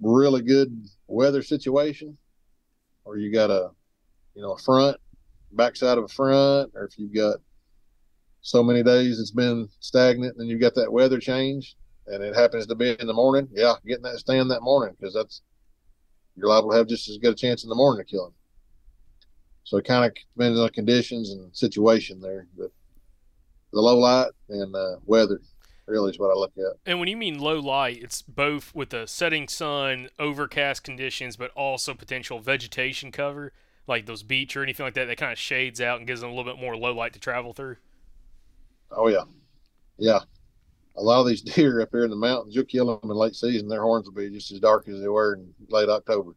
really 0.00 0.42
good 0.42 0.88
weather 1.06 1.42
situation, 1.42 2.18
or 3.04 3.16
you 3.16 3.32
got 3.32 3.50
a 3.50 3.70
you 4.34 4.42
know, 4.42 4.52
a 4.52 4.58
front, 4.58 4.96
backside 5.52 5.98
of 5.98 6.04
a 6.04 6.08
front, 6.08 6.72
or 6.74 6.84
if 6.84 6.98
you've 6.98 7.14
got 7.14 7.38
so 8.40 8.62
many 8.62 8.82
days 8.82 9.18
it's 9.18 9.30
been 9.30 9.68
stagnant 9.80 10.36
and 10.38 10.48
you've 10.48 10.60
got 10.60 10.74
that 10.74 10.92
weather 10.92 11.18
change 11.18 11.76
and 12.06 12.22
it 12.22 12.34
happens 12.34 12.66
to 12.66 12.74
be 12.74 12.96
in 12.98 13.06
the 13.06 13.12
morning, 13.12 13.48
yeah, 13.52 13.74
getting 13.86 14.04
that 14.04 14.18
stand 14.18 14.50
that 14.50 14.62
morning 14.62 14.94
because 14.98 15.14
that's 15.14 15.42
you're 16.36 16.48
liable 16.48 16.70
to 16.70 16.76
have 16.76 16.86
just 16.86 17.08
as 17.08 17.18
good 17.18 17.32
a 17.32 17.36
chance 17.36 17.64
in 17.64 17.68
the 17.68 17.74
morning 17.74 18.04
to 18.04 18.10
kill 18.10 18.28
him. 18.28 18.34
So 19.64 19.76
it 19.76 19.84
kind 19.84 20.04
of 20.04 20.14
depends 20.36 20.58
on 20.58 20.68
conditions 20.70 21.30
and 21.30 21.54
situation 21.54 22.20
there, 22.20 22.46
but 22.56 22.70
the 23.72 23.80
low 23.80 23.98
light 23.98 24.30
and 24.48 24.74
uh, 24.74 24.96
weather 25.04 25.40
really 25.86 26.10
is 26.10 26.18
what 26.18 26.30
I 26.30 26.34
look 26.34 26.52
at. 26.56 26.78
And 26.86 27.00
when 27.00 27.08
you 27.08 27.16
mean 27.16 27.38
low 27.38 27.58
light, 27.58 28.02
it's 28.02 28.22
both 28.22 28.74
with 28.74 28.90
the 28.90 29.06
setting 29.06 29.48
sun, 29.48 30.08
overcast 30.18 30.84
conditions, 30.84 31.36
but 31.36 31.50
also 31.50 31.92
potential 31.92 32.38
vegetation 32.38 33.10
cover 33.10 33.52
like 33.88 34.06
those 34.06 34.22
beech 34.22 34.56
or 34.56 34.62
anything 34.62 34.84
like 34.84 34.94
that 34.94 35.06
that 35.06 35.18
kind 35.18 35.32
of 35.32 35.38
shades 35.38 35.80
out 35.80 35.98
and 35.98 36.06
gives 36.06 36.20
them 36.20 36.30
a 36.30 36.34
little 36.34 36.50
bit 36.52 36.60
more 36.60 36.76
low 36.76 36.94
light 36.94 37.14
to 37.14 37.20
travel 37.20 37.52
through? 37.52 37.76
Oh 38.90 39.08
yeah, 39.08 39.24
yeah. 39.98 40.20
A 40.96 41.02
lot 41.02 41.20
of 41.20 41.28
these 41.28 41.42
deer 41.54 41.80
up 41.80 41.88
here 41.92 42.04
in 42.04 42.10
the 42.10 42.16
mountains, 42.16 42.54
you'll 42.54 42.64
kill 42.64 42.86
them 42.86 43.10
in 43.10 43.16
late 43.16 43.34
season. 43.34 43.68
Their 43.68 43.82
horns 43.82 44.06
will 44.06 44.14
be 44.14 44.30
just 44.30 44.52
as 44.52 44.60
dark 44.60 44.88
as 44.88 45.00
they 45.00 45.08
were 45.08 45.34
in 45.34 45.52
late 45.68 45.88
October. 45.88 46.32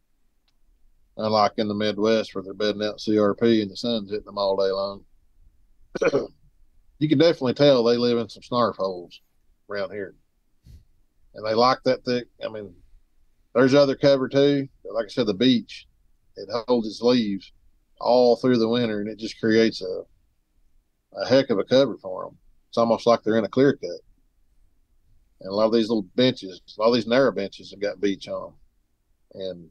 Unlike 1.18 1.54
in 1.58 1.68
the 1.68 1.74
Midwest 1.74 2.34
where 2.34 2.44
they're 2.44 2.54
bedding 2.54 2.84
out 2.84 2.98
CRP 2.98 3.62
and 3.62 3.70
the 3.70 3.76
sun's 3.76 4.10
hitting 4.10 4.26
them 4.26 4.38
all 4.38 4.56
day 4.56 4.72
long. 4.72 5.04
you 7.00 7.10
can 7.10 7.18
definitely 7.18 7.54
tell 7.54 7.84
they 7.84 7.98
live 7.98 8.18
in 8.18 8.30
some 8.30 8.42
snarf 8.42 8.76
holes 8.76 9.20
around 9.70 9.92
here. 9.92 10.16
And 11.34 11.46
they 11.46 11.54
like 11.54 11.80
that 11.84 12.04
thick. 12.06 12.28
I 12.44 12.50
mean, 12.50 12.74
there's 13.54 13.74
other 13.74 13.96
cover 13.96 14.30
too. 14.30 14.68
Like 14.86 15.06
I 15.06 15.10
said, 15.10 15.28
the 15.28 15.34
beech 15.34 15.88
it 16.36 16.50
holds 16.68 16.88
its 16.88 17.02
leaves 17.02 17.52
all 18.00 18.36
through 18.36 18.58
the 18.58 18.70
winter, 18.70 19.02
and 19.02 19.10
it 19.10 19.20
just 19.20 19.40
creates 19.40 19.82
a 19.82 20.04
a 21.18 21.28
heck 21.28 21.50
of 21.50 21.60
a 21.60 21.64
cover 21.64 21.98
for 21.98 22.26
them. 22.26 22.38
It's 22.70 22.78
almost 22.78 23.06
like 23.06 23.22
they're 23.24 23.38
in 23.38 23.46
a 23.46 23.50
clear 23.50 23.74
cut. 23.74 24.00
And 25.42 25.50
a 25.50 25.54
lot 25.54 25.66
of 25.66 25.74
these 25.74 25.90
little 25.90 26.08
benches, 26.16 26.62
a 26.78 26.82
lot 26.82 26.90
of 26.90 26.96
these 26.96 27.08
narrow 27.08 27.32
benches 27.32 27.72
have 27.72 27.82
got 27.82 28.00
beech 28.00 28.28
on 28.28 28.44
them. 28.44 28.54
And 29.34 29.70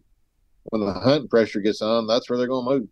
when 0.64 0.84
the 0.84 0.92
hunting 0.92 1.28
pressure 1.28 1.60
gets 1.60 1.80
on, 1.80 2.06
that's 2.06 2.28
where 2.28 2.38
they're 2.38 2.48
going 2.48 2.66
to 2.66 2.80
move. 2.80 2.88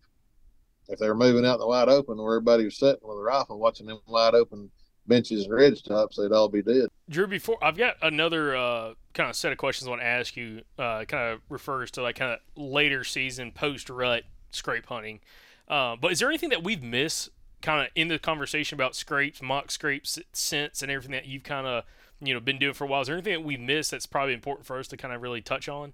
If 0.87 0.97
they 0.97 1.07
were 1.07 1.15
moving 1.15 1.45
out 1.45 1.55
in 1.55 1.59
the 1.59 1.67
wide 1.67 1.89
open 1.89 2.17
where 2.17 2.35
everybody 2.35 2.65
was 2.65 2.79
sitting 2.79 3.01
with 3.03 3.17
a 3.17 3.21
rifle 3.21 3.59
watching 3.59 3.85
them 3.85 3.99
wide 4.07 4.33
open 4.33 4.71
benches 5.09 5.43
and 5.43 5.53
ridge 5.53 5.83
tops, 5.83 6.15
they'd 6.15 6.31
all 6.31 6.47
be 6.47 6.61
dead. 6.61 6.87
Drew, 7.09 7.27
before 7.27 7.57
I've 7.61 7.77
got 7.77 7.95
another 8.01 8.55
uh, 8.55 8.93
kind 9.13 9.29
of 9.29 9.35
set 9.35 9.51
of 9.51 9.57
questions 9.57 9.87
I 9.87 9.89
want 9.89 10.01
to 10.01 10.07
ask 10.07 10.37
you. 10.37 10.61
Uh, 10.77 11.03
kind 11.05 11.33
of 11.33 11.41
refers 11.49 11.91
to 11.91 12.01
like 12.01 12.15
kind 12.15 12.31
of 12.31 12.39
later 12.55 13.03
season 13.03 13.51
post 13.51 13.89
rut 13.89 14.23
scrape 14.51 14.85
hunting. 14.85 15.19
Uh, 15.67 15.95
but 15.95 16.11
is 16.11 16.19
there 16.19 16.29
anything 16.29 16.49
that 16.49 16.63
we've 16.63 16.81
missed 16.81 17.29
kind 17.61 17.85
of 17.85 17.91
in 17.95 18.07
the 18.07 18.17
conversation 18.17 18.75
about 18.75 18.95
scrapes, 18.95 19.41
mock 19.41 19.71
scrapes, 19.71 20.17
scents, 20.31 20.81
and 20.81 20.89
everything 20.89 21.11
that 21.11 21.25
you've 21.25 21.43
kind 21.43 21.67
of 21.67 21.83
you 22.21 22.33
know 22.33 22.39
been 22.39 22.59
doing 22.59 22.73
for 22.73 22.85
a 22.85 22.87
while? 22.87 23.01
Is 23.01 23.07
there 23.07 23.15
anything 23.15 23.33
that 23.33 23.43
we've 23.43 23.59
missed 23.59 23.91
that's 23.91 24.05
probably 24.05 24.33
important 24.33 24.65
for 24.65 24.79
us 24.79 24.87
to 24.89 24.97
kind 24.97 25.13
of 25.13 25.21
really 25.21 25.41
touch 25.41 25.67
on? 25.67 25.93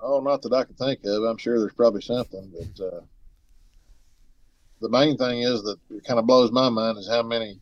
Oh, 0.00 0.20
not 0.20 0.42
that 0.42 0.52
I 0.52 0.64
can 0.64 0.74
think 0.74 1.00
of. 1.04 1.22
I'm 1.22 1.38
sure 1.38 1.58
there's 1.58 1.72
probably 1.72 2.02
something, 2.02 2.52
but 2.52 2.84
uh, 2.84 3.00
the 4.80 4.90
main 4.90 5.16
thing 5.16 5.42
is 5.42 5.62
that 5.62 5.78
it 5.90 6.04
kind 6.04 6.18
of 6.18 6.26
blows 6.26 6.52
my 6.52 6.68
mind 6.68 6.98
is 6.98 7.08
how 7.08 7.22
many 7.22 7.58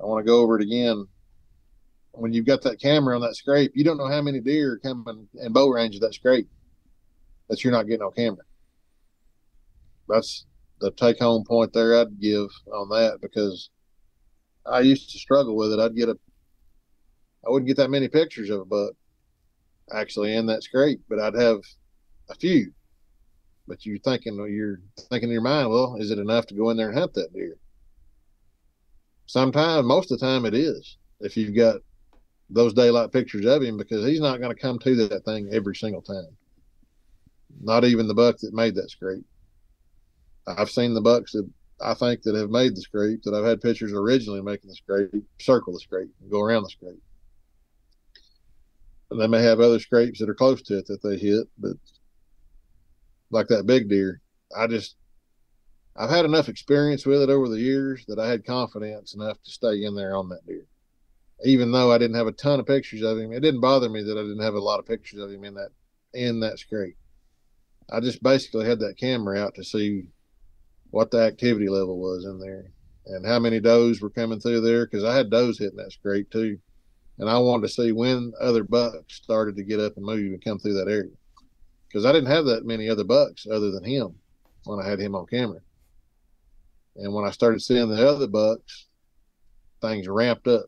I 0.00 0.04
want 0.04 0.24
to 0.24 0.28
go 0.28 0.40
over 0.40 0.58
it 0.58 0.62
again. 0.62 1.06
When 2.12 2.32
you've 2.32 2.46
got 2.46 2.62
that 2.62 2.80
camera 2.80 3.14
on 3.14 3.22
that 3.22 3.36
scrape, 3.36 3.72
you 3.74 3.84
don't 3.84 3.98
know 3.98 4.08
how 4.08 4.22
many 4.22 4.40
deer 4.40 4.72
are 4.72 4.78
coming 4.78 5.28
in 5.34 5.52
bow 5.52 5.68
range 5.68 5.94
of 5.94 6.00
that 6.00 6.14
scrape 6.14 6.48
that 7.48 7.62
you're 7.62 7.72
not 7.72 7.86
getting 7.86 8.02
on 8.02 8.12
camera. 8.12 8.44
That's 10.08 10.46
the 10.80 10.90
take 10.92 11.18
home 11.18 11.44
point 11.44 11.72
there 11.72 11.98
I'd 11.98 12.20
give 12.20 12.48
on 12.72 12.88
that 12.90 13.18
because 13.20 13.70
I 14.66 14.80
used 14.80 15.10
to 15.10 15.18
struggle 15.18 15.56
with 15.56 15.72
it. 15.72 15.78
I'd 15.78 15.96
get 15.96 16.08
a, 16.08 16.18
I 17.46 17.50
wouldn't 17.50 17.68
get 17.68 17.76
that 17.78 17.90
many 17.90 18.08
pictures 18.08 18.50
of 18.50 18.60
a 18.60 18.64
buck 18.64 18.92
actually 19.92 20.34
in 20.34 20.46
that 20.46 20.62
scrape, 20.62 21.00
but 21.08 21.18
I'd 21.18 21.34
have 21.34 21.60
a 22.30 22.34
few. 22.34 22.72
But 23.66 23.84
you're 23.84 23.98
thinking, 23.98 24.36
you're 24.50 24.80
thinking 25.10 25.28
in 25.28 25.32
your 25.32 25.42
mind, 25.42 25.70
well, 25.70 25.96
is 25.98 26.10
it 26.10 26.18
enough 26.18 26.46
to 26.46 26.54
go 26.54 26.70
in 26.70 26.76
there 26.76 26.88
and 26.88 26.98
hunt 26.98 27.14
that 27.14 27.32
deer? 27.32 27.56
Sometimes, 29.28 29.86
most 29.86 30.10
of 30.10 30.18
the 30.18 30.26
time, 30.26 30.46
it 30.46 30.54
is. 30.54 30.96
If 31.20 31.36
you've 31.36 31.54
got 31.54 31.82
those 32.48 32.72
daylight 32.72 33.12
pictures 33.12 33.44
of 33.44 33.62
him, 33.62 33.76
because 33.76 34.04
he's 34.06 34.22
not 34.22 34.40
going 34.40 34.54
to 34.54 34.60
come 34.60 34.78
to 34.78 35.08
that 35.08 35.24
thing 35.26 35.50
every 35.52 35.76
single 35.76 36.00
time. 36.00 36.34
Not 37.60 37.84
even 37.84 38.08
the 38.08 38.14
buck 38.14 38.38
that 38.38 38.54
made 38.54 38.74
that 38.76 38.90
scrape. 38.90 39.24
I've 40.46 40.70
seen 40.70 40.94
the 40.94 41.02
bucks 41.02 41.32
that 41.32 41.46
I 41.78 41.92
think 41.92 42.22
that 42.22 42.36
have 42.36 42.48
made 42.48 42.74
the 42.74 42.80
scrape 42.80 43.22
that 43.24 43.34
I've 43.34 43.44
had 43.44 43.60
pictures 43.60 43.92
originally 43.92 44.40
making 44.40 44.70
the 44.70 44.76
scrape 44.76 45.10
circle 45.38 45.74
the 45.74 45.80
scrape 45.80 46.08
go 46.30 46.40
around 46.40 46.62
the 46.62 46.70
scrape. 46.70 47.02
And 49.10 49.20
they 49.20 49.26
may 49.26 49.42
have 49.42 49.60
other 49.60 49.78
scrapes 49.78 50.20
that 50.20 50.30
are 50.30 50.34
close 50.34 50.62
to 50.62 50.78
it 50.78 50.86
that 50.86 51.02
they 51.02 51.18
hit, 51.18 51.46
but 51.58 51.76
like 53.30 53.48
that 53.48 53.66
big 53.66 53.90
deer, 53.90 54.22
I 54.56 54.68
just 54.68 54.96
I've 56.00 56.10
had 56.10 56.24
enough 56.24 56.48
experience 56.48 57.04
with 57.04 57.22
it 57.22 57.28
over 57.28 57.48
the 57.48 57.58
years 57.58 58.04
that 58.06 58.20
I 58.20 58.28
had 58.28 58.46
confidence 58.46 59.14
enough 59.14 59.42
to 59.42 59.50
stay 59.50 59.82
in 59.82 59.96
there 59.96 60.14
on 60.14 60.28
that 60.28 60.46
deer. 60.46 60.64
Even 61.44 61.72
though 61.72 61.90
I 61.90 61.98
didn't 61.98 62.16
have 62.16 62.28
a 62.28 62.32
ton 62.32 62.60
of 62.60 62.66
pictures 62.66 63.02
of 63.02 63.18
him, 63.18 63.32
it 63.32 63.40
didn't 63.40 63.60
bother 63.60 63.88
me 63.88 64.04
that 64.04 64.16
I 64.16 64.22
didn't 64.22 64.42
have 64.42 64.54
a 64.54 64.60
lot 64.60 64.78
of 64.78 64.86
pictures 64.86 65.20
of 65.20 65.30
him 65.30 65.42
in 65.42 65.54
that 65.54 65.70
in 66.14 66.38
that 66.40 66.60
scrape. 66.60 66.96
I 67.90 67.98
just 67.98 68.22
basically 68.22 68.64
had 68.64 68.78
that 68.80 68.96
camera 68.96 69.40
out 69.40 69.56
to 69.56 69.64
see 69.64 70.08
what 70.90 71.10
the 71.10 71.18
activity 71.18 71.68
level 71.68 71.98
was 71.98 72.24
in 72.24 72.38
there 72.38 72.70
and 73.06 73.26
how 73.26 73.40
many 73.40 73.58
does 73.58 74.00
were 74.00 74.10
coming 74.10 74.38
through 74.38 74.60
there 74.60 74.86
because 74.86 75.04
I 75.04 75.16
had 75.16 75.30
does 75.30 75.58
hitting 75.58 75.78
that 75.78 75.92
scrape 75.92 76.30
too. 76.30 76.58
And 77.18 77.28
I 77.28 77.38
wanted 77.38 77.66
to 77.66 77.72
see 77.72 77.90
when 77.90 78.32
other 78.40 78.62
bucks 78.62 79.16
started 79.16 79.56
to 79.56 79.64
get 79.64 79.80
up 79.80 79.96
and 79.96 80.06
move 80.06 80.32
and 80.32 80.44
come 80.44 80.60
through 80.60 80.74
that 80.74 80.90
area 80.90 81.10
because 81.88 82.04
I 82.04 82.12
didn't 82.12 82.30
have 82.30 82.44
that 82.44 82.64
many 82.64 82.88
other 82.88 83.04
bucks 83.04 83.48
other 83.50 83.72
than 83.72 83.82
him 83.82 84.14
when 84.64 84.78
I 84.78 84.88
had 84.88 85.00
him 85.00 85.16
on 85.16 85.26
camera. 85.26 85.60
And 86.98 87.12
when 87.12 87.24
I 87.24 87.30
started 87.30 87.62
seeing 87.62 87.88
the 87.88 88.08
other 88.08 88.26
bucks, 88.26 88.86
things 89.80 90.08
ramped 90.08 90.48
up 90.48 90.66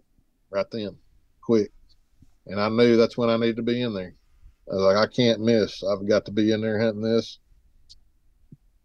right 0.50 0.66
then, 0.70 0.96
quick. 1.42 1.72
And 2.46 2.60
I 2.60 2.68
knew 2.68 2.96
that's 2.96 3.18
when 3.18 3.30
I 3.30 3.36
needed 3.36 3.56
to 3.56 3.62
be 3.62 3.82
in 3.82 3.92
there. 3.92 4.14
I 4.70 4.74
was 4.74 4.82
like, 4.82 4.96
I 4.96 5.12
can't 5.12 5.40
miss. 5.40 5.82
I've 5.82 6.08
got 6.08 6.24
to 6.26 6.32
be 6.32 6.52
in 6.52 6.60
there 6.60 6.80
hunting 6.80 7.02
this 7.02 7.38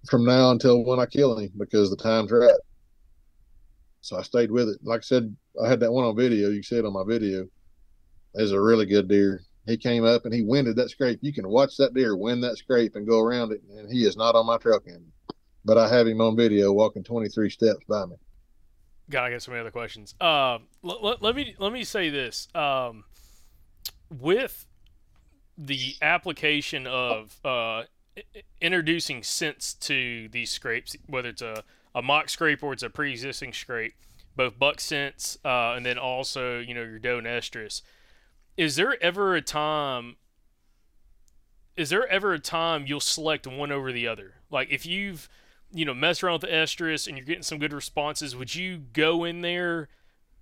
from 0.10 0.26
now 0.26 0.52
until 0.52 0.84
when 0.84 1.00
I 1.00 1.06
kill 1.06 1.38
him 1.38 1.52
because 1.58 1.90
the 1.90 1.98
time's 1.98 2.32
right. 2.32 2.52
So 4.02 4.18
I 4.18 4.22
stayed 4.22 4.52
with 4.52 4.70
it. 4.70 4.78
Like 4.84 5.00
I 5.00 5.02
said, 5.02 5.36
I 5.64 5.68
had 5.70 5.80
that 5.80 5.92
one 5.92 6.06
on 6.06 6.16
video. 6.16 6.50
You 6.50 6.64
see 6.64 6.78
it 6.78 6.86
on 6.86 6.94
my 6.94 7.04
video. 7.08 7.48
There's 8.34 8.52
a 8.52 8.62
really 8.62 8.86
good 8.86 9.08
deer. 9.08 9.42
He 9.66 9.78
came 9.78 10.06
up 10.06 10.26
and 10.26 10.34
he 10.34 10.44
winded 10.44 10.76
that 10.76 10.92
scrape. 10.92 11.20
You 11.22 11.34
can 11.34 11.48
watch 11.48 11.78
that 11.78 11.94
deer 11.94 12.16
wind 12.16 12.44
that 12.44 12.58
scrape 12.58 12.96
and 12.96 13.08
go 13.08 13.20
around 13.20 13.52
it, 13.52 13.62
and 13.76 13.92
he 13.92 14.06
is 14.06 14.16
not 14.16 14.36
on 14.36 14.46
my 14.46 14.58
trail 14.58 14.80
camera. 14.80 15.02
But 15.66 15.80
I 15.80 15.90
have 15.90 16.08
him 16.08 16.22
on 16.22 16.36
video 16.36 16.72
walking 16.72 17.04
23 17.04 17.50
steps 17.50 17.80
by 17.90 18.06
me. 18.06 18.16
Gotta 19.10 19.32
get 19.32 19.42
some 19.42 19.56
other 19.56 19.72
questions. 19.72 20.14
Uh, 20.22 20.60
l- 20.84 21.00
l- 21.04 21.18
let 21.20 21.36
me 21.36 21.56
let 21.60 21.74
me 21.74 21.84
say 21.84 22.10
this. 22.10 22.48
Um, 22.56 23.04
with 24.10 24.68
the 25.58 25.96
application 26.02 26.86
of 26.86 27.40
uh, 27.44 27.84
introducing 28.62 29.24
scents 29.24 29.74
to 29.74 30.30
these 30.30 30.52
scrapes, 30.52 30.96
whether 31.08 31.30
it's 31.30 31.42
a, 31.42 31.64
a 31.94 32.02
mock 32.02 32.30
scrape 32.30 32.64
or 32.64 32.74
it's 32.74 32.84
a 32.84 32.90
pre-existing 32.90 33.54
scrape, 33.54 33.94
both 34.36 34.58
buck 34.60 34.80
scents 34.80 35.38
uh, 35.46 35.74
and 35.76 35.86
then 35.86 35.98
also 35.98 36.60
you 36.60 36.74
know 36.74 36.84
your 36.84 37.00
doe 37.00 37.18
and 37.18 37.28
estrus. 37.28 37.82
Is 38.58 38.76
there 38.76 39.02
ever 39.04 39.36
a 39.36 39.42
time? 39.42 40.16
Is 41.76 41.90
there 41.90 42.08
ever 42.08 42.34
a 42.34 42.40
time 42.40 42.86
you'll 42.88 43.00
select 43.00 43.46
one 43.48 43.72
over 43.72 43.92
the 43.92 44.08
other? 44.08 44.36
Like 44.50 44.70
if 44.72 44.86
you've 44.86 45.28
you 45.76 45.86
know 45.86 45.94
mess 45.94 46.24
around 46.24 46.42
with 46.42 46.50
the 46.50 46.56
estrus 46.56 47.08
and 47.08 47.18
you're 47.18 47.26
getting 47.26 47.44
some 47.44 47.60
good 47.60 47.74
responses, 47.74 48.36
would 48.36 48.56
you 48.56 48.78
go 48.94 49.24
in 49.24 49.42
there? 49.42 49.90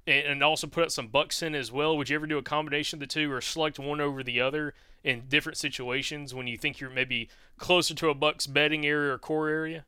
And, 0.06 0.44
also 0.44 0.68
put 0.68 0.84
out 0.84 0.92
some 0.92 1.08
buck 1.08 1.32
scent 1.32 1.56
as 1.56 1.72
well. 1.72 1.96
Would 1.96 2.10
you 2.10 2.18
ever 2.18 2.28
do 2.28 2.38
a 2.38 2.44
combination 2.44 2.98
of 2.98 3.00
the 3.00 3.08
two, 3.08 3.32
or 3.32 3.40
select 3.40 3.80
one 3.80 4.02
over 4.02 4.22
the 4.22 4.42
other 4.42 4.74
in 5.02 5.24
different 5.30 5.58
situations 5.58 6.34
when 6.34 6.46
you 6.46 6.58
think 6.58 6.82
you're 6.82 6.90
maybe 6.90 7.30
closer 7.58 7.94
to 7.94 8.10
a 8.10 8.14
buck's 8.14 8.46
bedding 8.46 8.86
area 8.86 9.14
or 9.14 9.18
core 9.18 9.48
area? 9.48 9.86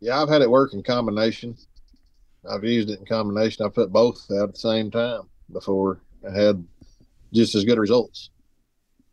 Yeah, 0.00 0.22
I've 0.22 0.30
had 0.30 0.40
it 0.40 0.50
work 0.50 0.72
in 0.72 0.82
combination. 0.82 1.58
I've 2.48 2.64
used 2.64 2.88
it 2.88 3.00
in 3.00 3.04
combination. 3.04 3.66
I 3.66 3.68
put 3.68 3.92
both 3.92 4.26
out 4.30 4.44
at 4.44 4.54
the 4.54 4.60
same 4.60 4.90
time 4.90 5.22
before 5.52 6.00
I 6.26 6.34
had 6.34 6.64
just 7.34 7.54
as 7.54 7.64
good 7.64 7.78
results. 7.78 8.30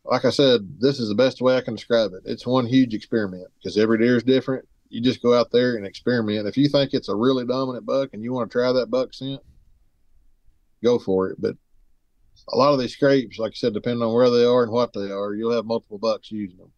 Like 0.06 0.24
I 0.26 0.30
said, 0.30 0.80
this 0.80 1.00
is 1.00 1.10
the 1.10 1.16
best 1.16 1.42
way 1.42 1.58
I 1.58 1.62
can 1.62 1.76
describe 1.76 2.12
it. 2.14 2.22
It's 2.26 2.46
one 2.46 2.68
huge 2.68 2.94
experiment 2.94 3.48
because 3.58 3.78
every 3.78 3.98
deer 3.98 4.18
is 4.18 4.24
different. 4.24 4.68
You 4.90 5.02
just 5.02 5.22
go 5.22 5.34
out 5.34 5.52
there 5.52 5.76
and 5.76 5.86
experiment. 5.86 6.48
If 6.48 6.58
you 6.58 6.70
think 6.70 6.94
it's 6.94 7.10
a 7.10 7.16
really 7.16 7.46
dominant 7.46 7.86
buck 7.86 8.12
and 8.14 8.24
you 8.24 8.32
want 8.32 8.52
to 8.52 8.58
try 8.58 8.72
that 8.72 8.92
buck 8.92 9.14
scent, 9.14 9.42
go 10.84 11.00
for 11.00 11.30
it. 11.30 11.42
But 11.42 11.56
a 12.50 12.56
lot 12.56 12.74
of 12.74 12.80
these 12.80 12.94
scrapes, 12.94 13.40
like 13.40 13.52
I 13.52 13.56
said, 13.56 13.74
depending 13.74 14.04
on 14.04 14.14
where 14.14 14.30
they 14.30 14.46
are 14.46 14.64
and 14.64 14.72
what 14.72 14.94
they 14.94 15.10
are, 15.10 15.34
you'll 15.34 15.56
have 15.56 15.66
multiple 15.66 15.98
bucks 15.98 16.32
using 16.32 16.58
them. 16.58 16.72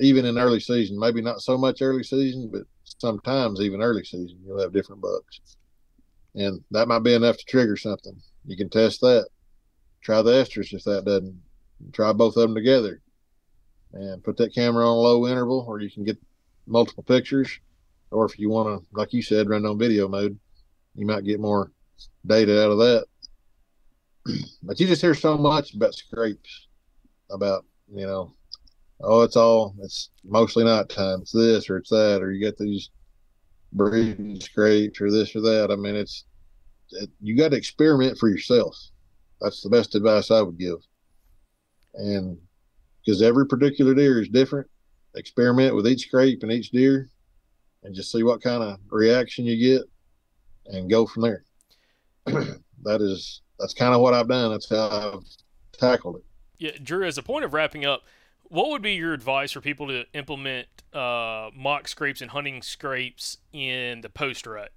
Even 0.00 0.26
in 0.26 0.38
early 0.38 0.60
season, 0.60 0.98
maybe 0.98 1.22
not 1.22 1.40
so 1.40 1.56
much 1.56 1.80
early 1.80 2.04
season, 2.04 2.50
but 2.52 2.62
sometimes 2.84 3.60
even 3.60 3.82
early 3.82 4.04
season, 4.04 4.38
you'll 4.44 4.60
have 4.60 4.72
different 4.72 5.00
bucks. 5.00 5.40
And 6.34 6.62
that 6.70 6.88
might 6.88 7.02
be 7.02 7.14
enough 7.14 7.38
to 7.38 7.44
trigger 7.46 7.76
something. 7.76 8.20
You 8.44 8.56
can 8.56 8.68
test 8.68 9.00
that. 9.00 9.28
Try 10.02 10.22
the 10.22 10.30
estrus 10.32 10.72
if 10.72 10.84
that 10.84 11.04
doesn't. 11.04 11.40
Try 11.92 12.12
both 12.12 12.36
of 12.36 12.42
them 12.42 12.54
together 12.54 13.00
and 13.92 14.22
put 14.22 14.36
that 14.36 14.54
camera 14.54 14.86
on 14.88 14.96
low 14.96 15.26
interval 15.26 15.64
where 15.64 15.80
you 15.80 15.90
can 15.90 16.04
get 16.04 16.18
multiple 16.66 17.02
pictures. 17.02 17.50
Or 18.10 18.24
if 18.24 18.38
you 18.38 18.48
want 18.50 18.68
to, 18.68 18.86
like 18.92 19.12
you 19.12 19.22
said, 19.22 19.48
run 19.48 19.66
on 19.66 19.78
video 19.78 20.08
mode, 20.08 20.38
you 20.94 21.06
might 21.06 21.24
get 21.24 21.40
more 21.40 21.72
data 22.26 22.64
out 22.64 22.70
of 22.70 22.78
that 22.78 23.04
but 24.62 24.78
you 24.80 24.86
just 24.86 25.02
hear 25.02 25.14
so 25.14 25.36
much 25.36 25.74
about 25.74 25.94
scrapes, 25.94 26.68
about 27.30 27.64
you 27.92 28.06
know, 28.06 28.32
oh, 29.00 29.22
it's 29.22 29.36
all 29.36 29.74
it's 29.80 30.10
mostly 30.24 30.64
nighttime. 30.64 31.20
It's 31.22 31.32
this 31.32 31.68
or 31.70 31.78
it's 31.78 31.90
that, 31.90 32.20
or 32.22 32.32
you 32.32 32.40
get 32.40 32.58
these 32.58 32.90
breeding 33.72 34.40
scrapes 34.40 35.00
or 35.00 35.10
this 35.10 35.34
or 35.34 35.40
that. 35.42 35.70
I 35.70 35.76
mean, 35.76 35.94
it's 35.94 36.24
it, 36.90 37.10
you 37.20 37.36
got 37.36 37.50
to 37.50 37.56
experiment 37.56 38.18
for 38.18 38.28
yourself. 38.28 38.76
That's 39.40 39.62
the 39.62 39.70
best 39.70 39.94
advice 39.94 40.30
I 40.30 40.42
would 40.42 40.58
give. 40.58 40.78
And 41.98 42.38
because 43.04 43.22
every 43.22 43.46
particular 43.46 43.94
deer 43.94 44.22
is 44.22 44.28
different, 44.28 44.66
experiment 45.14 45.74
with 45.74 45.86
each 45.86 46.06
scrape 46.06 46.42
and 46.42 46.52
each 46.52 46.70
deer, 46.70 47.10
and 47.82 47.94
just 47.94 48.10
see 48.10 48.22
what 48.22 48.42
kind 48.42 48.62
of 48.62 48.78
reaction 48.90 49.44
you 49.44 49.56
get, 49.56 49.82
and 50.66 50.90
go 50.90 51.06
from 51.06 51.22
there. 51.22 51.44
that 52.26 53.00
is 53.00 53.42
that's 53.58 53.74
kind 53.74 53.94
of 53.94 54.00
what 54.00 54.14
I've 54.14 54.28
done. 54.28 54.50
That's 54.50 54.70
how 54.70 54.88
I've 54.88 55.24
tackled 55.78 56.16
it. 56.16 56.24
Yeah, 56.58 56.72
Drew. 56.82 57.06
As 57.06 57.18
a 57.18 57.22
point 57.22 57.44
of 57.44 57.52
wrapping 57.52 57.84
up, 57.84 58.04
what 58.44 58.70
would 58.70 58.82
be 58.82 58.94
your 58.94 59.12
advice 59.12 59.52
for 59.52 59.60
people 59.60 59.88
to 59.88 60.04
implement 60.14 60.68
uh, 60.92 61.50
mock 61.54 61.88
scrapes 61.88 62.20
and 62.20 62.30
hunting 62.30 62.62
scrapes 62.62 63.38
in 63.52 64.00
the 64.00 64.08
post 64.08 64.46
rut? 64.46 64.72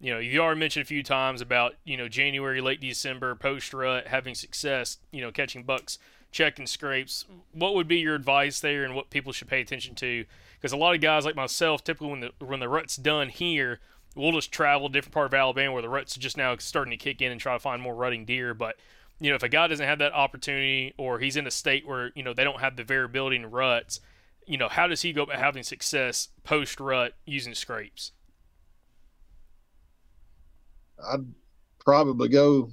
You 0.00 0.14
know, 0.14 0.20
you 0.20 0.40
already 0.40 0.60
mentioned 0.60 0.84
a 0.84 0.86
few 0.86 1.02
times 1.02 1.40
about 1.40 1.74
you 1.84 1.96
know 1.96 2.08
January, 2.08 2.60
late 2.60 2.80
December, 2.80 3.34
post 3.34 3.72
rut, 3.74 4.08
having 4.08 4.34
success. 4.34 4.98
You 5.12 5.20
know, 5.20 5.32
catching 5.32 5.64
bucks, 5.64 5.98
checking 6.30 6.66
scrapes. 6.66 7.24
What 7.52 7.74
would 7.74 7.88
be 7.88 7.98
your 7.98 8.14
advice 8.14 8.60
there, 8.60 8.84
and 8.84 8.94
what 8.94 9.10
people 9.10 9.32
should 9.32 9.48
pay 9.48 9.60
attention 9.60 9.94
to? 9.96 10.24
Because 10.56 10.72
a 10.72 10.76
lot 10.76 10.94
of 10.94 11.00
guys 11.00 11.24
like 11.24 11.36
myself, 11.36 11.84
typically 11.84 12.10
when 12.10 12.20
the 12.20 12.32
when 12.44 12.60
the 12.60 12.68
rut's 12.68 12.96
done 12.96 13.28
here, 13.28 13.80
we'll 14.14 14.32
just 14.32 14.52
travel 14.52 14.86
a 14.86 14.90
different 14.90 15.14
part 15.14 15.26
of 15.26 15.34
Alabama 15.34 15.72
where 15.72 15.82
the 15.82 15.88
ruts 15.88 16.16
just 16.16 16.36
now 16.36 16.56
starting 16.56 16.90
to 16.90 16.96
kick 16.96 17.22
in 17.22 17.32
and 17.32 17.40
try 17.40 17.54
to 17.54 17.58
find 17.58 17.80
more 17.80 17.94
rutting 17.94 18.24
deer. 18.24 18.54
But 18.54 18.76
you 19.20 19.30
know, 19.30 19.36
if 19.36 19.42
a 19.42 19.48
guy 19.48 19.66
doesn't 19.66 19.86
have 19.86 19.98
that 19.98 20.12
opportunity, 20.12 20.94
or 20.96 21.18
he's 21.18 21.36
in 21.36 21.46
a 21.46 21.50
state 21.50 21.86
where 21.86 22.10
you 22.14 22.22
know 22.22 22.32
they 22.32 22.44
don't 22.44 22.60
have 22.60 22.76
the 22.76 22.84
variability 22.84 23.36
in 23.36 23.50
ruts, 23.50 24.00
you 24.46 24.56
know, 24.56 24.68
how 24.68 24.86
does 24.86 25.02
he 25.02 25.12
go 25.12 25.24
about 25.24 25.38
having 25.38 25.62
success 25.62 26.28
post 26.44 26.80
rut 26.80 27.14
using 27.24 27.54
scrapes? 27.54 28.12
I'd 31.12 31.26
probably 31.78 32.28
go 32.28 32.70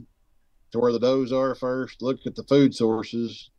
to 0.76 0.80
where 0.80 0.94
the 0.94 1.00
does 1.00 1.32
are 1.32 1.56
first. 1.56 2.02
Look 2.02 2.20
at 2.26 2.36
the 2.36 2.44
food 2.44 2.76
sources, 2.76 3.50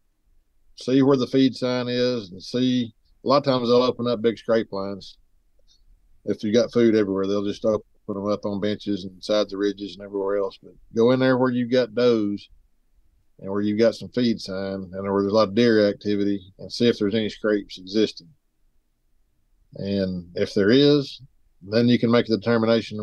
see 0.77 1.03
where 1.03 1.17
the 1.17 1.27
feed 1.27 1.55
sign 1.55 1.89
is, 1.89 2.31
and 2.31 2.43
see. 2.43 2.95
A 3.25 3.29
lot 3.29 3.39
of 3.39 3.45
times 3.45 3.69
they'll 3.69 3.83
open 3.83 4.07
up 4.07 4.23
big 4.23 4.39
scrape 4.39 4.73
lines 4.73 5.17
if 6.27 6.43
you 6.43 6.53
got 6.53 6.73
food 6.73 6.95
everywhere, 6.95 7.27
they'll 7.27 7.45
just 7.45 7.65
open 7.65 7.85
them 8.09 8.29
up 8.29 8.45
on 8.45 8.61
benches 8.61 9.05
and 9.05 9.23
sides 9.23 9.53
of 9.53 9.59
ridges 9.59 9.97
and 9.97 10.05
everywhere 10.05 10.39
else. 10.39 10.59
But 10.63 10.73
go 10.95 11.13
in 11.13 11.21
there 11.21 11.39
where 11.39 11.51
you've 11.51 11.71
got 11.71 11.95
does 11.95 12.49
and 13.39 13.51
where 13.51 13.61
you've 13.61 13.79
got 13.79 13.95
some 13.95 14.09
feed 14.09 14.41
sign 14.41 14.91
and 14.93 14.93
where 14.93 15.23
there's 15.23 15.33
a 15.33 15.35
lot 15.35 15.49
of 15.49 15.55
deer 15.55 15.89
activity 15.89 16.41
and 16.59 16.73
see 16.73 16.89
if 16.89 16.99
there's 16.99 17.15
any 17.15 17.29
scrapes 17.29 17.79
existing. 17.79 18.29
And 19.77 20.31
if 20.35 20.55
there 20.55 20.71
is, 20.71 21.21
then 21.63 21.89
you 21.89 21.99
can 21.99 22.11
make 22.11 22.27
the 22.27 22.39
determination 22.39 22.99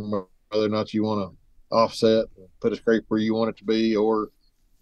whether 0.49 0.65
or 0.65 0.69
not 0.69 0.94
you 0.94 1.03
want 1.03 1.31
to 1.31 1.38
offset, 1.73 2.25
put 2.61 2.71
a 2.71 2.75
scrape 2.75 3.03
where 3.07 3.19
you 3.19 3.33
want 3.33 3.49
it 3.49 3.57
to 3.57 3.65
be, 3.65 3.95
or 3.95 4.29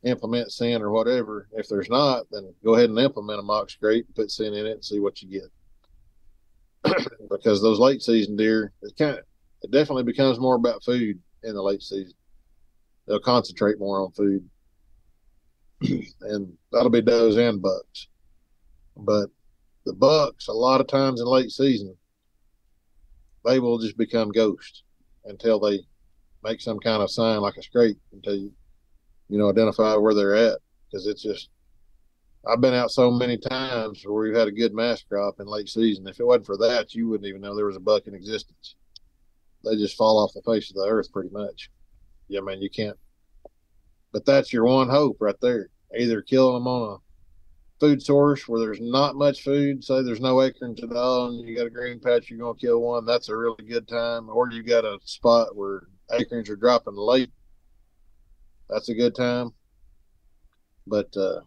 implement 0.03 0.51
scent 0.51 0.83
or 0.83 0.91
whatever. 0.91 1.47
If 1.53 1.67
there's 1.67 1.89
not, 1.89 2.25
then 2.31 2.53
go 2.63 2.75
ahead 2.75 2.89
and 2.89 2.99
implement 2.99 3.39
a 3.39 3.43
mock 3.43 3.69
scrape, 3.69 4.07
put 4.15 4.31
scent 4.31 4.55
in 4.55 4.65
it, 4.65 4.73
and 4.73 4.85
see 4.85 4.99
what 4.99 5.21
you 5.21 5.41
get. 6.83 6.95
because 7.29 7.61
those 7.61 7.79
late 7.79 8.01
season 8.01 8.35
deer, 8.35 8.73
it 8.81 8.93
kind 8.97 9.17
of, 9.17 9.23
it 9.61 9.71
definitely 9.71 10.03
becomes 10.03 10.39
more 10.39 10.55
about 10.55 10.83
food 10.83 11.19
in 11.43 11.53
the 11.53 11.61
late 11.61 11.81
season. 11.81 12.13
They'll 13.07 13.19
concentrate 13.19 13.79
more 13.79 14.01
on 14.01 14.11
food, 14.11 14.47
and 16.21 16.51
that'll 16.71 16.89
be 16.89 17.01
does 17.01 17.37
and 17.37 17.61
bucks. 17.61 18.07
But 18.97 19.29
the 19.85 19.93
bucks, 19.93 20.47
a 20.47 20.53
lot 20.53 20.81
of 20.81 20.87
times 20.87 21.21
in 21.21 21.27
late 21.27 21.51
season, 21.51 21.95
they 23.45 23.59
will 23.59 23.79
just 23.79 23.97
become 23.97 24.31
ghosts 24.31 24.83
until 25.25 25.59
they 25.59 25.79
make 26.43 26.61
some 26.61 26.79
kind 26.79 27.01
of 27.01 27.11
sign 27.11 27.39
like 27.39 27.57
a 27.57 27.63
scrape 27.63 27.99
until 28.13 28.35
you, 28.35 28.51
you 29.29 29.37
know, 29.37 29.49
identify 29.49 29.95
where 29.95 30.13
they're 30.13 30.35
at 30.35 30.59
because 30.89 31.07
it's 31.07 31.23
just 31.23 31.49
I've 32.47 32.61
been 32.61 32.73
out 32.73 32.89
so 32.89 33.11
many 33.11 33.37
times 33.37 34.01
where 34.03 34.23
we've 34.23 34.35
had 34.35 34.47
a 34.47 34.51
good 34.51 34.73
mass 34.73 35.03
crop 35.03 35.39
in 35.39 35.45
late 35.45 35.69
season. 35.69 36.07
If 36.07 36.19
it 36.19 36.25
wasn't 36.25 36.47
for 36.47 36.57
that, 36.57 36.95
you 36.95 37.07
wouldn't 37.07 37.27
even 37.27 37.41
know 37.41 37.55
there 37.55 37.67
was 37.67 37.75
a 37.75 37.81
buck 37.81 38.07
in 38.07 38.15
existence. 38.15 38.75
They 39.63 39.75
just 39.75 39.95
fall 39.95 40.17
off 40.17 40.33
the 40.33 40.41
face 40.41 40.71
of 40.71 40.77
the 40.77 40.87
earth 40.87 41.11
pretty 41.11 41.29
much. 41.29 41.69
Yeah, 42.27 42.39
I 42.39 42.43
mean, 42.43 42.61
you 42.61 42.69
can't. 42.69 42.97
But 44.11 44.25
that's 44.25 44.51
your 44.51 44.65
one 44.65 44.89
hope 44.89 45.17
right 45.19 45.39
there. 45.39 45.69
Either 45.95 46.21
killing 46.23 46.55
them 46.55 46.67
on 46.67 46.95
a 46.95 46.97
food 47.79 48.01
source 48.01 48.47
where 48.47 48.59
there's 48.59 48.81
not 48.81 49.15
much 49.15 49.43
food, 49.43 49.83
say 49.83 50.01
there's 50.01 50.19
no 50.19 50.41
acorns 50.41 50.83
at 50.83 50.91
all, 50.93 51.27
and 51.27 51.47
you 51.47 51.55
got 51.55 51.67
a 51.67 51.69
green 51.69 51.99
patch, 51.99 52.29
you're 52.29 52.53
to 52.53 52.59
kill 52.59 52.81
one, 52.81 53.05
that's 53.05 53.29
a 53.29 53.35
really 53.35 53.63
good 53.67 53.87
time. 53.87 54.29
Or 54.29 54.49
you 54.51 54.63
got 54.63 54.83
a 54.83 54.97
spot 55.03 55.55
where 55.55 55.83
acorns 56.13 56.49
are 56.49 56.55
dropping 56.55 56.95
late, 56.95 57.31
that's 58.69 58.89
a 58.89 58.95
good 58.95 59.15
time. 59.15 59.51
But 60.87 61.15
uh, 61.15 61.41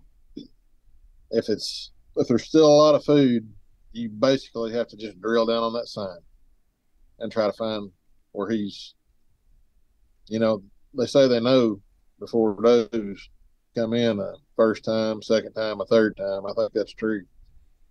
if 1.31 1.49
it's 1.49 1.93
if 2.17 2.29
there's 2.29 2.45
still 2.45 2.67
a 2.67 2.81
lot 2.83 2.95
of 2.95 3.05
food, 3.05 3.49
you 3.93 4.09
basically 4.09 4.73
have 4.73 4.89
to 4.89 4.97
just 4.97 5.21
drill 5.21 5.47
down 5.47 5.63
on 5.63 5.73
that 5.75 5.89
sign 5.89 6.19
and 7.19 7.33
try 7.33 7.47
to 7.47 7.53
find 7.53 7.91
where 8.33 8.51
he's. 8.51 8.95
You 10.29 10.39
know, 10.39 10.63
they 10.97 11.07
say 11.07 11.29
they 11.29 11.41
know 11.41 11.81
before 12.19 12.57
those 12.63 13.29
come 13.75 13.93
in 13.93 14.19
a 14.21 14.33
first 14.57 14.85
time, 14.85 15.21
second 15.21 15.53
time, 15.53 15.81
a 15.81 15.87
third 15.87 16.17
time. 16.17 16.47
I 16.47 16.53
think 16.55 16.73
that's 16.73 16.95
true 16.95 17.25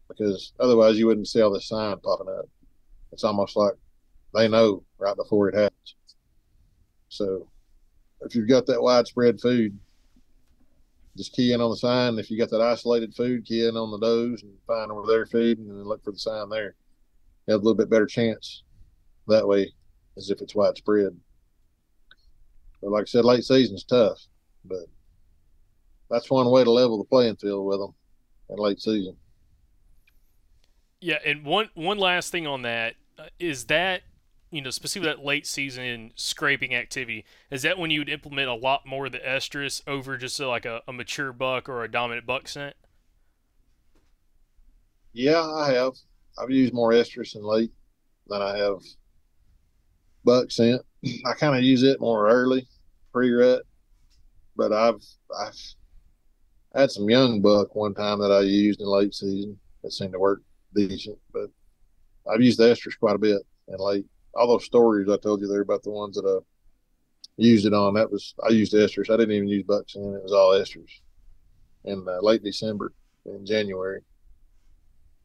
because 0.08 0.54
otherwise 0.60 0.98
you 0.98 1.08
wouldn't 1.08 1.28
see 1.28 1.42
all 1.42 1.54
this 1.54 1.68
sign 1.68 1.98
popping 2.00 2.30
up. 2.30 2.46
It's 3.12 3.24
almost 3.24 3.56
like 3.56 3.74
they 4.34 4.48
know 4.48 4.84
right 4.98 5.16
before 5.16 5.50
it 5.50 5.56
happens. 5.56 5.96
So 7.14 7.48
if 8.22 8.36
you've 8.36 8.48
got 8.48 8.66
that 8.66 8.82
widespread 8.82 9.40
food, 9.40 9.78
just 11.16 11.34
key 11.34 11.54
in 11.54 11.62
on 11.62 11.70
the 11.70 11.78
sign. 11.78 12.18
If 12.18 12.32
you 12.32 12.38
got 12.40 12.50
that 12.50 12.62
isolated 12.62 13.14
food, 13.14 13.46
key 13.46 13.68
in 13.68 13.78
on 13.78 13.92
the 13.92 14.00
does 14.00 14.42
and 14.42 14.54
find 14.66 14.92
where 14.92 15.06
they're 15.06 15.26
feeding 15.28 15.70
and 15.70 15.78
then 15.78 15.86
look 15.86 16.04
for 16.04 16.12
the 16.12 16.18
sign 16.18 16.50
there. 16.50 16.76
You 17.46 17.54
have 17.54 17.62
a 17.62 17.64
little 17.64 17.78
bit 17.78 17.90
better 17.90 18.08
chance 18.08 18.64
that 19.28 19.48
way 19.48 19.72
as 20.18 20.32
if 20.32 20.42
it's 20.42 20.56
widespread. 20.56 21.16
But 22.82 22.92
like 22.92 23.04
I 23.04 23.06
said, 23.06 23.26
late 23.26 23.44
season's 23.44 23.84
tough, 23.84 24.20
but 24.66 24.86
that's 26.10 26.30
one 26.32 26.50
way 26.50 26.64
to 26.64 26.72
level 26.72 26.98
the 26.98 27.04
playing 27.06 27.36
field 27.36 27.66
with 27.66 27.80
them 27.80 27.94
in 28.50 28.58
late 28.58 28.82
season. 28.82 29.16
Yeah, 31.00 31.20
and 31.26 31.44
one 31.46 31.70
one 31.76 31.98
last 31.98 32.32
thing 32.32 32.48
on 32.48 32.64
that 32.64 32.96
uh, 33.20 33.26
is 33.38 33.66
that 33.66 34.04
you 34.54 34.62
know 34.62 34.70
specifically 34.70 35.10
that 35.10 35.26
late 35.26 35.48
season 35.48 36.12
scraping 36.16 36.76
activity 36.76 37.26
is 37.50 37.64
that 37.64 37.80
when 37.80 37.90
you 37.90 38.00
would 38.00 38.10
implement 38.10 38.48
a 38.48 38.54
lot 38.54 38.86
more 38.86 39.08
of 39.08 39.12
the 39.12 39.20
estrus 39.20 39.82
over 39.88 40.16
just 40.16 40.40
a, 40.40 40.48
like 40.48 40.64
a, 40.66 40.82
a 40.88 40.94
mature 40.94 41.34
buck 41.34 41.68
or 41.68 41.84
a 41.84 41.92
dominant 41.92 42.28
buck 42.28 42.48
scent. 42.48 42.76
Yeah, 45.12 45.42
I 45.42 45.72
have. 45.72 45.94
I've 46.38 46.52
used 46.52 46.74
more 46.74 46.92
estrus 46.92 47.36
in 47.36 47.44
late 47.44 47.72
than 48.28 48.42
I 48.44 48.58
have 48.58 48.78
buck 50.24 50.52
scent. 50.52 50.82
I 51.26 51.34
kind 51.34 51.58
of 51.58 51.64
use 51.64 51.82
it 51.82 52.00
more 52.00 52.30
early, 52.30 52.68
pre-rut, 53.12 53.64
but 54.56 54.72
I've 54.72 55.02
I've 55.36 55.60
had 56.76 56.92
some 56.92 57.10
young 57.10 57.42
buck 57.42 57.76
one 57.76 57.96
time 57.96 58.20
that 58.20 58.32
I 58.32 58.42
used 58.42 58.82
in 58.82 58.88
late 58.88 59.16
season 59.16 59.60
that 59.84 59.94
seemed 59.94 60.14
to 60.14 60.20
work 60.20 60.42
decent, 60.76 61.18
but 61.32 61.50
I've 62.32 62.42
used 62.42 62.60
the 62.60 62.66
estrus 62.66 62.98
quite 63.00 63.16
a 63.16 63.20
bit 63.20 63.42
in 63.68 63.78
late. 63.78 64.06
All 64.36 64.48
those 64.48 64.66
stories 64.66 65.10
I 65.10 65.18
told 65.18 65.42
you 65.42 65.48
there 65.48 65.62
about 65.62 65.84
the 65.84 65.92
ones 65.92 66.16
that 66.16 66.26
I 66.26 66.40
used 67.38 67.66
it 67.66 67.74
on, 67.74 67.94
that 67.96 68.12
was 68.12 68.34
I 68.44 68.50
used 68.50 68.74
estrus. 68.74 69.10
I 69.10 69.18
didn't 69.18 69.36
even 69.36 69.48
use 69.48 69.64
buck 69.64 69.90
scent 69.90 70.16
it 70.16 70.24
was 70.24 70.34
all 70.34 70.52
estrus 70.52 71.02
in 71.86 72.06
uh, 72.08 72.20
late 72.22 72.44
December 72.44 72.94
in 73.26 73.46
January, 73.46 74.02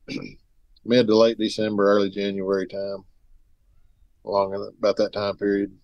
mid 0.85 1.07
to 1.07 1.17
late 1.17 1.39
December, 1.39 1.91
early 1.91 2.11
January 2.11 2.67
time, 2.67 3.05
along 4.25 4.73
about 4.79 4.97
that 4.97 5.13
time 5.13 5.37
period. 5.37 5.77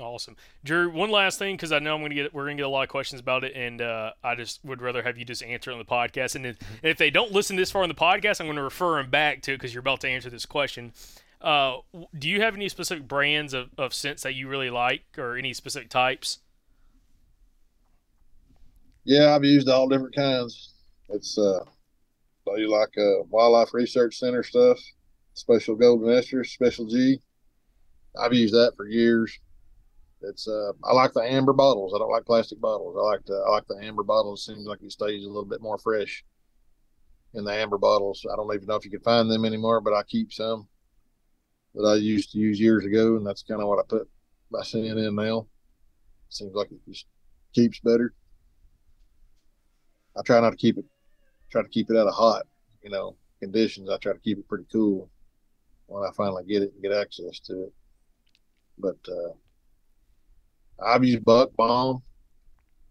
Awesome, 0.00 0.36
Drew. 0.64 0.90
One 0.90 1.10
last 1.10 1.38
thing, 1.38 1.56
because 1.56 1.72
I 1.72 1.78
know 1.78 1.94
I'm 1.94 2.00
going 2.00 2.10
to 2.10 2.14
get 2.14 2.32
we're 2.32 2.44
going 2.44 2.56
to 2.56 2.62
get 2.62 2.66
a 2.66 2.70
lot 2.70 2.82
of 2.82 2.88
questions 2.88 3.20
about 3.20 3.44
it, 3.44 3.54
and 3.54 3.82
uh, 3.82 4.12
I 4.24 4.34
just 4.34 4.64
would 4.64 4.80
rather 4.80 5.02
have 5.02 5.18
you 5.18 5.24
just 5.24 5.42
answer 5.42 5.70
it 5.70 5.74
on 5.74 5.78
the 5.78 5.84
podcast. 5.84 6.36
And 6.36 6.46
if, 6.46 6.58
mm-hmm. 6.58 6.86
if 6.86 6.96
they 6.96 7.10
don't 7.10 7.32
listen 7.32 7.56
this 7.56 7.70
far 7.70 7.82
on 7.82 7.88
the 7.88 7.94
podcast, 7.94 8.40
I'm 8.40 8.46
going 8.46 8.56
to 8.56 8.62
refer 8.62 8.96
them 8.96 9.10
back 9.10 9.42
to 9.42 9.52
it 9.52 9.56
because 9.56 9.74
you're 9.74 9.80
about 9.80 10.00
to 10.00 10.08
answer 10.08 10.30
this 10.30 10.46
question. 10.46 10.92
Uh, 11.40 11.78
do 12.18 12.28
you 12.28 12.40
have 12.40 12.54
any 12.54 12.68
specific 12.68 13.06
brands 13.06 13.54
of, 13.54 13.70
of 13.78 13.94
scents 13.94 14.22
that 14.22 14.34
you 14.34 14.48
really 14.48 14.70
like, 14.70 15.02
or 15.18 15.36
any 15.36 15.52
specific 15.52 15.90
types? 15.90 16.38
Yeah, 19.04 19.34
I've 19.34 19.44
used 19.44 19.68
all 19.68 19.88
different 19.88 20.14
kinds. 20.14 20.74
It's 21.08 21.36
uh, 21.36 21.64
so 22.44 22.56
you 22.56 22.70
like 22.70 22.96
uh, 22.96 23.24
Wildlife 23.28 23.74
Research 23.74 24.18
Center 24.18 24.42
stuff, 24.42 24.78
Special 25.34 25.74
Golden 25.74 26.08
Estrus, 26.08 26.46
Special 26.46 26.86
G. 26.86 27.20
I've 28.18 28.34
used 28.34 28.54
that 28.54 28.72
for 28.76 28.88
years 28.88 29.38
it's 30.22 30.46
uh, 30.48 30.72
I 30.84 30.92
like 30.92 31.12
the 31.12 31.22
amber 31.22 31.52
bottles. 31.52 31.92
I 31.94 31.98
don't 31.98 32.10
like 32.10 32.26
plastic 32.26 32.60
bottles. 32.60 32.96
I 32.98 33.02
like 33.02 33.24
the 33.24 33.42
I 33.46 33.50
like 33.50 33.66
the 33.66 33.78
amber 33.82 34.02
bottles. 34.02 34.44
Seems 34.44 34.66
like 34.66 34.82
it 34.82 34.92
stays 34.92 35.24
a 35.24 35.28
little 35.28 35.44
bit 35.44 35.62
more 35.62 35.78
fresh 35.78 36.24
in 37.34 37.44
the 37.44 37.52
amber 37.52 37.78
bottles. 37.78 38.26
I 38.30 38.36
don't 38.36 38.52
even 38.54 38.66
know 38.66 38.74
if 38.76 38.84
you 38.84 38.90
can 38.90 39.00
find 39.00 39.30
them 39.30 39.44
anymore, 39.44 39.80
but 39.80 39.94
I 39.94 40.02
keep 40.02 40.32
some 40.32 40.68
that 41.74 41.86
I 41.86 41.94
used 41.96 42.32
to 42.32 42.38
use 42.38 42.60
years 42.60 42.84
ago, 42.84 43.16
and 43.16 43.26
that's 43.26 43.42
kind 43.42 43.60
of 43.60 43.68
what 43.68 43.78
I 43.78 43.82
put 43.88 44.08
my 44.50 44.62
scent 44.62 44.86
in 44.86 45.14
now. 45.14 45.46
Seems 46.28 46.54
like 46.54 46.70
it 46.70 46.80
just 46.86 47.06
keeps 47.54 47.80
better. 47.80 48.14
I 50.16 50.22
try 50.22 50.40
not 50.40 50.50
to 50.50 50.56
keep 50.56 50.76
it, 50.76 50.84
try 51.50 51.62
to 51.62 51.68
keep 51.68 51.90
it 51.90 51.96
out 51.96 52.08
of 52.08 52.14
hot, 52.14 52.42
you 52.82 52.90
know, 52.90 53.16
conditions. 53.40 53.88
I 53.88 53.96
try 53.98 54.12
to 54.12 54.18
keep 54.18 54.38
it 54.38 54.48
pretty 54.48 54.66
cool 54.72 55.08
when 55.86 56.04
I 56.04 56.12
finally 56.16 56.44
get 56.44 56.62
it 56.62 56.72
and 56.72 56.82
get 56.82 56.92
access 56.92 57.40
to 57.40 57.64
it. 57.64 57.72
But 58.78 58.98
uh, 59.08 59.32
I've 60.84 61.04
used 61.04 61.24
Buck 61.24 61.50
Bomb. 61.56 62.02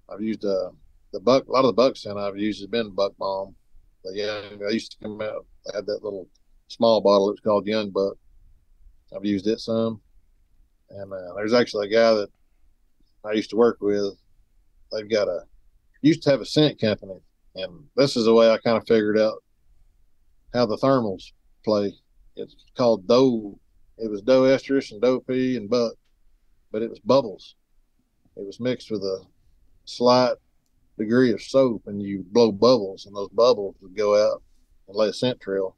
I've 0.10 0.22
used 0.22 0.46
uh, 0.46 0.70
the 1.14 1.20
buck. 1.20 1.48
A 1.48 1.52
lot 1.52 1.66
of 1.66 1.68
the 1.68 1.74
buck 1.74 1.96
scent 1.96 2.18
I've 2.18 2.38
used 2.38 2.62
has 2.62 2.68
been 2.68 2.92
Buck 2.92 3.14
Bomb. 3.18 3.56
The 4.04 4.16
young, 4.16 4.68
I 4.68 4.72
used 4.72 4.92
to 4.94 4.98
come 5.04 5.22
out. 5.22 5.46
I 5.72 5.78
had 5.78 5.86
that 5.88 6.04
little 6.04 6.28
small 6.68 7.02
bottle. 7.02 7.32
It's 7.32 7.42
called 7.42 7.68
Young 7.68 7.90
Buck. 7.90 8.16
I've 9.16 9.26
used 9.26 9.48
it 9.48 9.60
some. 9.60 10.02
And 10.90 11.12
uh, 11.12 11.34
there's 11.36 11.54
actually 11.54 11.88
a 11.88 11.92
guy 11.92 12.14
that 12.14 12.30
I 13.26 13.34
used 13.34 13.50
to 13.52 13.58
work 13.58 13.78
with. 13.82 14.16
They've 14.92 15.10
got 15.10 15.28
a 15.28 15.42
used 16.02 16.24
to 16.24 16.32
have 16.32 16.42
a 16.42 16.46
scent 16.46 16.80
company, 16.80 17.20
and 17.56 17.84
this 17.96 18.16
is 18.16 18.26
the 18.26 18.34
way 18.34 18.50
I 18.50 18.58
kind 18.58 18.78
of 18.78 18.88
figured 18.88 19.20
out 19.20 19.44
how 20.54 20.66
the 20.66 20.78
thermals 20.78 21.32
play. 21.64 21.94
It's 22.36 22.56
called 22.76 23.08
doe. 23.08 23.60
It 23.98 24.10
was 24.10 24.22
doe 24.22 24.44
estrus 24.44 24.92
and 24.92 25.02
doe 25.02 25.20
P 25.20 25.58
and 25.58 25.70
buck, 25.70 25.94
but 26.72 26.82
it 26.82 26.90
was 26.90 27.00
bubbles. 27.00 27.56
It 28.40 28.46
was 28.46 28.60
mixed 28.62 28.90
with 28.90 29.04
a 29.04 29.26
slight 29.84 30.36
degree 30.98 31.34
of 31.34 31.42
soap, 31.42 31.84
and 31.88 32.02
you 32.02 32.26
blow 32.32 32.52
bubbles, 32.54 33.06
and 33.06 33.16
those 33.16 33.30
bubbles 33.30 33.76
would 33.82 33.98
go 33.98 34.16
out 34.16 34.42
and 34.88 34.96
lay 34.96 35.10
a 35.10 35.14
scent 35.14 35.42
trail 35.42 35.76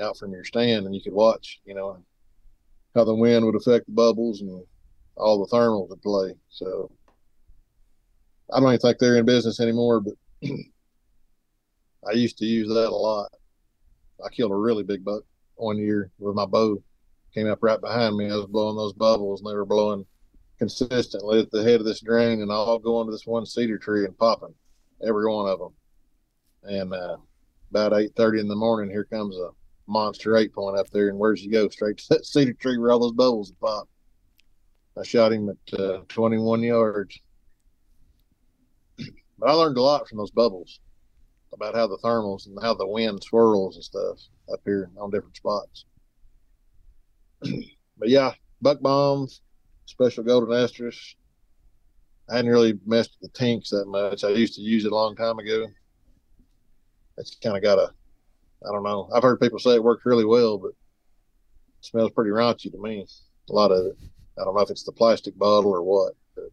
out 0.00 0.16
from 0.16 0.32
your 0.32 0.44
stand, 0.44 0.86
and 0.86 0.94
you 0.94 1.02
could 1.02 1.12
watch, 1.12 1.60
you 1.64 1.74
know, 1.74 1.98
how 2.94 3.02
the 3.02 3.14
wind 3.14 3.44
would 3.44 3.56
affect 3.56 3.86
the 3.86 3.92
bubbles 3.92 4.40
and 4.40 4.62
all 5.16 5.44
the 5.44 5.50
thermals 5.54 5.90
would 5.90 6.02
play. 6.02 6.34
So 6.50 6.90
I 8.52 8.60
don't 8.60 8.68
even 8.68 8.78
think 8.78 8.98
they're 8.98 9.16
in 9.16 9.26
business 9.26 9.60
anymore, 9.60 10.00
but 10.00 10.14
I 12.08 12.12
used 12.12 12.38
to 12.38 12.46
use 12.46 12.68
that 12.68 12.90
a 12.90 12.94
lot. 12.94 13.32
I 14.24 14.28
killed 14.28 14.52
a 14.52 14.56
really 14.56 14.84
big 14.84 15.04
buck 15.04 15.24
one 15.56 15.78
year 15.78 16.12
with 16.18 16.36
my 16.36 16.46
bow. 16.46 16.82
Came 17.34 17.50
up 17.50 17.62
right 17.62 17.80
behind 17.80 18.16
me. 18.16 18.30
I 18.30 18.36
was 18.36 18.46
blowing 18.46 18.76
those 18.76 18.92
bubbles, 18.92 19.40
and 19.40 19.50
they 19.50 19.54
were 19.54 19.66
blowing 19.66 20.06
consistently 20.60 21.40
at 21.40 21.50
the 21.50 21.62
head 21.62 21.80
of 21.80 21.86
this 21.86 22.02
drain 22.02 22.42
and 22.42 22.52
all 22.52 22.78
going 22.78 23.06
to 23.06 23.10
this 23.10 23.26
one 23.26 23.46
cedar 23.46 23.78
tree 23.78 24.04
and 24.04 24.16
popping 24.18 24.54
every 25.02 25.26
one 25.28 25.48
of 25.48 25.58
them. 25.58 25.72
And 26.62 26.92
uh, 26.92 27.16
about 27.70 27.94
eight 27.94 28.14
thirty 28.14 28.40
in 28.40 28.46
the 28.46 28.54
morning, 28.54 28.90
here 28.90 29.04
comes 29.04 29.36
a 29.36 29.48
monster 29.86 30.36
eight 30.36 30.52
point 30.52 30.78
up 30.78 30.90
there, 30.90 31.08
and 31.08 31.18
where's 31.18 31.40
he 31.40 31.48
go? 31.48 31.68
Straight 31.70 31.96
to 31.96 32.08
that 32.10 32.26
cedar 32.26 32.52
tree 32.52 32.76
where 32.76 32.92
all 32.92 33.00
those 33.00 33.12
bubbles 33.12 33.52
pop. 33.58 33.88
I 34.98 35.02
shot 35.02 35.32
him 35.32 35.48
at 35.48 35.80
uh, 35.80 36.00
21 36.08 36.62
yards. 36.62 37.18
but 39.38 39.48
I 39.48 39.52
learned 39.52 39.78
a 39.78 39.82
lot 39.82 40.06
from 40.06 40.18
those 40.18 40.30
bubbles 40.30 40.80
about 41.54 41.74
how 41.74 41.86
the 41.86 41.96
thermals 42.04 42.46
and 42.46 42.58
how 42.60 42.74
the 42.74 42.86
wind 42.86 43.22
swirls 43.22 43.76
and 43.76 43.84
stuff 43.84 44.18
up 44.52 44.60
here 44.66 44.90
on 44.98 45.10
different 45.10 45.36
spots. 45.36 45.86
but 47.98 48.08
yeah, 48.08 48.32
buck 48.60 48.82
bombs, 48.82 49.40
special 49.90 50.22
golden 50.22 50.50
estrus. 50.50 51.14
I 52.28 52.36
hadn't 52.36 52.50
really 52.50 52.78
messed 52.86 53.16
with 53.20 53.32
the 53.32 53.38
Tink's 53.38 53.70
that 53.70 53.86
much. 53.86 54.22
I 54.22 54.28
used 54.28 54.54
to 54.54 54.60
use 54.60 54.84
it 54.84 54.92
a 54.92 54.94
long 54.94 55.16
time 55.16 55.38
ago. 55.38 55.66
It's 57.18 57.36
kind 57.42 57.56
of 57.56 57.62
got 57.62 57.78
a, 57.78 57.90
I 58.66 58.72
don't 58.72 58.84
know. 58.84 59.10
I've 59.12 59.24
heard 59.24 59.40
people 59.40 59.58
say 59.58 59.74
it 59.74 59.82
works 59.82 60.06
really 60.06 60.24
well, 60.24 60.58
but 60.58 60.68
it 60.68 60.74
smells 61.80 62.12
pretty 62.12 62.30
raunchy 62.30 62.70
to 62.70 62.78
me. 62.78 63.04
A 63.50 63.52
lot 63.52 63.72
of 63.72 63.84
it. 63.84 63.96
I 64.40 64.44
don't 64.44 64.54
know 64.54 64.62
if 64.62 64.70
it's 64.70 64.84
the 64.84 64.92
plastic 64.92 65.36
bottle 65.36 65.72
or 65.72 65.82
what. 65.82 66.14
But 66.36 66.50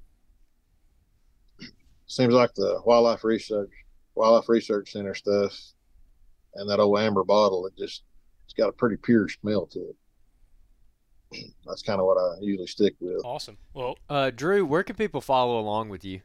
seems 2.08 2.34
like 2.34 2.54
the 2.56 2.82
wildlife 2.86 3.24
research, 3.24 3.72
wildlife 4.16 4.50
research 4.50 4.92
center 4.94 5.14
stuff, 5.14 5.56
and 6.56 6.70
that 6.70 6.80
old 6.80 7.00
amber 7.00 7.24
bottle. 7.24 7.68
It 7.68 7.78
just, 7.78 8.02
it's 8.46 8.54
got 8.54 8.70
a 8.70 8.74
pretty 8.74 8.98
pure 8.98 9.30
smell 9.30 9.68
to 9.68 9.80
it 9.80 9.96
that's 11.66 11.82
kind 11.82 12.00
of 12.00 12.06
what 12.06 12.18
I 12.18 12.36
usually 12.42 12.68
stick 12.68 12.96
with. 13.00 13.24
Awesome. 13.26 13.58
Well, 13.74 13.98
uh, 14.10 14.32
Drew, 14.32 14.66
where 14.66 14.84
can 14.84 14.96
people 14.96 15.22
follow 15.22 15.60
along 15.60 15.90
with 15.90 16.04
you? 16.06 16.22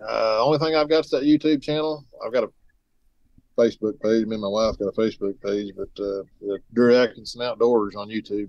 Uh, 0.00 0.44
only 0.44 0.58
thing 0.58 0.74
I've 0.74 0.88
got 0.88 1.04
is 1.04 1.10
that 1.10 1.22
YouTube 1.22 1.62
channel. 1.62 2.04
I've 2.24 2.32
got 2.32 2.44
a 2.44 2.50
Facebook 3.56 4.00
page. 4.00 4.26
Me 4.26 4.34
and 4.34 4.42
my 4.42 4.48
wife 4.48 4.78
got 4.78 4.88
a 4.88 4.92
Facebook 4.92 5.40
page, 5.42 5.72
but 5.76 5.88
uh, 6.02 6.22
the 6.40 6.58
Drew 6.74 6.96
Atkinson 6.96 7.42
Outdoors 7.42 7.96
on 7.96 8.08
YouTube. 8.08 8.48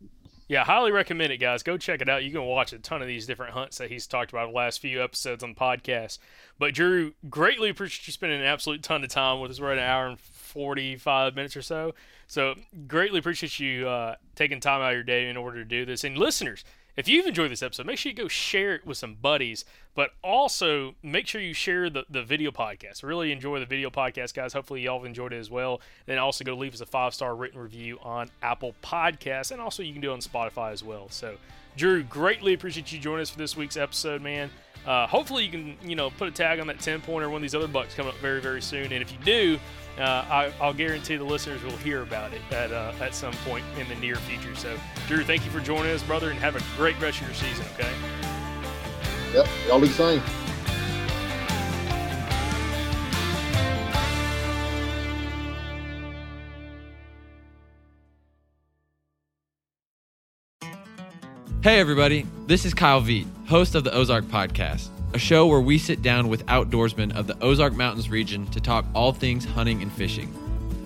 Yeah, 0.49 0.63
highly 0.63 0.93
recommend 0.93 1.33
it, 1.33 1.37
guys. 1.37 1.61
Go 1.61 1.77
check 1.77 2.01
it 2.01 2.07
out. 2.07 2.23
You 2.23 2.31
can 2.31 2.43
watch 2.43 2.71
a 2.71 2.79
ton 2.79 3.01
of 3.01 3.07
these 3.07 3.27
different 3.27 3.53
hunts 3.53 3.79
that 3.79 3.91
he's 3.91 4.07
talked 4.07 4.31
about 4.31 4.47
the 4.47 4.55
last 4.55 4.79
few 4.79 5.03
episodes 5.03 5.43
on 5.43 5.53
the 5.53 5.59
podcast. 5.59 6.19
But 6.57 6.73
Drew, 6.73 7.15
greatly 7.29 7.69
appreciate 7.69 8.07
you 8.07 8.13
spending 8.13 8.39
an 8.39 8.45
absolute 8.45 8.81
ton 8.81 9.03
of 9.03 9.09
time 9.09 9.41
with 9.41 9.51
us. 9.51 9.59
We're 9.59 9.73
at 9.73 9.77
an 9.77 9.83
hour 9.83 10.07
and 10.07 10.19
forty-five 10.47 11.35
minutes 11.35 11.55
or 11.55 11.61
so. 11.61 11.93
So 12.27 12.55
greatly 12.87 13.19
appreciate 13.19 13.59
you 13.59 13.87
uh, 13.87 14.15
taking 14.35 14.59
time 14.59 14.81
out 14.81 14.89
of 14.89 14.95
your 14.95 15.03
day 15.03 15.29
in 15.29 15.37
order 15.37 15.57
to 15.59 15.65
do 15.65 15.85
this. 15.85 16.03
And 16.03 16.17
listeners, 16.17 16.63
if 16.97 17.07
you've 17.07 17.27
enjoyed 17.27 17.51
this 17.51 17.61
episode, 17.61 17.85
make 17.85 17.99
sure 17.99 18.09
you 18.09 18.15
go 18.15 18.27
share 18.27 18.73
it 18.73 18.85
with 18.85 18.97
some 18.97 19.13
buddies, 19.13 19.63
but 19.93 20.11
also 20.23 20.95
make 21.03 21.27
sure 21.27 21.39
you 21.39 21.53
share 21.53 21.91
the, 21.91 22.05
the 22.09 22.23
video 22.23 22.49
podcast. 22.49 23.03
Really 23.03 23.31
enjoy 23.31 23.59
the 23.59 23.67
video 23.67 23.91
podcast, 23.91 24.33
guys. 24.33 24.53
Hopefully, 24.53 24.81
y'all 24.81 25.05
enjoyed 25.05 25.31
it 25.31 25.37
as 25.37 25.51
well. 25.51 25.79
Then 26.07 26.17
also 26.17 26.43
go 26.43 26.55
leave 26.55 26.73
us 26.73 26.81
a 26.81 26.87
five 26.87 27.13
star 27.13 27.35
written 27.35 27.61
review 27.61 27.99
on 28.01 28.31
Apple 28.41 28.73
Podcasts, 28.83 29.51
and 29.51 29.61
also 29.61 29.83
you 29.83 29.93
can 29.93 30.01
do 30.01 30.09
it 30.09 30.13
on 30.13 30.21
Spotify 30.21 30.71
as 30.71 30.83
well. 30.83 31.07
So, 31.09 31.37
Drew, 31.75 32.01
greatly 32.01 32.55
appreciate 32.55 32.91
you 32.91 32.97
joining 32.99 33.21
us 33.21 33.29
for 33.29 33.37
this 33.37 33.55
week's 33.55 33.77
episode, 33.77 34.23
man. 34.23 34.49
Uh, 34.87 35.05
hopefully, 35.05 35.43
you 35.43 35.51
can 35.51 35.75
you 35.83 35.95
know 35.95 36.09
put 36.09 36.29
a 36.29 36.31
tag 36.31 36.59
on 36.59 36.67
that 36.67 36.79
10 36.79 37.01
pointer. 37.01 37.29
One 37.29 37.37
of 37.37 37.41
these 37.41 37.55
other 37.55 37.67
bucks 37.67 37.93
coming 37.93 38.13
up 38.13 38.17
very 38.19 38.39
very 38.41 38.61
soon, 38.61 38.85
and 38.93 39.01
if 39.01 39.11
you 39.11 39.17
do, 39.25 39.59
uh, 39.99 40.25
I, 40.61 40.65
will 40.65 40.73
guarantee 40.73 41.17
the 41.17 41.25
listeners 41.25 41.61
will 41.61 41.75
hear 41.77 42.03
about 42.03 42.31
it 42.33 42.41
at 42.51 42.71
uh, 42.71 42.93
at 43.01 43.13
some 43.13 43.33
point 43.45 43.65
in 43.77 43.87
the 43.89 43.95
near 43.95 44.15
future. 44.15 44.55
So, 44.55 44.77
Drew, 45.07 45.25
thank 45.25 45.43
you 45.43 45.51
for 45.51 45.59
joining 45.59 45.91
us, 45.91 46.03
brother, 46.03 46.29
and 46.29 46.39
have 46.39 46.55
a 46.55 46.61
great 46.77 46.99
rest 47.01 47.19
of 47.19 47.27
your 47.27 47.35
season. 47.35 47.65
Okay. 47.73 47.91
Yep, 49.33 49.47
y'all 49.67 49.79
do 49.81 49.87
the 49.87 49.93
same. 49.93 50.46
Hey, 61.63 61.79
everybody. 61.79 62.25
This 62.45 62.65
is 62.65 62.73
Kyle 62.73 63.01
Veet, 63.01 63.25
host 63.47 63.75
of 63.75 63.83
the 63.83 63.93
Ozark 63.93 64.25
Podcast 64.25 64.89
a 65.13 65.19
show 65.19 65.47
where 65.47 65.61
we 65.61 65.77
sit 65.77 66.01
down 66.01 66.27
with 66.27 66.45
outdoorsmen 66.45 67.15
of 67.15 67.25
the 67.25 67.37
Ozark 67.41 67.73
Mountains 67.73 68.09
region 68.09 68.45
to 68.47 68.61
talk 68.61 68.85
all 68.93 69.11
things 69.11 69.45
hunting 69.45 69.81
and 69.81 69.91
fishing. 69.91 70.31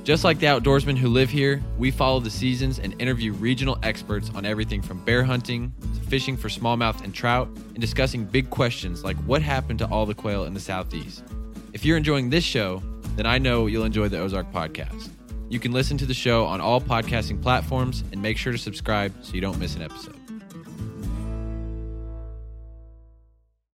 Just 0.03 0.23
like 0.23 0.39
the 0.39 0.45
outdoorsmen 0.45 0.98
who 0.98 1.10
live 1.10 1.30
here, 1.30 1.61
we 1.77 1.91
follow 1.91 2.19
the 2.19 2.30
seasons 2.30 2.80
and 2.80 2.99
interview 3.02 3.34
regional 3.34 3.77
experts 3.84 4.31
on 4.34 4.45
everything 4.45 4.81
from 4.81 5.03
bear 5.03 5.23
hunting 5.23 5.73
to 5.95 5.99
fishing 6.07 6.38
for 6.38 6.48
smallmouth 6.48 7.03
and 7.03 7.14
trout 7.14 7.48
and 7.48 7.81
discussing 7.81 8.23
big 8.23 8.49
questions 8.49 9.03
like 9.03 9.18
what 9.26 9.41
happened 9.41 9.80
to 9.80 9.88
all 9.88 10.06
the 10.06 10.15
quail 10.15 10.45
in 10.45 10.53
the 10.53 10.60
southeast. 10.60 11.23
If 11.73 11.84
you're 11.84 11.98
enjoying 11.98 12.30
this 12.30 12.43
show, 12.45 12.81
then 13.15 13.26
I 13.26 13.38
know 13.38 13.68
you'll 13.68 13.85
enjoy 13.85 14.07
the 14.07 14.19
Ozark 14.19 14.52
podcast. 14.53 15.10
You 15.49 15.60
can 15.60 15.73
listen 15.73 15.98
to 15.98 16.06
the 16.06 16.14
show 16.14 16.45
on 16.45 16.61
all 16.61 16.80
podcasting 16.80 17.41
platforms 17.41 18.03
and 18.11 18.22
make 18.22 18.38
sure 18.38 18.53
to 18.53 18.57
subscribe 18.57 19.14
so 19.22 19.34
you 19.34 19.41
don't 19.41 19.60
miss 19.60 19.76
an 19.76 19.81
episode. 19.81 20.20